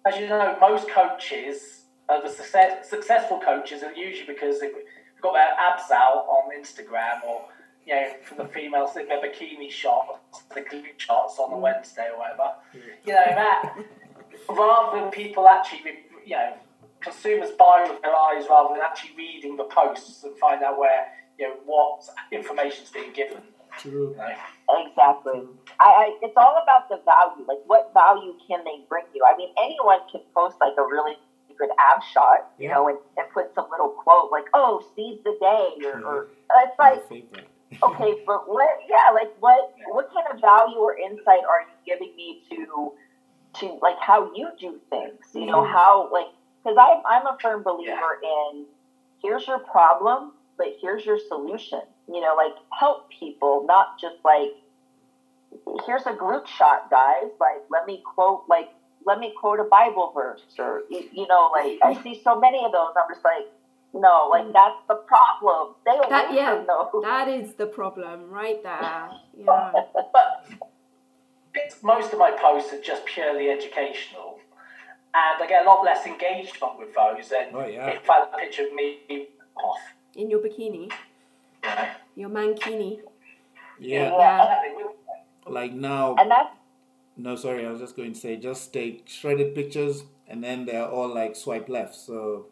as 0.07 0.19
you 0.19 0.29
know, 0.29 0.57
most 0.61 0.89
coaches, 0.89 1.78
uh, 2.09 2.21
the 2.21 2.29
success, 2.29 2.89
successful 2.89 3.41
coaches, 3.41 3.83
are 3.83 3.93
usually 3.93 4.27
because 4.27 4.61
they've 4.61 4.73
got 5.21 5.33
their 5.33 5.53
abs 5.59 5.91
out 5.91 6.27
on 6.29 6.51
Instagram 6.59 7.25
or, 7.27 7.45
you 7.87 7.95
know, 7.95 8.09
for 8.25 8.35
the 8.37 8.47
females, 8.47 8.95
their 8.95 9.07
bikini 9.07 9.71
shots, 9.71 10.43
the 10.55 10.61
glute 10.61 10.99
shots 10.99 11.39
on 11.39 11.53
a 11.53 11.59
Wednesday 11.59 12.09
or 12.13 12.19
whatever. 12.19 12.53
You 13.05 13.13
know, 13.13 13.25
that, 13.27 13.77
rather 14.49 15.01
than 15.01 15.11
people 15.11 15.49
actually, 15.49 16.05
you 16.25 16.37
know, 16.37 16.55
consumers 17.01 17.51
buy 17.59 17.87
with 17.89 18.03
their 18.03 18.15
eyes 18.15 18.45
rather 18.49 18.75
than 18.75 18.83
actually 18.83 19.17
reading 19.17 19.57
the 19.57 19.65
posts 19.65 20.25
and 20.25 20.37
find 20.39 20.63
out 20.63 20.79
where, 20.79 21.07
you 21.39 21.49
know, 21.49 21.55
what 21.65 22.03
information's 22.33 22.91
being 22.91 23.13
given. 23.13 23.43
True. 23.79 24.17
Exactly. 24.69 25.43
I, 25.79 25.85
I 25.85 26.19
it's 26.23 26.35
all 26.37 26.59
about 26.61 26.89
the 26.89 27.01
value. 27.05 27.47
Like 27.47 27.63
what 27.67 27.93
value 27.95 28.35
can 28.49 28.65
they 28.65 28.85
bring 28.89 29.05
you? 29.15 29.23
I 29.25 29.37
mean 29.37 29.51
anyone 29.59 30.01
can 30.11 30.23
post 30.35 30.57
like 30.61 30.73
a 30.77 30.83
really 30.83 31.17
good 31.59 31.71
ab 31.79 32.03
shot, 32.03 32.47
you 32.59 32.69
Yeah. 32.69 32.75
know, 32.75 32.89
and, 32.89 32.99
and 33.17 33.29
put 33.31 33.55
some 33.55 33.67
little 33.71 33.91
quote 33.91 34.31
like, 34.31 34.45
Oh, 34.55 34.81
seize 34.97 35.19
the 35.25 35.37
day 35.41 35.85
or, 35.87 36.01
or 36.05 36.27
it's 36.65 36.79
like 36.79 37.03
okay, 37.83 38.15
but 38.27 38.49
what 38.49 38.71
yeah, 38.89 39.11
like 39.15 39.31
what 39.41 39.73
what 39.87 40.07
kind 40.13 40.27
of 40.33 40.41
value 40.41 40.79
or 40.79 40.97
insight 40.97 41.45
are 41.49 41.63
you 41.63 41.77
giving 41.87 42.15
me 42.17 42.43
to 42.51 42.93
to 43.55 43.79
like 43.83 43.97
how 44.01 44.31
you 44.35 44.51
do 44.59 44.81
things? 44.91 45.21
You 45.35 45.47
know, 45.47 45.63
Mhm. 45.63 45.73
how 45.73 46.09
like 46.13 46.29
because 46.65 46.77
I'm 46.81 47.03
I'm 47.07 47.27
a 47.27 47.37
firm 47.41 47.63
believer 47.63 48.19
in 48.23 48.67
here's 49.23 49.47
your 49.47 49.61
problem, 49.61 50.33
but 50.57 50.69
here's 50.81 51.05
your 51.05 51.19
solution. 51.19 51.83
You 52.09 52.21
know, 52.21 52.35
like 52.37 52.55
help 52.79 53.09
people, 53.11 53.65
not 53.67 53.99
just 54.01 54.17
like 54.25 54.51
here's 55.87 56.07
a 56.07 56.13
group 56.15 56.47
shot, 56.47 56.91
guys. 56.91 57.31
Like 57.41 57.63
let 57.71 57.87
me 57.87 58.03
quote 58.15 58.45
like 58.49 58.69
let 59.05 59.19
me 59.19 59.33
quote 59.39 59.61
a 59.61 59.65
Bible 59.65 60.13
verse 60.15 60.43
or 60.59 60.83
you, 60.91 61.09
you 61.13 61.27
know, 61.27 61.51
like 61.53 61.79
I 61.83 62.01
see 62.03 62.21
so 62.23 62.39
many 62.39 62.65
of 62.65 62.73
those. 62.73 62.93
I'm 62.97 63.13
just 63.13 63.25
like, 63.25 63.47
no, 63.95 64.29
like 64.31 64.45
mm. 64.45 64.53
that's 64.53 64.81
the 64.89 64.97
problem. 64.97 65.75
Stay 65.83 65.97
away 65.97 66.07
That- 66.09 66.33
yeah. 66.33 66.57
from 66.57 66.67
those. 66.67 67.03
That 67.03 67.29
is 67.29 67.55
the 67.55 67.67
problem 67.67 68.31
right 68.31 68.63
there. 68.63 69.11
Yeah. 69.39 69.71
But 70.13 70.59
most 71.83 72.13
of 72.13 72.19
my 72.19 72.33
posts 72.33 72.73
are 72.73 72.81
just 72.81 73.05
purely 73.07 73.51
educational, 73.51 74.41
and 75.15 75.43
I 75.43 75.47
get 75.49 75.65
a 75.65 75.69
lot 75.69 75.85
less 75.85 76.05
engagement 76.07 76.79
with 76.79 76.93
those 76.93 77.29
than 77.29 77.51
Oh, 77.55 77.65
yeah. 77.67 77.87
if 77.87 78.11
I 78.11 78.15
had 78.15 78.29
a 78.35 78.37
picture 78.37 78.67
of 78.67 78.75
me 78.75 79.29
off. 79.57 79.79
In 80.17 80.29
your 80.29 80.41
bikini, 80.41 80.91
You 81.63 82.23
your 82.23 82.31
mankini. 82.31 82.99
Yeah. 83.79 84.11
Yeah. 84.19 84.61
Like 85.47 85.73
now, 85.73 86.17
And 86.19 86.31
that's 86.31 86.55
no, 87.19 87.37
sorry, 87.37 87.67
I 87.67 87.71
was 87.71 87.81
just 87.81 87.97
going 87.97 88.13
to 88.15 88.19
say, 88.19 88.37
just 88.37 88.73
take 88.73 89.07
shredded 89.09 89.55
pictures 89.55 90.05
and 90.27 90.43
then 90.43 90.65
they're 90.67 90.87
all 90.89 91.13
like 91.13 91.37
swipe 91.37 91.69
left. 91.69 91.95
So 91.95 92.47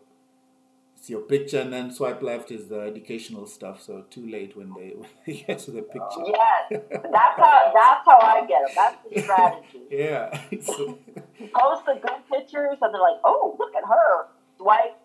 it's 0.97 1.09
your 1.09 1.21
picture 1.23 1.61
and 1.61 1.73
then 1.73 1.93
swipe 1.93 2.21
left 2.23 2.51
is 2.51 2.67
the 2.69 2.81
educational 2.81 3.47
stuff. 3.47 3.81
So 3.83 4.05
too 4.11 4.27
late 4.29 4.57
when 4.57 4.71
they, 4.77 4.93
when 4.97 5.09
they 5.27 5.45
get 5.47 5.61
to 5.61 5.71
the 5.71 5.83
picture. 5.83 6.25
yes, 6.27 6.83
that's 6.91 7.39
how 7.39 7.73
that's 7.75 8.05
how 8.07 8.19
I 8.21 8.45
get 8.47 8.63
them. 8.67 8.75
That's 8.75 8.97
the 9.15 9.23
strategy. 9.23 9.83
Yeah. 9.91 10.41
So- 10.63 10.99
Post 11.55 11.85
the 11.87 11.95
good 12.03 12.21
pictures, 12.33 12.79
and 12.83 12.93
they're 12.93 13.01
like, 13.01 13.21
"Oh, 13.23 13.55
look 13.59 13.73
at 13.77 13.85
her, 13.87 14.27
swipe, 14.57 14.97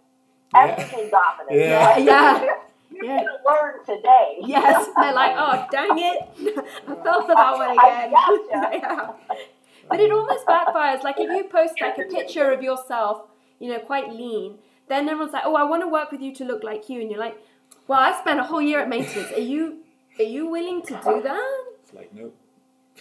Yeah. 0.55 0.75
estrogen 0.75 1.11
dominant." 1.11 1.51
Yeah. 1.51 1.97
Yeah. 1.97 2.53
You 2.91 3.05
Yeah. 3.07 3.17
can 3.19 3.27
learn 3.45 3.85
today. 3.85 4.37
Yes, 4.41 4.87
they're 4.95 5.13
like, 5.13 5.33
oh, 5.37 5.65
dang 5.71 5.97
it, 5.97 6.29
I 6.87 6.95
fell 7.03 7.21
for 7.21 7.35
that 7.35 7.53
one 7.57 7.77
I 7.79 8.03
again. 8.03 8.11
gotcha. 8.11 8.69
yeah. 8.77 9.11
But 9.89 9.99
it 9.99 10.11
almost 10.11 10.45
backfires. 10.45 11.03
Like 11.03 11.15
if 11.19 11.29
you 11.29 11.45
post 11.45 11.73
like 11.81 11.97
a 11.97 12.03
picture 12.03 12.51
of 12.51 12.61
yourself, 12.61 13.23
you 13.59 13.69
know, 13.71 13.79
quite 13.79 14.09
lean, 14.13 14.55
then 14.87 15.07
everyone's 15.09 15.33
like, 15.33 15.43
"Oh, 15.45 15.55
I 15.55 15.63
want 15.63 15.81
to 15.83 15.87
work 15.87 16.11
with 16.11 16.21
you 16.21 16.33
to 16.35 16.45
look 16.45 16.63
like 16.63 16.89
you," 16.89 17.01
and 17.01 17.09
you're 17.09 17.19
like, 17.19 17.37
"Well, 17.87 17.99
I 17.99 18.17
spent 18.19 18.39
a 18.39 18.43
whole 18.43 18.61
year 18.61 18.79
at 18.79 18.89
maintenance. 18.89 19.31
Are 19.31 19.39
you 19.39 19.79
are 20.19 20.23
you 20.23 20.47
willing 20.47 20.81
to 20.83 20.93
do 21.03 21.21
that?" 21.29 21.63
It's 21.83 21.93
like 21.93 22.13
nope. 22.13 22.35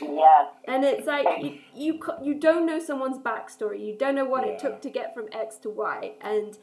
Yes. 0.00 0.46
And 0.66 0.84
it's 0.84 1.06
like 1.06 1.26
you 1.42 1.58
you, 1.74 2.00
you 2.22 2.34
don't 2.34 2.64
know 2.66 2.78
someone's 2.78 3.18
backstory. 3.18 3.84
You 3.86 3.96
don't 3.98 4.14
know 4.14 4.24
what 4.24 4.46
Yeah. 4.46 4.52
it 4.54 4.58
took 4.60 4.80
to 4.82 4.90
get 4.90 5.14
from 5.14 5.26
X 5.32 5.56
to 5.58 5.70
Y. 5.70 6.12
And 6.20 6.56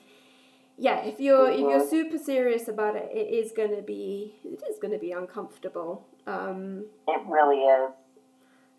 yeah, 0.77 0.99
if 1.05 1.19
you're 1.19 1.49
if 1.49 1.59
you're 1.59 1.87
super 1.87 2.17
serious 2.17 2.67
about 2.67 2.95
it, 2.95 3.09
it 3.11 3.27
is 3.33 3.51
gonna 3.51 3.81
be 3.81 4.35
it 4.43 4.61
is 4.69 4.77
gonna 4.79 4.99
be 4.99 5.11
uncomfortable. 5.11 6.05
Um, 6.27 6.85
It 7.07 7.21
really 7.27 7.57
is. 7.57 7.91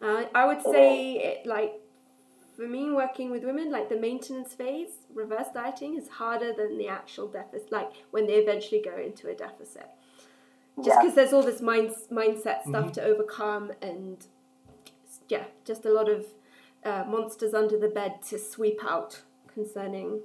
uh, 0.03 0.25
I 0.35 0.47
would 0.47 0.63
say 0.63 1.13
it 1.17 1.47
like 1.47 1.73
for 2.57 2.67
me 2.67 2.91
working 2.91 3.31
with 3.31 3.45
women, 3.45 3.71
like 3.71 3.89
the 3.89 3.97
maintenance 3.99 4.53
phase, 4.55 4.91
reverse 5.15 5.47
dieting 5.55 5.97
is 5.97 6.09
harder 6.09 6.53
than 6.53 6.77
the 6.79 6.89
actual 6.89 7.29
deficit. 7.29 7.71
Like 7.73 7.91
when 8.11 8.27
they 8.27 8.35
eventually 8.35 8.81
go 8.83 8.97
into 8.97 9.29
a 9.29 9.35
deficit, 9.35 9.89
just 10.77 10.89
Yeah. 10.89 11.01
because 11.01 11.15
there's 11.15 11.33
all 11.33 11.43
this 11.43 11.61
mind 11.61 11.91
mindset 12.11 12.63
stuff 12.69 12.93
to 12.93 13.03
overcome, 13.03 13.73
and 13.83 14.25
yeah, 15.29 15.45
just 15.65 15.85
a 15.85 15.91
lot 15.93 16.09
of 16.09 16.27
uh, 16.85 17.05
monsters 17.09 17.55
under 17.55 17.77
the 17.79 17.89
bed 17.89 18.23
to 18.29 18.39
sweep 18.39 18.81
out 18.85 19.23
concerning 19.53 20.21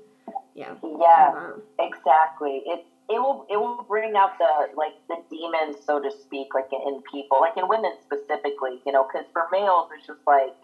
yeah. 0.55 0.75
Yeah. 0.83 1.31
Oh, 1.35 1.61
that. 1.77 1.85
Exactly. 1.85 2.63
It 2.65 2.85
it 3.09 3.19
will 3.19 3.45
it 3.49 3.57
will 3.57 3.85
bring 3.87 4.15
out 4.15 4.37
the 4.37 4.75
like 4.75 4.93
the 5.07 5.17
demons, 5.29 5.77
so 5.85 5.99
to 5.99 6.11
speak, 6.11 6.53
like 6.53 6.69
in, 6.71 7.01
people, 7.11 7.39
like 7.41 7.57
in 7.57 7.67
women 7.67 7.93
specifically. 8.01 8.81
You 8.85 8.91
know, 8.91 9.05
because 9.05 9.27
for 9.33 9.47
males, 9.51 9.89
it's 9.97 10.07
just 10.07 10.21
like 10.25 10.55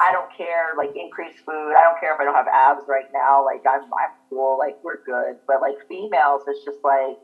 I 0.00 0.12
don't 0.12 0.30
care, 0.36 0.76
like 0.76 0.94
increase 0.94 1.36
food. 1.44 1.74
I 1.74 1.82
don't 1.82 1.98
care 1.98 2.14
if 2.14 2.20
I 2.20 2.24
don't 2.24 2.34
have 2.34 2.48
abs 2.48 2.84
right 2.88 3.08
now. 3.12 3.44
Like 3.44 3.64
I'm 3.68 3.84
I'm 3.84 4.14
cool. 4.28 4.58
Like 4.58 4.76
we're 4.84 5.02
good. 5.04 5.36
But 5.46 5.60
like 5.60 5.76
females, 5.88 6.42
it's 6.46 6.64
just 6.64 6.84
like, 6.84 7.18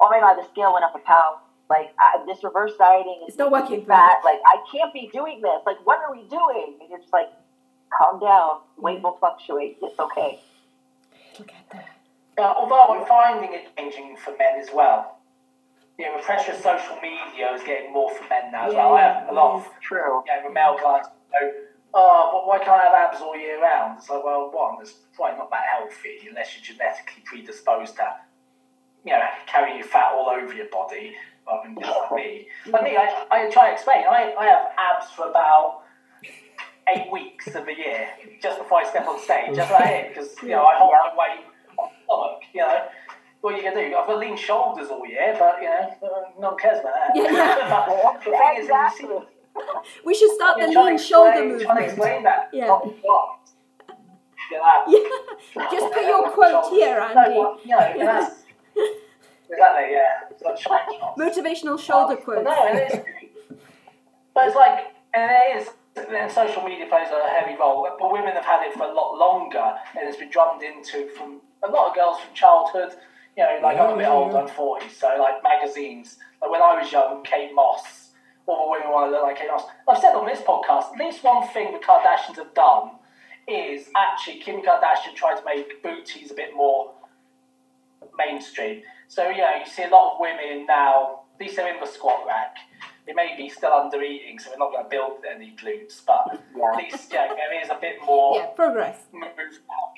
oh 0.00 0.08
my 0.10 0.20
god, 0.20 0.36
the 0.36 0.46
scale 0.48 0.72
went 0.72 0.84
up 0.84 0.94
a 0.94 1.00
pound. 1.00 1.40
Like 1.68 1.94
I, 1.98 2.22
this 2.26 2.42
reverse 2.44 2.72
dieting 2.78 3.22
is 3.26 3.34
It's 3.34 3.38
not 3.38 3.50
working 3.50 3.70
making 3.70 3.78
me 3.80 3.84
for 3.86 3.92
me. 3.92 3.96
fat. 3.96 4.18
Like 4.24 4.40
I 4.46 4.56
can't 4.70 4.92
be 4.92 5.08
doing 5.12 5.40
this. 5.40 5.62
Like 5.66 5.84
what 5.84 5.98
are 5.98 6.12
we 6.12 6.28
doing? 6.28 6.78
And 6.80 6.90
just 7.00 7.12
like, 7.12 7.30
calm 7.96 8.20
down. 8.20 8.60
Weight 8.76 8.98
mm. 8.98 9.02
will 9.02 9.16
fluctuate. 9.18 9.78
It's 9.82 9.98
okay. 9.98 10.40
At 11.38 11.70
that. 11.72 11.88
Uh, 12.36 12.54
although 12.56 12.94
I'm 12.94 13.06
finding 13.06 13.52
it 13.54 13.68
changing 13.76 14.16
for 14.16 14.30
men 14.36 14.60
as 14.60 14.68
well. 14.74 15.18
You 15.98 16.06
know, 16.06 16.16
the 16.16 16.22
pressure 16.22 16.52
of 16.52 16.58
social 16.58 16.96
media 16.96 17.52
is 17.54 17.62
getting 17.62 17.92
more 17.92 18.10
for 18.14 18.24
men 18.28 18.52
now 18.52 18.68
as 18.68 18.74
well. 18.74 18.94
I 18.94 19.00
have 19.02 19.28
a 19.28 19.32
lot 19.32 19.56
of 19.56 19.68
True. 19.80 20.22
you 20.26 20.42
know, 20.42 20.50
male 20.50 20.76
clients 20.78 21.08
go, 21.30 21.52
oh, 21.94 22.30
but 22.32 22.48
why 22.48 22.58
can't 22.58 22.70
I 22.70 22.84
have 22.84 23.12
abs 23.12 23.20
all 23.20 23.36
year 23.36 23.60
round? 23.60 23.98
It's 23.98 24.08
like, 24.08 24.24
well, 24.24 24.50
one, 24.52 24.80
it's 24.80 24.94
probably 25.14 25.38
not 25.38 25.50
that 25.50 25.64
healthy 25.76 26.26
unless 26.28 26.56
you're 26.56 26.74
genetically 26.74 27.22
predisposed 27.24 27.96
to, 27.96 28.14
you 29.04 29.12
know, 29.12 29.20
carrying 29.46 29.78
your 29.78 29.86
fat 29.86 30.12
all 30.14 30.28
over 30.30 30.52
your 30.54 30.68
body, 30.72 31.16
rather 31.46 31.68
than 31.68 31.76
just 31.78 31.98
like 32.00 32.12
me. 32.12 32.48
But 32.70 32.82
me, 32.82 32.96
I, 32.96 33.26
I 33.30 33.50
try 33.50 33.68
to 33.68 33.72
explain, 33.74 34.04
I, 34.08 34.34
I 34.38 34.44
have 34.46 34.66
abs 34.78 35.10
for 35.10 35.28
about 35.28 35.82
eight 36.88 37.10
weeks 37.12 37.46
of 37.48 37.64
the 37.66 37.74
year, 37.74 38.08
just 38.42 38.58
before 38.58 38.78
I 38.78 38.88
step 38.88 39.06
on 39.06 39.20
stage, 39.20 39.54
just 39.54 39.70
like 39.70 39.86
it, 39.90 40.08
because, 40.14 40.34
you 40.42 40.50
know, 40.50 40.64
I 40.64 40.76
hold 40.78 40.92
my 40.92 41.10
weight 41.16 41.44
on 41.78 41.88
stomach, 42.04 42.42
you 42.54 42.60
know. 42.60 42.86
What 43.40 43.54
are 43.54 43.56
you 43.56 43.62
can 43.62 43.74
do? 43.74 43.96
I've 43.96 44.06
got 44.06 44.18
lean 44.18 44.36
shoulders 44.36 44.88
all 44.90 45.06
year, 45.06 45.34
but 45.38 45.62
you 45.62 45.68
know, 45.68 45.94
uh, 46.02 46.30
no 46.40 46.48
one 46.50 46.58
cares 46.58 46.80
about 46.80 46.92
that. 46.92 47.10
Yeah. 47.14 48.18
the 48.24 48.30
thing 48.30 48.54
is, 48.58 48.68
you 48.68 49.08
see- 49.08 49.26
We 50.04 50.14
should 50.14 50.30
start 50.32 50.58
the 50.60 50.66
lean 50.68 50.98
shoulder 50.98 51.30
explain- 51.54 51.60
Trying 51.60 51.76
to 51.78 51.84
explain 51.84 52.22
that. 52.24 52.50
Yeah. 52.52 52.78
Yeah, 54.52 55.68
just 55.70 55.92
put 55.92 56.02
your 56.04 56.28
quote 56.32 56.70
here, 56.70 56.96
No, 57.14 57.20
Andy. 57.20 57.38
well, 57.38 57.60
you 57.64 57.70
know, 57.70 57.92
that's, 57.98 58.42
exactly, 59.48 59.92
yeah. 59.92 60.28
It's 60.30 60.42
like 60.42 60.58
shoulder 60.58 60.82
shots. 60.98 61.20
Motivational 61.20 61.78
shoulder 61.78 62.16
But 62.16 62.24
quotes. 62.24 62.44
no, 62.44 62.66
it 62.66 62.92
is. 62.92 63.00
But 64.34 64.46
it's 64.48 64.56
like, 64.56 64.86
and 65.14 65.30
it 65.30 65.62
is, 65.62 65.68
social 66.28 66.62
media 66.62 66.86
plays 66.88 67.08
a 67.10 67.28
heavy 67.30 67.56
role, 67.58 67.88
but 67.98 68.12
women 68.12 68.32
have 68.34 68.44
had 68.44 68.66
it 68.66 68.74
for 68.74 68.84
a 68.84 68.92
lot 68.92 69.16
longer, 69.16 69.74
and 69.98 70.08
it's 70.08 70.16
been 70.16 70.30
drummed 70.30 70.62
into 70.62 71.08
from 71.10 71.40
a 71.62 71.70
lot 71.70 71.90
of 71.90 71.94
girls 71.94 72.20
from 72.20 72.34
childhood. 72.34 72.94
You 73.36 73.44
know, 73.44 73.58
like 73.62 73.78
I'm 73.78 73.90
a 73.90 73.96
bit 73.96 74.02
Yeah, 74.02 74.10
old, 74.12 74.32
yeah. 74.32 74.40
I'm 74.40 74.48
40, 74.48 74.88
so 74.88 75.16
like 75.18 75.42
magazines, 75.42 76.18
like 76.42 76.50
when 76.50 76.62
I 76.62 76.80
was 76.80 76.90
young, 76.90 77.22
Kate 77.24 77.54
Moss, 77.54 78.10
all 78.46 78.66
the 78.66 78.70
women 78.70 78.92
want 78.92 79.06
to 79.08 79.12
look 79.12 79.22
like 79.22 79.38
Kate 79.38 79.50
Moss. 79.50 79.64
I've 79.88 79.98
said 79.98 80.14
on 80.14 80.26
this 80.26 80.40
podcast, 80.40 80.92
at 80.94 80.98
least 80.98 81.22
one 81.22 81.46
thing 81.48 81.72
the 81.72 81.78
Kardashians 81.78 82.36
have 82.36 82.54
done 82.54 82.92
is 83.46 83.88
actually 83.96 84.40
Kim 84.40 84.62
Kardashian 84.62 85.14
tried 85.14 85.36
to 85.36 85.44
make 85.44 85.82
booties 85.82 86.30
a 86.30 86.34
bit 86.34 86.54
more 86.54 86.92
mainstream. 88.18 88.82
So 89.08 89.28
yeah, 89.28 89.58
you 89.58 89.66
see 89.66 89.84
a 89.84 89.88
lot 89.88 90.14
of 90.14 90.20
women 90.20 90.66
now. 90.66 91.20
At 91.34 91.40
least 91.40 91.56
they're 91.56 91.72
in 91.72 91.80
the 91.80 91.86
squat 91.86 92.24
rack. 92.26 92.56
They 93.06 93.12
may 93.14 93.34
be 93.36 93.48
still 93.48 93.72
under 93.72 94.00
eating, 94.02 94.38
so 94.38 94.50
we're 94.50 94.58
not 94.58 94.70
going 94.72 94.84
to 94.84 94.88
build 94.90 95.24
any 95.30 95.56
glutes. 95.56 96.00
But 96.06 96.40
Yeah. 96.56 96.70
at 96.70 96.76
least 96.76 97.12
yeah, 97.12 97.28
there 97.34 97.60
is 97.62 97.68
a 97.70 97.78
bit 97.80 97.96
more 98.04 98.36
Yeah, 98.36 98.46
progress. 98.54 98.98
movement 99.12 99.34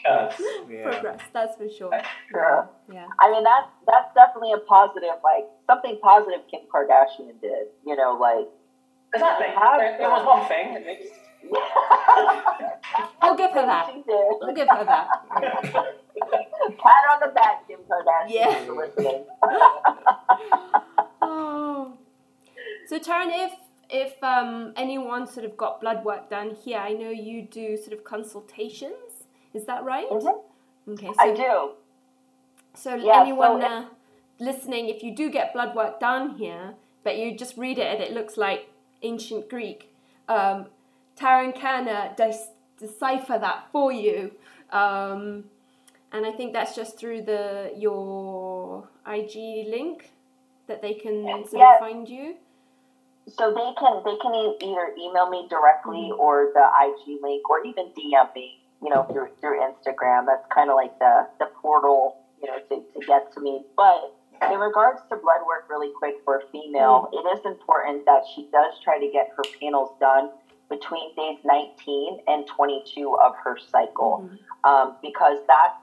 curves. 0.05 0.41
Yeah. 0.69 0.83
Progress, 0.83 1.21
that's 1.33 1.57
for 1.57 1.69
sure. 1.69 1.91
Sure. 2.31 2.69
Yeah. 2.93 3.07
I 3.21 3.31
mean, 3.31 3.45
that's 3.45 3.69
that's 3.87 4.15
definitely 4.15 4.53
a 4.53 4.59
positive, 4.59 5.21
like 5.23 5.47
something 5.67 5.99
positive 6.03 6.41
Kim 6.51 6.61
Kardashian 6.73 7.39
did. 7.41 7.69
You 7.85 7.97
know, 7.97 8.15
like 8.21 8.49
Exactly. 9.15 9.49
Have 9.49 9.81
It, 9.83 10.01
it 10.01 10.09
was 10.09 10.25
one 10.25 10.47
thing. 10.49 10.77
at 10.77 10.87
least. 10.87 11.13
I'll 13.21 13.35
give 13.37 13.51
her 13.51 13.67
that. 13.67 13.87
she 13.93 14.01
did. 14.03 14.33
I'll 14.43 14.55
give 14.55 14.69
her 14.71 14.85
that. 14.85 15.09
Pat 16.79 17.05
on 17.11 17.21
the 17.21 17.29
back, 17.35 17.67
Kim 17.69 17.81
Kardashian. 17.81 18.31
Yeah. 18.31 19.23
Oh. 21.25 21.93
So 22.93 22.99
Tarryn, 22.99 23.31
if 23.33 23.53
if 23.89 24.23
um, 24.23 24.75
anyone 24.77 25.27
sort 25.27 25.47
of 25.47 25.57
got 25.57 25.81
blood 25.81 26.05
work 26.05 26.29
done 26.29 26.55
here, 26.63 26.77
I 26.77 26.93
know 26.93 27.09
you 27.09 27.41
do 27.41 27.79
sort 27.79 27.95
of 27.95 28.05
consultations. 28.05 29.25
Is 29.55 29.65
that 29.65 29.83
right? 29.83 30.11
Mhm. 30.11 30.43
Okay. 30.91 31.07
So 31.07 31.21
I 31.21 31.33
do. 31.35 31.71
So 32.75 32.95
Yeah, 32.95 33.23
anyone 33.23 33.63
so 33.63 33.67
uh, 33.67 33.85
listening, 34.39 34.91
if 34.91 35.03
you 35.03 35.15
do 35.17 35.31
get 35.31 35.55
blood 35.55 35.75
work 35.75 36.01
done 36.01 36.37
here, 36.37 36.75
but 37.03 37.17
you 37.17 37.35
just 37.35 37.57
read 37.57 37.79
it 37.79 37.87
and 37.95 38.03
it 38.03 38.13
looks 38.13 38.37
like 38.37 38.69
ancient 39.01 39.49
Greek, 39.49 39.89
um, 40.29 40.67
Tarryn 41.17 41.55
can 41.55 41.89
uh, 41.89 42.13
dis- 42.15 42.51
decipher 42.79 43.39
that 43.39 43.69
for 43.73 43.91
you. 43.91 44.33
Um, 44.71 45.45
and 46.13 46.27
I 46.27 46.33
think 46.33 46.53
that's 46.53 46.77
just 46.77 46.99
through 46.99 47.23
the 47.23 47.73
your 47.75 48.87
IG 49.07 49.67
link 49.77 50.11
that 50.67 50.83
they 50.83 50.93
can 50.93 51.25
sort 51.49 51.61
Yeah. 51.63 51.73
of 51.77 51.81
find 51.81 52.07
you. 52.07 52.37
So 53.29 53.51
they 53.55 53.73
can 53.79 54.03
they 54.05 54.17
can 54.17 54.35
either 54.61 54.93
email 54.99 55.29
me 55.29 55.47
directly 55.49 56.11
Mm-hmm. 56.11 56.21
or 56.21 56.51
the 56.55 56.67
IG 56.85 57.23
link 57.23 57.49
or 57.49 57.65
even 57.65 57.87
DM 57.97 58.35
me, 58.35 58.59
you 58.83 58.91
know, 58.91 59.05
through 59.13 59.29
through 59.41 59.61
Instagram. 59.61 60.27
That's 60.27 60.45
kind 60.53 60.71
of 60.71 60.77
like 60.77 60.99
the 60.99 61.27
the 61.39 61.47
portal, 61.61 62.17
you 62.43 62.49
know, 62.51 62.59
to, 62.59 62.83
to 63.01 63.07
get 63.07 63.33
to 63.35 63.41
me. 63.41 63.63
But 63.77 64.15
in 64.51 64.59
regards 64.59 65.01
to 65.11 65.17
blood 65.17 65.47
work, 65.47 65.67
really 65.71 65.93
quick 65.99 66.17
for 66.25 66.39
a 66.39 66.47
female, 66.51 67.09
Mm-hmm. 67.13 67.27
it 67.27 67.39
is 67.39 67.45
important 67.47 68.05
that 68.07 68.23
she 68.35 68.49
does 68.53 68.75
try 68.83 68.99
to 68.99 69.09
get 69.13 69.31
her 69.37 69.45
panels 69.61 69.91
done 70.01 70.31
between 70.69 71.15
days 71.15 71.39
19 71.45 72.19
and 72.27 72.47
22 72.47 73.17
of 73.23 73.35
her 73.45 73.57
cycle, 73.71 74.27
Mhm. 74.29 74.39
um, 74.69 74.97
because 75.03 75.39
that's 75.47 75.77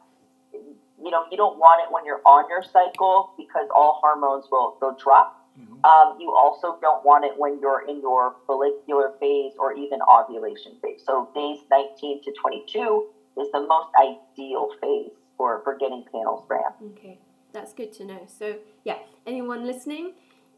you 1.02 1.12
know 1.12 1.24
you 1.32 1.38
don't 1.38 1.58
want 1.58 1.82
it 1.86 1.92
when 1.94 2.04
you're 2.06 2.22
on 2.26 2.50
your 2.50 2.64
cycle 2.64 3.32
because 3.38 3.68
all 3.74 4.00
hormones 4.02 4.46
will 4.52 4.76
will 4.82 4.96
drop. 5.02 5.39
Mhm. 5.60 5.86
Um, 5.86 6.20
you 6.20 6.34
also 6.36 6.78
don't 6.82 7.04
want 7.06 7.26
it 7.26 7.38
when 7.38 7.60
you're 7.60 7.88
in 7.88 8.02
your 8.02 8.36
follicular 8.48 9.14
phase 9.20 9.54
or 9.60 9.74
even 9.74 10.00
ovulation 10.02 10.78
phase. 10.82 11.04
So 11.06 11.30
days 11.36 11.60
19 11.70 12.24
to 12.24 12.32
22 12.34 13.08
is 13.40 13.52
the 13.52 13.62
most 13.62 13.90
ideal 14.02 14.70
phase 14.82 15.12
for, 15.38 15.62
for 15.64 15.78
getting 15.78 16.04
panels 16.12 16.46
ran. 16.50 16.92
Okay, 16.92 17.20
that's 17.54 17.74
good 17.74 17.92
to 17.94 18.06
know. 18.06 18.26
So 18.28 18.58
yeah, 18.84 18.98
anyone 19.26 19.66
listening, 19.66 20.14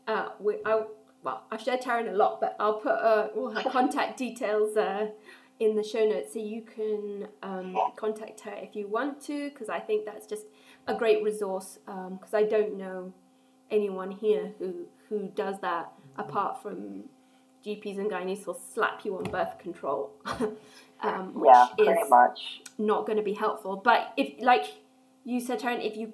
uh, 0.08 0.30
we, 0.40 0.58
I, 0.66 0.84
well, 1.24 1.44
I've 1.52 1.62
shared 1.62 1.82
Tarryn 1.82 2.10
a 2.10 2.16
lot, 2.16 2.42
but 2.42 2.56
I'll 2.60 2.80
put 2.80 2.94
uh, 2.94 3.30
all 3.36 3.52
her 3.52 3.70
contact 3.70 4.18
details 4.18 4.76
uh, 4.78 5.08
in 5.60 5.76
the 5.76 5.84
show 5.84 6.08
notes 6.08 6.34
so 6.34 6.40
you 6.40 6.64
can 6.64 7.28
um, 7.44 7.78
contact 7.96 8.42
her 8.42 8.54
if 8.54 8.76
you 8.76 8.88
want 8.88 9.22
to, 9.26 9.50
because 9.50 9.70
I 9.70 9.80
think 9.80 10.06
that's 10.06 10.26
just 10.26 10.48
a 10.88 10.96
great 10.96 11.24
resource. 11.24 11.78
Because 11.86 12.34
I 12.34 12.44
don't 12.44 12.78
know 12.78 13.14
anyone 13.72 14.12
here 14.12 14.54
who 14.60 14.86
who 15.10 15.30
does 15.36 15.60
that 15.62 15.92
apart 16.18 16.62
from 16.62 17.04
GPs 17.66 17.98
and 18.00 18.10
gynaes 18.10 18.46
will 18.46 18.60
slap 18.74 19.06
you 19.06 19.18
on 19.18 19.24
birth 19.26 19.58
control, 19.60 20.12
um, 21.02 21.34
which 21.34 21.52
Yeah, 21.78 22.02
is 22.04 22.10
much. 22.10 22.62
not 22.78 23.06
going 23.06 23.18
to 23.18 23.24
be 23.24 23.34
helpful. 23.34 23.76
But 23.78 24.14
if, 24.18 24.42
like 24.42 24.66
you 25.26 25.40
said, 25.40 25.60
Tarryn, 25.60 25.86
if 25.86 25.96
you 25.96 26.14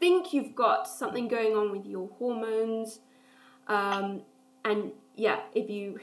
think 0.00 0.32
you've 0.32 0.54
got 0.54 0.88
something 0.88 1.28
going 1.28 1.54
on 1.56 1.70
with 1.70 1.86
your 1.86 2.08
hormones, 2.18 3.00
um, 3.68 4.22
and 4.64 4.92
yeah, 5.16 5.40
if 5.54 5.70
you 5.70 6.00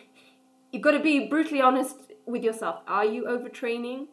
you've 0.71 0.81
got 0.83 0.91
to 0.91 0.99
be 0.99 1.27
brutally 1.27 1.61
honest 1.61 1.97
with 2.25 2.43
yourself. 2.43 2.79
Are 2.87 3.05
you 3.05 3.23
overtraining? 3.25 4.07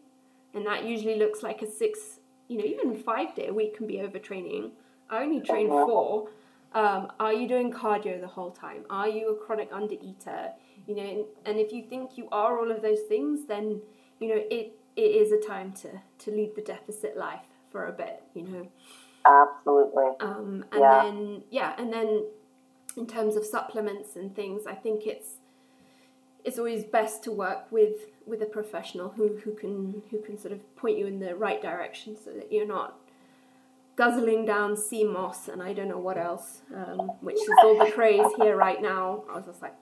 And 0.53 0.67
that 0.67 0.85
usually 0.85 1.17
looks 1.17 1.43
like 1.43 1.63
a 1.63 1.71
six 1.71 2.19
you 2.49 2.59
know, 2.59 2.65
even 2.65 3.01
five 3.01 3.35
day 3.37 3.47
a 3.47 3.55
week 3.55 3.77
can 3.77 3.87
be 3.87 3.95
overtraining. 3.99 4.73
I 5.11 5.23
only 5.23 5.41
train 5.41 5.69
four. 5.69 6.29
Um, 6.73 7.11
are 7.19 7.33
you 7.33 7.49
doing 7.49 7.73
cardio 7.73 8.21
the 8.21 8.29
whole 8.29 8.53
time? 8.53 8.85
Are 8.89 9.09
you 9.09 9.31
a 9.31 9.35
chronic 9.35 9.71
undereater? 9.73 10.53
You 10.87 10.95
know, 10.95 11.03
and, 11.03 11.25
and 11.45 11.59
if 11.59 11.73
you 11.73 11.83
think 11.83 12.17
you 12.17 12.29
are 12.33 12.59
all 12.59 12.71
of 12.71 12.81
those 12.81 13.01
things, 13.09 13.47
then 13.47 13.83
you 14.21 14.29
know 14.29 14.43
it, 14.51 14.73
it 14.97 15.01
is 15.01 15.33
a 15.33 15.39
time 15.39 15.73
to 15.83 15.89
to 16.25 16.31
lead 16.31 16.55
the 16.55 16.63
deficit 16.63 17.17
life 17.17 17.47
for 17.71 17.87
a 17.87 17.93
bit. 17.93 18.23
You 18.35 18.43
know, 18.45 18.69
Absolutely. 19.27 20.05
um, 20.21 20.65
and 20.73 20.81
Yeah. 20.81 21.03
then 21.03 21.43
yeah, 21.51 21.75
and 21.77 21.93
then 21.93 22.25
in 22.97 23.07
terms 23.07 23.37
of 23.37 23.45
supplements 23.45 24.17
and 24.17 24.35
things, 24.35 24.67
I 24.67 24.75
think 24.75 25.07
it's 25.07 25.39
it's 26.45 26.59
always 26.59 26.85
best 26.85 27.23
to 27.25 27.33
work 27.33 27.71
with 27.71 27.95
with 28.27 28.43
a 28.43 28.47
professional 28.47 29.11
who, 29.11 29.39
who 29.45 29.55
can 29.55 30.03
who 30.11 30.21
can 30.23 30.39
sort 30.39 30.53
of 30.53 30.77
point 30.77 30.99
you 30.99 31.07
in 31.07 31.19
the 31.19 31.35
right 31.35 31.61
direction 31.61 32.17
so 32.17 32.31
that 32.31 32.53
you're 32.53 32.67
not 32.67 33.00
guzzling 34.01 34.47
down 34.47 34.77
sea 34.79 35.05
moss 35.05 35.49
and 35.49 35.63
I 35.63 35.75
don't 35.75 35.89
know 35.89 35.99
what 36.09 36.17
else, 36.17 36.63
um, 36.75 37.01
which 37.21 37.37
is 37.37 37.51
all 37.65 37.77
the 37.85 37.91
craze 37.93 38.27
here 38.41 38.57
right 38.57 38.81
now. 38.81 39.25
I 39.31 39.37
was 39.37 39.45
just 39.45 39.61
like 39.61 39.75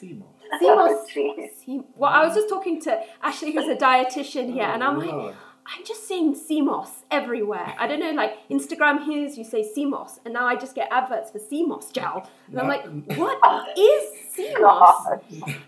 Seymour. 0.00 0.26
sea 0.58 0.66
moss. 0.74 0.86
Oh, 0.98 1.06
Jeez. 1.14 1.50
sea- 1.64 1.82
well, 1.96 2.10
I 2.12 2.24
was 2.26 2.34
just 2.34 2.48
talking 2.48 2.80
to 2.82 3.00
Ashley, 3.22 3.52
who's 3.52 3.68
a 3.68 3.76
dietitian 3.76 4.52
here, 4.52 4.64
and 4.74 4.82
I'm 4.82 4.98
like, 4.98 5.34
I'm 5.72 5.84
just 5.84 6.06
seeing 6.08 6.34
sea 6.34 6.60
moss 6.60 6.90
everywhere. 7.10 7.74
I 7.78 7.86
don't 7.88 8.00
know, 8.00 8.10
like 8.12 8.32
Instagram 8.48 9.04
here's 9.06 9.36
you 9.38 9.44
say 9.44 9.62
sea 9.62 9.84
moss, 9.84 10.18
and 10.24 10.34
now 10.34 10.44
I 10.46 10.54
just 10.56 10.74
get 10.74 10.88
adverts 10.92 11.30
for 11.32 11.38
sea 11.38 11.64
moss 11.64 11.90
gel. 11.92 12.28
And 12.50 12.60
I'm 12.60 12.68
like, 12.68 12.84
what 13.16 13.78
is 13.78 14.02
sea 14.34 14.54
moss? 14.60 15.06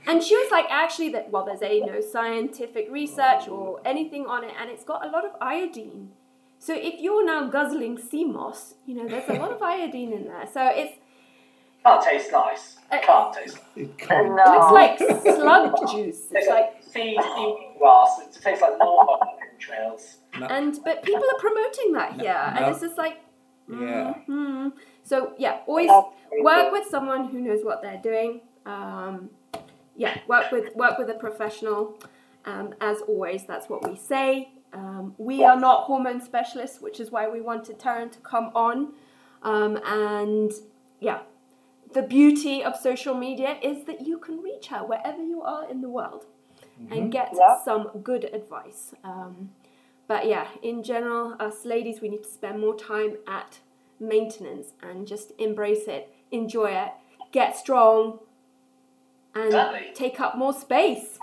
And 0.08 0.22
she 0.22 0.34
was 0.36 0.50
like, 0.52 0.66
actually, 0.68 1.10
that 1.10 1.30
well, 1.32 1.44
there's 1.44 1.62
a 1.62 1.80
no 1.80 2.00
scientific 2.00 2.88
research 2.90 3.46
or 3.48 3.80
anything 3.84 4.26
on 4.26 4.42
it, 4.44 4.52
and 4.60 4.68
it's 4.70 4.84
got 4.84 5.04
a 5.06 5.10
lot 5.10 5.24
of 5.24 5.32
iodine. 5.40 6.10
So 6.58 6.74
if 6.74 7.00
you're 7.00 7.24
now 7.24 7.48
guzzling 7.48 7.98
sea 7.98 8.24
moss, 8.24 8.74
you 8.86 8.94
know, 8.96 9.06
there's 9.08 9.28
a 9.28 9.34
lot 9.34 9.52
of 9.52 9.62
iodine 9.62 10.12
in 10.12 10.24
there. 10.24 10.46
So 10.52 10.66
it's 10.66 10.98
Can't 11.84 12.02
taste 12.02 12.32
nice. 12.32 12.76
Uh, 12.90 12.98
Can't 13.02 13.32
taste 13.34 13.56
nice. 13.76 13.86
It 13.86 13.98
can't. 13.98 14.34
No. 14.34 14.42
it 14.44 14.50
looks 14.58 14.72
like 14.72 14.98
slug 15.36 15.90
juice. 15.92 16.18
It's 16.18 16.32
Tastes 16.32 16.48
like 16.48 16.74
like 16.74 16.82
sea, 16.82 17.16
sea 17.22 17.68
grass. 17.78 18.20
It 18.22 18.38
tastes 18.42 18.62
like 18.62 18.78
normal 18.78 19.20
trails. 19.58 20.16
and 20.34 20.78
but 20.84 21.02
people 21.02 21.22
are 21.24 21.38
promoting 21.38 21.92
that 21.92 22.16
No, 22.16 22.24
here, 22.24 22.32
and 22.56 22.60
no. 22.60 22.70
it's 22.70 22.80
just 22.80 22.98
like. 22.98 23.18
Yeah. 23.70 24.14
mhm. 24.28 24.72
So 25.04 25.34
yeah, 25.38 25.58
always 25.66 25.88
That's 25.88 26.06
crazy. 26.30 26.42
work 26.42 26.72
with 26.72 26.88
someone 26.88 27.28
who 27.28 27.40
knows 27.40 27.62
what 27.64 27.82
they're 27.82 28.00
doing. 28.02 28.40
Um, 28.66 29.30
yeah, 29.96 30.18
work 30.26 30.50
with 30.50 30.74
work 30.74 30.98
with 30.98 31.08
a 31.10 31.14
professional. 31.14 31.98
Um, 32.46 32.74
as 32.80 33.00
always, 33.02 33.44
that's 33.46 33.68
what 33.68 33.86
we 33.88 33.94
say. 33.96 34.50
Um, 34.72 35.14
we 35.18 35.44
are 35.44 35.58
not 35.58 35.84
hormone 35.84 36.20
specialists, 36.20 36.80
which 36.80 37.00
is 37.00 37.10
why 37.10 37.28
we 37.28 37.40
wanted 37.40 37.78
Tarryn 37.78 38.10
to 38.12 38.18
come 38.20 38.50
on. 38.54 38.92
Um, 39.42 39.78
and 39.84 40.52
yeah, 41.00 41.20
the 41.94 42.02
beauty 42.02 42.62
of 42.62 42.76
social 42.76 43.14
media 43.14 43.58
is 43.62 43.84
that 43.84 44.06
you 44.06 44.18
can 44.18 44.40
reach 44.42 44.66
her 44.68 44.84
wherever 44.84 45.22
you 45.22 45.42
are 45.42 45.68
in 45.68 45.80
the 45.80 45.88
world 45.88 46.26
and 46.90 47.10
get 47.10 47.30
Yeah. 47.34 47.58
some 47.64 47.88
good 48.02 48.24
advice. 48.24 48.94
Um, 49.02 49.50
but 50.06 50.26
yeah, 50.26 50.48
in 50.62 50.82
general, 50.82 51.34
us 51.40 51.64
ladies, 51.64 52.00
we 52.00 52.08
need 52.08 52.22
to 52.22 52.28
spend 52.28 52.60
more 52.60 52.74
time 52.74 53.16
at 53.26 53.58
maintenance 54.00 54.72
and 54.82 55.06
just 55.06 55.32
embrace 55.38 55.86
it, 55.88 56.14
enjoy 56.30 56.70
it, 56.70 56.92
get 57.32 57.56
strong, 57.56 58.20
and 59.34 59.46
Exactly. 59.46 59.90
take 59.94 60.20
up 60.20 60.36
more 60.36 60.52
space. 60.52 61.18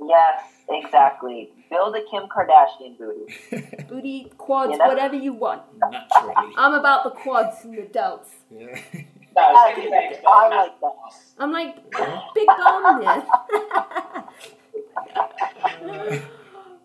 Yes, 0.00 0.42
exactly. 0.68 1.52
Build 1.70 1.94
a 1.96 2.02
Kim 2.10 2.24
Kardashian 2.28 2.96
booty. 2.98 3.84
Booty, 3.88 4.32
quads, 4.38 4.72
You 4.72 4.78
know? 4.78 4.86
whatever 4.86 5.14
you 5.16 5.32
want. 5.32 5.62
Naturally. 5.78 6.34
I'm 6.56 6.74
about 6.74 7.04
the 7.04 7.10
quads 7.10 7.64
and 7.64 7.76
the 7.76 7.82
delts. 7.82 8.28
Yeah. 8.50 8.78
No, 9.36 9.42
I 9.42 9.72
skinny 9.72 9.90
babes, 9.90 10.18
I 10.26 10.48
not 10.48 10.50
like 10.50 10.80
that. 10.80 10.92
grass. 11.02 11.34
I'm 11.38 11.52
like 11.52 11.76
big 12.34 12.46
bum 12.46 13.02
here. 13.02 13.22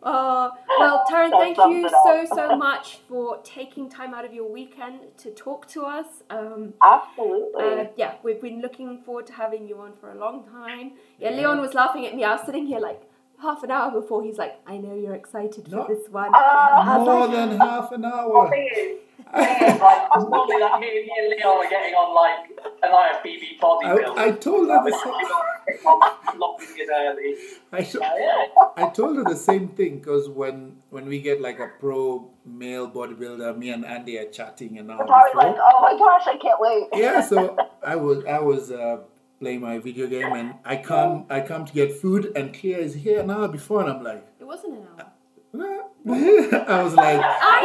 Uh, 0.05 0.49
well, 0.79 1.05
Tarryn, 1.09 1.31
thank 1.31 1.55
you 1.57 1.89
so 2.03 2.25
so 2.35 2.57
much 2.57 2.97
for 3.07 3.37
taking 3.45 3.89
time 3.89 4.13
out 4.13 4.25
of 4.25 4.33
your 4.33 4.51
weekend 4.51 4.99
to 5.17 5.31
talk 5.31 5.65
to 5.69 5.83
us. 5.85 6.07
Um, 6.29 6.73
Absolutely. 6.83 7.63
uh, 7.63 7.85
yeah, 7.95 8.15
we've 8.21 8.41
been 8.41 8.59
looking 8.59 9.01
forward 9.03 9.27
to 9.27 9.33
having 9.33 9.65
you 9.65 9.77
on 9.79 9.93
for 9.93 10.11
a 10.11 10.15
long 10.15 10.43
time. 10.43 10.91
Yeah, 11.17 11.29
Yeah. 11.29 11.37
Leon 11.37 11.61
was 11.61 11.73
laughing 11.73 12.05
at 12.05 12.13
me. 12.17 12.25
I 12.25 12.33
was 12.33 12.45
sitting 12.45 12.65
here 12.65 12.79
like 12.81 13.01
half 13.43 13.61
an 13.63 13.71
hour 13.71 13.91
before. 13.91 14.23
He's 14.23 14.37
like, 14.37 14.55
"I 14.65 14.77
know 14.77 14.95
you're 14.95 15.13
excited 15.23 15.71
No. 15.71 15.83
for 15.85 15.93
this 15.93 16.09
one." 16.09 16.31
I 16.33 16.97
was 16.97 17.07
More 17.07 17.27
like, 17.27 17.31
than 17.31 17.59
half 17.59 17.91
an 17.91 18.01
Well, 18.01 18.13
hour. 18.13 18.49
thing 18.49 18.69
is, 18.71 18.75
thing 18.77 19.67
is, 19.69 19.81
like, 19.81 20.01
it's 20.15 20.29
normally 20.29 20.59
like 20.61 20.79
me, 20.81 20.87
me 20.87 21.11
and 21.19 21.29
Leon 21.29 21.57
are 21.65 21.69
getting 21.69 21.93
on 21.93 22.09
like 22.23 22.41
an 22.83 22.91
IFBB 23.03 23.59
bodybuilding. 23.61 24.17
I, 24.17 24.25
I 24.27 24.31
told 24.31 24.69
her 24.69 24.83
the 24.83 24.91
Like, 24.91 25.03
same. 25.03 25.13
you 25.13 25.29
know, 25.29 25.41
getting 25.67 25.85
on 25.85 26.39
locked 26.39 26.63
in 26.63 26.89
early. 26.91 27.35
I, 27.71 27.81
to- 27.83 28.01
Uh, 28.01 28.09
yeah. 28.17 28.85
I 28.85 28.89
told 28.89 29.17
her 29.17 29.23
the 29.23 29.35
same 29.35 29.67
thing 29.69 29.99
because 29.99 30.29
when 30.29 30.77
when 30.89 31.05
we 31.07 31.19
get 31.21 31.41
like 31.41 31.59
a 31.59 31.69
pro 31.79 32.29
male 32.45 32.89
bodybuilder, 32.89 33.57
me 33.57 33.69
and 33.71 33.85
Andy 33.85 34.17
are 34.19 34.29
chatting 34.39 34.77
an 34.79 34.89
hour 34.91 35.01
It's 35.03 35.11
always 35.11 35.35
like, 35.35 35.47
before. 35.55 35.69
oh 35.73 35.81
my 35.81 35.97
gosh, 35.97 36.27
I 36.27 36.37
can't 36.37 36.59
wait. 36.59 36.87
Yeah, 36.93 37.21
so 37.21 37.57
I 37.85 37.95
was 37.95 38.25
I 38.25 38.39
was 38.39 38.71
uh, 38.71 38.97
playing 39.39 39.61
my 39.61 39.77
video 39.79 40.07
game 40.07 40.33
and 40.33 40.55
I 40.63 40.77
come 40.77 41.25
I 41.29 41.41
come 41.41 41.65
to 41.65 41.73
get 41.73 41.99
food 41.99 42.31
and 42.35 42.53
Claire 42.53 42.79
is 42.79 42.93
here 42.93 43.21
an 43.21 43.29
hour 43.29 43.47
before 43.47 43.81
and 43.81 43.91
I'm 43.91 44.03
like, 44.03 44.25
it 44.39 44.45
wasn't 44.45 44.73
an 44.73 44.87
hour. 44.87 45.11
I 46.05 46.83
was 46.83 46.93
like, 46.95 47.19
I 47.21 47.59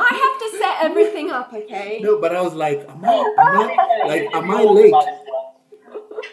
I 0.00 0.12
have 0.24 0.36
to 0.42 0.58
set 0.58 0.84
everything 0.90 1.30
up, 1.30 1.52
okay? 1.52 2.00
no, 2.02 2.20
but 2.20 2.34
I 2.34 2.40
was 2.42 2.54
like, 2.54 2.88
am 2.88 3.04
I, 3.04 3.34
am 3.38 3.58
I 3.58 4.06
like 4.06 4.34
am 4.34 4.50
I 4.50 4.62
late? 4.62 4.94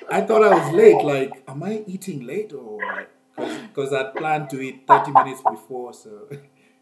I 0.10 0.22
thought 0.22 0.44
I 0.44 0.54
was 0.56 0.74
late. 0.74 1.04
Like, 1.04 1.44
am 1.48 1.64
I 1.64 1.84
eating 1.88 2.26
late 2.26 2.54
or? 2.54 2.80
Because 3.36 3.94
I'd 3.94 4.16
planned 4.16 4.50
to 4.52 4.62
eat 4.62 4.88
thirty 4.88 5.12
minutes 5.12 5.42
before, 5.50 5.94
so 5.94 6.28
it, 6.32 6.42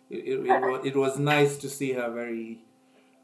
it, 0.10 0.46
it, 0.46 0.62
was, 0.62 0.86
it 0.86 0.96
was 0.96 1.20
nice 1.20 1.58
to 1.58 1.70
see 1.70 1.94
her 1.94 2.10
very 2.12 2.60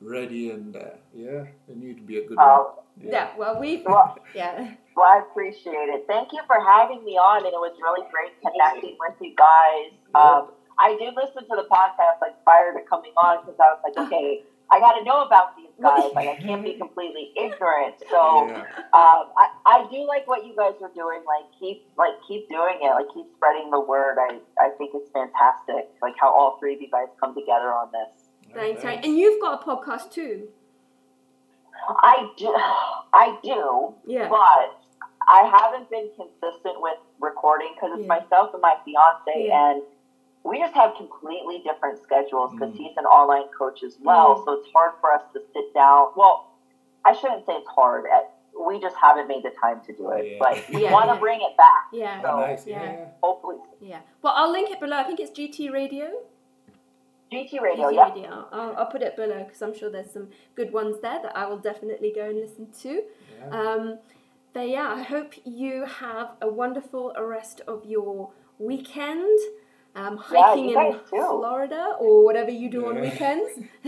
ready 0.02 0.52
and 0.52 0.76
uh, 0.76 0.80
yeah, 1.14 1.45
it 1.69 1.78
knew 1.78 1.94
to 1.94 2.02
be 2.02 2.18
a 2.18 2.28
good 2.28 2.38
one. 2.38 2.48
Oh, 2.49 2.84
Yeah. 3.02 3.30
Well, 3.38 3.60
we. 3.60 3.84
well, 3.86 4.18
Yeah. 4.36 4.73
well, 4.95 5.06
I 5.06 5.22
appreciate 5.30 5.90
it. 5.94 6.06
Thank 6.07 6.34
you 6.34 6.40
for 6.48 6.57
having 6.60 7.03
me 7.06 7.14
on, 7.18 7.38
and 7.45 7.53
it 7.53 7.61
was 7.61 7.76
really 7.82 8.07
great 8.11 8.34
connecting 8.41 8.98
with 8.99 9.15
you 9.22 9.36
guys. 9.36 9.91
Um, 10.15 10.52
I 10.80 10.98
did 10.99 11.14
listen 11.15 11.48
to 11.48 11.56
the 11.56 11.68
podcast 11.72 12.19
like 12.22 12.44
prior 12.44 12.73
to 12.73 12.80
coming 12.90 13.14
on 13.18 13.45
because 13.45 13.60
I 13.60 13.73
was 13.73 13.80
like, 13.86 14.07
okay, 14.07 14.44
I 14.72 14.80
got 14.80 14.94
to 14.98 15.03
know 15.03 15.23
about 15.26 15.56
these 15.57 15.69
guys. 15.82 16.11
Like, 16.15 16.30
I 16.30 16.36
can't 16.41 16.64
be 16.64 16.73
completely 16.80 17.32
ignorant. 17.38 17.95
So. 18.10 18.48
Yeah. 18.48 18.65
Um, 18.94 19.32
I, 19.38 19.48
I 19.65 19.88
do 19.91 20.06
like 20.07 20.28
what 20.28 20.45
you 20.45 20.56
guys 20.56 20.73
are 20.82 20.91
doing. 20.95 21.23
Like 21.28 21.48
keep 21.60 21.86
like 21.98 22.14
keep 22.28 22.49
doing 22.49 22.80
it. 22.82 22.91
Like 22.91 23.07
keep 23.14 23.28
spreading 23.36 23.69
the 23.72 23.80
word. 23.80 24.18
I, 24.19 24.40
I 24.60 24.69
think 24.78 24.91
it's 24.94 25.10
fantastic. 25.11 25.88
Like 26.02 26.15
how 26.19 26.28
all 26.34 26.57
three 26.60 26.76
of 26.76 26.82
you 26.82 26.90
guys 26.91 27.07
come 27.19 27.34
together 27.36 27.72
on 27.72 27.90
this. 27.91 28.20
Thanks, 28.53 28.82
Tarryn. 28.84 29.03
And 29.03 29.18
you've 29.18 29.41
got 29.41 29.61
a 29.61 29.65
podcast 29.65 30.11
too. 30.11 30.48
I 31.90 32.30
do, 32.38 32.53
I 33.14 33.38
do, 33.44 33.94
Yeah. 34.06 34.30
but 34.30 34.78
I 35.28 35.44
haven't 35.44 35.90
been 35.90 36.10
consistent 36.15 36.80
with 36.82 36.98
recording 37.19 37.69
because 37.73 37.91
it's 37.94 38.02
Yeah. 38.07 38.19
myself 38.19 38.53
and 38.53 38.61
my 38.61 38.76
fiance, 38.86 39.48
Yeah. 39.48 39.72
and 39.72 39.84
we 40.44 40.60
just 40.60 40.73
have 40.73 40.95
completely 40.95 41.60
different 41.60 42.02
schedules 42.02 42.52
because 42.53 42.73
Mm. 42.73 42.78
he's 42.78 42.98
an 42.98 43.06
online 43.06 43.48
coach 43.49 43.84
as 43.84 43.98
well. 44.02 44.36
Mm. 44.38 44.45
So 44.45 44.52
it's 44.53 44.72
hard 44.72 44.94
for 45.02 45.11
us 45.14 45.23
to 45.34 45.41
sit 45.53 45.73
down. 45.73 46.11
Well, 46.15 46.48
I 47.03 47.14
shouldn't 47.14 47.45
say 47.45 47.53
it's 47.53 47.68
hard. 47.69 48.06
We 48.60 48.80
just 48.80 48.95
haven't 48.98 49.28
made 49.28 49.44
the 49.44 49.52
time 49.52 49.82
to 49.82 49.94
do 49.94 50.11
it. 50.11 50.26
Yeah. 50.34 50.38
But 50.40 50.69
we 50.69 50.84
want 50.86 51.10
to 51.10 51.15
bring 51.15 51.41
it 51.41 51.56
back. 51.57 51.88
Yeah. 51.91 52.22
So- 52.22 52.40
nice. 52.40 52.68
yeah. 52.68 52.84
Yeah. 52.84 53.06
Hopefully, 53.23 53.57
Yeah. 53.80 54.02
Well, 54.22 54.34
I'll 54.36 54.52
link 54.52 54.69
it 54.69 54.80
below. 54.80 54.98
I 54.98 55.03
think 55.03 55.19
it's 55.19 55.32
GT 55.32 55.69
Radio. 55.69 56.11
GT 57.32 57.62
Radio. 57.62 57.88
GT 57.90 57.95
Yeah. 57.95 58.10
Radio. 58.10 58.48
I'll, 58.52 58.76
I'll 58.78 58.86
put 58.88 59.02
it 59.02 59.16
below 59.16 59.44
because 59.45 59.62
I'm 59.62 59.78
sure 59.78 59.90
there's 59.90 60.12
some 60.12 60.28
good 60.56 60.72
ones 60.74 60.98
there 61.02 61.20
that 61.22 61.36
I 61.36 61.45
will 61.48 61.58
definitely 61.58 62.12
go 62.14 62.26
and 62.30 62.38
listen 62.40 62.68
to. 62.84 63.03
yeah. 63.40 63.49
Um, 63.60 63.99
but 64.53 64.68
yeah, 64.68 64.94
I 64.98 65.02
hope 65.02 65.34
you 65.45 65.86
have 65.86 66.32
a 66.41 66.48
wonderful 66.48 67.14
rest 67.18 67.62
of 67.68 67.86
your 67.86 68.32
weekend. 68.60 69.40
Um, 69.95 70.18
hiking 70.18 70.70
you 70.70 70.80
in 70.80 70.94
too. 70.94 70.99
Florida 71.10 71.95
or 71.99 72.24
whatever 72.26 72.49
you 72.52 72.70
do 72.70 72.88
on 72.88 72.99
weekends. 72.99 73.52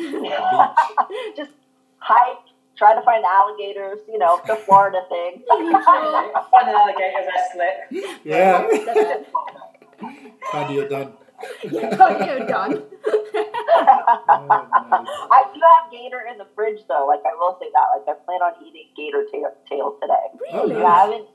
just 1.38 1.52
hike, 1.99 2.38
try 2.78 2.94
to 2.95 3.02
find 3.02 3.24
alligators, 3.26 3.99
you 4.10 4.18
know, 4.20 4.40
the 4.48 4.56
Florida 4.56 5.02
thing. 5.10 5.44
The 5.48 5.56
usual. 5.57 5.82
Find 5.82 6.70
an 6.70 6.76
alligator 6.76 7.28
wrestling. 7.28 8.18
Yeah. 8.24 8.68
That- 8.86 9.26
Cardio 10.52 10.90
done. 10.90 11.14
yeah, 11.64 11.90
cardio 11.95 12.48
done. 12.48 12.84
Oh, 13.88 14.45
nice. 14.47 15.07
I 15.31 15.43
do 15.53 15.60
have 15.60 15.91
gator 15.91 16.22
in 16.31 16.38
the 16.38 16.47
fridge 16.55 16.81
though. 16.88 17.05
Like 17.07 17.22
I 17.26 17.35
will 17.38 17.57
say 17.60 17.68
that. 17.73 17.88
Like 17.95 18.07
I 18.07 18.19
plan 18.26 18.41
on 18.41 18.53
eating 18.65 18.88
gator 18.95 19.26
tail, 19.31 19.51
tail 19.69 19.97
today. 20.01 20.26
Oh, 20.53 20.64
really? 20.64 20.76
You 20.80 20.85
haven't? 20.85 21.27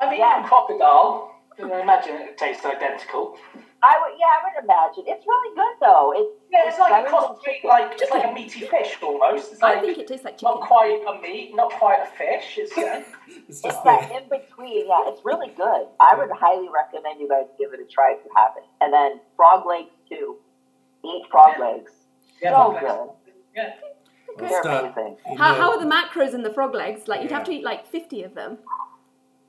I 0.00 0.10
mean, 0.10 0.20
Yeah. 0.20 0.38
even 0.38 0.48
crocodile. 0.48 1.34
You 1.58 1.68
know, 1.68 1.76
imagine 1.82 2.14
it 2.16 2.38
tastes 2.38 2.64
identical. 2.64 3.36
I 3.82 3.96
would, 4.00 4.12
yeah, 4.20 4.32
I 4.32 4.38
would 4.44 4.64
imagine. 4.64 5.04
It's 5.08 5.26
really 5.26 5.52
good 5.56 5.76
though. 5.80 6.12
It's 6.16 6.32
Yeah, 6.50 6.68
it's 6.68 6.78
like 6.78 7.04
a 7.04 7.08
cross 7.08 7.26
than 7.28 7.36
between 7.36 7.54
chicken. 7.56 7.68
like 7.70 8.00
it's 8.00 8.10
like 8.10 8.24
a 8.24 8.32
meaty 8.32 8.60
fish 8.66 8.96
almost. 9.02 9.52
It's 9.52 9.60
like 9.62 9.78
I 9.78 9.80
think 9.80 9.98
it 9.98 10.06
tastes 10.06 10.24
like 10.24 10.38
chicken. 10.38 10.56
not 10.60 10.68
quite 10.68 11.00
a 11.06 11.20
meat, 11.20 11.52
not 11.54 11.72
quite 11.72 12.00
a 12.00 12.06
fish. 12.16 12.56
It's 12.56 12.74
you 12.76 12.84
know, 12.86 13.04
It's 13.28 13.48
It's 13.48 13.60
just 13.62 13.84
that 13.84 14.08
there. 14.08 14.20
in 14.20 14.28
between. 14.28 14.88
Yeah, 14.88 15.08
it's 15.12 15.20
really 15.24 15.48
good. 15.56 15.84
I 16.00 16.14
would 16.16 16.30
highly 16.32 16.68
recommend 16.72 17.20
you 17.20 17.28
guys 17.28 17.44
give 17.58 17.72
it 17.74 17.80
a 17.80 17.88
try 17.92 18.12
if 18.16 18.24
you 18.24 18.30
haven't. 18.36 18.64
And 18.80 18.92
then 18.92 19.20
frog 19.36 19.66
legs 19.66 19.92
too. 20.08 20.36
Eat 21.04 21.22
frog 21.30 21.52
Yeah. 21.58 21.64
legs. 21.64 21.92
yeah, 22.42 22.50
so 22.52 22.68
like- 22.68 22.80
good. 22.80 23.08
yeah. 23.56 23.74
We'll 24.38 24.48
They're 24.48 24.60
amazing. 24.62 25.16
How, 25.38 25.54
how 25.54 25.72
are 25.72 25.78
the 25.80 25.90
macros 25.92 26.34
in 26.34 26.42
the 26.42 26.50
frog 26.52 26.72
legs? 26.74 27.08
Like 27.08 27.22
you'd 27.22 27.32
have 27.32 27.44
to 27.44 27.52
eat 27.52 27.64
like 27.64 27.86
fifty 27.86 28.22
of 28.22 28.34
them. 28.34 28.58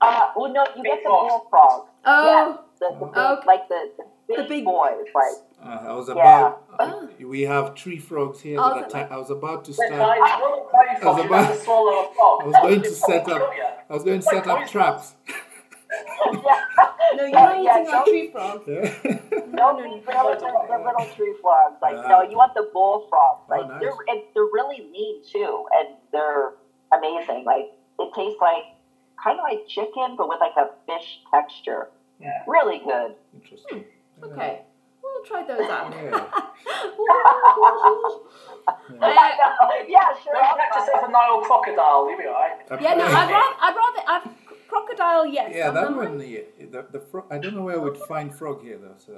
Uh, 0.01 0.31
well, 0.35 0.51
no, 0.51 0.65
you 0.75 0.81
Big 0.81 0.91
get 0.93 1.03
the 1.03 1.09
frogs. 1.09 1.31
bullfrogs. 1.31 1.89
Oh, 2.05 2.59
The, 2.79 2.89
the 2.89 3.05
big, 3.05 3.15
Okay. 3.17 3.45
like 3.45 3.67
the, 3.69 3.91
the 3.97 4.03
big, 4.27 4.37
The 4.37 4.43
big- 4.45 4.65
boys, 4.65 5.05
like. 5.13 5.25
Uh, 5.63 5.89
I 5.89 5.93
was 5.93 6.07
Yeah. 6.07 6.13
about. 6.13 6.63
Oh. 6.79 7.09
We 7.23 7.41
have 7.43 7.75
three 7.77 7.99
frogs 7.99 8.41
here. 8.41 8.57
Oh, 8.59 8.73
that 8.73 8.87
is 8.87 8.93
it 8.95 9.07
I 9.11 9.17
was 9.17 9.29
about 9.29 9.63
to 9.65 9.73
start. 9.73 9.91
tiny 9.91 10.21
little 10.43 10.69
tiny 10.71 11.05
was 11.05 11.25
about- 11.25 11.53
to 11.53 11.59
swallow 11.59 12.09
a 12.09 12.13
frog. 12.15 12.41
I 12.41 12.45
was 12.47 12.55
going 12.63 12.81
to 12.81 12.89
set 12.89 13.29
up- 13.29 13.51
I 13.87 13.93
was 13.93 14.03
going 14.03 14.19
to 14.21 14.25
set 14.25 14.47
up 14.47 14.67
traps. 14.67 15.13
yeah. 16.25 16.31
no, 17.15 17.23
you're 17.23 17.29
Yeah, 17.29 17.41
not 17.41 17.63
yeah, 17.63 17.81
eating 17.81 17.93
our 17.93 17.93
don't- 17.93 18.07
tree 18.07 18.27
frog. 18.31 18.61
Yeah. 18.67 18.93
No, 19.51 19.71
no, 19.77 19.83
no. 19.83 19.99
the 19.99 20.11
little, 20.11 20.65
the 20.69 20.77
little 20.83 21.05
tree 21.15 21.33
frogs. 21.41 21.75
Like, 21.81 21.95
Yeah. 21.95 22.07
no, 22.07 22.21
you 22.23 22.37
want 22.37 22.53
the 22.55 22.63
bullfrogs. 22.73 23.41
Oh, 23.43 23.45
Like, 23.49 23.67
nice. 23.67 23.79
they're 23.81 23.93
and 24.07 24.21
they're 24.33 24.45
really 24.45 24.89
lean 24.93 25.21
too, 25.29 25.65
and 25.77 25.87
they're 26.11 26.53
amazing. 26.93 27.43
Like, 27.45 27.71
it 27.99 28.13
tastes 28.15 28.39
like 28.41 28.63
kind 29.21 29.37
of 29.39 29.43
like 29.43 29.67
chicken, 29.67 30.15
but 30.17 30.27
with 30.29 30.39
like 30.39 30.55
a 30.57 30.69
fish 30.87 31.19
texture. 31.29 31.89
Yeah. 32.19 32.43
Really 32.47 32.79
good. 32.79 33.15
Interesting. 33.33 33.85
Okay, 34.23 34.61
we'll 35.03 35.23
try 35.25 35.43
those 35.43 35.69
out. 35.69 35.91
Yeah. 35.93 36.21
Uh, 39.01 39.07
yeah, 39.87 40.13
sure. 40.23 40.33
Don't 40.33 40.43
I'll 40.43 40.55
practice 40.55 40.85
try 40.85 40.99
it 40.99 41.05
for 41.05 41.11
Nile 41.11 41.41
crocodile. 41.41 42.09
You'll 42.09 42.17
be 42.17 42.25
alright. 42.27 42.57
yeah, 42.81 42.93
no, 42.93 43.05
I'd 43.05 43.29
rather, 43.29 43.55
I'd 43.61 43.75
rather, 43.75 44.03
I'd, 44.07 44.23
crocodile, 44.71 45.25
yes. 45.25 45.51
Yeah, 45.53 45.71
that 45.71 45.89
the- 45.89 45.95
one. 45.95 46.17
The, 46.17 46.45
the, 46.73 46.81
the 46.95 46.99
frog. 46.99 47.25
I 47.29 47.37
don't 47.37 47.55
know 47.55 47.63
where 47.63 47.75
I 47.79 47.83
would 47.87 47.97
find 48.11 48.33
frog 48.33 48.63
here 48.63 48.77
though. 48.83 48.97
So 49.05 49.13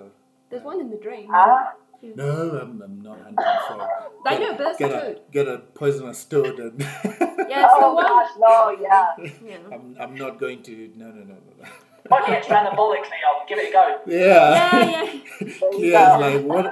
There's 0.49 0.63
one 0.63 0.79
in 0.81 0.89
the 0.89 0.97
drain. 1.05 1.27
Ah, 1.31 1.73
no, 2.21 2.59
I'm, 2.61 2.81
I'm 2.81 3.01
not 3.01 3.17
hunting 3.19 3.35
frog. 3.67 3.87
I 4.25 4.37
know, 4.37 4.51
but 4.57 4.63
that's 4.65 4.79
get 4.79 4.91
a 4.91 5.21
get 5.31 5.47
a 5.47 5.57
poisonous 5.81 6.23
toad 6.25 6.59
and. 6.59 6.77
Yeah, 7.53 7.67
so 7.67 7.79
oh 7.81 7.93
one. 7.93 8.05
gosh, 8.05 8.31
no, 8.39 8.53
yeah. 8.81 9.07
Yeah. 9.45 9.57
I'm, 9.73 9.95
I'm 9.99 10.15
not 10.15 10.39
going 10.39 10.63
to. 10.63 10.73
No, 10.95 11.07
no, 11.07 11.23
no, 11.31 11.35
no. 11.35 11.65
Might 12.09 12.25
get 12.25 12.47
you 12.47 12.55
anabolically 12.55 13.21
on. 13.29 13.45
Give 13.47 13.59
it 13.59 13.69
a 13.69 13.71
go. 13.73 13.83
Yeah. 14.07 14.53
Yeah, 14.89 15.03
you 15.77 15.91
yeah, 15.91 16.17
go. 16.17 16.19
like 16.23 16.41
what? 16.51 16.65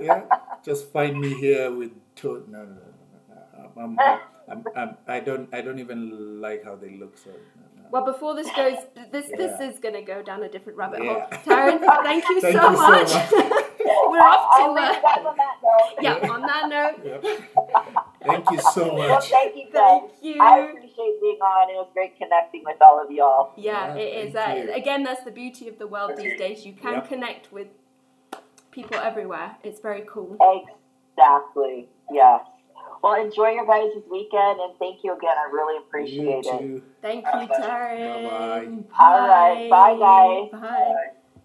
Yeah, 0.00 0.22
just 0.64 0.90
find 0.92 1.20
me 1.20 1.30
here 1.44 1.70
with 1.70 1.90
toad. 2.16 2.48
No, 2.48 2.60
no, 2.60 2.64
no, 2.70 2.92
no. 3.12 3.34
no. 3.34 3.82
I'm, 3.82 3.98
I'm, 3.98 4.20
I'm, 4.50 4.60
I'm, 4.80 4.90
I 5.16 5.20
don't, 5.20 5.52
I 5.52 5.60
don't 5.60 5.80
even 5.80 6.40
like 6.40 6.64
how 6.64 6.76
they 6.76 6.92
look. 7.02 7.18
So. 7.18 7.30
No, 7.30 7.36
no. 7.71 7.71
Well, 7.92 8.06
before 8.06 8.34
this 8.34 8.48
goes, 8.56 8.78
this 9.12 9.26
this 9.36 9.60
is 9.60 9.78
going 9.78 9.92
to 9.94 10.00
go 10.00 10.22
down 10.22 10.42
a 10.42 10.48
different 10.48 10.78
rabbit 10.78 11.04
Yeah. 11.04 11.12
hole. 11.12 11.40
Tarryn, 11.44 11.78
thank 12.02 12.24
you 12.26 12.40
Thank 12.40 12.56
so 12.56 12.70
you 12.70 12.76
so 12.76 12.88
much. 12.88 13.12
much. 13.12 13.32
We're 14.08 14.18
off 14.18 14.56
to 14.56 14.72
leave 14.72 15.04
uh, 15.04 15.28
on 15.28 15.36
that 15.36 15.56
note. 15.62 15.94
yeah. 16.00 16.32
On 16.32 16.40
that 16.40 16.68
note, 16.70 17.04
Yep. 17.04 17.24
Thank 18.24 18.50
you 18.50 18.60
so 18.60 18.94
Well, 18.94 19.08
much. 19.10 19.28
thank 19.28 19.56
you 19.56 19.64
guys. 19.64 19.72
thank 19.72 20.12
you. 20.22 20.40
I 20.40 20.58
appreciate 20.60 21.20
being 21.20 21.38
on. 21.42 21.68
It 21.70 21.74
was 21.74 21.90
great 21.92 22.16
connecting 22.16 22.62
with 22.64 22.80
all 22.80 23.02
of 23.04 23.10
y'all. 23.10 23.52
Yeah, 23.58 23.94
Yeah, 23.94 24.00
it 24.00 24.28
is. 24.28 24.34
Uh, 24.36 24.72
again, 24.74 25.02
that's 25.02 25.22
the 25.24 25.30
beauty 25.30 25.68
of 25.68 25.78
the 25.78 25.86
world 25.86 26.12
these 26.16 26.38
days. 26.38 26.64
You 26.64 26.72
can 26.72 26.94
Yep. 26.94 27.08
connect 27.08 27.52
with 27.52 27.68
people 28.70 28.96
everywhere. 28.96 29.56
It's 29.62 29.80
very 29.80 30.04
cool. 30.08 30.38
Exactly. 31.14 31.88
Yes. 32.10 32.40
Well, 33.02 33.20
enjoy 33.20 33.48
your 33.50 33.66
guys' 33.66 33.90
weekend, 34.10 34.60
and 34.60 34.78
thank 34.78 35.02
you 35.02 35.16
again. 35.16 35.34
I 35.36 35.50
really 35.52 35.74
You 35.74 35.82
appreciate 35.88 36.46
it. 36.46 36.58
too. 36.60 36.82
Thank 37.02 37.26
Our 37.26 37.40
you, 37.40 37.46
pleasure. 37.48 37.62
Tarryn. 37.68 38.22
Bye-bye. 38.22 39.04
All 39.04 39.28
right. 39.28 39.70
Bye, 39.70 39.96
guys. 39.98 40.60
Bye. 40.60 40.68
Bye. 40.68 41.12